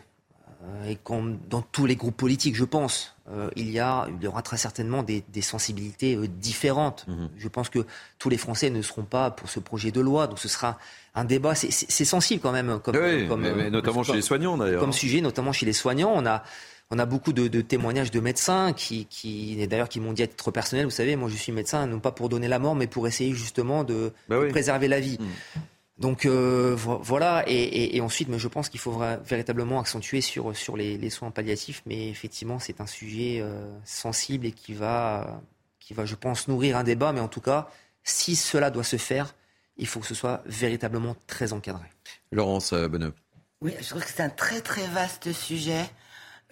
euh, 0.63 0.85
et 0.89 0.95
comme 0.95 1.37
dans 1.49 1.61
tous 1.61 1.85
les 1.85 1.97
groupes 1.97 2.15
politiques, 2.15 2.55
je 2.55 2.63
pense. 2.63 3.13
il 3.57 3.69
y 3.69 3.79
a, 3.79 4.07
il 4.07 4.23
y 4.23 4.27
aura 4.27 4.41
très 4.41 4.55
certainement 4.55 5.03
des, 5.03 5.25
des 5.27 5.41
sensibilités 5.41 6.15
différentes. 6.29 7.05
Mhm. 7.09 7.29
Je 7.35 7.47
pense 7.49 7.67
que 7.67 7.85
tous 8.19 8.29
les 8.29 8.37
Français 8.37 8.69
ne 8.69 8.81
seront 8.81 9.03
pas 9.03 9.31
pour 9.31 9.49
ce 9.49 9.59
projet 9.59 9.91
de 9.91 9.99
loi, 9.99 10.27
donc 10.27 10.39
ce 10.39 10.47
sera 10.47 10.79
un 11.13 11.25
débat. 11.25 11.55
C'est 11.55 12.05
sensible 12.05 12.41
quand 12.41 12.53
même, 12.53 12.79
comme, 12.79 12.95
oui, 12.95 13.27
mais, 13.37 13.69
notamment 13.69 14.03
chez 14.03 14.13
les 14.13 14.21
soignants 14.21 14.57
d'ailleurs. 14.57 14.79
Comme 14.79 14.93
sujet, 14.93 15.19
notamment 15.19 15.51
chez 15.51 15.65
les 15.65 15.73
soignants, 15.73 16.13
on 16.15 16.25
a 16.25 16.43
on 16.91 16.99
a 16.99 17.05
beaucoup 17.05 17.33
de, 17.33 17.61
témoignages 17.61 18.11
de 18.11 18.19
médecins 18.19 18.73
qui, 18.73 19.05
qui 19.05 19.55
d'ailleurs, 19.67 19.89
qui 19.89 19.99
m'ont 19.99 20.13
dit 20.13 20.23
à 20.23 20.27
titre 20.27 20.51
personnel, 20.51 20.85
vous 20.85 20.91
savez, 20.91 21.15
moi 21.15 21.29
je 21.29 21.35
suis 21.35 21.51
médecin, 21.51 21.87
non 21.87 21.99
pas 21.99 22.11
pour 22.11 22.29
donner 22.29 22.47
la 22.47 22.59
mort, 22.59 22.75
mais 22.75 22.87
pour 22.87 23.07
essayer 23.07 23.33
justement 23.33 23.83
de, 23.83 24.13
bah 24.27 24.39
préserver 24.49 24.87
la 24.87 24.99
vie. 24.99 25.17
Mm. 25.19 25.59
Donc 25.99 26.25
euh, 26.25 26.75
voilà, 26.75 27.43
et, 27.47 28.01
ensuite, 28.01 28.27
mais 28.27 28.39
je 28.39 28.47
pense 28.47 28.69
qu'il 28.69 28.79
faudra 28.79 29.17
véritablement 29.17 29.79
accentuer 29.79 30.21
sur, 30.21 30.55
sur 30.55 30.75
les, 30.75 31.09
soins 31.09 31.31
palliatifs, 31.31 31.83
mais 31.85 32.09
effectivement, 32.09 32.59
c'est 32.59 32.81
un 32.81 32.87
sujet 32.87 33.39
euh, 33.41 33.71
sensible 33.85 34.47
et 34.47 34.51
qui 34.51 34.73
va, 34.73 35.41
qui 35.79 35.93
va, 35.93 36.05
je 36.05 36.15
pense, 36.15 36.47
nourrir 36.47 36.77
un 36.77 36.83
débat, 36.83 37.13
mais 37.13 37.21
en 37.21 37.27
tout 37.27 37.41
cas, 37.41 37.69
si 38.03 38.35
cela 38.35 38.71
doit 38.71 38.83
se 38.83 38.97
faire, 38.97 39.35
il 39.77 39.87
faut 39.87 39.99
que 39.99 40.07
ce 40.07 40.15
soit 40.15 40.41
véritablement 40.45 41.15
très 41.27 41.53
encadré. 41.53 41.85
Laurence 42.31 42.73
Bonneux. 42.73 43.13
Oui, 43.61 43.71
je 43.79 43.89
trouve 43.89 44.03
que 44.03 44.11
c'est 44.11 44.23
un 44.23 44.29
très 44.29 44.61
très 44.61 44.85
vaste 44.87 45.31
sujet. 45.31 45.85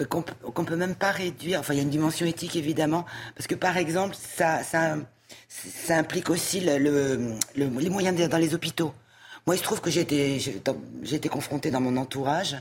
Euh, 0.01 0.05
qu'on 0.05 0.23
ne 0.61 0.67
peut 0.67 0.75
même 0.75 0.95
pas 0.95 1.11
réduire. 1.11 1.59
Enfin, 1.59 1.73
il 1.73 1.77
y 1.77 1.79
a 1.79 1.83
une 1.83 1.89
dimension 1.89 2.25
éthique 2.25 2.55
évidemment, 2.55 3.05
parce 3.35 3.47
que 3.47 3.55
par 3.55 3.77
exemple, 3.77 4.15
ça, 4.19 4.63
ça, 4.63 4.97
ça 5.47 5.97
implique 5.97 6.29
aussi 6.29 6.59
le, 6.61 7.35
les 7.55 7.89
moyens 7.89 8.29
dans 8.29 8.37
les 8.37 8.53
hôpitaux. 8.53 8.93
Moi, 9.47 9.55
il 9.55 9.59
se 9.59 9.63
trouve 9.63 9.81
que 9.81 9.89
j'ai 9.89 10.01
été, 10.01 10.39
j'ai 10.39 11.15
été 11.15 11.29
confronté 11.29 11.71
dans 11.71 11.81
mon 11.81 11.97
entourage. 11.97 12.57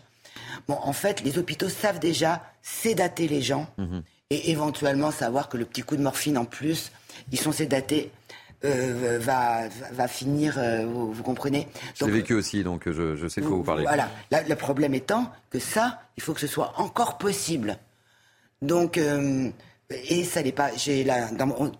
Bon, 0.66 0.78
en 0.82 0.92
fait, 0.92 1.22
les 1.22 1.38
hôpitaux 1.38 1.68
savent 1.68 1.98
déjà 1.98 2.42
sédater 2.62 3.28
les 3.28 3.42
gens 3.42 3.66
mhm. 3.76 4.02
et 4.30 4.50
éventuellement 4.50 5.10
savoir 5.10 5.48
que 5.48 5.56
le 5.56 5.64
petit 5.64 5.82
coup 5.82 5.96
de 5.96 6.02
morphine 6.02 6.38
en 6.38 6.44
plus, 6.44 6.90
ils 7.32 7.40
sont 7.40 7.52
sédatés 7.52 8.10
euh, 8.62 9.18
va, 9.20 9.68
va 9.92 10.06
finir, 10.06 10.58
euh, 10.58 10.84
vous, 10.84 11.22
comprenez 11.22 11.66
J'ai 11.94 12.10
vécu 12.10 12.34
aussi, 12.34 12.62
donc 12.62 12.90
je, 12.90 13.16
je 13.16 13.26
sais 13.26 13.40
de 13.40 13.46
quoi 13.46 13.56
vous 13.56 13.64
parlez. 13.64 13.84
Voilà. 13.84 14.10
le 14.30 14.54
problème 14.54 14.92
étant 14.94 15.32
que 15.48 15.58
ça, 15.58 16.02
il 16.18 16.22
faut 16.22 16.34
que 16.34 16.40
ce 16.40 16.46
soit 16.46 16.74
encore 16.76 17.16
possible. 17.16 17.78
Donc, 18.60 18.98
euh, 18.98 19.48
et 19.90 20.24
ça 20.24 20.42
n'est 20.42 20.52
pas. 20.52 20.76
J'ai 20.76 21.06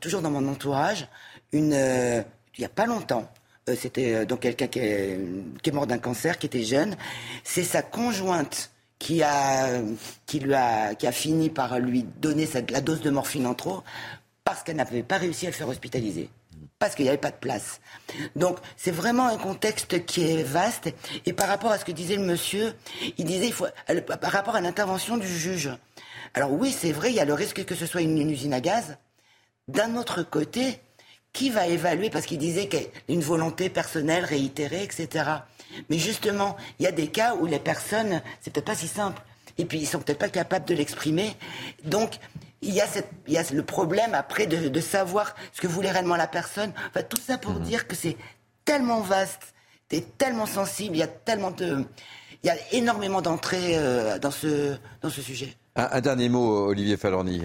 toujours 0.01 0.23
dans 0.23 0.31
mon 0.31 0.49
entourage 0.49 1.07
une. 1.53 1.73
il 1.73 2.61
n'y 2.61 2.65
a 2.65 2.71
pas 2.71 2.87
longtemps, 2.87 3.31
c'était 3.77 4.25
donc 4.25 4.41
quelqu'un 4.41 4.67
qui 4.67 4.79
est, 4.79 5.21
qui 5.63 5.69
est 5.69 5.73
mort 5.75 5.87
d'un 5.87 5.99
cancer, 5.99 6.39
qui 6.39 6.47
était 6.47 6.65
jeune. 6.65 6.97
C'est 7.45 7.63
sa 7.63 7.83
conjointe 7.83 8.71
qui 8.99 9.23
a, 9.23 9.83
qui 10.25 10.41
lui 10.41 10.55
a, 10.55 10.95
qui 10.95 11.07
a 11.07 11.13
fini 11.13 11.51
par 11.51 11.79
lui 11.79 12.07
donner 12.23 12.47
cette, 12.47 12.71
la 12.71 12.81
dose 12.81 13.03
de 13.03 13.11
morphine 13.11 13.47
en 13.47 13.55
trop 13.55 13.83
parce 14.45 14.63
qu'elle 14.63 14.77
n'avait 14.77 15.03
pas 15.03 15.19
réussi 15.19 15.47
à 15.47 15.51
le 15.51 15.55
faire 15.55 15.69
hospitaliser 15.69 16.31
parce 16.81 16.95
qu'il 16.95 17.05
n'y 17.05 17.11
avait 17.11 17.19
pas 17.19 17.31
de 17.31 17.37
place. 17.37 17.81
Donc 18.35 18.59
c'est 18.77 18.91
vraiment 18.91 19.29
un 19.29 19.37
contexte 19.37 20.05
qui 20.07 20.25
est 20.25 20.43
vaste. 20.43 20.89
Et 21.27 21.33
par 21.33 21.47
rapport 21.47 21.71
à 21.71 21.79
ce 21.79 21.85
que 21.85 21.93
disait 21.93 22.17
le 22.17 22.25
monsieur, 22.25 22.75
il 23.19 23.27
disait 23.27 23.47
il 23.47 23.53
faut 23.53 23.67
par 24.21 24.33
rapport 24.33 24.57
à 24.57 24.61
l'intervention 24.61 25.19
du 25.19 25.29
juge. 25.29 25.71
Alors 26.35 26.51
oui, 26.51 26.75
c'est 26.77 26.91
vrai, 26.93 27.11
il 27.11 27.17
y 27.17 27.21
a 27.21 27.27
le 27.27 27.35
risque 27.35 27.65
que 27.65 27.75
ce 27.75 27.87
soit 27.87 28.01
une, 28.01 28.31
usine 28.31 28.55
à 28.55 28.61
gaz. 28.61 28.97
D'un 29.69 29.95
autre 29.97 30.23
côté, 30.23 30.81
qui 31.33 31.51
va 31.51 31.69
évaluer? 31.69 32.09
Parce 32.11 32.27
qu'il 32.27 32.39
disait 32.39 32.67
qu'une 32.67 33.21
volonté 33.21 33.69
personnelle 33.69 34.25
réitérée, 34.25 34.83
etc. 34.83 35.25
Mais 35.91 35.99
justement, 35.99 36.57
il 36.79 36.85
y 36.85 36.89
a 36.89 36.93
des 36.93 37.09
cas 37.09 37.35
où 37.35 37.47
les 37.47 37.61
personnes, 37.61 38.23
c'est 38.41 38.53
peut-être 38.53 38.67
pas 38.67 38.75
si 38.75 38.89
simple. 38.89 39.23
Et 39.59 39.67
puis 39.67 39.79
ils 39.79 39.87
sont 39.87 40.01
peut-être 40.01 40.19
pas 40.19 40.31
capables 40.31 40.65
de 40.65 40.75
l'exprimer. 40.75 41.37
Donc 41.85 42.19
il 42.63 42.75
y, 42.75 42.81
a 42.81 42.87
cette, 42.87 43.11
il 43.27 43.33
y 43.33 43.39
a 43.39 43.45
le 43.53 43.63
problème 43.63 44.15
après 44.15 44.47
de, 44.47 44.69
de, 44.69 44.81
savoir 44.81 45.35
ce 45.53 45.61
que 45.61 45.67
voulait 45.67 45.91
réellement 45.91 46.17
la 46.17 46.27
personne. 46.27 46.73
Enfin, 46.89 47.03
tout 47.03 47.21
ça 47.21 47.39
pour 47.39 47.55
mhm. 47.55 47.63
dire 47.63 47.87
que 47.89 47.97
c'est 47.97 48.17
tellement 48.65 49.01
vaste, 49.01 49.55
c'est 49.91 50.19
tellement 50.19 50.47
sensible, 50.47 50.97
il 50.97 50.99
y 50.99 51.03
a 51.03 51.09
tellement 51.09 51.51
de, 51.51 51.85
il 52.43 52.47
y 52.47 52.51
a 52.51 52.57
énormément 52.73 53.23
d'entrées 53.23 53.77
euh, 53.77 54.19
dans 54.19 54.31
ce 54.31 54.77
dans 55.01 55.11
ce 55.11 55.23
sujet. 55.23 55.57
Un, 55.77 56.01
dernier 56.01 56.29
mot, 56.29 56.67
Olivier 56.67 56.97
Falorni. 56.97 57.43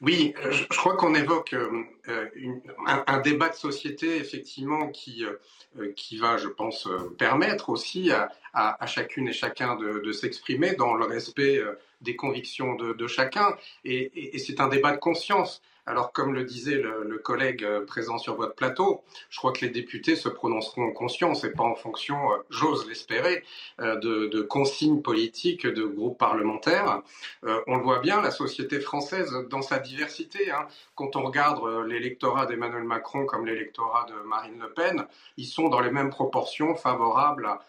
Oui, 0.00 0.32
je, 0.50 0.64
crois 0.64 0.96
qu'on 0.96 1.14
évoque 1.14 1.52
euh, 1.52 2.28
une, 2.34 2.62
un, 2.86 3.20
débat 3.20 3.50
de 3.50 3.54
société 3.54 4.16
effectivement 4.16 4.88
qui 4.88 5.26
euh, 5.26 5.92
va, 6.18 6.38
je 6.38 6.48
pense, 6.48 6.88
permettre 7.18 7.68
aussi 7.68 8.10
à, 8.54 8.86
chacune 8.86 9.28
et 9.28 9.32
chacun 9.32 9.76
de 9.76 10.12
s'exprimer 10.12 10.74
dans 10.74 10.94
le 10.94 11.04
respect 11.04 11.62
des 12.00 12.16
convictions 12.16 12.74
de, 12.76 13.06
chacun. 13.06 13.54
Et, 13.84 14.38
c'est 14.38 14.60
un 14.60 14.68
débat 14.68 14.92
de 14.92 14.98
conscience. 14.98 15.62
Alors, 15.90 16.12
comme 16.12 16.34
le 16.34 16.44
disait 16.44 16.76
le, 16.76 17.18
collègue 17.18 17.64
euh, 17.64 17.84
présent 17.84 18.16
sur 18.16 18.36
votre 18.36 18.54
plateau, 18.54 19.02
je 19.28 19.38
crois 19.38 19.52
que 19.52 19.62
les 19.62 19.70
députés 19.70 20.14
se 20.14 20.28
prononceront 20.28 20.84
en 20.84 20.92
conscience 20.92 21.42
et 21.42 21.50
pas 21.50 21.64
en 21.64 21.74
fonction, 21.74 22.30
euh, 22.30 22.36
j'ose 22.48 22.88
l'espérer, 22.88 23.42
euh, 23.80 23.96
de, 23.96 24.40
consignes 24.40 25.02
politiques 25.02 25.66
de 25.66 25.82
groupes 25.82 26.16
parlementaires. 26.16 27.02
on 27.42 27.76
le 27.76 27.82
voit 27.82 27.98
bien, 27.98 28.22
la 28.22 28.30
société 28.30 28.78
française, 28.78 29.32
dans 29.50 29.62
sa 29.62 29.80
diversité, 29.80 30.52
hein. 30.52 30.68
quand 30.94 31.16
on 31.16 31.22
regarde 31.24 31.60
l'électorat 31.86 32.46
d'Emmanuel 32.46 32.84
Macron 32.84 33.26
comme 33.26 33.44
l'électorat 33.44 34.06
de 34.08 34.26
Marine 34.28 34.60
Le 34.60 34.72
Pen, 34.72 35.06
ils 35.36 35.46
sont 35.46 35.68
dans 35.68 35.80
les 35.80 35.90
mêmes 35.90 36.10
proportions 36.10 36.76
favorables 36.76 37.46
à, 37.46 37.60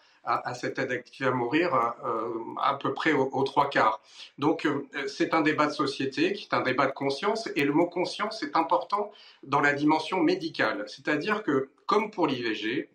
cette 0.54 0.78
aide 0.78 0.92
active 0.92 1.26
à 1.26 1.30
mourir 1.30 1.74
à 1.74 2.78
peu 2.80 2.94
près 2.94 3.12
aux, 3.12 3.42
trois 3.44 3.68
quarts. 3.70 4.00
Donc 4.38 4.66
c'est 5.06 5.34
un 5.34 5.40
débat 5.40 5.66
de 5.66 5.72
société 5.72 6.32
qui 6.32 6.48
est 6.50 6.54
un 6.54 6.62
débat 6.62 6.86
de 6.86 6.92
conscience 6.92 7.48
et 7.56 7.64
le 7.64 7.72
mot 7.72 7.86
conscience 7.86 8.42
est 8.42 8.56
important 8.56 9.10
dans 9.42 9.60
la 9.60 9.72
dimension 9.72 10.22
médicale. 10.22 10.84
C'est-à-dire 10.86 11.42
que 11.42 11.70
comme 11.86 12.10
pour 12.10 12.26
l'IVG, 12.26 12.88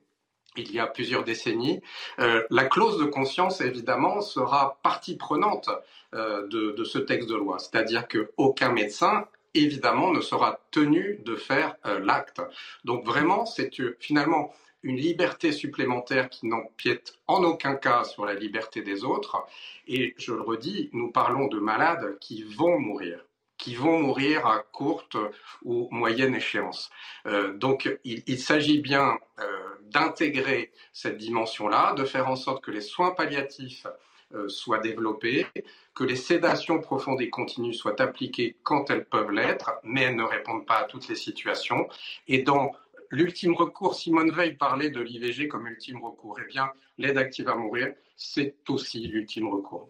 il 0.56 0.72
y 0.72 0.80
a 0.80 0.88
plusieurs 0.88 1.24
décennies, 1.24 1.82
la 2.18 2.66
clause 2.66 2.98
de 2.98 3.06
conscience, 3.06 3.62
évidemment, 3.62 4.22
sera 4.22 4.80
partie 4.82 5.18
prenante 5.18 5.70
de, 6.14 6.84
ce 6.84 6.98
texte 6.98 7.30
de 7.30 7.36
loi. 7.36 7.60
C'est-à-dire 7.60 8.08
qu'aucun 8.08 8.72
médecin 8.72 9.26
évidemment, 9.58 10.12
ne 10.12 10.22
sera 10.22 10.60
tenu 10.72 11.20
de 11.24 11.36
faire 11.36 11.76
euh, 11.86 12.00
l'acte. 12.00 12.42
Donc 12.86 13.06
vraiment, 13.06 13.46
c'est 13.46 13.80
euh, 13.80 13.98
finalement 14.00 14.54
une 14.88 14.98
liberté 14.98 15.52
supplémentaire 15.52 16.30
qui 16.30 16.48
n'empiète 16.48 17.14
en 17.28 17.44
aucun 17.44 17.76
cas 17.76 18.06
sur 18.06 18.26
la 18.26 18.34
liberté 18.34 18.82
des 18.82 19.04
autres. 19.04 19.46
Et 19.88 20.16
je 20.18 20.34
le 20.34 20.42
redis, 20.42 20.90
nous 20.94 21.12
parlons 21.12 21.48
de 21.48 21.60
malades 21.60 22.18
qui 22.20 22.44
vont 22.44 22.80
mourir 22.80 23.24
qui 23.58 23.74
vont 23.74 24.00
mourir 24.00 24.46
à 24.46 24.60
courte 24.60 25.18
ou 25.64 25.88
moyenne 25.90 26.36
échéance. 26.36 26.92
Euh, 27.26 27.54
donc 27.54 27.90
il, 28.04 28.40
s'agit 28.40 28.80
bien 28.82 29.18
d'intégrer 29.90 30.72
cette 30.94 31.18
dimension-là, 31.18 31.94
de 31.94 32.06
faire 32.06 32.28
en 32.30 32.36
sorte 32.36 32.64
que 32.64 32.70
les 32.70 32.82
soins 32.82 33.12
palliatifs 33.12 33.88
euh, 34.34 34.50
soient 34.50 34.80
développées, 34.80 35.48
que 35.96 36.04
les 36.04 36.18
sédations 36.18 36.80
profondes 36.80 37.22
et 37.22 37.30
continues 37.30 37.74
soient 37.74 38.02
appliquées 38.02 38.58
quand 38.62 38.90
elles 38.90 39.06
peuvent 39.06 39.32
l'être, 39.32 39.72
mais 39.84 40.02
elles 40.02 40.18
ne 40.18 40.24
répondent 40.24 40.66
pas 40.66 40.80
à 40.80 40.84
toutes 40.84 41.08
les 41.08 41.16
situations. 41.16 41.88
Et 42.28 42.40
dans 42.40 42.74
l'ultime 43.12 43.54
recours, 43.54 43.96
Simone 43.96 44.32
Veil 44.32 44.56
parlait 44.56 44.90
de 44.90 45.02
l'IVG 45.02 45.48
comme 45.48 45.68
ultime 45.68 46.04
recours. 46.04 46.40
Eh 46.44 46.48
bien, 46.48 46.70
l'aide 46.98 47.18
active 47.18 47.48
à 47.50 47.56
mourir, 47.56 47.94
c'est 48.16 48.56
aussi 48.70 49.08
l'ultime 49.08 49.48
recours. 49.48 49.90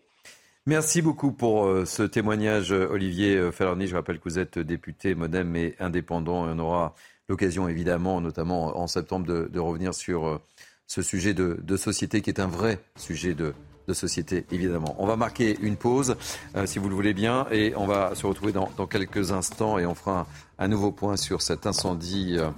Merci 0.65 1.02
beaucoup 1.02 1.31
pour 1.31 1.65
euh, 1.65 1.85
ce 1.85 2.03
témoignage, 2.03 2.72
Olivier 2.72 3.38
euh, 3.38 3.52
Falorni. 3.52 3.88
Je 3.88 3.95
rappelle 3.95 4.19
que 4.19 4.27
vous 4.27 4.39
êtes 4.39 4.60
député 4.60 5.15
modem 5.15 5.56
et 5.56 5.76
indépendant. 5.80 6.45
on 6.45 6.60
aura 6.60 6.94
l'occasion, 7.30 7.69
évidemment, 7.69 8.19
notamment 8.19 8.77
en 8.77 8.88
septembre, 8.88 9.26
de, 9.26 9.60
revenir 9.60 9.94
sur 9.94 10.41
ce 10.88 11.02
sujet 11.02 11.34
de, 11.34 11.77
société 11.77 12.22
qui 12.22 12.30
est 12.30 12.39
un 12.39 12.48
vrai 12.48 12.80
sujet 12.98 13.34
de, 13.34 13.53
de 13.88 13.94
société, 13.94 14.46
évidemment. 14.52 14.96
On 15.00 15.08
va 15.08 15.16
marquer 15.16 15.58
une 15.62 15.78
pause, 15.78 16.18
euh, 16.56 16.66
si 16.66 16.78
vous 16.78 16.90
le 16.90 16.96
voulez 16.96 17.14
bien, 17.14 17.48
et 17.52 17.74
on 17.76 17.88
va 17.88 18.16
se 18.16 18.28
retrouver 18.28 18.52
dans, 18.52 18.68
quelques 18.88 19.32
instants 19.32 19.78
et 19.78 19.86
on 19.86 19.96
fera 19.96 20.28
un, 20.60 20.68
nouveau 20.68 20.92
point 20.92 21.16
sur 21.16 21.42
cet 21.42 21.66
incendie 21.66 22.36
euh, 22.38 22.50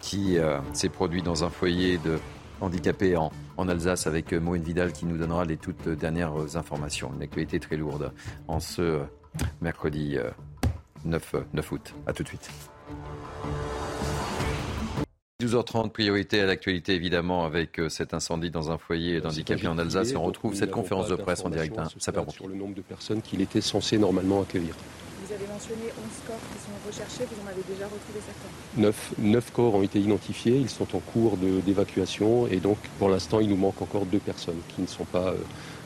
qui 0.00 0.38
euh, 0.38 0.58
s'est 0.72 0.88
produit 0.90 1.22
dans 1.22 1.44
un 1.44 1.50
foyer 1.50 1.98
de 1.98 2.18
handicapés 2.60 3.16
en, 3.16 3.32
Alsace 3.56 4.06
avec 4.06 4.32
Moïne 4.32 4.62
Vidal 4.62 4.92
qui 4.92 5.06
nous 5.06 5.16
donnera 5.16 5.44
les 5.44 5.56
toutes 5.56 5.88
dernières 5.88 6.56
informations. 6.56 7.12
Une 7.14 7.22
actualité 7.22 7.60
très 7.60 7.76
lourde 7.76 8.12
en 8.48 8.58
ce 8.58 9.00
mercredi 9.62 10.18
9, 11.04 11.34
9 11.52 11.72
août. 11.72 11.94
A 12.06 12.12
tout 12.12 12.24
de 12.24 12.28
suite. 12.28 12.50
12h30, 15.42 15.90
priorité 15.90 16.40
à 16.40 16.46
l'actualité 16.46 16.94
évidemment 16.94 17.44
avec 17.44 17.80
euh, 17.80 17.88
cet 17.88 18.14
incendie 18.14 18.50
dans 18.50 18.70
un 18.70 18.78
foyer 18.78 19.20
d'handicapés 19.20 19.66
en 19.66 19.78
Alsace. 19.78 20.12
Et 20.12 20.16
on 20.16 20.22
retrouve 20.22 20.54
cette 20.54 20.70
conférence 20.70 21.08
de 21.08 21.16
presse 21.16 21.44
en 21.44 21.50
direct. 21.50 21.76
Hein, 21.76 21.88
sur 22.28 22.46
le 22.46 22.54
nombre 22.54 22.74
de 22.74 22.82
personnes 22.82 23.20
qu'il 23.20 23.40
était 23.40 23.60
censé 23.60 23.98
normalement 23.98 24.42
accueillir. 24.42 24.76
Vous 25.26 25.32
avez 25.34 25.46
mentionné 25.48 25.82
11 25.86 26.28
corps 26.28 26.36
qui 26.52 26.58
sont 26.60 26.86
recherchés, 26.86 27.24
vous 27.28 27.44
en 27.44 27.50
avez 27.50 27.62
déjà 27.68 27.86
retrouvé 27.86 28.20
certains 28.24 29.18
9, 29.18 29.52
corps 29.52 29.74
ont 29.74 29.82
été 29.82 29.98
identifiés, 29.98 30.56
ils 30.56 30.70
sont 30.70 30.94
en 30.94 31.00
cours 31.00 31.36
d'évacuation 31.36 32.46
et 32.46 32.58
donc 32.58 32.78
pour 33.00 33.08
l'instant 33.08 33.40
il 33.40 33.48
nous 33.48 33.56
manque 33.56 33.82
encore 33.82 34.06
deux 34.06 34.18
personnes 34.18 34.60
qui 34.68 34.82
ne 34.82 34.86
sont 34.86 35.06
pas, 35.06 35.30
euh, 35.30 35.36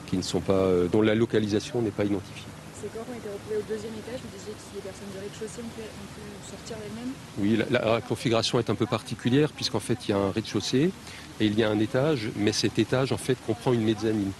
qui 0.06 0.18
ne 0.18 0.22
sont 0.22 0.40
pas, 0.40 0.52
euh, 0.52 0.88
dont 0.88 1.00
la 1.00 1.14
localisation 1.14 1.80
n'est 1.80 1.90
pas 1.90 2.04
identifiée. 2.04 2.48
Ces 2.80 2.86
corps 2.88 3.06
ont 3.10 3.18
été 3.18 3.28
retrouvés 3.28 3.56
au 3.56 3.62
deuxième 3.68 3.94
étage. 3.94 4.20
Vous 4.22 4.38
disiez 4.38 4.52
que 4.52 4.60
si 4.60 4.76
les 4.76 4.82
personnes 4.82 5.10
du 5.10 5.18
rez-de-chaussée 5.18 5.62
ont, 5.62 5.74
pu 5.74 6.48
sortir 6.48 6.76
elles-mêmes 6.84 7.12
Oui, 7.38 7.58
la, 7.70 8.00
configuration 8.00 8.60
est 8.60 8.70
un 8.70 8.76
peu 8.76 8.86
particulière 8.86 9.50
puisqu'en 9.50 9.80
fait 9.80 9.98
il 10.06 10.12
y 10.12 10.14
a 10.14 10.18
un 10.18 10.30
rez-de-chaussée 10.30 10.92
et 11.40 11.46
il 11.46 11.58
y 11.58 11.64
a 11.64 11.70
un 11.70 11.80
étage, 11.80 12.30
mais 12.36 12.52
cet 12.52 12.78
étage 12.78 13.10
en 13.10 13.16
fait 13.16 13.36
comprend 13.44 13.72
une 13.72 13.82
mezzanine. 13.82 14.30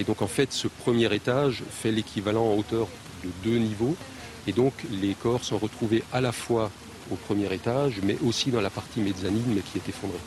Et 0.00 0.02
donc 0.02 0.22
en 0.22 0.26
fait 0.26 0.52
ce 0.52 0.66
premier 0.66 1.14
étage 1.14 1.62
fait 1.70 1.92
l'équivalent 1.92 2.44
en 2.44 2.56
hauteur 2.56 2.88
de 3.22 3.30
deux 3.44 3.58
niveaux. 3.58 3.94
Et 4.48 4.52
donc 4.52 4.72
les 4.90 5.14
corps 5.14 5.44
sont 5.44 5.58
retrouvés 5.58 6.02
à 6.12 6.20
la 6.20 6.32
fois 6.32 6.72
au 7.12 7.14
premier 7.14 7.52
étage, 7.54 8.00
mais 8.02 8.16
aussi 8.26 8.50
dans 8.50 8.60
la 8.60 8.70
partie 8.70 8.98
mezzanine, 8.98 9.62
qui 9.70 9.78
est 9.78 9.88
effondrée. 9.88 10.18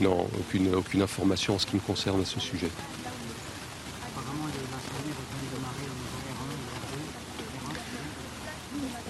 Non, 0.00 0.26
aucune, 0.38 0.74
aucune 0.74 1.02
information 1.02 1.56
en 1.56 1.58
ce 1.58 1.66
qui 1.66 1.76
me 1.76 1.80
concerne 1.80 2.22
à 2.22 2.24
ce 2.24 2.40
sujet. 2.40 2.70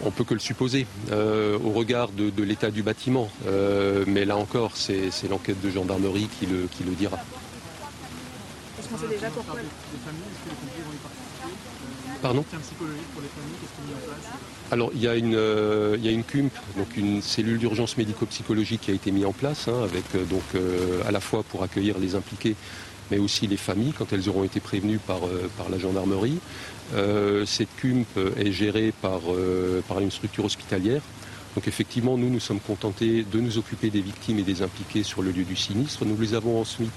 On 0.05 0.11
peut 0.11 0.25
que 0.25 0.35
le 0.35 0.41
supposer 0.41 0.87
euh, 1.11 1.59
au 1.63 1.71
regard 1.71 2.09
de, 2.11 2.43
l'état 2.43 2.71
du 2.71 2.83
bâtiment. 2.83 3.31
Euh, 3.47 4.05
mais 4.07 4.25
là 4.25 4.37
encore, 4.37 4.73
c'est 4.77 5.11
l'enquête 5.29 5.61
de 5.61 5.71
gendarmerie 5.71 6.29
qui 6.39 6.47
le, 6.47 6.69
qui 6.71 6.85
le 6.85 6.93
dira. 6.93 7.19
Est-ce 8.79 8.89
qu'on 8.89 8.99
sait 8.99 9.09
déjà 9.09 9.29
pourquoi 9.29 9.57
Pardon? 12.23 12.45
Alors, 14.71 14.91
il 14.95 15.01
y, 15.01 15.09
a 15.09 15.17
une, 15.17 15.35
euh, 15.35 15.97
il 15.99 16.05
y 16.05 16.09
a 16.09 16.13
une 16.13 16.25
CUMP, 16.25 16.53
donc 16.77 16.97
une 16.97 17.23
cellule 17.23 17.59
d'urgence 17.59 17.97
médico-psychologique 17.97 18.83
qui 18.83 18.91
a 18.91 18.95
été 18.95 19.11
mise 19.11 19.27
en 19.27 19.33
place, 19.33 19.69
hein, 19.69 19.83
avec 19.85 20.05
donc 20.29 20.43
à 21.07 21.11
la 21.11 21.21
fois 21.21 21.43
pour 21.43 21.63
accueillir 21.63 21.99
les 21.99 22.15
impliqués, 22.15 22.57
mais 23.11 23.19
aussi 23.19 23.47
les 23.47 23.57
familles 23.57 23.93
quand 23.97 24.13
elles 24.13 24.29
auront 24.29 24.45
été 24.45 24.61
prévenues 24.61 24.99
par, 24.99 25.21
par 25.57 25.69
la 25.71 25.79
gendarmerie. 25.79 26.39
Euh, 26.95 27.47
cette 27.47 27.75
CUMP 27.77 28.07
est 28.37 28.53
gérée 28.53 28.93
par, 29.01 29.21
euh, 29.29 29.81
par 29.89 30.01
une 30.01 30.11
structure 30.11 30.45
hospitalière. 30.45 31.03
Donc 31.55 31.67
effectivement, 31.67 32.17
nous 32.17 32.31
nous 32.31 32.41
sommes 32.41 32.61
contentés 32.61 33.25
de 33.25 33.41
nous 33.41 33.59
occuper 33.59 33.91
des 33.91 34.01
victimes 34.01 34.39
et 34.39 34.43
des 34.43 34.63
impliqués 34.63 35.03
sur 35.03 35.23
le 35.23 35.31
lieu 35.31 35.45
du 35.45 35.57
sinistre. 35.57 36.05
Nous 36.05 36.17
les 36.21 36.35
avons 36.35 36.61
ensuite 36.61 36.93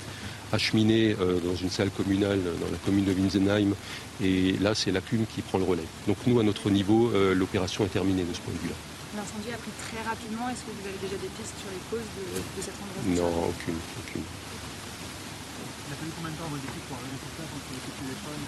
acheminés 0.52 1.16
euh, 1.20 1.40
dans 1.40 1.56
une 1.56 1.70
salle 1.70 1.90
communale 1.90 2.40
dans 2.62 2.72
la 2.72 2.78
commune 2.86 3.06
de 3.06 3.14
Winsenheim. 3.14 3.74
Et 4.22 4.54
là, 4.60 4.76
c'est 4.76 4.92
la 4.92 5.02
CUM 5.02 5.26
qui 5.26 5.42
prend 5.42 5.58
le 5.58 5.64
relais. 5.64 5.88
Donc 6.08 6.18
nous, 6.28 6.40
à 6.40 6.44
notre 6.44 6.70
niveau, 6.70 7.12
l'opération 7.34 7.86
est 7.86 7.90
terminée 7.90 8.24
de 8.24 8.34
ce 8.34 8.40
point 8.42 8.54
de 8.54 8.60
vue-là. 8.60 8.76
L'incendie 9.16 9.54
a 9.54 9.58
pris 9.58 9.74
très 9.78 10.02
rapidement. 10.02 10.50
Est-ce 10.50 10.66
que 10.66 10.74
vous 10.74 10.86
avez 10.90 10.98
déjà 11.02 11.18
des 11.22 11.30
pistes 11.38 11.54
sur 11.58 11.70
les 11.70 11.82
causes 11.90 12.10
de, 12.18 12.26
de 12.34 12.62
cette 12.62 12.78
endroit? 12.82 13.02
Non, 13.14 13.50
aucune. 13.50 13.78
aucune. 14.02 14.26
Il 14.26 15.94
a 15.94 15.96
fallu 16.02 16.12
combien 16.18 16.34
de 16.34 16.38
temps 16.42 16.50
à 16.50 16.54
vos 16.54 16.58
équipes 16.58 16.88
pour 16.90 16.98
arriver 16.98 17.18
sur 17.22 17.30
place 17.38 17.54
entre 17.54 17.70
les 17.74 17.94
téléphones 17.94 18.46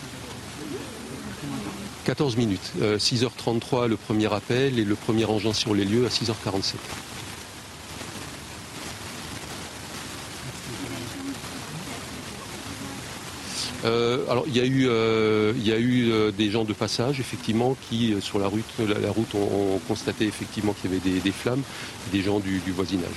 14 2.06 2.38
minutes. 2.38 2.72
6h33 2.80 3.84
euh, 3.84 3.88
le 3.88 3.98
premier 3.98 4.32
appel 4.32 4.80
et 4.80 4.86
le 4.86 4.96
premier 4.96 5.26
engin 5.26 5.54
sur 5.54 5.74
les 5.74 5.86
lieux 5.86 6.06
à 6.06 6.10
6h47. 6.10 6.76
Euh, 13.84 14.26
alors 14.30 14.46
il 14.48 14.56
y 14.58 14.60
a 14.62 14.66
eu, 14.66 14.88
euh, 14.88 16.32
des 16.32 16.50
gens 16.50 16.64
de 16.64 16.74
passage 16.74 17.20
effectivement 17.20 17.76
qui 17.88 18.16
sur 18.20 18.40
la 18.40 18.48
route, 18.48 18.64
la, 18.80 19.12
route 19.12 19.36
ont, 19.36 19.80
constaté 19.88 20.26
effectivement 20.26 20.74
qu'il 20.74 20.92
y 20.92 20.96
avait 20.96 21.20
des, 21.20 21.32
flammes, 21.32 21.62
des 22.12 22.22
gens 22.22 22.40
du 22.40 22.60
voisinage. 22.72 23.10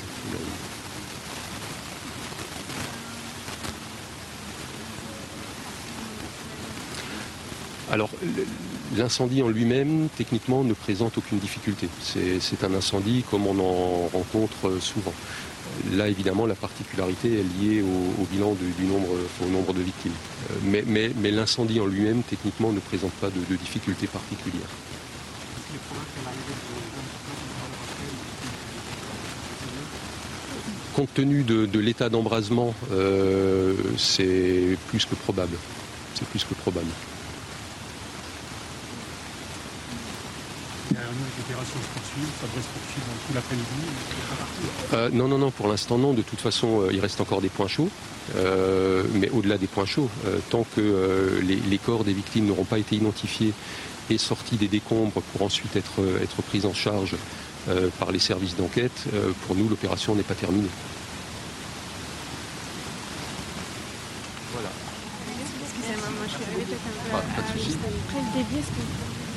Alors, 7.90 8.10
l'incendie 8.96 9.42
en 9.42 9.48
lui-même, 9.48 10.08
techniquement, 10.16 10.62
ne 10.62 10.74
présente 10.74 11.16
aucune 11.16 11.38
difficulté. 11.38 11.88
C'est 12.02 12.64
un 12.64 12.74
incendie 12.74 13.24
comme 13.30 13.46
on 13.46 13.58
en 13.58 14.08
rencontre 14.08 14.78
souvent. 14.80 15.14
Là, 15.92 16.08
évidemment, 16.08 16.44
la 16.46 16.54
particularité 16.54 17.40
est 17.40 17.62
liée 17.62 17.82
au, 17.82 18.24
bilan 18.24 18.54
du, 18.54 18.84
nombre, 18.84 19.08
au 19.42 19.48
nombre 19.48 19.72
de 19.72 19.80
victimes. 19.80 20.12
Euh, 20.50 20.82
mais, 20.86 21.30
l'incendie 21.30 21.80
en 21.80 21.86
lui-même, 21.86 22.22
techniquement, 22.22 22.72
ne 22.72 22.80
présente 22.80 23.12
pas 23.12 23.28
de, 23.30 23.56
difficultés 23.56 24.06
particulières. 24.06 24.68
Compte 30.94 31.14
tenu 31.14 31.42
de, 31.42 31.78
l'état 31.78 32.08
d'embrasement, 32.08 32.74
euh, 32.92 33.74
c'est 33.96 34.76
plus 34.88 35.04
que 35.06 35.14
probable. 35.14 35.56
C'est 36.14 36.26
plus 36.26 36.44
que 36.44 36.54
probable. 36.54 36.88
ça 41.68 42.46
devrait 42.46 42.62
se 42.62 42.68
poursuivre 42.68 43.06
tout 43.26 43.34
l'après-midi 43.34 43.64
euh, 44.94 45.10
Non, 45.12 45.28
non, 45.28 45.38
non, 45.38 45.50
pour 45.50 45.68
l'instant 45.68 45.98
non. 45.98 46.14
De 46.14 46.22
toute 46.22 46.40
façon, 46.40 46.82
euh, 46.82 46.92
il 46.92 47.00
reste 47.00 47.20
encore 47.20 47.40
des 47.40 47.48
points 47.48 47.68
chauds. 47.68 47.90
Euh, 48.36 49.04
mais 49.14 49.30
au-delà 49.30 49.56
des 49.56 49.66
points 49.66 49.86
chauds, 49.86 50.10
tant 50.50 50.66
que 50.76 51.40
les, 51.42 51.78
corps 51.78 52.04
des 52.04 52.12
victimes 52.12 52.46
n'auront 52.46 52.64
pas 52.64 52.78
été 52.78 52.96
identifiés 52.96 53.54
et 54.10 54.18
sortis 54.18 54.56
des 54.56 54.68
décombres 54.68 55.22
pour 55.32 55.42
ensuite 55.42 55.76
être, 55.76 56.00
être 56.22 56.42
pris 56.42 56.66
en 56.66 56.74
charge 56.74 57.16
par 57.98 58.12
les 58.12 58.18
services 58.18 58.54
d'enquête, 58.56 59.04
pour 59.46 59.56
nous, 59.56 59.66
l'opération 59.68 60.14
n'est 60.14 60.22
pas 60.22 60.34
terminée. 60.34 60.68
Voilà. 64.52 64.68
Moi, 65.88 66.26
je 66.28 66.36
peut-être 66.36 66.84
un 66.84 68.22
peu 68.32 69.27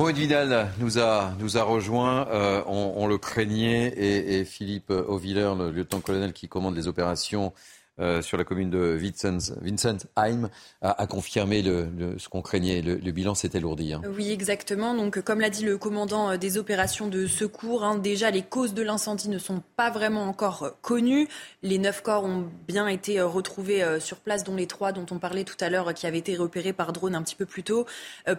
Maureen 0.00 0.16
Vidal 0.16 0.70
nous 0.78 0.98
a, 0.98 1.34
nous 1.40 1.58
a 1.58 1.62
rejoint, 1.62 2.26
euh, 2.28 2.62
on, 2.66 3.06
le 3.06 3.18
craignait, 3.18 3.88
et, 3.88 4.40
et 4.40 4.44
Philippe 4.46 4.88
Oviller, 4.88 5.52
le 5.58 5.70
lieutenant-colonel 5.70 6.32
qui 6.32 6.48
commande 6.48 6.74
les 6.74 6.88
opérations 6.88 7.52
euh, 8.00 8.22
sur 8.22 8.38
la 8.38 8.44
commune 8.44 8.70
de 8.70 8.98
Vincent, 8.98 9.98
a, 10.16 11.06
confirmé 11.06 11.62
ce 11.62 12.28
qu'on 12.28 12.40
craignait. 12.40 12.80
Le, 12.80 13.10
bilan 13.10 13.34
s'est 13.34 13.54
alourdi. 13.56 13.92
Hein. 13.92 14.00
Oui, 14.16 14.30
exactement. 14.30 14.94
Donc, 14.94 15.20
comme 15.20 15.40
l'a 15.40 15.50
dit 15.50 15.64
le 15.64 15.76
commandant 15.76 16.30
euh, 16.30 16.36
des 16.38 16.56
opérations 16.56 17.08
de 17.08 17.26
secours, 17.26 17.84
hein, 17.84 17.96
déjà 17.96 18.30
les 18.30 18.42
causes 18.42 18.72
de 18.72 18.82
l'incendie 18.82 19.28
ne 19.28 19.38
sont 19.38 19.62
pas 19.76 19.90
vraiment 19.90 20.22
encore 20.22 20.62
euh, 20.62 20.70
connues. 20.80 21.28
Les 21.62 21.78
neuf 21.78 22.02
corps 22.02 22.24
ont 22.24 22.46
bien 22.66 22.86
été 22.88 23.20
retrouvés 23.20 23.84
sur 24.00 24.18
place, 24.18 24.44
dont 24.44 24.56
les 24.56 24.66
trois 24.66 24.92
dont 24.92 25.06
on 25.10 25.18
parlait 25.18 25.44
tout 25.44 25.56
à 25.60 25.68
l'heure, 25.68 25.92
qui 25.92 26.06
avaient 26.06 26.18
été 26.18 26.36
repérés 26.36 26.72
par 26.72 26.92
drone 26.92 27.14
un 27.14 27.22
petit 27.22 27.34
peu 27.34 27.44
plus 27.44 27.62
tôt. 27.62 27.86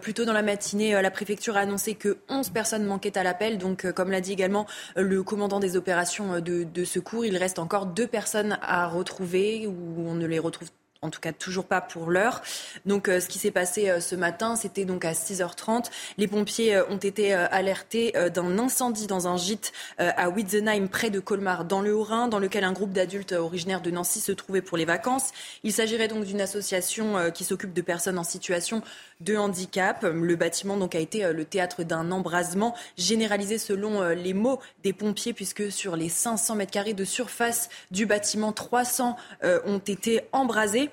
plus 0.00 0.14
tôt 0.14 0.24
dans 0.24 0.32
la 0.32 0.42
matinée, 0.42 1.00
la 1.00 1.10
préfecture 1.10 1.56
a 1.56 1.60
annoncé 1.60 1.94
que 1.94 2.18
11 2.28 2.50
personnes 2.50 2.84
manquaient 2.84 3.16
à 3.16 3.22
l'appel. 3.22 3.58
Donc, 3.58 3.90
comme 3.92 4.10
l'a 4.10 4.20
dit 4.20 4.32
également 4.32 4.66
le 4.96 5.22
commandant 5.22 5.60
des 5.60 5.76
opérations 5.76 6.40
de 6.40 6.84
secours, 6.84 7.24
il 7.24 7.36
reste 7.36 7.60
encore 7.60 7.86
deux 7.86 8.08
personnes 8.08 8.58
à 8.60 8.88
retrouver 8.88 9.51
où 9.66 10.06
on 10.06 10.14
ne 10.14 10.26
les 10.26 10.38
retrouve 10.38 10.70
en 11.02 11.10
tout 11.10 11.20
cas 11.20 11.32
toujours 11.32 11.64
pas 11.64 11.80
pour 11.80 12.10
l'heure. 12.10 12.42
Donc 12.86 13.08
euh, 13.08 13.20
ce 13.20 13.26
qui 13.26 13.38
s'est 13.38 13.50
passé 13.50 13.90
euh, 13.90 14.00
ce 14.00 14.14
matin, 14.14 14.54
c'était 14.54 14.84
donc 14.84 15.04
à 15.04 15.12
6h30. 15.12 15.86
Les 16.16 16.28
pompiers 16.28 16.76
euh, 16.76 16.84
ont 16.90 16.96
été 16.96 17.34
alertés 17.34 18.12
d'un 18.32 18.58
incendie 18.58 19.08
dans 19.08 19.26
un 19.26 19.36
gîte 19.36 19.72
à 19.98 20.28
Witzenheim 20.28 20.86
près 20.86 21.10
de 21.10 21.18
Colmar 21.18 21.64
dans 21.64 21.80
le 21.80 21.94
Haut-Rhin 21.94 22.28
dans 22.28 22.38
lequel 22.38 22.62
un 22.62 22.72
groupe 22.72 22.92
d'adultes 22.92 23.32
originaires 23.32 23.80
de 23.80 23.90
Nancy 23.90 24.20
se 24.20 24.30
trouvait 24.30 24.62
pour 24.62 24.76
les 24.76 24.84
vacances. 24.84 25.30
Il 25.64 25.72
s'agirait 25.72 26.06
donc 26.06 26.24
d'une 26.24 26.40
association 26.40 27.30
qui 27.32 27.42
s'occupe 27.44 27.72
de 27.72 27.82
personnes 27.82 28.18
en 28.18 28.24
situation 28.24 28.82
de 29.20 29.36
handicap. 29.36 30.02
Le 30.04 30.36
bâtiment 30.36 30.76
donc 30.76 30.94
a 30.94 30.98
été 30.98 31.32
le 31.32 31.44
théâtre 31.44 31.82
d'un 31.82 32.10
embrasement 32.12 32.74
généralisé 32.96 33.58
selon 33.58 34.02
les 34.10 34.34
mots 34.34 34.60
des 34.84 34.92
pompiers 34.92 35.32
puisque 35.32 35.72
sur 35.72 35.96
les 35.96 36.08
500 36.08 36.56
mètres 36.56 36.72
carrés 36.72 36.94
de 36.94 37.04
surface 37.04 37.68
du 37.90 38.06
bâtiment, 38.06 38.52
300 38.52 39.16
ont 39.42 39.78
été 39.78 40.22
embrasés. 40.32 40.91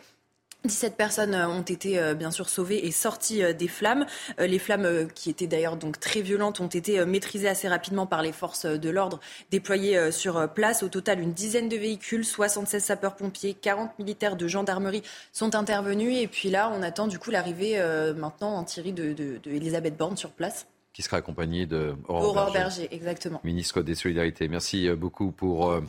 17 0.66 0.98
personnes 0.98 1.34
euh, 1.34 1.48
ont 1.48 1.62
été 1.62 2.00
euh, 2.00 2.14
bien 2.14 2.32
sûr 2.32 2.50
sauvées 2.50 2.86
et 2.86 2.92
sorties 2.92 3.44
euh, 3.44 3.54
des 3.54 3.70
flammes. 3.70 4.06
Les 4.38 4.60
flammes, 4.60 5.08
qui 5.16 5.30
étaient 5.30 5.48
d'ailleurs 5.48 5.78
donc 5.78 6.00
très 6.00 6.22
violentes, 6.22 6.60
ont 6.60 6.68
été 6.68 7.04
maîtrisées 7.06 7.48
assez 7.48 7.68
rapidement 7.68 8.06
par 8.06 8.22
les 8.22 8.32
forces 8.32 8.66
de 8.66 8.90
l'ordre 8.90 9.20
déployées 9.52 10.12
sur 10.12 10.52
place. 10.54 10.84
Au 10.84 10.90
total, 10.90 11.20
une 11.20 11.34
dizaine 11.34 11.70
de 11.70 11.78
véhicules, 11.78 12.26
76 12.26 12.84
sapeurs-pompiers, 12.84 13.54
40 13.54 13.98
militaires 14.00 14.36
de 14.36 14.48
gendarmerie 14.48 15.04
sont 15.34 15.56
intervenus. 15.56 16.22
Et 16.22 16.28
puis 16.28 16.50
là, 16.50 16.72
on 16.76 16.82
attend 16.82 17.08
du 17.08 17.20
coup 17.20 17.32
l'arrivée 17.32 17.82
maintenant 18.16 18.56
en 18.56 18.64
Thierry 18.64 18.94
de, 18.94 19.14
de, 19.14 19.40
de 19.44 19.52
Elisabeth 19.52 19.98
Borne 19.98 20.18
sur 20.18 20.32
place 20.32 20.68
qui 20.94 21.04
sera 21.04 21.18
accompagnée 21.18 21.66
de 21.66 21.96
Aurore, 22.08 22.34
Berger. 22.34 22.54
Berger. 22.54 22.88
exactement. 22.92 23.40
Ministre 23.44 23.82
des 23.82 23.96
Solidarités. 23.96 24.48
Merci 24.48 24.90
beaucoup 24.90 25.32
pour 25.32 25.80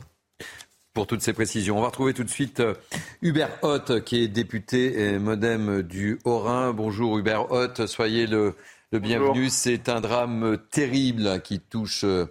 pour 0.93 1.07
toutes 1.07 1.21
ces 1.21 1.33
précisions. 1.33 1.77
On 1.77 1.81
va 1.81 1.87
retrouver 1.87 2.13
tout 2.13 2.23
de 2.23 2.29
suite 2.29 2.59
euh, 2.59 2.73
Hubert 3.21 3.51
Hoth, 3.61 4.03
qui 4.03 4.23
est 4.23 4.27
député 4.27 4.99
et 4.99 5.19
modem 5.19 5.81
du 5.81 6.19
Haut-Rhin. 6.25 6.73
Bonjour 6.73 7.17
Hubert 7.17 7.51
Hoth, 7.51 7.85
soyez 7.85 8.27
le, 8.27 8.55
le 8.91 8.99
bienvenu. 8.99 9.49
C'est 9.49 9.89
un 9.89 10.01
drame 10.01 10.57
terrible 10.71 11.41
qui 11.41 11.59
touche 11.59 12.03
euh, 12.03 12.25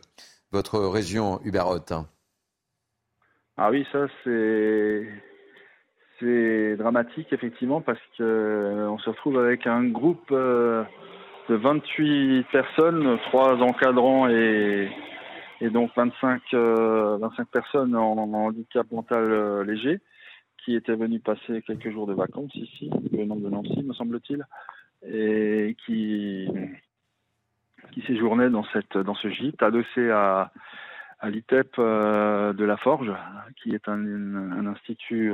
votre 0.52 0.80
région, 0.80 1.40
Hubert 1.44 1.68
Hoth. 1.68 1.92
Ah 3.56 3.70
oui, 3.70 3.86
ça 3.92 4.06
c'est 4.24 5.08
c'est 6.18 6.76
dramatique 6.76 7.32
effectivement 7.32 7.80
parce 7.80 8.00
que 8.18 8.22
euh, 8.22 8.90
on 8.90 8.98
se 8.98 9.08
retrouve 9.08 9.38
avec 9.38 9.66
un 9.66 9.84
groupe 9.84 10.30
de 10.30 10.84
28 11.48 12.46
personnes, 12.52 13.18
trois 13.28 13.54
encadrants 13.54 14.28
et 14.28 14.90
et 15.60 15.70
donc 15.70 15.90
25, 15.94 16.42
25 16.52 16.54
euh, 16.54 17.18
personnes 17.52 17.94
en, 17.94 18.16
handicap 18.16 18.90
mental 18.90 19.24
euh, 19.24 19.64
léger 19.64 20.00
qui 20.64 20.74
étaient 20.74 20.94
venues 20.94 21.20
passer 21.20 21.62
quelques 21.62 21.90
jours 21.90 22.06
de 22.06 22.12
vacances 22.12 22.54
ici, 22.54 22.90
venant 23.12 23.36
de 23.36 23.48
Nancy, 23.48 23.82
me 23.82 23.94
semble-t-il, 23.94 24.44
et 25.06 25.74
qui, 25.86 26.48
qui 27.92 28.02
séjournaient 28.02 28.50
dans, 28.50 28.64
cette, 28.64 28.98
dans 28.98 29.14
ce 29.14 29.28
gîte, 29.30 29.62
adossé 29.62 30.10
à, 30.10 30.52
à 31.20 31.30
l'ITEP 31.30 31.76
euh, 31.78 32.52
de 32.52 32.64
la 32.66 32.76
Forge, 32.76 33.10
qui 33.62 33.74
est 33.74 33.88
un, 33.88 34.04
un 34.04 34.66
institut 34.66 35.32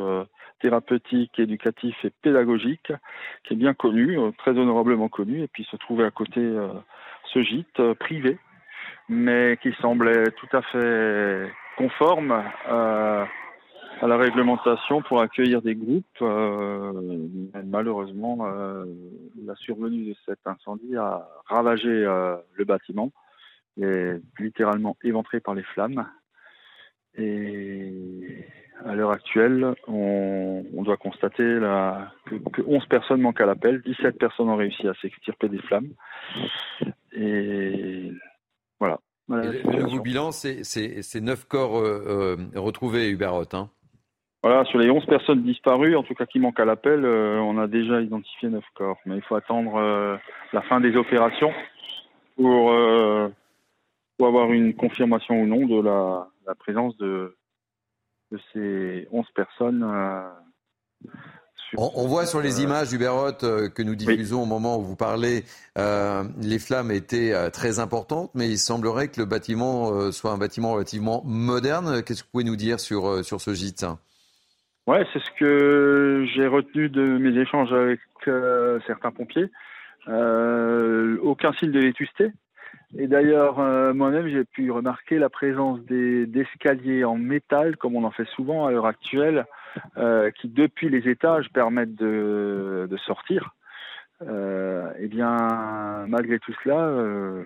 thérapeutique, 0.60 1.40
éducatif 1.40 1.96
et 2.04 2.10
pédagogique, 2.22 2.92
qui 3.42 3.54
est 3.54 3.56
bien 3.56 3.74
connu, 3.74 4.16
très 4.38 4.52
honorablement 4.52 5.08
connu, 5.08 5.42
et 5.42 5.48
puis 5.48 5.64
se 5.64 5.76
trouvait 5.76 6.04
à 6.04 6.12
côté 6.12 6.40
ce 7.32 7.42
gîte 7.42 7.82
privé 7.94 8.38
mais 9.08 9.58
qui 9.62 9.72
semblait 9.80 10.30
tout 10.32 10.56
à 10.56 10.62
fait 10.62 11.50
conforme 11.76 12.42
euh, 12.68 13.24
à 14.00 14.06
la 14.06 14.16
réglementation 14.16 15.02
pour 15.02 15.20
accueillir 15.20 15.62
des 15.62 15.74
groupes. 15.74 16.04
Euh, 16.22 16.92
malheureusement, 17.64 18.38
euh, 18.46 18.84
la 19.44 19.54
survenue 19.56 20.06
de 20.06 20.14
cet 20.26 20.38
incendie 20.46 20.96
a 20.96 21.28
ravagé 21.46 21.88
euh, 21.88 22.36
le 22.54 22.64
bâtiment 22.64 23.12
et 23.80 24.12
littéralement 24.38 24.96
éventré 25.02 25.40
par 25.40 25.54
les 25.54 25.62
flammes. 25.62 26.06
Et 27.18 28.44
à 28.84 28.94
l'heure 28.94 29.12
actuelle, 29.12 29.74
on, 29.88 30.64
on, 30.74 30.82
doit 30.82 30.98
constater 30.98 31.58
la, 31.58 32.12
que, 32.26 32.34
que 32.50 32.62
11 32.66 32.84
personnes 32.86 33.22
manquent 33.22 33.40
à 33.40 33.46
l'appel, 33.46 33.80
17 33.82 34.18
personnes 34.18 34.50
ont 34.50 34.56
réussi 34.56 34.86
à 34.86 34.94
s'extirper 35.00 35.48
des 35.48 35.60
flammes. 35.60 35.92
Et 37.12 38.12
voilà. 38.80 38.98
le, 39.28 39.82
nouveau 39.82 40.00
bilan, 40.00 40.30
c'est 40.32 41.20
neuf 41.20 41.44
corps 41.44 41.78
euh, 41.78 42.36
euh, 42.56 42.60
retrouvés, 42.60 43.10
Hubert 43.10 43.32
Roth, 43.32 43.54
hein. 43.54 43.70
Voilà, 44.46 44.64
sur 44.66 44.78
les 44.78 44.88
11 44.88 45.04
personnes 45.06 45.42
disparues, 45.42 45.96
en 45.96 46.04
tout 46.04 46.14
cas 46.14 46.24
qui 46.24 46.38
manquent 46.38 46.60
à 46.60 46.64
l'appel, 46.64 47.04
euh, 47.04 47.40
on 47.40 47.58
a 47.58 47.66
déjà 47.66 48.00
identifié 48.00 48.48
neuf 48.48 48.64
corps. 48.74 48.96
Mais 49.04 49.16
il 49.16 49.22
faut 49.22 49.34
attendre 49.34 49.74
euh, 49.74 50.16
la 50.52 50.62
fin 50.62 50.78
des 50.78 50.94
opérations 50.94 51.52
pour, 52.36 52.70
euh, 52.70 53.28
pour, 54.16 54.28
avoir 54.28 54.52
une 54.52 54.72
confirmation 54.74 55.42
ou 55.42 55.46
non 55.46 55.66
de 55.66 55.82
la, 55.82 56.28
la 56.46 56.54
présence 56.54 56.96
de, 56.98 57.36
de, 58.30 58.38
ces 58.52 59.08
11 59.10 59.26
personnes 59.34 59.82
on, 61.76 62.06
voit 62.06 62.26
sur 62.26 62.40
les 62.40 62.60
euh, 62.60 62.64
images 62.64 62.90
du 62.90 62.98
Berrotte 62.98 63.44
euh, 63.44 63.68
que 63.68 63.82
nous 63.82 63.94
diffusons 63.94 64.42
au 64.42 64.46
moment 64.46 64.78
où 64.78 64.82
vous 64.82 64.96
parlez, 64.96 65.44
euh, 65.78 66.22
les 66.40 66.58
flammes 66.58 66.90
étaient 66.90 67.32
très 67.50 67.80
importantes, 67.80 68.30
mais 68.34 68.48
il 68.48 68.58
semblerait 68.58 69.08
que 69.08 69.20
le 69.20 69.26
bâtiment 69.26 70.10
soit 70.12 70.30
un 70.30 70.38
bâtiment 70.38 70.72
relativement 70.72 71.22
moderne. 71.24 72.02
Qu'est-ce 72.02 72.22
que 72.22 72.26
vous 72.26 72.32
pouvez 72.32 72.44
nous 72.44 72.56
dire 72.56 72.80
sur, 72.80 73.24
sur 73.24 73.40
ce 73.40 73.52
gîte? 73.52 73.84
Ouais, 74.86 75.04
c'est 75.12 75.18
ce 75.18 75.30
que 75.38 76.26
j'ai 76.34 76.46
retenu 76.46 76.88
de 76.88 77.18
mes 77.18 77.38
échanges 77.40 77.72
avec 77.72 78.00
certains 78.86 79.10
pompiers. 79.10 79.50
aucun 80.06 81.52
signe 81.54 81.72
de 81.72 81.80
vétusté. 81.80 82.30
Et 82.96 83.08
d'ailleurs, 83.08 83.58
moi-même, 83.94 84.28
j'ai 84.28 84.44
pu 84.44 84.70
remarquer 84.70 85.18
la 85.18 85.28
présence 85.28 85.80
d'escaliers 85.80 87.04
en 87.04 87.16
métal, 87.16 87.76
comme 87.76 87.96
on 87.96 88.04
en 88.04 88.12
fait 88.12 88.28
souvent 88.36 88.66
à 88.66 88.70
l'heure 88.70 88.86
actuelle, 88.86 89.44
euh, 89.96 90.30
qui 90.30 90.48
depuis 90.48 90.88
les 90.88 91.08
étages 91.08 91.48
permettent 91.52 91.94
de, 91.94 92.86
de 92.90 92.96
sortir, 92.98 93.54
euh, 94.22 94.90
eh 94.98 95.08
bien, 95.08 96.06
malgré 96.08 96.38
tout 96.38 96.54
cela, 96.64 96.78
euh, 96.78 97.44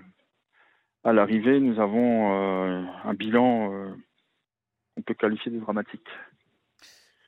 à 1.04 1.12
l'arrivée, 1.12 1.60
nous 1.60 1.80
avons 1.80 2.32
un 3.04 3.14
bilan 3.14 3.72
qu'on 4.94 5.02
peut 5.02 5.14
qualifier 5.14 5.50
de 5.50 5.58
dramatique. 5.58 6.06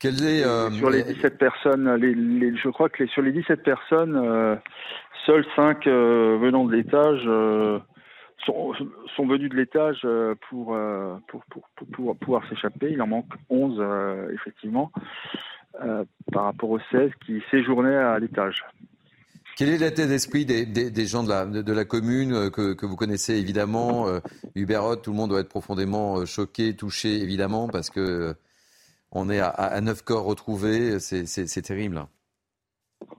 Est, 0.04 0.70
sur 0.72 0.90
les 0.90 1.04
17 1.04 1.38
personnes, 1.38 1.94
les, 1.94 2.14
les, 2.14 2.56
je 2.56 2.68
crois 2.68 2.88
que 2.88 3.04
les, 3.04 3.08
sur 3.08 3.22
les 3.22 3.30
17 3.30 3.62
personnes, 3.62 4.60
seules 5.26 5.46
5 5.54 5.86
venant 5.86 6.64
de 6.64 6.74
l'étage 6.74 7.24
sont, 8.44 9.26
venus 9.26 9.50
de 9.50 9.56
l'étage 9.56 10.00
euh, 10.04 10.34
pour, 10.48 10.74
euh, 10.74 11.16
pour, 11.28 12.16
pouvoir 12.16 12.48
s'échapper. 12.48 12.90
Il 12.90 13.02
en 13.02 13.06
manque 13.06 13.32
11, 13.50 13.76
euh, 13.78 14.32
effectivement, 14.32 14.90
par 16.32 16.44
rapport 16.44 16.70
aux 16.70 16.80
16 16.90 17.10
qui 17.24 17.42
séjournaient 17.50 17.96
à 17.96 18.18
l'étage. 18.18 18.64
Quel 19.56 19.68
est 19.68 19.78
l'état 19.78 20.06
d'esprit 20.06 20.44
des, 20.46 21.06
gens 21.06 21.22
de 21.22 21.28
la, 21.28 21.44
de 21.44 21.72
la 21.72 21.84
commune 21.84 22.50
que, 22.50 22.86
vous 22.86 22.96
connaissez 22.96 23.34
évidemment 23.34 24.08
euh, 24.08 24.20
Hubert 24.54 25.00
tout 25.02 25.10
le 25.10 25.16
monde 25.16 25.30
doit 25.30 25.40
être 25.40 25.48
profondément 25.48 26.24
choqué, 26.24 26.74
touché 26.74 27.20
évidemment, 27.20 27.68
parce 27.68 27.90
que 27.90 28.34
on 29.10 29.28
est 29.28 29.40
à, 29.40 29.48
à 29.48 29.80
neuf 29.82 30.02
corps 30.02 30.24
retrouvés, 30.24 30.98
c'est 30.98 31.62
terrible. 31.62 32.06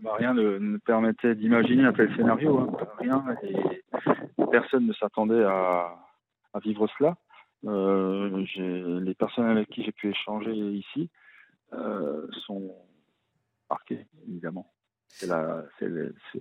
Bah, 0.01 0.15
rien 0.17 0.33
ne, 0.33 0.77
permettait 0.77 1.35
d'imaginer 1.35 1.85
un 1.85 1.93
tel 1.93 2.15
scénario. 2.15 2.59
Hein. 2.59 2.71
Rien. 2.99 3.23
Et 3.43 4.45
personne 4.51 4.87
ne 4.87 4.93
s'attendait 4.93 5.43
à, 5.43 5.95
vivre 6.63 6.87
cela. 6.97 7.17
Euh, 7.65 8.45
les 8.99 9.13
personnes 9.13 9.47
avec 9.47 9.69
qui 9.69 9.83
j'ai 9.83 9.91
pu 9.91 10.09
échanger 10.09 10.51
ici 10.53 11.09
euh, 11.73 12.27
sont 12.45 12.75
marquées, 13.69 14.05
évidemment. 14.27 14.71
C'est 15.07 15.29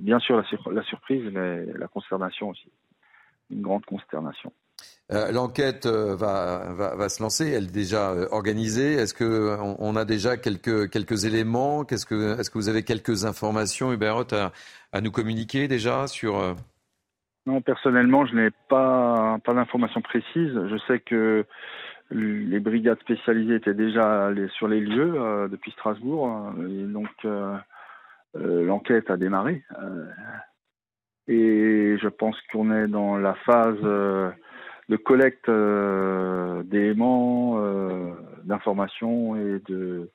bien 0.01 0.19
sûr 0.19 0.37
la, 0.37 0.73
la 0.73 0.83
surprise, 0.85 1.31
mais 1.33 1.67
la 1.67 1.89
consternation 1.89 2.51
aussi. 2.51 2.73
Une 3.51 3.63
grande 3.63 3.85
consternation. 3.85 4.53
Euh, 5.13 5.31
l'enquête 5.31 5.85
euh, 5.85 6.17
va, 6.17 6.73
va, 6.73 7.09
se 7.09 7.23
lancer, 7.23 7.51
elle 7.51 7.65
est 7.65 7.73
déjà 7.73 8.13
euh, 8.13 8.29
organisée. 8.31 8.95
Est-ce 8.95 9.15
qu'on 9.15 9.77
on 9.79 9.97
a 9.97 10.05
déjà 10.05 10.39
quelques, 10.39 10.89
quelques 10.91 11.27
éléments? 11.27 11.85
Est-ce 11.87 12.07
que, 12.07 12.41
est 12.41 12.49
que 12.51 12.59
vous 12.59 12.71
avez 12.71 12.83
quelques 12.83 13.27
informations, 13.27 13.93
Hubert 13.93 14.25
à, 14.93 15.01
nous 15.01 15.11
communiquer 15.11 15.69
déjà 15.69 16.07
sur... 16.07 16.55
Non, 17.47 17.61
personnellement, 17.61 18.25
je 18.25 18.37
n'ai 18.37 18.51
pas, 18.69 19.39
pas 19.45 19.53
d'informations 19.53 20.01
précises. 20.01 20.55
Je 20.55 20.77
sais 20.87 21.01
que 21.01 21.45
les 22.11 22.61
brigades 22.61 23.01
spécialisées 23.01 23.57
étaient 23.57 23.75
déjà 23.75 24.31
sur 24.57 24.69
les 24.69 24.81
lieux 24.81 25.49
depuis 25.51 25.73
Strasbourg. 25.73 26.53
Et 26.61 26.85
donc, 26.85 27.09
l'enquête 28.35 29.11
a 29.11 29.17
démarré. 29.17 29.65
et 31.27 31.97
je 32.01 32.09
pense 32.09 32.37
qu'on 32.53 32.71
est 32.71 32.87
dans 32.87 33.17
la 33.17 33.35
phase 33.47 33.83
de 34.89 34.97
collecte 34.97 35.49
euh, 35.49 36.63
d'éléments, 36.65 37.55
euh, 37.59 38.13
d'informations 38.45 39.37
et 39.37 39.61
de, 39.69 40.11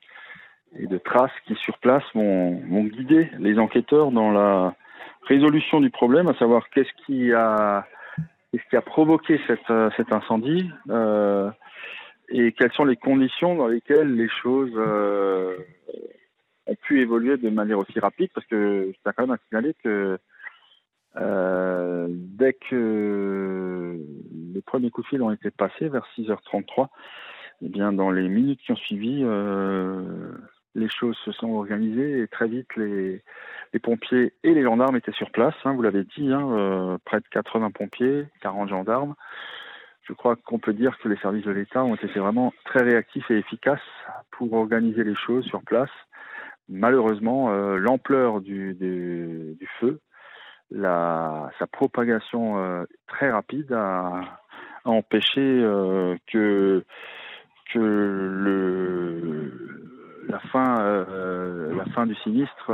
et 0.78 0.86
de 0.86 0.98
traces 0.98 1.32
qui 1.46 1.54
sur 1.56 1.78
place 1.78 2.04
vont, 2.14 2.60
vont, 2.68 2.84
guider 2.84 3.30
les 3.38 3.58
enquêteurs 3.58 4.10
dans 4.10 4.30
la 4.30 4.74
résolution 5.22 5.80
du 5.80 5.90
problème, 5.90 6.28
à 6.28 6.34
savoir 6.34 6.68
qu'est-ce 6.70 6.92
qui 7.06 7.32
a 7.32 7.86
qu'est-ce 8.52 8.68
qui 8.70 8.76
a 8.76 8.82
provoqué 8.82 9.40
cette, 9.46 9.70
euh, 9.70 9.90
cet 9.96 10.12
incendie 10.12 10.70
euh, 10.88 11.50
et 12.30 12.52
quelles 12.52 12.72
sont 12.72 12.84
les 12.84 12.96
conditions 12.96 13.54
dans 13.54 13.68
lesquelles 13.68 14.14
les 14.14 14.28
choses 14.28 14.72
euh, 14.76 15.56
ont 16.66 16.74
pu 16.74 17.00
évoluer 17.00 17.36
de 17.36 17.50
manière 17.50 17.78
aussi 17.78 17.98
rapide, 18.00 18.30
parce 18.34 18.46
que 18.46 18.90
je 18.92 18.98
tiens 19.02 19.12
quand 19.16 19.26
même 19.26 19.36
à 19.36 19.38
signaler 19.48 19.74
que 19.82 20.18
euh, 21.16 22.06
dès 22.10 22.52
que 22.52 23.97
premiers 24.78 24.90
coups 24.92 25.06
de 25.06 25.08
fil 25.08 25.22
ont 25.22 25.32
été 25.32 25.50
passés 25.50 25.88
vers 25.88 26.06
6h33, 26.16 26.86
eh 27.62 27.68
bien 27.68 27.92
dans 27.92 28.12
les 28.12 28.28
minutes 28.28 28.60
qui 28.60 28.70
ont 28.70 28.76
suivi, 28.76 29.22
euh, 29.24 30.30
les 30.76 30.88
choses 30.88 31.16
se 31.24 31.32
sont 31.32 31.48
organisées 31.48 32.20
et 32.20 32.28
très 32.28 32.46
vite 32.46 32.68
les, 32.76 33.20
pompiers 33.82 34.34
et 34.44 34.54
les 34.54 34.62
gendarmes 34.62 34.94
étaient 34.94 35.10
sur 35.10 35.32
place. 35.32 35.56
Hein, 35.64 35.72
vous 35.72 35.82
l'avez 35.82 36.04
dit, 36.04 36.32
hein, 36.32 36.48
euh, 36.52 36.96
près 37.04 37.18
de 37.18 37.26
80 37.32 37.72
pompiers, 37.72 38.28
40 38.40 38.68
gendarmes. 38.68 39.16
Je 40.02 40.12
crois 40.12 40.36
qu'on 40.36 40.60
peut 40.60 40.74
dire 40.74 40.96
que 40.98 41.08
les 41.08 41.16
services 41.16 41.44
de 41.44 41.50
l'État 41.50 41.82
ont 41.82 41.96
été 41.96 42.20
vraiment 42.20 42.54
très 42.64 42.84
réactifs 42.84 43.28
et 43.32 43.38
efficaces 43.38 43.80
pour 44.30 44.52
organiser 44.52 45.02
les 45.02 45.16
choses 45.16 45.44
sur 45.46 45.62
place. 45.62 45.90
Malheureusement, 46.68 47.50
euh, 47.50 47.78
l'ampleur 47.78 48.40
du, 48.40 49.58
feu 49.80 49.98
sa 50.70 51.66
propagation 51.72 52.86
très 53.08 53.30
rapide 53.30 53.72
a, 53.72 54.38
empêché 54.84 55.40
euh, 55.40 56.16
que, 56.26 56.84
que 57.72 57.78
le, 57.78 59.52
la, 60.28 60.38
fin, 60.40 60.80
euh, 60.80 61.74
la 61.76 61.84
fin 61.92 62.06
du 62.06 62.14
sinistre 62.16 62.72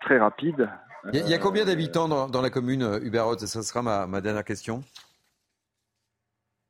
très 0.00 0.18
rapide. 0.18 0.68
Il 1.12 1.28
y, 1.28 1.34
a 1.34 1.38
combien 1.38 1.64
d'habitants 1.64 2.08
dans, 2.08 2.28
dans, 2.28 2.42
la 2.42 2.50
commune, 2.50 2.98
Hubert 3.02 3.38
Ça 3.38 3.62
sera 3.62 3.82
ma, 3.82 4.06
ma, 4.06 4.20
dernière 4.20 4.44
question. 4.44 4.82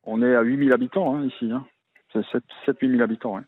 On 0.05 0.23
est 0.23 0.35
à 0.35 0.43
8000 0.43 0.73
habitants 0.73 1.16
hein, 1.16 1.24
ici. 1.24 1.51
Hein. 1.51 1.66
7-8 2.15 2.90
000 2.90 3.02
habitants. 3.02 3.39
Hein. 3.39 3.44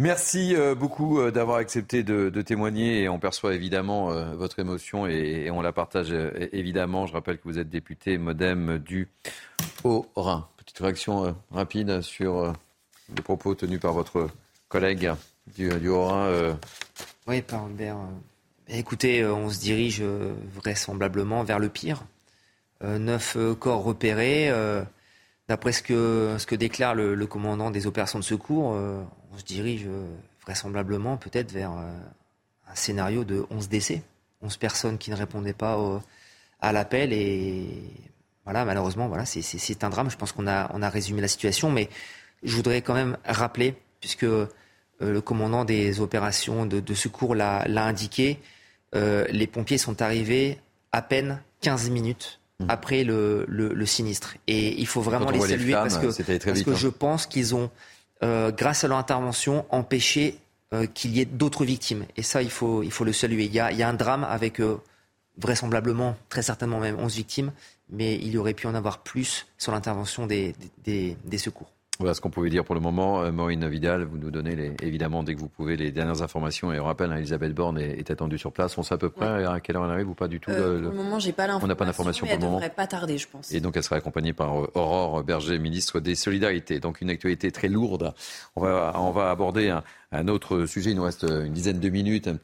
Merci 0.00 0.54
euh, 0.54 0.76
beaucoup 0.76 1.18
euh, 1.18 1.32
d'avoir 1.32 1.56
accepté 1.56 2.04
de, 2.04 2.30
témoigner 2.42 3.02
et 3.02 3.08
on 3.08 3.18
perçoit 3.18 3.54
évidemment 3.54 4.12
euh, 4.12 4.32
votre 4.36 4.60
émotion 4.60 5.08
et, 5.08 5.50
on 5.50 5.60
la 5.60 5.72
partage 5.72 6.12
évidemment. 6.52 7.06
Je 7.06 7.14
rappelle 7.14 7.38
que 7.38 7.42
vous 7.44 7.58
êtes 7.58 7.68
député 7.68 8.16
modem 8.16 8.78
du 8.78 9.08
Haut-Rhin. 9.82 10.46
Petite 10.56 10.78
réaction 10.78 11.34
rapide 11.50 12.00
sur 12.02 12.52
les 13.14 13.22
propos 13.22 13.56
tenus 13.56 13.80
par 13.80 13.92
votre 13.92 14.28
collègue 14.68 15.10
du, 15.56 15.68
Haut-Rhin. 15.88 16.56
Oui, 17.26 17.42
par 17.42 17.64
Albert. 17.64 17.96
Écoutez, 18.68 19.24
on 19.24 19.50
se 19.50 19.58
dirige 19.58 20.02
vraisemblablement 20.02 21.42
vers 21.42 21.58
le 21.58 21.70
pire. 21.70 22.04
neuf 22.82 23.36
corps 23.58 23.82
repérés. 23.82 24.52
D'après 25.48 25.72
ce 25.72 25.82
que, 25.82 26.54
déclare 26.54 26.94
le, 26.94 27.26
commandant 27.26 27.70
des 27.70 27.86
opérations 27.86 28.18
de 28.18 28.24
secours, 28.24 28.74
euh, 28.74 29.02
on 29.32 29.38
se 29.38 29.44
dirige 29.44 29.86
euh, 29.86 30.06
vraisemblablement 30.42 31.16
peut-être 31.16 31.52
vers 31.52 31.72
euh, 31.72 31.90
un 32.70 32.74
scénario 32.74 33.24
de 33.24 33.46
11 33.50 33.70
décès, 33.70 34.02
11 34.42 34.58
personnes 34.58 34.98
qui 34.98 35.10
ne 35.10 35.16
répondaient 35.16 35.54
pas 35.54 35.78
à 36.60 36.72
l'appel. 36.72 37.14
Et 37.14 37.66
voilà, 38.44 38.66
malheureusement, 38.66 39.08
voilà, 39.08 39.24
c'est 39.24 39.84
un 39.84 39.88
drame. 39.88 40.10
Je 40.10 40.18
pense 40.18 40.32
qu'on 40.32 40.46
a, 40.46 40.88
résumé 40.90 41.22
la 41.22 41.28
situation, 41.28 41.70
mais 41.70 41.88
je 42.42 42.54
voudrais 42.54 42.82
quand 42.82 42.94
même 42.94 43.16
rappeler, 43.24 43.74
puisque 44.00 44.26
le 45.00 45.20
commandant 45.22 45.64
des 45.64 46.00
opérations 46.00 46.66
de, 46.66 46.94
secours 46.94 47.34
l'a 47.34 47.64
indiqué, 47.86 48.38
les 48.92 49.46
pompiers 49.46 49.78
sont 49.78 50.02
arrivés 50.02 50.60
à 50.92 51.00
peine 51.00 51.42
15 51.62 51.88
minutes. 51.88 52.38
Après 52.66 53.04
le, 53.04 53.44
le, 53.48 53.86
sinistre. 53.86 54.36
Et 54.46 54.78
il 54.80 54.86
faut 54.86 55.00
vraiment 55.00 55.30
les 55.30 55.40
saluer 55.40 55.72
parce 55.72 55.98
que, 55.98 56.06
parce 56.44 56.62
que 56.62 56.74
je 56.74 56.88
pense 56.88 57.26
qu'ils 57.26 57.54
ont, 57.54 57.70
euh, 58.22 58.50
grâce 58.50 58.82
à 58.82 58.88
leur 58.88 58.98
intervention, 58.98 59.64
empêché 59.70 60.38
euh, 60.74 60.86
qu'il 60.86 61.16
y 61.16 61.20
ait 61.20 61.24
d'autres 61.24 61.64
victimes. 61.64 62.04
Et 62.16 62.22
ça, 62.22 62.42
il 62.42 62.50
faut, 62.50 62.82
il 62.82 62.90
faut 62.90 63.04
le 63.04 63.12
saluer. 63.12 63.44
Il 63.44 63.54
y 63.54 63.60
a, 63.60 63.70
il 63.70 63.78
y 63.78 63.82
a 63.82 63.88
un 63.88 63.94
drame 63.94 64.24
avec 64.24 64.60
euh, 64.60 64.76
vraisemblablement, 65.38 66.16
très 66.28 66.42
certainement 66.42 66.80
même 66.80 66.98
11 66.98 67.14
victimes, 67.14 67.52
mais 67.90 68.16
il 68.16 68.28
y 68.28 68.38
aurait 68.38 68.54
pu 68.54 68.66
en 68.66 68.74
avoir 68.74 69.02
plus 69.02 69.46
sur 69.56 69.72
l'intervention 69.72 70.26
des, 70.26 70.54
des, 70.84 71.16
des 71.24 71.38
secours. 71.38 71.70
Voilà 72.00 72.14
ce 72.14 72.20
qu'on 72.20 72.30
pouvait 72.30 72.48
dire 72.48 72.64
pour 72.64 72.76
le 72.76 72.80
moment. 72.80 73.22
Euh, 73.22 73.32
Maureen 73.32 73.66
Vidal, 73.68 74.04
vous 74.04 74.18
nous 74.18 74.30
donnez 74.30 74.54
les, 74.54 74.72
évidemment 74.82 75.24
dès 75.24 75.34
que 75.34 75.40
vous 75.40 75.48
pouvez 75.48 75.76
les 75.76 75.90
dernières 75.90 76.22
informations. 76.22 76.72
Et 76.72 76.78
on 76.78 76.84
rappelle, 76.84 77.10
hein, 77.10 77.16
Elisabeth 77.16 77.52
Borne 77.52 77.76
est, 77.76 78.08
attendue 78.08 78.38
sur 78.38 78.52
place. 78.52 78.78
On 78.78 78.84
sait 78.84 78.94
à 78.94 78.98
peu 78.98 79.10
près 79.10 79.44
à 79.44 79.58
quelle 79.58 79.76
heure 79.76 79.84
elle 79.84 79.90
arrive 79.90 80.08
ou 80.08 80.14
pas 80.14 80.28
du 80.28 80.38
tout 80.38 80.52
euh, 80.52 80.80
Pour 80.80 80.92
le 80.92 80.96
moment, 80.96 81.18
j'ai 81.18 81.32
pas 81.32 81.48
l'information. 81.48 81.64
On 81.64 81.68
n'a 81.68 81.74
pas 81.74 81.84
d'information 81.86 82.26
pour 82.26 82.36
le 82.36 82.40
moment. 82.40 82.58
Elle 82.58 82.68
devrait 82.68 82.74
pas 82.76 82.86
tarder, 82.86 83.18
je 83.18 83.26
pense. 83.26 83.50
Et 83.50 83.60
donc, 83.60 83.76
elle 83.76 83.82
sera 83.82 83.96
accompagnée 83.96 84.32
par 84.32 84.60
euh, 84.60 84.70
Aurore 84.74 85.24
Berger, 85.24 85.58
ministre 85.58 85.98
des 85.98 86.14
Solidarités. 86.14 86.78
Donc, 86.78 87.00
une 87.00 87.10
actualité 87.10 87.50
très 87.50 87.66
lourde. 87.66 88.14
On 88.54 88.60
va, 88.60 88.92
on 88.94 89.10
va 89.10 89.30
aborder 89.30 89.70
un, 89.70 89.82
un 90.12 90.28
autre 90.28 90.66
sujet. 90.66 90.90
Il 90.90 90.96
nous 90.96 91.02
reste 91.02 91.24
une 91.24 91.52
dizaine 91.52 91.80
de 91.80 91.88
minutes, 91.88 92.28
un 92.28 92.38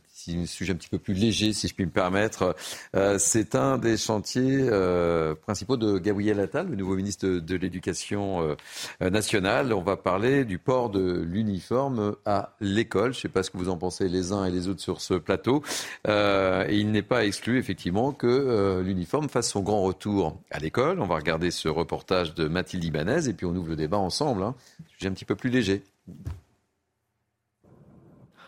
sujet 0.47 0.73
un 0.73 0.77
petit 0.77 0.89
peu 0.89 0.99
plus 0.99 1.15
léger, 1.15 1.53
si 1.53 1.69
je 1.69 1.75
puis 1.75 1.85
me 1.87 1.91
permettre. 1.91 2.57
Euh, 2.95 3.19
c'est 3.19 3.55
un 3.55 3.79
des 3.79 3.97
chantiers 3.97 4.67
euh, 4.71 5.35
principaux 5.35 5.77
de 5.77 5.99
Gabriel 5.99 6.41
Attal, 6.41 6.69
le 6.69 6.77
nouveau 6.77 6.97
ministre 6.97 7.27
de, 7.27 7.57
l'Éducation 7.57 8.57
euh, 9.03 9.11
nationale. 9.11 9.73
On 9.73 9.83
va 9.83 9.97
parler 9.97 10.45
du 10.45 10.59
port 10.59 10.91
de 10.91 11.23
l'uniforme 11.23 12.17
à 12.25 12.55
l'école. 12.61 13.13
Je 13.13 13.19
ne 13.19 13.23
sais 13.23 13.29
pas 13.29 13.43
ce 13.43 13.51
que 13.51 13.59
vous 13.59 13.69
en 13.69 13.77
pensez 13.77 14.09
les 14.09 14.33
uns 14.33 14.45
et 14.45 14.51
les 14.51 14.69
autres 14.69 14.81
sur 14.81 15.01
ce 15.01 15.15
plateau. 15.15 15.63
et 16.07 16.67
il 16.71 16.91
n'est 16.91 17.03
pas 17.03 17.25
exclu, 17.25 17.59
effectivement, 17.59 18.13
que 18.13 18.83
l'uniforme 18.85 19.29
fasse 19.29 19.51
son 19.51 19.61
grand 19.61 19.83
retour 19.83 20.39
à 20.51 20.59
l'école. 20.59 21.01
On 21.01 21.07
va 21.07 21.17
regarder 21.17 21.51
ce 21.51 21.69
reportage 21.69 22.35
de 22.35 22.49
Mathilde 22.49 22.85
Ibanez 22.85 23.29
et 23.29 23.33
puis 23.33 23.47
on 23.47 23.55
ouvre 23.55 23.69
le 23.69 23.77
débat 23.77 23.99
ensemble. 23.99 24.43
Hein. 24.43 24.55
Sujet 24.97 25.09
un 25.09 25.13
petit 25.13 25.25
peu 25.25 25.37
plus 25.37 25.51
léger. 25.51 25.83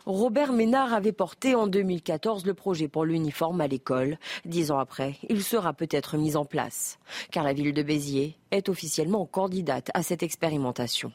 Robert 0.06 0.52
Ménard 0.52 0.94
avait 0.94 1.10
porté 1.10 1.56
en 1.56 1.66
2014 1.66 2.46
le 2.46 2.54
projet 2.54 2.86
pour 2.86 3.04
l'uniforme 3.04 3.60
à 3.60 3.66
l'école. 3.66 4.18
Dix 4.44 4.70
ans 4.70 4.78
après, 4.78 5.16
il 5.28 5.42
sera 5.42 5.72
peut-être 5.72 6.16
mis 6.16 6.36
en 6.36 6.44
place, 6.44 7.00
car 7.32 7.42
la 7.42 7.52
ville 7.52 7.74
de 7.74 7.82
Béziers 7.82 8.36
est 8.52 8.68
officiellement 8.68 9.26
candidate 9.26 9.90
à 9.94 10.04
cette 10.04 10.22
expérimentation. 10.22 11.10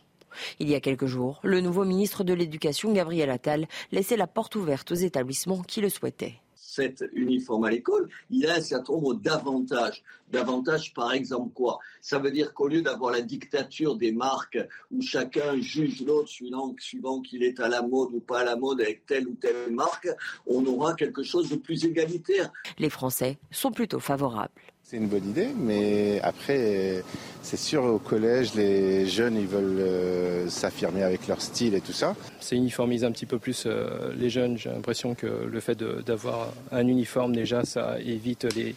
Il 0.59 0.69
y 0.69 0.75
a 0.75 0.81
quelques 0.81 1.05
jours, 1.05 1.39
le 1.41 1.61
nouveau 1.61 1.85
ministre 1.85 2.25
de 2.25 2.33
l'Éducation, 2.33 2.91
Gabriel 2.91 3.29
Attal, 3.29 3.65
laissait 3.93 4.17
la 4.17 4.27
porte 4.27 4.57
ouverte 4.57 4.91
aux 4.91 4.95
établissements 4.95 5.61
qui 5.61 5.79
le 5.79 5.87
souhaitaient 5.87 6.41
cet 6.71 7.03
uniforme 7.11 7.65
à 7.65 7.69
l'école, 7.69 8.07
il 8.29 8.47
a 8.47 8.55
un 8.55 8.61
certain 8.61 8.93
nombre 8.93 9.15
d'avantages. 9.15 10.03
D'avantages, 10.31 10.93
par 10.93 11.11
exemple, 11.11 11.51
quoi? 11.53 11.79
Ça 11.99 12.17
veut 12.17 12.31
dire 12.31 12.53
qu'au 12.53 12.69
lieu 12.69 12.81
d'avoir 12.81 13.11
la 13.11 13.21
dictature 13.21 13.97
des 13.97 14.13
marques 14.13 14.57
où 14.89 15.01
chacun 15.01 15.59
juge 15.59 16.01
l'autre 16.05 16.29
suivant 16.29 17.19
qu'il 17.21 17.43
est 17.43 17.59
à 17.59 17.67
la 17.67 17.81
mode 17.81 18.13
ou 18.13 18.21
pas 18.21 18.39
à 18.39 18.43
la 18.45 18.55
mode 18.55 18.79
avec 18.79 19.05
telle 19.05 19.27
ou 19.27 19.33
telle 19.33 19.69
marque, 19.71 20.07
on 20.47 20.65
aura 20.65 20.95
quelque 20.95 21.23
chose 21.23 21.49
de 21.49 21.57
plus 21.57 21.83
égalitaire. 21.83 22.49
Les 22.79 22.89
Français 22.89 23.37
sont 23.51 23.71
plutôt 23.71 23.99
favorables. 23.99 24.53
C'est 24.83 24.97
une 24.97 25.07
bonne 25.07 25.29
idée, 25.29 25.49
mais 25.57 26.19
après, 26.21 27.01
c'est 27.43 27.57
sûr, 27.57 27.83
au 27.83 27.97
collège, 27.97 28.55
les 28.55 29.07
jeunes, 29.07 29.37
ils 29.37 29.47
veulent 29.47 29.79
euh, 29.79 30.49
s'affirmer 30.49 31.03
avec 31.03 31.27
leur 31.27 31.41
style 31.41 31.75
et 31.75 31.81
tout 31.81 31.93
ça. 31.93 32.15
C'est 32.41 32.57
uniformiser 32.57 33.05
un 33.05 33.11
petit 33.11 33.25
peu 33.25 33.39
plus 33.39 33.63
euh, 33.65 34.13
les 34.15 34.29
jeunes. 34.29 34.57
J'ai 34.57 34.69
l'impression 34.69 35.15
que 35.15 35.27
le 35.27 35.59
fait 35.61 35.81
d'avoir 35.81 36.53
un 36.71 36.85
uniforme, 36.87 37.33
déjà, 37.33 37.63
ça 37.63 37.99
évite 38.01 38.43
les, 38.53 38.75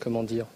comment 0.00 0.24
dire, 0.24 0.46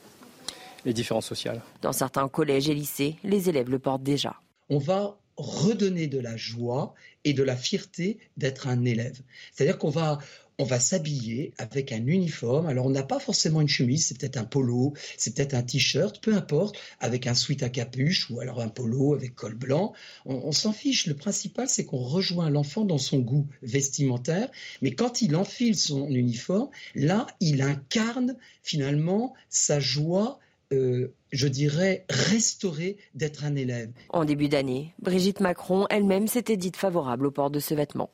les 0.85 0.93
différences 0.93 1.27
sociales. 1.27 1.61
Dans 1.83 1.93
certains 1.93 2.29
collèges 2.29 2.69
et 2.69 2.75
lycées, 2.75 3.17
les 3.23 3.49
élèves 3.49 3.71
le 3.71 3.79
portent 3.79 4.03
déjà. 4.03 4.35
On 4.71 4.79
va 4.79 5.19
redonner 5.37 6.07
de 6.07 6.19
la 6.19 6.37
joie 6.37 6.95
et 7.25 7.33
de 7.33 7.43
la 7.43 7.57
fierté 7.57 8.19
d'être 8.37 8.69
un 8.69 8.85
élève. 8.85 9.21
C'est-à-dire 9.53 9.79
qu'on 9.79 9.91
va, 9.91 10.19
on 10.59 10.65
va 10.65 10.81
s'habiller 10.81 11.53
avec 11.59 11.93
un 11.93 12.07
uniforme. 12.07 12.67
Alors, 12.67 12.87
on 12.87 12.91
n'a 12.91 13.03
pas 13.03 13.19
forcément 13.19 13.61
une 13.61 13.69
chemise, 13.69 14.07
c'est 14.07 14.19
peut-être 14.19 14.39
un 14.39 14.45
polo, 14.45 14.95
c'est 15.17 15.35
peut-être 15.35 15.55
un 15.55 15.63
t-shirt, 15.63 16.21
peu 16.21 16.35
importe, 16.35 16.77
avec 17.01 17.27
un 17.27 17.35
sweat 17.35 17.63
à 17.63 17.69
capuche 17.69 18.31
ou 18.31 18.41
alors 18.41 18.61
un 18.61 18.69
polo 18.69 19.15
avec 19.15 19.35
col 19.35 19.55
blanc. 19.55 19.93
On, 20.25 20.53
s'en 20.53 20.73
fiche. 20.73 21.07
Le 21.07 21.15
principal, 21.15 21.69
c'est 21.69 21.85
qu'on 21.85 21.99
rejoint 21.99 22.49
l'enfant 22.49 22.85
dans 22.85 22.99
son 22.99 23.19
goût 23.19 23.47
vestimentaire. 23.63 24.51
Mais 24.81 24.93
quand 24.93 25.21
il 25.21 25.37
enfile 25.37 25.77
son 25.77 26.09
uniforme, 26.09 26.71
là, 26.95 27.27
il 27.41 27.63
incarne 27.63 28.37
finalement 28.63 29.35
sa 29.51 29.81
joie. 29.81 30.39
Euh, 30.73 31.15
je 31.31 31.47
dirais, 31.47 32.05
restaurée 32.09 32.97
d'être 33.15 33.45
un 33.45 33.55
élève. 33.55 33.91
En 34.09 34.25
début 34.25 34.49
d'année, 34.49 34.95
Brigitte 35.01 35.39
Macron 35.39 35.87
elle-même 35.91 36.27
s'était 36.27 36.57
dite 36.57 36.77
favorable 36.77 37.27
au 37.27 37.31
port 37.31 37.51
de 37.51 37.61
ce 37.61 37.75
vêtement. 37.75 38.11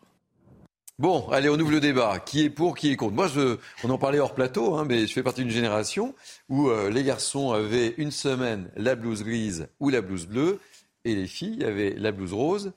Bon, 1.03 1.29
allez, 1.31 1.49
on 1.49 1.59
ouvre 1.59 1.73
le 1.73 1.81
débat. 1.81 2.21
Qui 2.21 2.45
est 2.45 2.49
pour, 2.49 2.77
qui 2.77 2.93
est 2.93 2.97
contre? 2.97 3.17
Moi, 3.17 3.27
je, 3.27 3.59
on 3.83 3.91
en 3.91 3.99
parlait 3.99 4.21
hors 4.21 4.37
plateau, 4.37 4.77
hein, 4.77 4.85
mais 4.89 5.09
je 5.09 5.13
fais 5.13 5.25
partie 5.25 5.41
d'une 5.41 5.51
génération 5.51 6.15
où 6.49 6.69
euh, 6.69 6.91
les 6.91 7.03
garçons 7.03 7.51
avaient 7.51 7.93
une 7.99 8.13
semaine 8.13 8.71
la 8.77 8.95
blouse 8.95 9.25
grise 9.25 9.67
ou 9.81 9.89
la 9.89 10.01
blouse 10.01 10.27
bleue, 10.27 10.61
et 11.05 11.17
les 11.17 11.27
filles 11.27 11.65
avaient 11.65 11.93
la 11.97 12.13
blouse 12.13 12.33
rose 12.33 12.73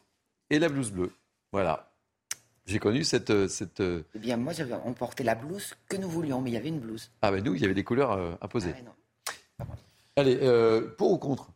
et 0.50 0.58
la 0.58 0.70
blouse 0.70 0.90
bleue. 0.90 1.12
Voilà. 1.52 1.92
J'ai 2.66 2.80
connu 2.80 3.04
cette, 3.04 3.30
euh, 3.30 3.48
cette. 3.48 3.82
Euh, 3.82 4.02
eh 4.16 4.18
bien, 4.18 4.38
moi, 4.38 4.54
on 4.86 4.94
portait 4.94 5.24
la 5.24 5.36
blouse 5.36 5.76
que 5.88 5.96
nous 5.96 6.10
voulions, 6.10 6.42
mais 6.42 6.50
il 6.50 6.54
y 6.54 6.58
avait 6.58 6.70
une 6.70 6.80
blouse. 6.80 7.12
Ah 7.22 7.30
ben 7.30 7.44
nous, 7.44 7.54
il 7.54 7.62
y 7.62 7.66
avait 7.66 7.76
des 7.76 7.84
couleurs 7.84 8.40
imposées. 8.42 8.74
Ah 9.60 9.66
allez, 10.16 10.40
pour 10.98 11.12
ou 11.12 11.20
contre? 11.20 11.52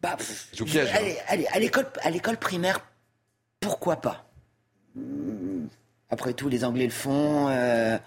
Bah, 0.00 0.16
Je 0.54 0.64
vous 0.64 0.78
Allez, 0.78 1.18
allez, 1.28 1.46
à 1.48 1.58
l'école, 1.58 1.86
à 2.00 2.08
l'école 2.08 2.38
primaire, 2.38 2.80
pourquoi 3.60 3.96
pas? 3.96 4.29
Après 6.10 6.32
tout, 6.34 6.48
les 6.48 6.64
Anglais 6.64 6.84
le 6.84 6.90
font. 6.90 7.48
Euh, 7.48 7.98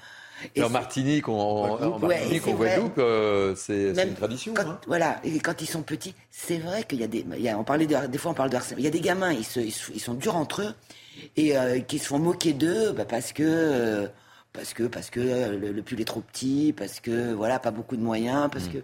en 0.62 0.70
Martinique, 0.70 1.30
on, 1.30 1.34
en 1.34 2.00
Martinique, 2.00 2.44
Guadeloupe, 2.44 2.98
euh, 2.98 3.56
c'est 3.56 3.92
une 3.92 4.14
tradition. 4.14 4.54
Hein. 4.58 4.80
Voilà, 4.88 5.20
et 5.24 5.40
quand 5.40 5.62
ils 5.62 5.68
sont 5.68 5.84
petits, 5.84 6.14
c'est 6.32 6.58
vrai 6.58 6.84
qu'il 6.84 7.00
y 7.00 7.04
a 7.04 7.08
des. 7.08 7.26
on 7.56 7.64
parlait 7.64 7.88
des 7.88 8.18
fois, 8.18 8.32
on 8.32 8.34
parle 8.34 8.50
de 8.50 8.58
harcèlement. 8.58 8.80
Il 8.80 8.84
y 8.84 8.88
a 8.88 8.92
des 8.92 9.00
gamins, 9.00 9.32
ils, 9.32 9.46
se, 9.46 9.60
ils, 9.60 9.72
sont 9.72 10.14
durs 10.14 10.36
entre 10.36 10.62
eux 10.64 10.74
et 11.38 11.58
euh, 11.58 11.80
qui 11.80 11.98
se 12.00 12.08
font 12.08 12.20
moquer 12.20 12.54
d'eux 12.54 12.92
bah, 12.92 13.06
parce 13.06 13.32
que. 13.32 14.10
parce 14.52 14.74
que, 14.74 14.84
parce 14.84 15.10
que 15.10 15.56
le, 15.56 15.82
pull 15.82 16.02
est 16.02 16.06
trop 16.06 16.22
petit, 16.22 16.74
parce 16.76 17.00
que 17.00 17.32
voilà, 17.34 17.60
pas 17.60 17.72
beaucoup 17.72 17.96
de 17.96 18.04
moyens, 18.04 18.50
parce 18.52 18.66
mm. 18.66 18.74
que. 18.74 18.78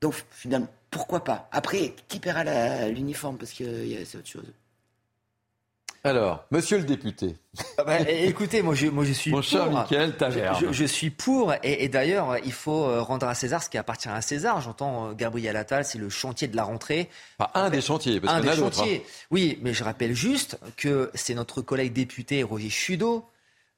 Donc 0.00 0.14
finalement, 0.30 0.68
pourquoi 0.90 1.24
pas? 1.24 1.48
Après, 1.50 1.94
qui 2.06 2.20
paiera 2.20 2.44
l'uniforme? 2.88 3.36
Parce 3.36 3.52
que 3.52 3.64
c'est 4.04 4.18
autre 4.18 4.28
chose. 4.28 4.52
Alors, 6.04 6.44
monsieur 6.50 6.78
le 6.78 6.84
député. 6.84 7.36
Ah 7.76 7.84
bah, 7.84 8.00
écoutez, 8.08 8.62
moi 8.62 8.74
je, 8.74 8.86
moi 8.86 9.04
je 9.04 9.12
suis 9.12 9.30
Mon 9.30 9.38
pour. 9.38 9.44
cher 9.44 9.70
Michael 9.70 10.14
je, 10.60 10.72
je, 10.72 10.84
suis 10.84 11.10
pour, 11.10 11.52
et, 11.62 11.88
d'ailleurs, 11.88 12.36
il 12.44 12.52
faut 12.52 12.84
euh, 12.84 13.02
rendre 13.02 13.26
à 13.26 13.34
César 13.34 13.62
ce 13.62 13.68
qui 13.68 13.78
appartient 13.78 14.08
à 14.08 14.20
César. 14.20 14.60
J'entends 14.60 15.08
euh, 15.08 15.12
Gabriel 15.14 15.56
Attal, 15.56 15.84
c'est 15.84 15.98
le 15.98 16.08
chantier 16.08 16.46
de 16.46 16.56
la 16.56 16.62
rentrée. 16.62 17.08
Pas 17.36 17.50
un 17.54 17.68
des 17.68 17.80
chantiers, 17.80 18.20
parce 18.20 18.40
qu'il 18.40 18.46
y 18.46 18.48
en 18.48 18.52
a 18.52 18.56
d'autres. 18.56 18.82
Hein. 18.82 18.98
Oui, 19.30 19.58
mais 19.62 19.74
je 19.74 19.82
rappelle 19.82 20.14
juste 20.14 20.58
que 20.76 21.10
c'est 21.14 21.34
notre 21.34 21.62
collègue 21.62 21.92
député 21.92 22.44
Roger 22.44 22.70
Chudeau, 22.70 23.24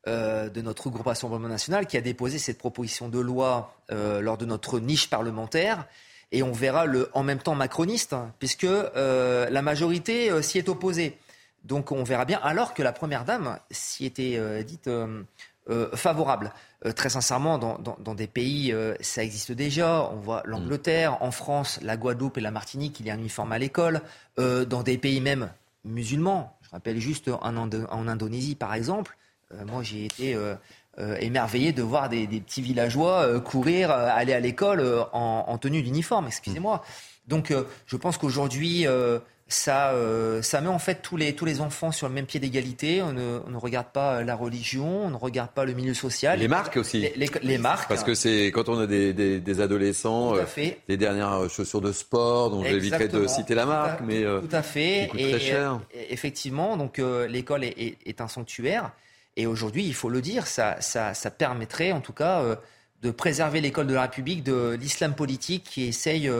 euh, 0.07 0.51
de 0.51 0.61
notre 0.61 0.91
groupe 0.91 1.07
Rassemblement 1.07 1.49
National, 1.49 1.87
qui 1.87 1.97
a 1.97 2.03
déposé 2.03 2.39
cette 2.39 2.59
proposition 2.59 3.09
de 3.09 3.19
loi 3.19 3.75
lors 3.91 4.37
de 4.37 4.45
notre 4.45 4.79
niche 4.79 5.11
parlementaire. 5.11 5.87
Et 6.33 6.45
on 6.45 6.53
verra 6.53 6.87
le 6.87 7.11
en 7.13 7.25
même 7.25 7.41
temps 7.41 7.57
macroniste, 7.57 8.13
hein, 8.13 8.33
puisque 8.39 8.67
la 8.95 9.63
majorité 9.63 10.31
s'y 10.43 10.59
est 10.59 10.69
opposée. 10.69 11.19
Donc 11.65 11.93
on 11.93 12.03
verra 12.05 12.24
bien, 12.24 12.41
alors 12.43 12.74
que 12.74 12.82
la 12.82 12.93
Première 12.93 13.24
Dame 13.24 13.59
s'y 13.70 14.07
était 14.07 14.37
euh, 14.37 14.62
dite 14.62 14.89
euh, 14.89 15.23
euh, 15.69 15.95
favorable. 15.95 16.53
très 16.97 17.11
sincèrement, 17.11 17.59
dans, 17.59 18.15
des 18.15 18.27
pays, 18.27 18.74
ça 19.01 19.23
existe 19.23 19.53
déjà. 19.53 20.09
On 20.11 20.16
voit 20.16 20.43
l'Angleterre, 20.47 21.23
en 21.23 21.31
France, 21.31 21.78
la 21.82 21.97
Guadeloupe 21.97 22.39
et 22.39 22.41
la 22.41 22.51
Martinique, 22.51 22.99
il 23.01 23.07
y 23.07 23.11
a 23.11 23.15
un 23.15 23.19
uniforme 23.19 23.53
à 23.53 23.59
l'école. 23.59 24.01
dans 24.39 24.82
des 24.82 24.97
pays 24.97 25.20
même 25.20 25.51
musulmans, 25.85 26.57
je 26.62 26.70
rappelle 26.70 26.99
juste 26.99 27.28
en, 27.28 27.57
en 27.57 28.09
Indonésie 28.09 28.55
par 28.55 28.74
exemple, 28.74 29.16
moi 29.66 29.82
j'ai 29.82 30.07
été 30.07 30.37
émerveillé 31.19 31.73
de 31.73 31.82
voir 31.82 32.09
des, 32.09 32.27
petits 32.27 32.62
villageois 32.62 33.39
courir, 33.41 33.91
aller 33.91 34.32
à 34.32 34.41
l'école 34.41 35.07
en, 35.12 35.59
tenue 35.59 35.82
d'uniforme, 35.82 36.27
excusez-moi. 36.27 36.82
Donc 37.28 37.53
je 37.87 37.97
pense 37.97 38.16
qu'aujourd'hui 38.16 38.87
ça, 39.52 39.90
euh, 39.90 40.43
ça 40.43 40.60
met 40.60 40.68
en 40.68 40.78
fait 40.78 41.02
tous 41.02 41.16
les, 41.16 41.35
tous 41.35 41.44
les 41.44 41.60
enfants 41.60 41.90
sur 41.90 42.09
le 42.09 42.14
même 42.14 42.27
pied 42.27 42.39
d'égalité. 42.39 43.02
On 43.02 43.12
ne, 43.12 43.40
on 43.47 43.51
ne, 43.51 43.56
regarde 43.56 43.89
pas 43.93 44.22
la 44.22 44.36
religion, 44.36 45.06
on 45.06 45.10
ne 45.10 45.16
regarde 45.16 45.51
pas 45.51 45.64
le 45.64 45.72
milieu 45.72 45.93
social. 45.93 46.39
Les 46.39 46.47
marques 46.47 46.77
aussi. 46.77 47.01
Les, 47.16 47.28
les, 47.43 47.59
marques. 47.59 47.89
Parce 47.89 48.05
que 48.05 48.14
c'est 48.14 48.47
quand 48.47 48.68
on 48.68 48.78
a 48.78 48.86
des, 48.86 49.12
des, 49.12 49.40
des 49.40 49.60
adolescents, 49.60 50.36
euh, 50.36 50.44
les 50.89 50.97
dernières 50.97 51.51
chaussures 51.51 51.81
de 51.81 51.90
sport, 51.90 52.51
dont 52.51 52.62
j'éviterai 52.64 53.09
de 53.09 53.27
citer 53.27 53.55
la 53.55 53.66
marque, 53.66 53.98
tout, 53.98 54.05
mais 54.06 54.22
tout 54.22 54.48
à 54.52 54.62
fait. 54.62 55.10
Qui 55.10 55.31
très 55.31 55.40
cher. 55.40 55.81
effectivement, 56.09 56.77
donc 56.77 56.98
euh, 56.98 57.27
l'école 57.27 57.64
est, 57.64 57.74
est, 57.77 57.98
est, 58.06 58.20
un 58.20 58.28
sanctuaire. 58.28 58.93
Et 59.36 59.47
aujourd'hui, 59.47 59.85
il 59.85 59.94
faut 59.94 60.10
le 60.10 60.20
dire, 60.20 60.47
ça, 60.47 60.81
ça, 60.81 61.14
ça 61.14 61.31
permettrait 61.31 61.93
en 61.93 62.01
tout 62.01 62.12
cas 62.12 62.44
de 63.02 63.10
préserver 63.10 63.60
l'école 63.60 63.86
de 63.86 63.94
la 63.94 64.02
République 64.02 64.44
de 64.44 64.77
l'islam 64.81 65.14
politique 65.14 65.64
qui 65.64 65.85
essaye 65.85 66.31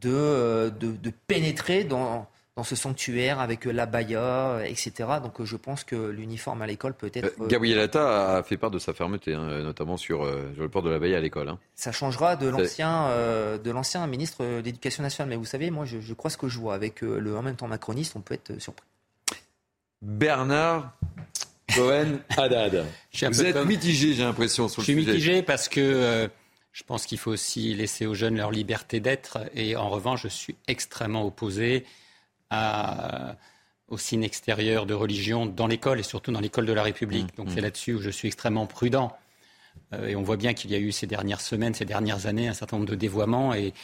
de, 0.00 0.72
de, 0.78 0.92
de 0.92 1.12
pénétrer 1.26 1.84
dans, 1.84 2.26
dans 2.56 2.64
ce 2.64 2.76
sanctuaire 2.76 3.40
avec 3.40 3.64
la 3.64 3.86
baya, 3.86 4.60
etc. 4.66 4.92
Donc 5.22 5.42
je 5.42 5.56
pense 5.56 5.84
que 5.84 5.96
l'uniforme 5.96 6.62
à 6.62 6.66
l'école 6.66 6.94
peut 6.94 7.10
être. 7.14 7.32
Euh, 7.40 7.46
Gabriel 7.46 7.78
Attal 7.78 8.06
a 8.06 8.42
fait 8.42 8.56
part 8.56 8.70
de 8.70 8.78
sa 8.78 8.92
fermeté, 8.92 9.34
hein, 9.34 9.62
notamment 9.62 9.96
sur, 9.96 10.24
euh, 10.24 10.52
sur, 10.54 10.62
le 10.62 10.68
port 10.68 10.82
de 10.82 10.90
la 10.90 10.98
baya 10.98 11.16
à 11.16 11.20
l'école. 11.20 11.48
Hein. 11.48 11.58
Ça 11.74 11.92
changera 11.92 12.36
de 12.36 12.48
l'ancien 12.48 13.06
euh, 13.06 13.56
de 13.56 13.70
l'ancien 13.70 14.06
ministre 14.06 14.60
d'éducation 14.60 15.02
nationale. 15.02 15.30
Mais 15.30 15.36
vous 15.36 15.44
savez, 15.44 15.70
moi 15.70 15.84
je, 15.86 16.00
je, 16.00 16.12
crois 16.14 16.30
ce 16.30 16.36
que 16.36 16.48
je 16.48 16.58
vois 16.58 16.74
avec 16.74 17.00
le 17.00 17.36
en 17.36 17.42
même 17.42 17.56
temps 17.56 17.68
macroniste, 17.68 18.14
on 18.16 18.20
peut 18.20 18.34
être 18.34 18.60
surpris. 18.60 18.86
Bernard 20.02 20.92
Cohen 21.74 22.18
Haddad. 22.36 22.84
Vous 23.12 23.42
êtes 23.42 23.64
mitigé, 23.64 24.14
j'ai 24.14 24.22
l'impression, 24.22 24.68
sur 24.68 24.82
le 24.82 24.86
sujet. 24.86 24.98
Je 24.98 25.02
suis 25.02 25.12
mitigé 25.12 25.42
parce 25.42 25.68
que 25.68 26.28
je 26.72 26.82
pense 26.84 27.06
qu'il 27.06 27.18
faut 27.18 27.32
aussi 27.32 27.74
laisser 27.74 28.06
aux 28.06 28.14
jeunes 28.14 28.36
leur 28.36 28.50
liberté 28.50 29.00
d'être. 29.00 29.38
Et 29.54 29.76
en 29.76 29.88
revanche, 29.88 30.22
je 30.22 30.28
suis 30.28 30.56
extrêmement 30.68 31.24
opposé 31.24 31.84
à, 32.50 33.36
au 33.88 33.98
signe 33.98 34.22
extérieur 34.22 34.86
de 34.86 34.94
religion 34.94 35.46
dans 35.46 35.66
l'école 35.66 35.98
et 35.98 36.04
surtout 36.04 36.30
dans 36.30 36.40
l'école 36.40 36.66
de 36.66 36.72
la 36.72 36.82
République. 36.82 37.32
Mmh, 37.32 37.36
Donc 37.36 37.48
c'est 37.50 37.60
mmh. 37.60 37.64
là-dessus 37.64 37.94
où 37.94 38.00
je 38.00 38.10
suis 38.10 38.28
extrêmement 38.28 38.66
prudent. 38.66 39.16
Euh, 39.92 40.08
et 40.08 40.16
on 40.16 40.22
voit 40.22 40.36
bien 40.36 40.54
qu'il 40.54 40.70
y 40.70 40.74
a 40.74 40.78
eu 40.78 40.92
ces 40.92 41.06
dernières 41.06 41.40
semaines, 41.40 41.74
ces 41.74 41.84
dernières 41.84 42.26
années, 42.26 42.48
un 42.48 42.54
certain 42.54 42.76
nombre 42.76 42.88
de 42.88 42.94
dévoiements 42.94 43.52
et, 43.52 43.74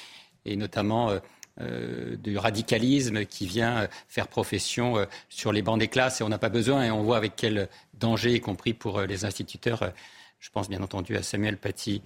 et 0.44 0.56
notamment 0.56 1.10
euh, 1.10 1.18
euh, 1.60 2.16
du 2.16 2.38
radicalisme 2.38 3.24
qui 3.24 3.46
vient 3.46 3.88
faire 4.08 4.28
profession 4.28 5.06
sur 5.28 5.52
les 5.52 5.62
bancs 5.62 5.80
des 5.80 5.88
classes 5.88 6.20
et 6.20 6.24
on 6.24 6.28
n'a 6.28 6.38
pas 6.38 6.50
besoin 6.50 6.84
et 6.84 6.90
on 6.90 7.02
voit 7.02 7.16
avec 7.16 7.32
quel 7.34 7.68
danger, 7.94 8.34
y 8.34 8.40
compris 8.40 8.74
pour 8.74 9.00
les 9.00 9.24
instituteurs. 9.24 9.92
Je 10.38 10.50
pense 10.50 10.68
bien 10.68 10.82
entendu 10.82 11.16
à 11.16 11.22
Samuel 11.22 11.56
Paty 11.56 12.02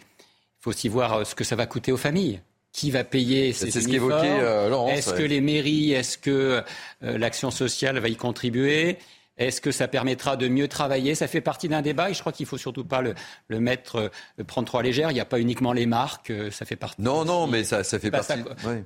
il 0.61 0.65
faut 0.65 0.71
aussi 0.71 0.89
voir 0.89 1.15
euh, 1.15 1.25
ce 1.25 1.35
que 1.35 1.43
ça 1.43 1.57
va 1.57 1.65
coûter 1.65 1.91
aux 1.91 1.97
familles. 1.97 2.41
Qui 2.73 2.91
va 2.91 3.03
payer 3.03 3.53
ces 3.53 3.71
C'est 3.71 3.81
ce 3.81 3.89
qu'évoquait 3.89 4.39
euh, 4.41 4.69
Laurence. 4.69 4.93
Est-ce 4.93 5.15
que 5.15 5.23
les 5.23 5.41
mairies, 5.41 5.93
est-ce 5.93 6.19
que 6.19 6.63
euh, 7.03 7.19
l'action 7.19 7.51
sociale 7.51 7.99
va 7.99 8.09
y 8.09 8.15
contribuer? 8.15 8.99
Est-ce 9.41 9.61
que 9.61 9.73
ça 9.73 9.89
permettra 9.89 10.37
de 10.37 10.49
mieux 10.49 10.69
travailler? 10.69 11.15
Ça 11.15 11.27
fait 11.27 11.41
partie 11.41 11.69
d'un 11.69 11.83
débat 11.83 12.11
et 12.11 12.15
je 12.15 12.21
crois 12.21 12.33
qu'il 12.33 12.45
ne 12.45 12.49
faut 12.49 12.59
surtout 12.59 12.85
pas 12.85 13.01
le, 13.01 13.15
le 13.49 13.59
mettre, 13.59 14.11
le 14.37 14.45
prendre 14.45 14.67
trop 14.67 14.79
à 14.79 14.83
légère. 14.83 15.11
Il 15.11 15.15
n'y 15.15 15.21
a 15.21 15.25
pas 15.25 15.41
uniquement 15.41 15.73
les 15.73 15.87
marques, 15.87 16.33
ça 16.51 16.67
fait 16.67 16.77
partie. 16.77 17.01
Non, 17.01 17.25
non, 17.25 17.47
mais 17.47 17.65
ça, 17.65 17.83
ça 17.83 17.99
fait 17.99 18.11
partie. 18.11 18.35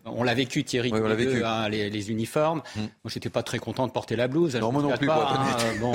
On 0.04 0.22
l'a 0.22 0.34
vécu, 0.34 0.62
Thierry, 0.62 0.92
on 0.92 1.08
l'a 1.08 1.14
vécu. 1.14 1.44
Hein, 1.44 1.68
les, 1.68 1.90
les, 1.90 2.10
uniformes. 2.10 2.62
Mm. 2.76 2.80
Moi, 2.80 2.90
j'étais 3.06 3.30
pas 3.30 3.42
très 3.42 3.58
content 3.58 3.86
de 3.86 3.92
porter 3.92 4.14
la 4.14 4.28
blouse. 4.28 4.54
Non, 4.54 4.70
moi 4.70 4.82
non 4.82 4.96
plus. 4.96 5.10
Hein, 5.10 5.56
bon. 5.80 5.94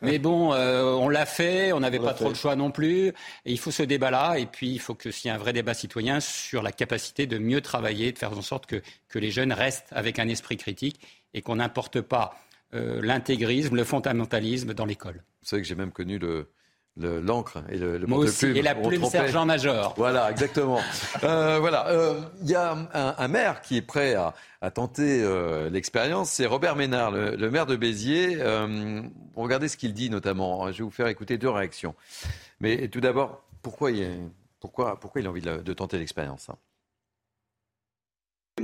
mais 0.00 0.18
bon, 0.18 0.54
euh, 0.54 0.94
on 0.94 1.08
l'a 1.08 1.26
fait, 1.26 1.72
on 1.72 1.80
n'avait 1.80 1.98
pas 1.98 2.14
trop 2.14 2.30
le 2.30 2.34
choix 2.34 2.56
non 2.56 2.70
plus. 2.70 3.08
Et 3.08 3.12
il 3.44 3.58
faut 3.58 3.70
ce 3.70 3.82
débat-là. 3.82 4.38
Et 4.38 4.46
puis, 4.46 4.70
il 4.70 4.80
faut 4.80 4.94
que 4.94 5.10
s'il 5.10 5.28
y 5.28 5.30
a 5.30 5.34
un 5.34 5.38
vrai 5.38 5.52
débat 5.52 5.74
citoyen 5.74 6.20
sur 6.20 6.62
la 6.62 6.72
capacité 6.72 7.26
de 7.26 7.38
mieux 7.38 7.60
travailler, 7.60 8.12
de 8.12 8.18
faire 8.18 8.32
en 8.36 8.42
sorte 8.42 8.66
que, 8.66 8.82
que 9.08 9.18
les 9.18 9.30
jeunes 9.30 9.52
restent 9.52 9.88
avec 9.92 10.18
un 10.18 10.28
esprit 10.28 10.56
critique 10.56 11.00
et 11.34 11.42
qu'on 11.42 11.56
n'importe 11.56 12.00
pas 12.00 12.34
euh, 12.74 13.00
l'intégrisme, 13.02 13.76
le 13.76 13.84
fondamentalisme 13.84 14.74
dans 14.74 14.84
l'école. 14.84 15.22
Vous 15.42 15.48
savez 15.48 15.62
que 15.62 15.68
j'ai 15.68 15.74
même 15.74 15.92
connu 15.92 16.18
le, 16.18 16.48
l'encre 16.96 17.62
et 17.68 17.78
le, 17.78 17.98
le 17.98 18.06
Moi 18.06 18.18
aussi, 18.18 18.46
et 18.46 18.62
la 18.62 18.74
plume 18.74 19.04
sergent-major. 19.04 19.94
Voilà, 19.96 20.30
exactement. 20.30 20.80
euh, 21.24 21.58
voilà, 21.58 21.86
il 22.42 22.48
y 22.48 22.54
a 22.54 22.72
un, 22.72 23.14
un, 23.16 23.28
maire 23.28 23.60
qui 23.62 23.76
est 23.76 23.82
prêt 23.82 24.14
à, 24.14 24.34
à 24.60 24.70
tenter 24.70 25.24
l'expérience, 25.70 26.30
c'est 26.30 26.46
Robert 26.46 26.76
Ménard, 26.76 27.10
le, 27.10 27.36
le, 27.36 27.50
maire 27.50 27.66
de 27.66 27.76
Béziers. 27.76 28.38
regardez 29.36 29.68
ce 29.68 29.76
qu'il 29.76 29.94
dit 29.94 30.10
notamment. 30.10 30.70
Je 30.70 30.78
vais 30.78 30.84
vous 30.84 30.90
faire 30.90 31.08
écouter 31.08 31.38
deux 31.38 31.50
réactions. 31.50 31.94
Mais 32.60 32.88
tout 32.88 33.00
d'abord, 33.00 33.42
pourquoi 33.62 33.90
il, 33.90 34.30
pourquoi, 34.60 35.00
pourquoi 35.00 35.20
il 35.20 35.26
a 35.26 35.30
envie 35.30 35.40
de, 35.40 35.56
de 35.58 35.72
tenter 35.72 35.98
l'expérience 35.98 36.50
hein? 36.50 36.56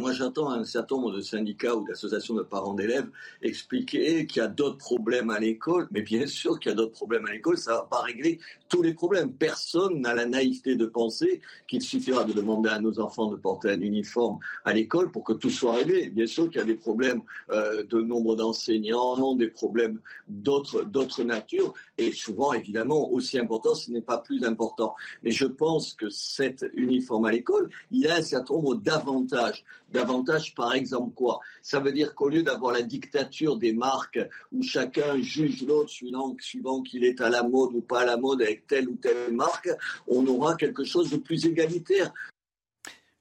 Moi, 0.07 0.13
j'entends 0.13 0.53
un 0.53 0.63
certain 0.63 0.95
nombre 0.95 1.11
de 1.11 1.21
syndicats 1.21 1.75
ou 1.75 1.85
d'associations 1.85 2.37
de 2.37 2.43
parents 2.43 2.75
d'élèves 2.75 3.09
expliquer 3.43 4.25
qu'il 4.29 4.41
y 4.41 4.45
a 4.45 4.47
d'autres 4.47 4.79
problèmes 4.79 5.31
à 5.31 5.41
l'école. 5.41 5.89
Mais 5.91 6.03
bien 6.03 6.29
sûr 6.29 6.61
qu'il 6.61 6.71
y 6.71 6.73
a 6.73 6.77
d'autres 6.77 6.93
problèmes 6.93 7.27
à 7.27 7.33
l'école, 7.33 7.59
ça 7.59 7.73
ne 7.73 7.77
va 7.79 7.89
pas 7.91 8.03
régler 8.03 8.39
tous 8.69 8.83
les 8.83 8.95
problèmes. 8.95 9.33
Personne 9.33 10.01
n'a 10.01 10.15
la 10.15 10.25
naïveté 10.25 10.77
de 10.77 10.87
penser 10.87 11.41
qu'il 11.67 11.83
suffira 11.83 12.23
de 12.23 12.33
demander 12.33 12.69
à 12.69 12.79
nos 12.79 13.01
enfants 13.01 13.27
de 13.33 13.35
porter 13.35 13.71
un 13.71 13.81
uniforme 13.81 14.39
à 14.65 14.73
l'école 14.73 15.11
pour 15.11 15.25
que 15.25 15.33
tout 15.33 15.51
soit 15.51 15.75
réglé. 15.75 16.09
Bien 16.09 16.29
sûr 16.29 16.49
qu'il 16.51 16.59
y 16.59 16.63
a 16.63 16.65
des 16.65 16.77
problèmes 16.77 17.23
euh, 17.51 17.83
de 17.83 18.01
nombre 18.01 18.37
d'enseignants, 18.37 19.35
des 19.35 19.49
problèmes 19.49 19.99
d'autres, 20.29 20.85
d'autres 20.85 21.25
natures. 21.25 21.75
Et 21.99 22.13
souvent, 22.13 22.53
évidemment, 22.53 23.11
aussi 23.11 23.39
important, 23.39 23.75
ce 23.75 23.91
n'est 23.91 24.03
pas 24.03 24.19
plus 24.19 24.45
important. 24.45 24.95
Mais 25.23 25.31
je 25.31 25.47
pense 25.47 25.95
que 25.95 26.11
cet 26.11 26.67
uniforme 26.75 27.25
à 27.25 27.33
l'école, 27.33 27.71
il 27.91 28.07
a 28.09 28.17
un 28.17 28.23
certain 28.23 28.55
nombre 28.55 28.75
d'avantages 28.75 29.65
davantage, 29.91 30.55
par 30.55 30.75
exemple, 30.75 31.15
quoi? 31.15 31.41
Ça 31.63 31.81
veut 31.81 31.93
dire 31.93 32.15
qu'au 32.15 32.29
lieu 32.29 32.43
d'avoir 32.43 32.73
la 32.73 32.83
dictature 32.83 33.57
des 33.57 33.73
marques 33.73 34.19
où 34.53 34.63
chacun 34.63 35.21
juge 35.21 35.65
l'autre 35.67 35.91
suivant, 35.91 36.35
suivant 36.41 36.83
qu'il 36.83 37.05
est 37.05 37.21
à 37.21 37.29
la 37.29 37.43
mode 37.43 37.75
ou 37.75 37.81
pas 37.81 38.01
à 38.01 38.05
la 38.05 38.17
mode 38.17 38.43
avec 38.43 38.67
telle 38.67 38.89
ou 38.89 38.97
telle 38.97 39.33
marque, 39.33 39.71
on 40.09 40.27
aura 40.27 40.57
quelque 40.57 40.85
chose 40.85 41.11
de 41.11 41.17
plus 41.17 41.47
égalitaire. 41.47 42.13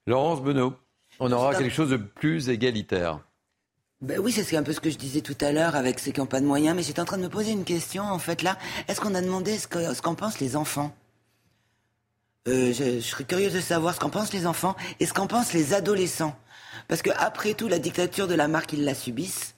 Laurence 0.06 0.42
Benoît, 0.42 0.78
on 1.18 1.32
aura 1.32 1.54
quelque 1.54 1.72
chose 1.72 1.90
de 1.90 1.96
plus 1.96 2.48
égalitaire. 2.48 3.20
Ben 4.02 4.18
oui, 4.18 4.30
c'est 4.30 4.56
un 4.58 4.62
peu 4.62 4.74
ce 4.74 4.80
que 4.80 4.90
je 4.90 4.98
disais 4.98 5.22
tout 5.22 5.36
à 5.40 5.52
l'heure 5.52 5.74
avec 5.74 5.98
ceux 6.00 6.12
qui 6.12 6.20
n'ont 6.20 6.26
pas 6.26 6.40
de 6.40 6.44
moyens, 6.44 6.76
mais 6.76 6.82
j'étais 6.82 7.00
en 7.00 7.06
train 7.06 7.16
de 7.16 7.22
me 7.22 7.30
poser 7.30 7.52
une 7.52 7.64
question, 7.64 8.02
en 8.04 8.18
fait, 8.18 8.42
là. 8.42 8.58
Est-ce 8.88 9.00
qu'on 9.00 9.14
a 9.14 9.22
demandé 9.22 9.56
ce 9.56 9.66
qu'en 10.02 10.14
pensent 10.14 10.38
les 10.38 10.54
enfants? 10.54 10.94
Euh, 12.46 12.74
je, 12.74 13.00
serais 13.00 13.24
curieuse 13.24 13.54
de 13.54 13.60
savoir 13.60 13.94
ce 13.94 14.00
qu'en 14.00 14.10
pensent 14.10 14.34
les 14.34 14.46
enfants 14.46 14.76
et 15.00 15.06
ce 15.06 15.14
qu'en 15.14 15.26
pensent 15.26 15.54
les 15.54 15.72
adolescents. 15.72 16.36
Parce 16.88 17.00
que 17.00 17.08
après 17.16 17.54
tout, 17.54 17.68
la 17.68 17.78
dictature 17.78 18.28
de 18.28 18.34
la 18.34 18.48
marque, 18.48 18.74
ils 18.74 18.84
la 18.84 18.94
subissent. 18.94 19.54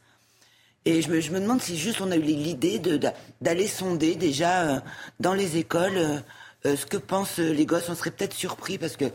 Et 0.84 1.02
je 1.02 1.10
me, 1.10 1.40
demande 1.40 1.60
si 1.60 1.76
juste 1.76 2.00
on 2.00 2.12
a 2.12 2.16
eu 2.16 2.22
l'idée 2.22 2.78
d'aller 3.40 3.66
sonder 3.66 4.14
déjà 4.14 4.62
euh, 4.62 4.80
dans 5.18 5.34
les 5.34 5.56
écoles 5.56 5.98
euh, 6.64 6.76
ce 6.76 6.86
que 6.86 6.96
pensent 6.96 7.38
les 7.38 7.66
gosses. 7.66 7.88
On 7.88 7.96
serait 7.96 8.12
peut-être 8.12 8.34
surpris 8.34 8.78
parce 8.78 8.96
que 8.96 9.06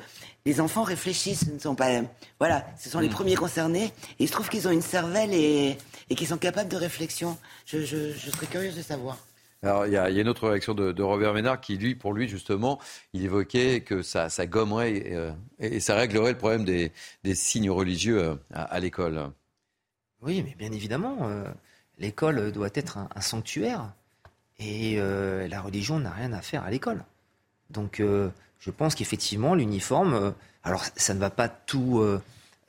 les 0.46 0.60
enfants 0.60 0.84
réfléchissent, 0.84 1.46
ce 1.46 1.52
ne 1.52 1.60
sont 1.60 1.76
pas, 1.76 2.02
voilà, 2.40 2.66
ce 2.78 2.90
sont 2.90 3.00
les 3.00 3.08
mm. 3.08 3.14
premiers 3.14 3.36
concernés. 3.36 3.86
Et 3.86 4.24
il 4.24 4.28
se 4.28 4.34
trouve 4.34 4.50
qu'ils 4.50 4.68
ont 4.68 4.72
une 4.72 4.82
cervelle 4.82 5.34
et, 5.34 5.78
et 6.10 6.16
qu'ils 6.16 6.28
sont 6.28 6.38
capables 6.38 6.70
de 6.70 6.78
réflexion. 6.78 7.38
Je, 7.66 7.80
je, 7.80 8.12
je 8.12 8.32
serais 8.32 8.48
curieuse 8.48 8.76
de 8.76 8.82
savoir. 8.82 9.18
Alors, 9.62 9.86
il 9.88 9.94
y, 9.94 9.98
a, 9.98 10.10
il 10.10 10.16
y, 10.16 10.20
a, 10.20 10.22
une 10.22 10.28
autre 10.28 10.50
réaction 10.50 10.74
de, 10.74 10.92
de, 10.92 11.04
Robert 11.04 11.34
Ménard 11.34 11.62
qui, 11.62 11.78
lui, 11.78 11.96
pour 11.96 12.12
lui, 12.12 12.28
justement, 12.28 12.80
il 13.14 13.24
évoquait 13.24 13.80
que 13.80 14.02
ça, 14.02 14.28
ça 14.28 14.46
gommerait 14.46 14.92
et, 14.92 15.16
euh, 15.16 15.32
et, 15.60 15.80
ça 15.80 15.96
réglerait 15.96 16.34
le 16.34 16.38
problème 16.38 16.66
des, 16.66 16.92
des 17.24 17.34
signes 17.34 17.72
religieux 17.72 18.22
euh, 18.22 18.36
à, 18.54 18.64
à 18.64 18.80
l'école. 18.82 19.32
Oui, 20.22 20.44
mais 20.46 20.56
bien 20.56 20.74
évidemment, 20.74 21.18
euh, 21.22 21.46
l'école 21.98 22.52
doit 22.52 22.72
être 22.74 22.98
un, 22.98 23.08
un 23.16 23.22
sanctuaire 23.22 23.94
et 24.60 24.96
euh, 24.98 25.48
la 25.48 25.62
religion 25.62 26.00
n'a 26.00 26.12
rien 26.12 26.34
à 26.34 26.42
faire 26.42 26.64
à 26.64 26.70
l'école. 26.70 27.04
Donc, 27.70 28.00
euh, 28.00 28.30
je 28.64 28.72
pense 28.72 28.96
qu'effectivement, 28.96 29.56
l'uniforme, 29.56 30.34
alors 30.64 30.86
ça 30.96 31.14
ne 31.14 31.20
va 31.20 31.30
pas 31.30 31.50
tout 31.50 32.02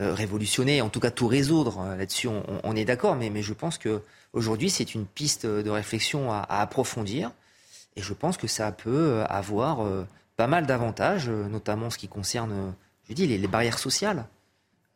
révolutionner, 0.01 0.83
en 0.83 0.89
tout 0.89 0.99
cas 0.99 1.12
tout 1.12 1.29
résoudre. 1.29 1.85
Là-dessus, 1.97 2.27
on, 2.27 2.43
on, 2.65 2.75
est 2.75 2.85
d'accord, 2.85 3.15
mais, 3.15 3.31
mais 3.31 3.43
je 3.43 3.53
pense 3.53 3.79
que 3.79 4.03
Aujourd'hui, 4.35 4.69
c'est 4.69 4.97
une 4.97 5.07
piste 5.07 5.47
de 5.47 5.71
réflexion 5.71 6.33
à, 6.33 6.39
à, 6.39 6.61
approfondir. 6.61 7.31
Et 7.97 8.03
je 8.03 8.12
pense 8.12 8.37
que 8.37 8.49
ça 8.49 8.73
peut 8.73 9.23
avoir 9.29 9.87
euh, 9.87 10.05
pas 10.37 10.49
mal 10.49 10.66
d'avantages, 10.66 11.29
euh, 11.29 11.49
notamment 11.49 11.89
ce 11.89 11.99
qui 11.99 12.09
concerne, 12.09 12.75
je 13.09 13.15
dis, 13.15 13.29
les, 13.29 13.39
les 13.39 13.47
barrières 13.47 13.79
sociales. 13.79 14.27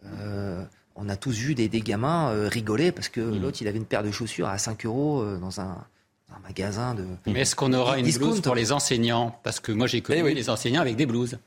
Euh, 0.04 0.64
on 0.96 1.08
a 1.08 1.16
tous 1.16 1.36
vu 1.36 1.54
des, 1.54 1.68
des 1.68 1.80
gamins 1.80 2.30
euh, 2.30 2.48
rigoler 2.48 2.90
parce 2.90 3.08
que 3.08 3.20
mmh. 3.20 3.40
l'autre, 3.40 3.58
il 3.60 3.68
avait 3.68 3.78
une 3.78 3.84
paire 3.84 4.02
de 4.02 4.10
chaussures 4.10 4.48
à 4.48 4.58
5 4.58 4.84
euros 4.86 5.22
euh, 5.22 5.38
dans 5.38 5.60
un, 5.60 5.86
un, 6.38 6.46
magasin 6.46 6.94
de. 6.94 7.04
Mais 7.26 7.40
est-ce 7.40 7.56
qu'on 7.56 7.72
aura 7.72 7.98
une 7.98 8.10
blouse 8.10 8.40
pour 8.40 8.54
les 8.54 8.72
enseignants? 8.72 9.38
Parce 9.42 9.60
que 9.60 9.72
moi, 9.72 9.86
j'ai 9.86 10.00
connu 10.00 10.20
eh 10.20 10.22
oui. 10.22 10.34
les 10.34 10.50
enseignants 10.50 10.80
avec 10.80 10.96
des 10.96 11.06
blouses. 11.06 11.38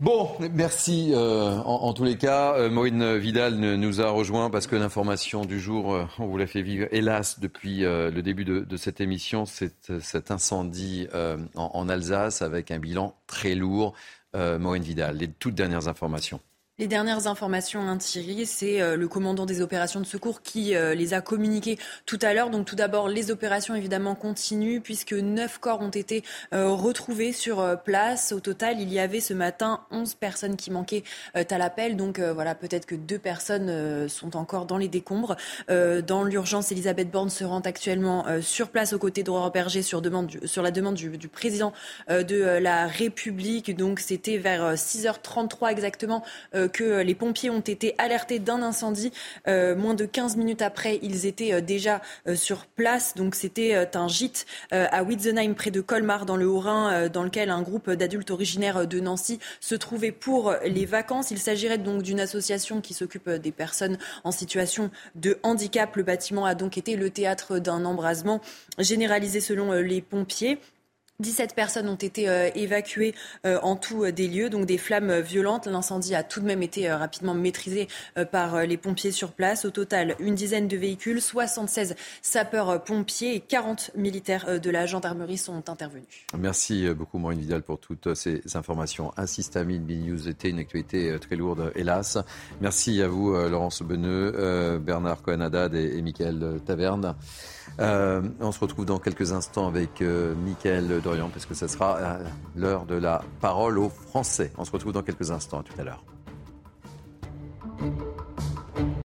Bon, 0.00 0.28
merci 0.52 1.12
euh, 1.14 1.52
en, 1.60 1.84
en, 1.84 1.92
tous 1.94 2.04
les 2.04 2.18
cas. 2.18 2.54
Euh, 2.56 2.68
Maureen 2.68 3.16
Vidal 3.16 3.54
nous 3.54 4.00
a 4.00 4.10
rejoint 4.10 4.50
parce 4.50 4.66
que 4.66 4.74
l'information 4.74 5.44
du 5.44 5.60
jour, 5.60 5.94
euh, 5.94 6.04
on 6.18 6.26
vous 6.26 6.36
l'a 6.36 6.48
fait 6.48 6.62
vivre, 6.62 6.88
hélas, 6.90 7.38
depuis 7.38 7.84
euh, 7.84 8.10
le 8.10 8.20
début 8.20 8.44
de, 8.44 8.60
de 8.60 8.76
cette 8.76 9.00
émission, 9.00 9.46
c'est 9.46 9.90
euh, 9.90 10.00
cet 10.02 10.32
incendie 10.32 11.06
en, 11.14 11.38
en, 11.54 11.88
Alsace 11.88 12.42
avec 12.42 12.70
un 12.70 12.78
bilan 12.78 13.14
très 13.26 13.54
lourd. 13.54 13.94
Maureen 14.34 14.82
Vidal, 14.82 15.18
les 15.18 15.28
toutes 15.28 15.54
dernières 15.54 15.86
informations. 15.86 16.40
Les 16.80 16.88
dernières 16.88 17.28
informations, 17.28 17.82
hein, 17.82 17.98
Thierry, 17.98 18.46
c'est 18.46 18.82
euh, 18.82 18.96
le 18.96 19.06
commandant 19.06 19.46
des 19.46 19.60
opérations 19.60 20.00
de 20.00 20.04
secours 20.06 20.42
qui 20.42 20.74
euh, 20.74 20.96
les 20.96 21.14
a 21.14 21.20
communiquées 21.20 21.78
tout 22.04 22.18
à 22.20 22.34
l'heure. 22.34 22.50
Donc 22.50 22.66
tout 22.66 22.74
d'abord, 22.74 23.08
les 23.08 23.30
opérations 23.30 23.76
évidemment 23.76 24.16
continuent 24.16 24.80
puisque 24.80 25.12
neuf 25.12 25.58
corps 25.58 25.82
ont 25.82 25.90
été 25.90 26.24
euh, 26.52 26.70
retrouvés 26.70 27.32
sur 27.32 27.80
place. 27.84 28.32
Au 28.32 28.40
total, 28.40 28.80
il 28.80 28.92
y 28.92 28.98
avait 28.98 29.20
ce 29.20 29.34
matin 29.34 29.82
11 29.92 30.14
personnes 30.14 30.56
qui 30.56 30.72
manquaient 30.72 31.04
à 31.34 31.58
l'appel. 31.58 31.96
Donc 31.96 32.18
voilà, 32.18 32.56
peut-être 32.56 32.86
que 32.86 32.96
deux 32.96 33.20
personnes 33.20 34.08
sont 34.08 34.36
encore 34.36 34.66
dans 34.66 34.76
les 34.76 34.88
décombres. 34.88 35.36
dans 35.68 36.24
l'urgence, 36.24 36.72
Elisabeth 36.72 37.10
Borne 37.10 37.30
se 37.30 37.44
rend 37.44 37.60
actuellement 37.60 38.26
sur 38.40 38.70
place 38.70 38.92
aux 38.92 38.98
côtés 38.98 39.22
d'Aurore 39.22 39.52
Berger 39.52 39.82
sur, 39.82 40.02
demande 40.02 40.32
sur 40.44 40.62
la 40.62 40.70
demande 40.70 40.94
du, 40.94 41.16
du 41.18 41.28
président 41.28 41.72
de 42.08 42.58
la 42.58 42.86
République. 42.86 43.76
Donc 43.76 44.00
c'était 44.00 44.38
vers 44.38 44.74
6h33 44.74 45.70
exactement 45.70 46.24
que 46.68 47.02
les 47.02 47.14
pompiers 47.14 47.50
ont 47.50 47.60
été 47.60 47.94
alertés 47.98 48.38
d'un 48.38 48.62
incendie. 48.62 49.12
Euh, 49.48 49.74
moins 49.76 49.94
de 49.94 50.04
15 50.04 50.36
minutes 50.36 50.62
après, 50.62 50.98
ils 51.02 51.26
étaient 51.26 51.52
euh, 51.52 51.60
déjà 51.60 52.00
euh, 52.26 52.34
sur 52.34 52.66
place. 52.66 53.14
Donc 53.14 53.34
c'était 53.34 53.74
un 53.94 54.08
gîte 54.08 54.46
à 54.70 55.02
Witzenheim, 55.02 55.54
près 55.54 55.70
de 55.70 55.80
Colmar, 55.80 56.26
dans 56.26 56.36
le 56.36 56.46
Haut-Rhin, 56.46 57.08
dans 57.08 57.22
lequel 57.22 57.50
un 57.50 57.62
groupe 57.62 57.90
d'adultes 57.90 58.30
originaires 58.30 58.86
de 58.86 59.00
Nancy 59.00 59.38
se 59.60 59.74
trouvait 59.74 60.12
pour 60.12 60.54
les 60.64 60.86
vacances. 60.86 61.30
Il 61.30 61.38
s'agirait 61.38 61.78
donc 61.78 62.02
d'une 62.02 62.20
association 62.20 62.80
qui 62.80 62.94
s'occupe 62.94 63.30
des 63.30 63.52
personnes 63.52 63.98
en 64.24 64.32
situation 64.32 64.90
de 65.14 65.38
handicap. 65.42 65.94
Le 65.96 66.02
bâtiment 66.02 66.44
a 66.44 66.54
donc 66.54 66.78
été 66.78 66.96
le 66.96 67.10
théâtre 67.10 67.58
d'un 67.58 67.84
embrasement 67.84 68.40
généralisé 68.78 69.40
selon 69.40 69.72
les 69.72 70.00
pompiers. 70.02 70.58
17 71.20 71.54
personnes 71.54 71.88
ont 71.88 71.94
été 71.94 72.28
euh, 72.28 72.50
évacuées 72.56 73.14
euh, 73.46 73.60
en 73.62 73.76
tout 73.76 74.02
euh, 74.02 74.10
des 74.10 74.26
lieux, 74.26 74.50
donc 74.50 74.66
des 74.66 74.78
flammes 74.78 75.20
violentes. 75.20 75.66
L'incendie 75.66 76.16
a 76.16 76.24
tout 76.24 76.40
de 76.40 76.44
même 76.44 76.62
été 76.62 76.90
rapidement 76.90 77.34
maîtrisé 77.34 77.86
par 78.32 78.62
les 78.62 78.76
pompiers 78.76 79.12
sur 79.12 79.32
place. 79.32 79.64
Au 79.64 79.70
total, 79.70 80.16
une 80.18 80.34
dizaine 80.34 80.66
de 80.66 80.76
véhicules, 80.76 81.20
76 81.20 81.94
sapeurs-pompiers 82.22 83.34
et 83.36 83.40
40 83.40 83.92
militaires 83.94 84.60
de 84.60 84.70
la 84.70 84.86
gendarmerie 84.86 85.38
sont 85.38 85.68
intervenus. 85.68 86.06
Merci 86.36 86.88
beaucoup 86.94 87.18
Maureen 87.18 87.38
Vidal 87.38 87.62
pour 87.62 87.78
toutes 87.78 88.14
ces 88.14 88.42
informations. 88.54 89.12
Termine 89.52 89.86
News 89.86 90.28
était 90.28 90.50
une 90.50 90.58
actualité 90.58 91.16
très 91.20 91.36
lourde, 91.36 91.72
hélas. 91.74 92.18
Merci 92.60 93.02
à 93.02 93.08
vous 93.08 93.32
Laurence 93.32 93.82
Beneux, 93.82 94.78
Bernard 94.78 95.22
Cohen-Haddad 95.22 95.74
et, 95.74 95.96
et 95.96 96.02
Michael 96.02 96.60
Taverne. 96.64 97.14
Euh, 97.80 98.22
on 98.40 98.52
se 98.52 98.60
retrouve 98.60 98.84
dans 98.84 98.98
quelques 98.98 99.32
instants 99.32 99.66
avec 99.66 100.00
euh, 100.02 100.34
Mickaël 100.34 101.00
Dorian, 101.02 101.28
parce 101.28 101.46
que 101.46 101.54
ça 101.54 101.68
sera 101.68 102.18
l'heure 102.54 102.84
de 102.86 102.94
la 102.94 103.22
parole 103.40 103.78
aux 103.78 103.88
Français. 103.88 104.52
On 104.58 104.64
se 104.64 104.70
retrouve 104.70 104.92
dans 104.92 105.02
quelques 105.02 105.30
instants, 105.30 105.60
à 105.60 105.62
tout 105.62 105.80
à 105.80 105.84
l'heure. 105.84 106.04